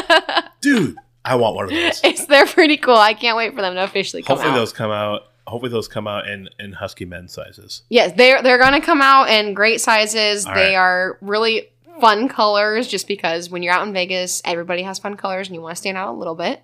dude. 0.60 0.96
I 1.26 1.36
want 1.36 1.56
one 1.56 1.64
of 1.64 1.70
those. 1.70 2.00
it's 2.04 2.26
they're 2.26 2.46
pretty 2.46 2.76
cool. 2.76 2.96
I 2.96 3.14
can't 3.14 3.36
wait 3.36 3.54
for 3.54 3.62
them 3.62 3.74
to 3.74 3.82
officially 3.84 4.22
come 4.22 4.36
Hopefully 4.36 4.52
out. 4.52 4.56
those 4.60 4.72
come 4.74 4.90
out. 4.90 5.22
Hopefully 5.46 5.70
those 5.70 5.88
come 5.88 6.06
out 6.06 6.28
in 6.28 6.48
in 6.58 6.72
husky 6.72 7.04
men's 7.04 7.32
sizes. 7.32 7.82
Yes, 7.88 8.12
they're 8.16 8.42
they're 8.42 8.58
gonna 8.58 8.80
come 8.80 9.02
out 9.02 9.28
in 9.28 9.54
great 9.54 9.80
sizes. 9.80 10.46
All 10.46 10.54
they 10.54 10.74
right. 10.74 10.74
are 10.74 11.18
really 11.20 11.68
fun 12.00 12.28
colors, 12.28 12.88
just 12.88 13.06
because 13.06 13.50
when 13.50 13.62
you're 13.62 13.72
out 13.72 13.86
in 13.86 13.92
Vegas, 13.92 14.42
everybody 14.44 14.82
has 14.82 14.98
fun 14.98 15.16
colors, 15.16 15.48
and 15.48 15.54
you 15.54 15.60
want 15.60 15.76
to 15.76 15.80
stand 15.80 15.96
out 15.96 16.14
a 16.14 16.18
little 16.18 16.34
bit. 16.34 16.62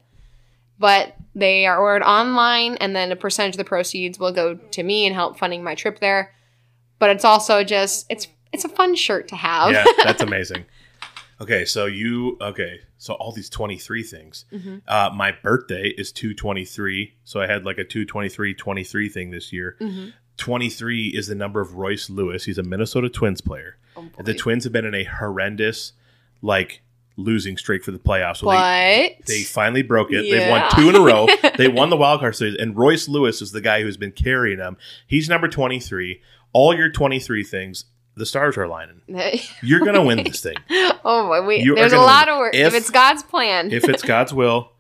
But 0.79 1.15
they 1.35 1.67
are 1.67 1.79
ordered 1.79 2.05
online, 2.05 2.77
and 2.77 2.97
then 2.97 3.13
a 3.13 3.17
percentage 3.17 3.55
of 3.55 3.59
the 3.59 3.65
proceeds 3.65 4.19
will 4.19 4.33
go 4.33 4.55
to 4.55 4.83
me 4.83 5.07
and 5.07 5.15
help 5.15 5.39
funding 5.39 5.63
my 5.63 5.75
trip 5.75 6.01
there. 6.01 6.35
But 6.99 7.11
it's 7.11 7.25
also 7.25 7.65
just 7.65 8.07
it's 8.09 8.29
it's 8.53 8.65
a 8.65 8.69
fun 8.69 8.95
shirt 8.95 9.29
to 9.29 9.37
have. 9.37 9.73
Yeah, 9.73 9.85
that's 10.03 10.23
amazing. 10.31 10.65
Okay, 11.41 11.65
so 11.65 11.87
you 11.87 12.37
okay? 12.41 12.81
So 12.99 13.15
all 13.15 13.33
these 13.33 13.49
twenty 13.49 13.79
three 13.79 14.03
things. 14.03 14.45
hmm 14.51 14.79
Uh, 14.87 15.11
my 15.15 15.33
birthday 15.43 15.89
is 15.97 16.13
two 16.13 16.35
twenty 16.35 16.65
three, 16.65 17.15
so 17.25 17.41
I 17.41 17.47
had 17.47 17.65
like 17.65 17.79
a 17.79 17.85
223 17.85 18.55
23 18.55 19.09
thing 19.09 19.31
this 19.31 19.53
year. 19.53 19.77
hmm 19.79 20.09
Twenty 20.37 20.71
three 20.71 21.09
is 21.09 21.27
the 21.27 21.35
number 21.35 21.61
of 21.61 21.75
Royce 21.75 22.09
Lewis. 22.09 22.45
He's 22.45 22.57
a 22.59 22.63
Minnesota 22.63 23.09
Twins 23.11 23.41
player. 23.43 23.77
Oh, 23.97 24.09
the. 24.25 24.35
Twins 24.35 24.65
have 24.65 24.73
been 24.73 24.87
in 24.87 24.95
a 24.95 25.05
horrendous, 25.05 25.93
like 26.41 26.81
losing 27.17 27.59
streak 27.59 27.85
for 27.85 27.91
the 27.91 27.99
playoffs. 27.99 28.39
So 28.39 28.47
But 28.47 28.53
they, 28.61 29.19
they 29.27 29.43
finally 29.43 29.83
broke 29.83 30.13
it. 30.13 30.31
They've 30.31 30.49
won 30.49 30.71
two 30.75 30.89
in 30.89 30.97
a 30.97 31.01
row. 31.01 31.27
they 31.59 31.69
won 31.69 31.91
the 31.91 31.97
wild 31.97 32.21
card 32.21 32.37
series, 32.37 32.57
and 32.57 32.75
Royce 32.77 33.07
Lewis 33.09 33.43
is 33.43 33.53
the 33.53 33.61
guy 33.61 33.83
who's 33.83 33.99
been 33.99 34.13
carrying 34.13 34.59
them. 34.59 34.77
He's 35.07 35.29
number 35.29 35.49
twenty 35.49 35.79
three. 35.81 36.23
All 36.55 36.75
your 36.75 36.89
twenty 36.91 37.21
three 37.21 37.45
things, 37.45 37.85
the 38.15 38.25
stars 38.25 38.57
are 38.57 38.63
aligning. 38.63 39.03
You're 39.63 39.81
gonna 39.85 40.03
win 40.05 40.23
this 40.25 40.41
thing 40.41 40.57
oh 41.05 41.43
wait. 41.47 41.63
You 41.65 41.75
There's 41.75 41.93
a 41.93 41.99
lot 41.99 42.29
of 42.29 42.39
work. 42.39 42.55
If- 42.55 42.69
If, 42.69 42.75
it's 42.75 42.91
God's 42.91 43.23
plan. 43.23 43.71
if 43.73 43.89
it's 43.89 44.03
God's 44.15 44.33
will. 44.35 44.73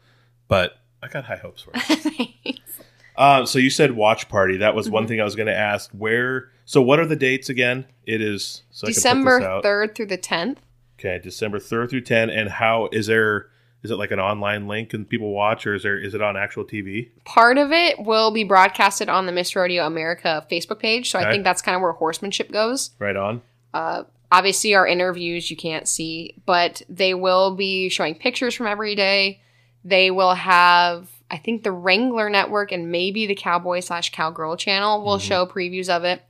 But 0.49 0.73
I 1.03 1.09
got 1.09 1.25
high 1.25 1.37
hopes 1.37 1.63
for 1.63 1.73
it. 1.75 2.59
Uh, 3.17 3.45
so 3.45 3.59
you 3.59 3.69
said 3.69 3.93
watch 3.93 4.31
party. 4.31 4.57
That 4.59 4.75
was 4.75 4.89
one 4.89 5.05
Mhm. 5.05 5.09
thing 5.09 5.21
I 5.21 5.25
was 5.25 5.37
going 5.37 5.49
to 5.49 5.55
ask. 5.57 5.91
Where? 5.93 6.49
So 6.65 6.81
what 6.81 6.99
are 6.99 7.05
the 7.05 7.17
dates 7.17 7.51
again? 7.51 7.85
It 8.07 8.23
is 8.23 8.63
so 8.71 8.87
I 8.87 8.89
can 8.89 8.89
put 8.89 8.95
this 8.95 8.95
December 8.97 9.61
third 9.63 9.95
through 9.95 10.07
the 10.07 10.17
tenth. 10.17 10.59
Okay, 10.99 11.19
December 11.23 11.59
third 11.59 11.91
through 11.91 12.01
ten. 12.03 12.31
And 12.31 12.49
how 12.49 12.89
is 12.93 13.09
there? 13.09 13.49
Is 13.83 13.91
it 13.91 13.97
like 13.97 14.11
an 14.11 14.21
online 14.21 14.69
link 14.69 14.95
and 14.95 15.07
people 15.07 15.33
watch, 15.35 15.67
or 15.67 15.75
is 15.75 15.83
there? 15.83 15.99
Is 15.99 16.15
it 16.15 16.23
on 16.23 16.35
actual 16.37 16.65
TV? 16.65 17.11
Part 17.27 17.59
of 17.59 17.73
it 17.73 17.99
will 17.99 18.31
be 18.31 18.45
broadcasted 18.45 19.11
on 19.11 19.27
the 19.27 19.33
Miss 19.33 19.55
Rodeo 19.55 19.85
America 19.87 20.47
Facebook 20.51 20.79
page. 20.79 21.11
So 21.11 21.19
Okay. 21.19 21.29
I 21.29 21.31
think 21.33 21.45
that's 21.45 21.61
kind 21.61 21.77
of 21.77 21.83
where 21.83 21.93
horsemanship 21.93 22.51
goes. 22.51 22.91
Right 22.99 23.17
on. 23.17 23.43
Uh, 23.75 24.05
obviously, 24.33 24.75
our 24.75 24.87
interviews 24.87 25.51
you 25.51 25.57
can't 25.57 25.87
see, 25.89 26.35
but 26.47 26.83
they 26.89 27.15
will 27.15 27.55
be 27.55 27.89
showing 27.89 28.15
pictures 28.15 28.55
from 28.55 28.67
every 28.67 28.95
day. 28.95 29.41
They 29.85 30.11
will 30.11 30.35
have, 30.35 31.09
I 31.31 31.37
think, 31.39 31.63
the 31.63 31.73
Wrangler 31.73 32.29
Network 32.31 32.73
and 32.73 32.91
maybe 32.91 33.27
the 33.27 33.35
Cowboy 33.35 33.81
slash 33.81 34.13
Cowgirl 34.13 34.57
channel 34.57 35.03
will 35.03 35.19
Mhm. 35.19 35.23
show 35.29 35.47
previews 35.47 35.89
of 35.89 36.05
it. 36.05 36.23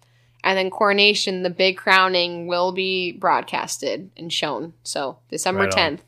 And 0.43 0.57
then 0.57 0.71
Coronation, 0.71 1.43
the 1.43 1.51
big 1.51 1.77
crowning, 1.77 2.47
will 2.47 2.73
be 2.73 3.13
broadcasted 3.13 4.11
and 4.17 4.33
shown. 4.33 4.73
So 4.83 5.19
December 5.29 5.65
Right 5.65 5.71
10th. 5.73 6.01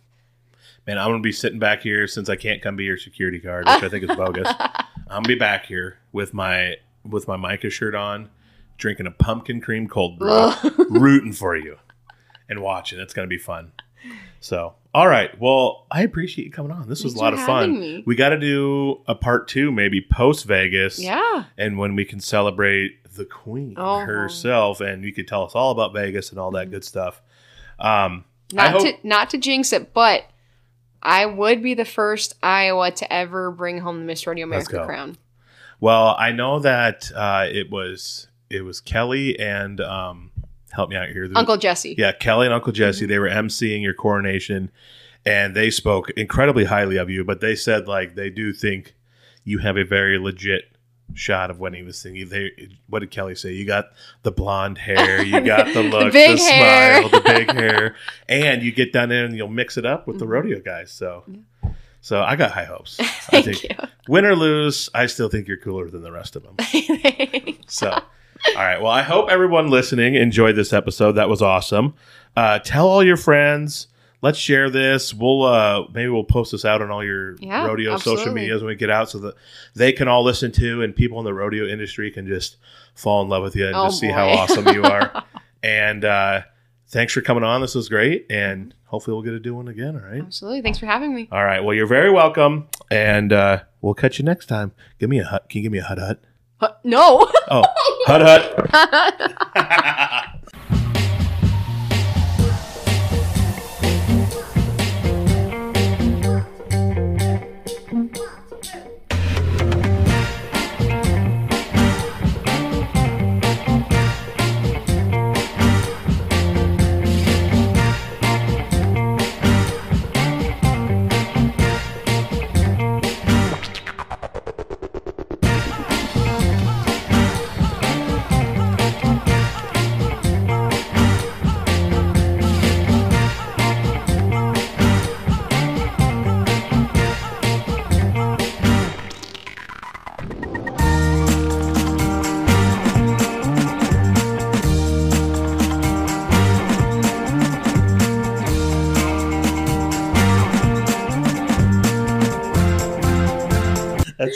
Man, 0.87 0.99
I'm 0.99 1.11
gonna 1.11 1.21
be 1.21 1.33
sitting 1.33 1.59
back 1.59 1.83
here 1.83 2.07
since 2.09 2.29
I 2.29 2.37
can't 2.37 2.63
come 2.63 2.75
be 2.75 2.85
your 2.85 2.97
security 2.97 3.39
guard, 3.39 3.67
which 3.67 3.83
I 3.85 3.89
think 3.89 4.03
is 4.09 4.17
bogus. 4.17 4.49
I'm 4.61 5.23
gonna 5.23 5.29
be 5.29 5.35
back 5.35 5.67
here 5.67 5.99
with 6.13 6.33
my 6.35 6.77
with 7.05 7.29
my 7.29 7.37
Micah 7.37 7.69
shirt 7.71 7.95
on, 7.95 8.31
drinking 8.79 9.07
a 9.07 9.11
pumpkin 9.11 9.61
cream 9.61 9.87
cold 9.89 10.19
brew, 10.19 10.51
rooting 10.91 11.33
for 11.33 11.55
you, 11.57 11.77
and 12.53 12.63
watching. 12.63 13.01
It's 13.01 13.13
gonna 13.15 13.27
be 13.27 13.39
fun. 13.39 13.73
So, 14.41 14.75
all 14.93 15.07
right. 15.07 15.31
Well, 15.41 15.87
I 15.91 16.03
appreciate 16.03 16.45
you 16.45 16.51
coming 16.51 16.73
on. 16.73 16.89
This 16.89 17.05
was 17.05 17.15
a 17.15 17.19
lot 17.19 17.33
of 17.33 17.41
fun. 17.41 17.79
me. 17.79 18.03
We 18.05 18.17
got 18.17 18.31
to 18.31 18.39
do 18.41 19.01
a 19.07 19.15
part 19.15 19.47
two, 19.47 19.71
maybe 19.71 20.01
post 20.01 20.45
Vegas, 20.47 20.99
yeah. 20.99 21.45
and 21.57 21.79
when 21.79 21.95
we 21.95 22.05
can 22.05 22.19
celebrate 22.19 22.99
the 23.15 23.25
Queen 23.25 23.75
Oh. 23.77 24.01
herself, 24.01 24.81
and 24.81 25.05
you 25.05 25.13
could 25.13 25.29
tell 25.29 25.45
us 25.45 25.53
all 25.55 25.71
about 25.71 25.93
Vegas 25.93 26.31
and 26.31 26.41
all 26.41 26.51
that 26.53 26.67
Mhm. 26.67 26.71
good 26.73 26.85
stuff. 26.85 27.23
Um, 27.79 28.25
Not 28.53 28.73
hope- 28.73 28.81
to 28.83 28.95
not 29.07 29.31
to 29.31 29.39
jinx 29.39 29.73
it, 29.73 29.95
but 29.95 30.25
I 31.01 31.27
would 31.27 31.63
be 31.63 31.75
the 31.75 31.85
first 31.85 32.35
Iowa 32.43 32.91
to 32.91 33.13
ever 33.13 33.53
bring 33.53 33.79
home 33.79 34.01
the 34.01 34.05
Miss 34.05 34.27
Rodeo 34.27 34.45
America 34.45 34.85
crown. 34.85 35.17
Well, 35.79 36.17
I 36.19 36.33
know 36.33 36.59
that 36.59 37.13
uh, 37.15 37.47
it 37.49 37.71
was 37.71 38.27
it 38.51 38.63
was 38.65 38.81
Kelly 38.81 39.39
and 39.39 39.81
um, 39.81 40.32
help 40.73 40.91
me 40.91 40.97
out 40.97 41.09
here. 41.09 41.29
The- 41.29 41.39
Uncle 41.39 41.57
Jesse. 41.57 41.95
yeah, 41.97 42.13
Kelly 42.13 42.47
and 42.47 42.55
Uncle 42.55 42.73
Jesse. 42.73 43.05
Mhm. 43.05 43.09
They 43.09 43.19
were 43.19 43.29
emceeing 43.29 43.83
your 43.83 43.95
coronation, 43.95 44.71
and 45.25 45.55
they 45.55 45.71
spoke 45.71 46.11
incredibly 46.11 46.65
highly 46.65 46.97
of 46.97 47.09
you. 47.11 47.25
But 47.25 47.41
they 47.41 47.55
said 47.55 47.87
like 47.89 48.15
they 48.15 48.31
do 48.31 48.53
think 48.53 48.95
you 49.45 49.59
have 49.59 49.77
a 49.77 49.85
very 49.85 50.19
legit 50.19 50.65
shot 51.15 51.51
of 51.51 51.59
winning 51.61 51.85
this 51.87 52.03
thing. 52.03 52.27
They, 52.29 52.51
what 52.89 53.01
did 53.01 53.11
Kelly 53.11 53.35
say? 53.35 53.53
You 53.53 53.67
got 53.67 53.87
the 54.23 54.33
blonde 54.33 54.79
hair, 54.79 55.23
you 55.25 55.41
got 55.43 55.67
the 55.67 55.75
The 55.75 55.83
look, 55.83 56.13
the, 56.13 56.19
hair. 56.19 56.37
smile, 56.39 57.09
the 57.11 57.21
big 57.21 57.53
hair, 57.55 57.95
and 58.29 58.63
you 58.63 58.73
get 58.73 58.93
down 58.95 59.11
there 59.11 59.25
and 59.27 59.37
you'll 59.37 59.49
mix 59.49 59.77
it 59.77 59.85
up 59.85 60.07
with 60.07 60.19
the 60.19 60.25
Mhm. 60.25 60.31
rodeo 60.31 60.61
guys. 60.61 60.91
So, 60.91 61.25
so 62.01 62.23
I 62.23 62.35
got 62.37 62.53
high 62.53 62.65
hopes. 62.65 62.99
I 63.01 63.05
Thank 63.05 63.45
think 63.45 63.63
you. 63.65 63.89
win 64.09 64.25
or 64.25 64.35
lose, 64.35 64.89
I 64.95 65.05
still 65.07 65.29
think 65.29 65.49
you're 65.49 65.59
cooler 65.59 65.91
than 65.91 66.03
the 66.03 66.13
rest 66.13 66.35
of 66.35 66.45
them. 66.45 66.57
So, 67.67 68.01
all 68.49 68.55
right. 68.63 68.81
Well, 68.81 68.91
I 68.91 69.03
hope 69.03 69.31
everyone 69.31 69.69
listening 69.71 70.15
enjoyed 70.15 70.57
this 70.57 70.73
episode. 70.73 71.13
That 71.13 71.29
was 71.29 71.43
awesome. 71.43 71.95
Uh, 72.37 72.59
tell 72.59 72.89
all 72.89 73.03
your 73.05 73.17
friends. 73.17 73.89
Let's 74.21 74.39
share 74.39 74.71
this. 74.71 75.13
We'll 75.13 75.43
uh, 75.43 75.85
maybe 75.93 76.09
we'll 76.09 76.23
post 76.25 76.53
this 76.53 76.65
out 76.65 76.81
on 76.81 76.91
all 76.91 77.03
your 77.05 77.35
Yeah, 77.41 77.67
rodeo 77.67 77.97
social 77.99 78.33
medias 78.33 78.63
when 78.63 78.69
we 78.69 78.77
get 78.77 78.89
out, 78.91 79.11
so 79.11 79.19
that 79.19 79.35
they 79.75 79.93
can 79.93 80.07
all 80.07 80.23
listen 80.25 80.53
to, 80.53 80.83
and 80.83 80.95
people 80.95 81.19
in 81.19 81.25
the 81.25 81.35
rodeo 81.35 81.67
industry 81.67 82.11
can 82.13 82.27
just 82.29 82.57
fall 82.95 83.23
in 83.23 83.29
love 83.29 83.43
with 83.43 83.57
you 83.57 83.67
and 83.67 83.75
Oh, 83.75 83.87
just 83.87 83.99
see 83.99 84.07
how 84.11 84.29
awesome 84.29 84.69
you 84.69 84.85
are. 84.85 85.25
and 85.65 86.05
uh, 86.05 86.43
thanks 86.89 87.13
for 87.13 87.21
coming 87.21 87.43
on. 87.43 87.63
This 87.63 87.75
was 87.75 87.89
great, 87.89 88.27
and 88.31 88.73
hopefully 88.85 89.15
we'll 89.15 89.25
get 89.25 89.33
to 89.33 89.41
do 89.41 89.57
one 89.57 89.67
again. 89.67 89.97
All 89.97 90.09
right. 90.09 90.21
Absolutely. 90.23 90.63
Thanks 90.63 90.79
for 90.79 90.87
having 90.87 91.13
me. 91.15 91.29
All 91.33 91.45
right. 91.45 91.59
Well, 91.65 91.75
you're 91.75 91.87
very 91.89 92.13
welcome, 92.13 92.69
and 92.93 93.33
uh, 93.33 93.63
we'll 93.81 93.95
catch 93.95 94.21
you 94.21 94.25
next 94.25 94.47
time. 94.47 94.71
Give 95.01 95.11
me 95.11 95.19
a 95.19 95.25
hut. 95.25 95.49
Can 95.49 95.59
you 95.59 95.63
give 95.65 95.73
me 95.73 95.79
a 95.79 95.85
hut 95.85 95.99
hut? 95.99 96.23
No. 96.85 97.29
Oh, 97.51 97.65
hut 98.07 98.23
hut. 98.23 98.43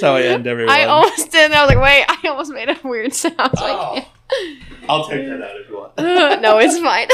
That's 0.01 0.03
how 0.03 0.14
I 0.16 0.22
end 0.22 0.47
everyone. 0.47 0.74
I 0.74 0.84
almost 0.84 1.30
did. 1.32 1.47
and 1.47 1.55
I 1.55 1.64
was 1.64 1.74
like, 1.74 1.82
wait, 1.82 2.05
I 2.09 2.28
almost 2.28 2.53
made 2.53 2.68
a 2.68 2.76
weird 2.84 3.12
sound. 3.22 3.34
So 3.36 3.47
Oh. 3.59 4.05
I 4.30 4.57
I'll 4.88 5.09
take 5.09 5.26
that 5.26 5.40
out 5.42 5.57
if 5.61 5.68
you 5.68 5.76
want. 5.76 5.97
no, 6.42 6.59
it's 6.59 6.78
fine. 6.78 7.09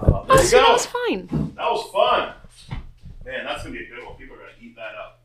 Oh, 0.00 0.02
oh, 0.02 0.24
there 0.28 0.36
you 0.38 0.42
so 0.44 0.56
that 0.58 0.66
go. 0.66 0.72
was 0.72 0.86
fine. 0.86 1.26
That 1.56 1.70
was 1.70 1.90
fun. 1.92 2.78
Man, 3.24 3.44
that's 3.44 3.62
gonna 3.62 3.74
be 3.74 3.84
a 3.84 3.88
good 3.88 4.04
one. 4.04 4.16
People 4.16 4.36
are 4.36 4.40
gonna 4.40 4.50
eat 4.60 4.74
that 4.76 4.94
up. 4.96 5.20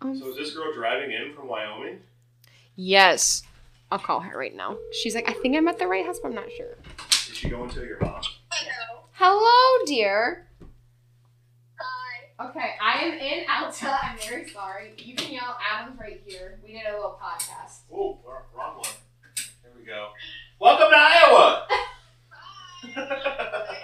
Um, 0.00 0.18
So 0.18 0.30
is 0.30 0.36
this 0.36 0.54
girl 0.54 0.72
driving 0.74 1.12
in 1.12 1.34
from 1.34 1.48
Wyoming? 1.48 2.00
yes. 2.76 3.42
I'll 3.92 3.98
call 4.00 4.20
her 4.20 4.36
right 4.36 4.54
now. 4.56 4.76
She's 5.02 5.14
like, 5.14 5.28
I 5.28 5.34
think 5.34 5.56
I'm 5.56 5.68
at 5.68 5.78
the 5.78 5.86
right 5.86 6.04
house, 6.04 6.18
but 6.20 6.30
I'm 6.30 6.34
not 6.34 6.50
sure. 6.56 6.74
Is 7.10 7.36
she 7.36 7.48
going 7.48 7.70
to 7.70 7.84
your 7.84 8.00
mom? 8.00 8.22
Hello. 8.50 9.02
Hello, 9.12 9.84
dear. 9.86 10.48
Okay, 12.50 12.74
I 12.78 12.98
am 13.04 13.18
in 13.18 13.44
Alta. 13.48 13.98
I'm 14.02 14.18
very 14.18 14.46
sorry. 14.50 14.92
You 14.98 15.14
can 15.14 15.32
yell 15.32 15.56
Adam's 15.72 15.98
right 15.98 16.20
here. 16.26 16.60
We 16.62 16.72
did 16.72 16.82
a 16.86 16.94
little 16.94 17.18
podcast. 17.18 17.90
Ooh, 17.90 18.18
wrong 18.54 18.76
one. 18.76 18.84
Here 19.62 19.72
we 19.78 19.86
go. 19.86 20.10
Welcome 20.60 20.90
to 20.90 20.96
Iowa! 20.96 21.66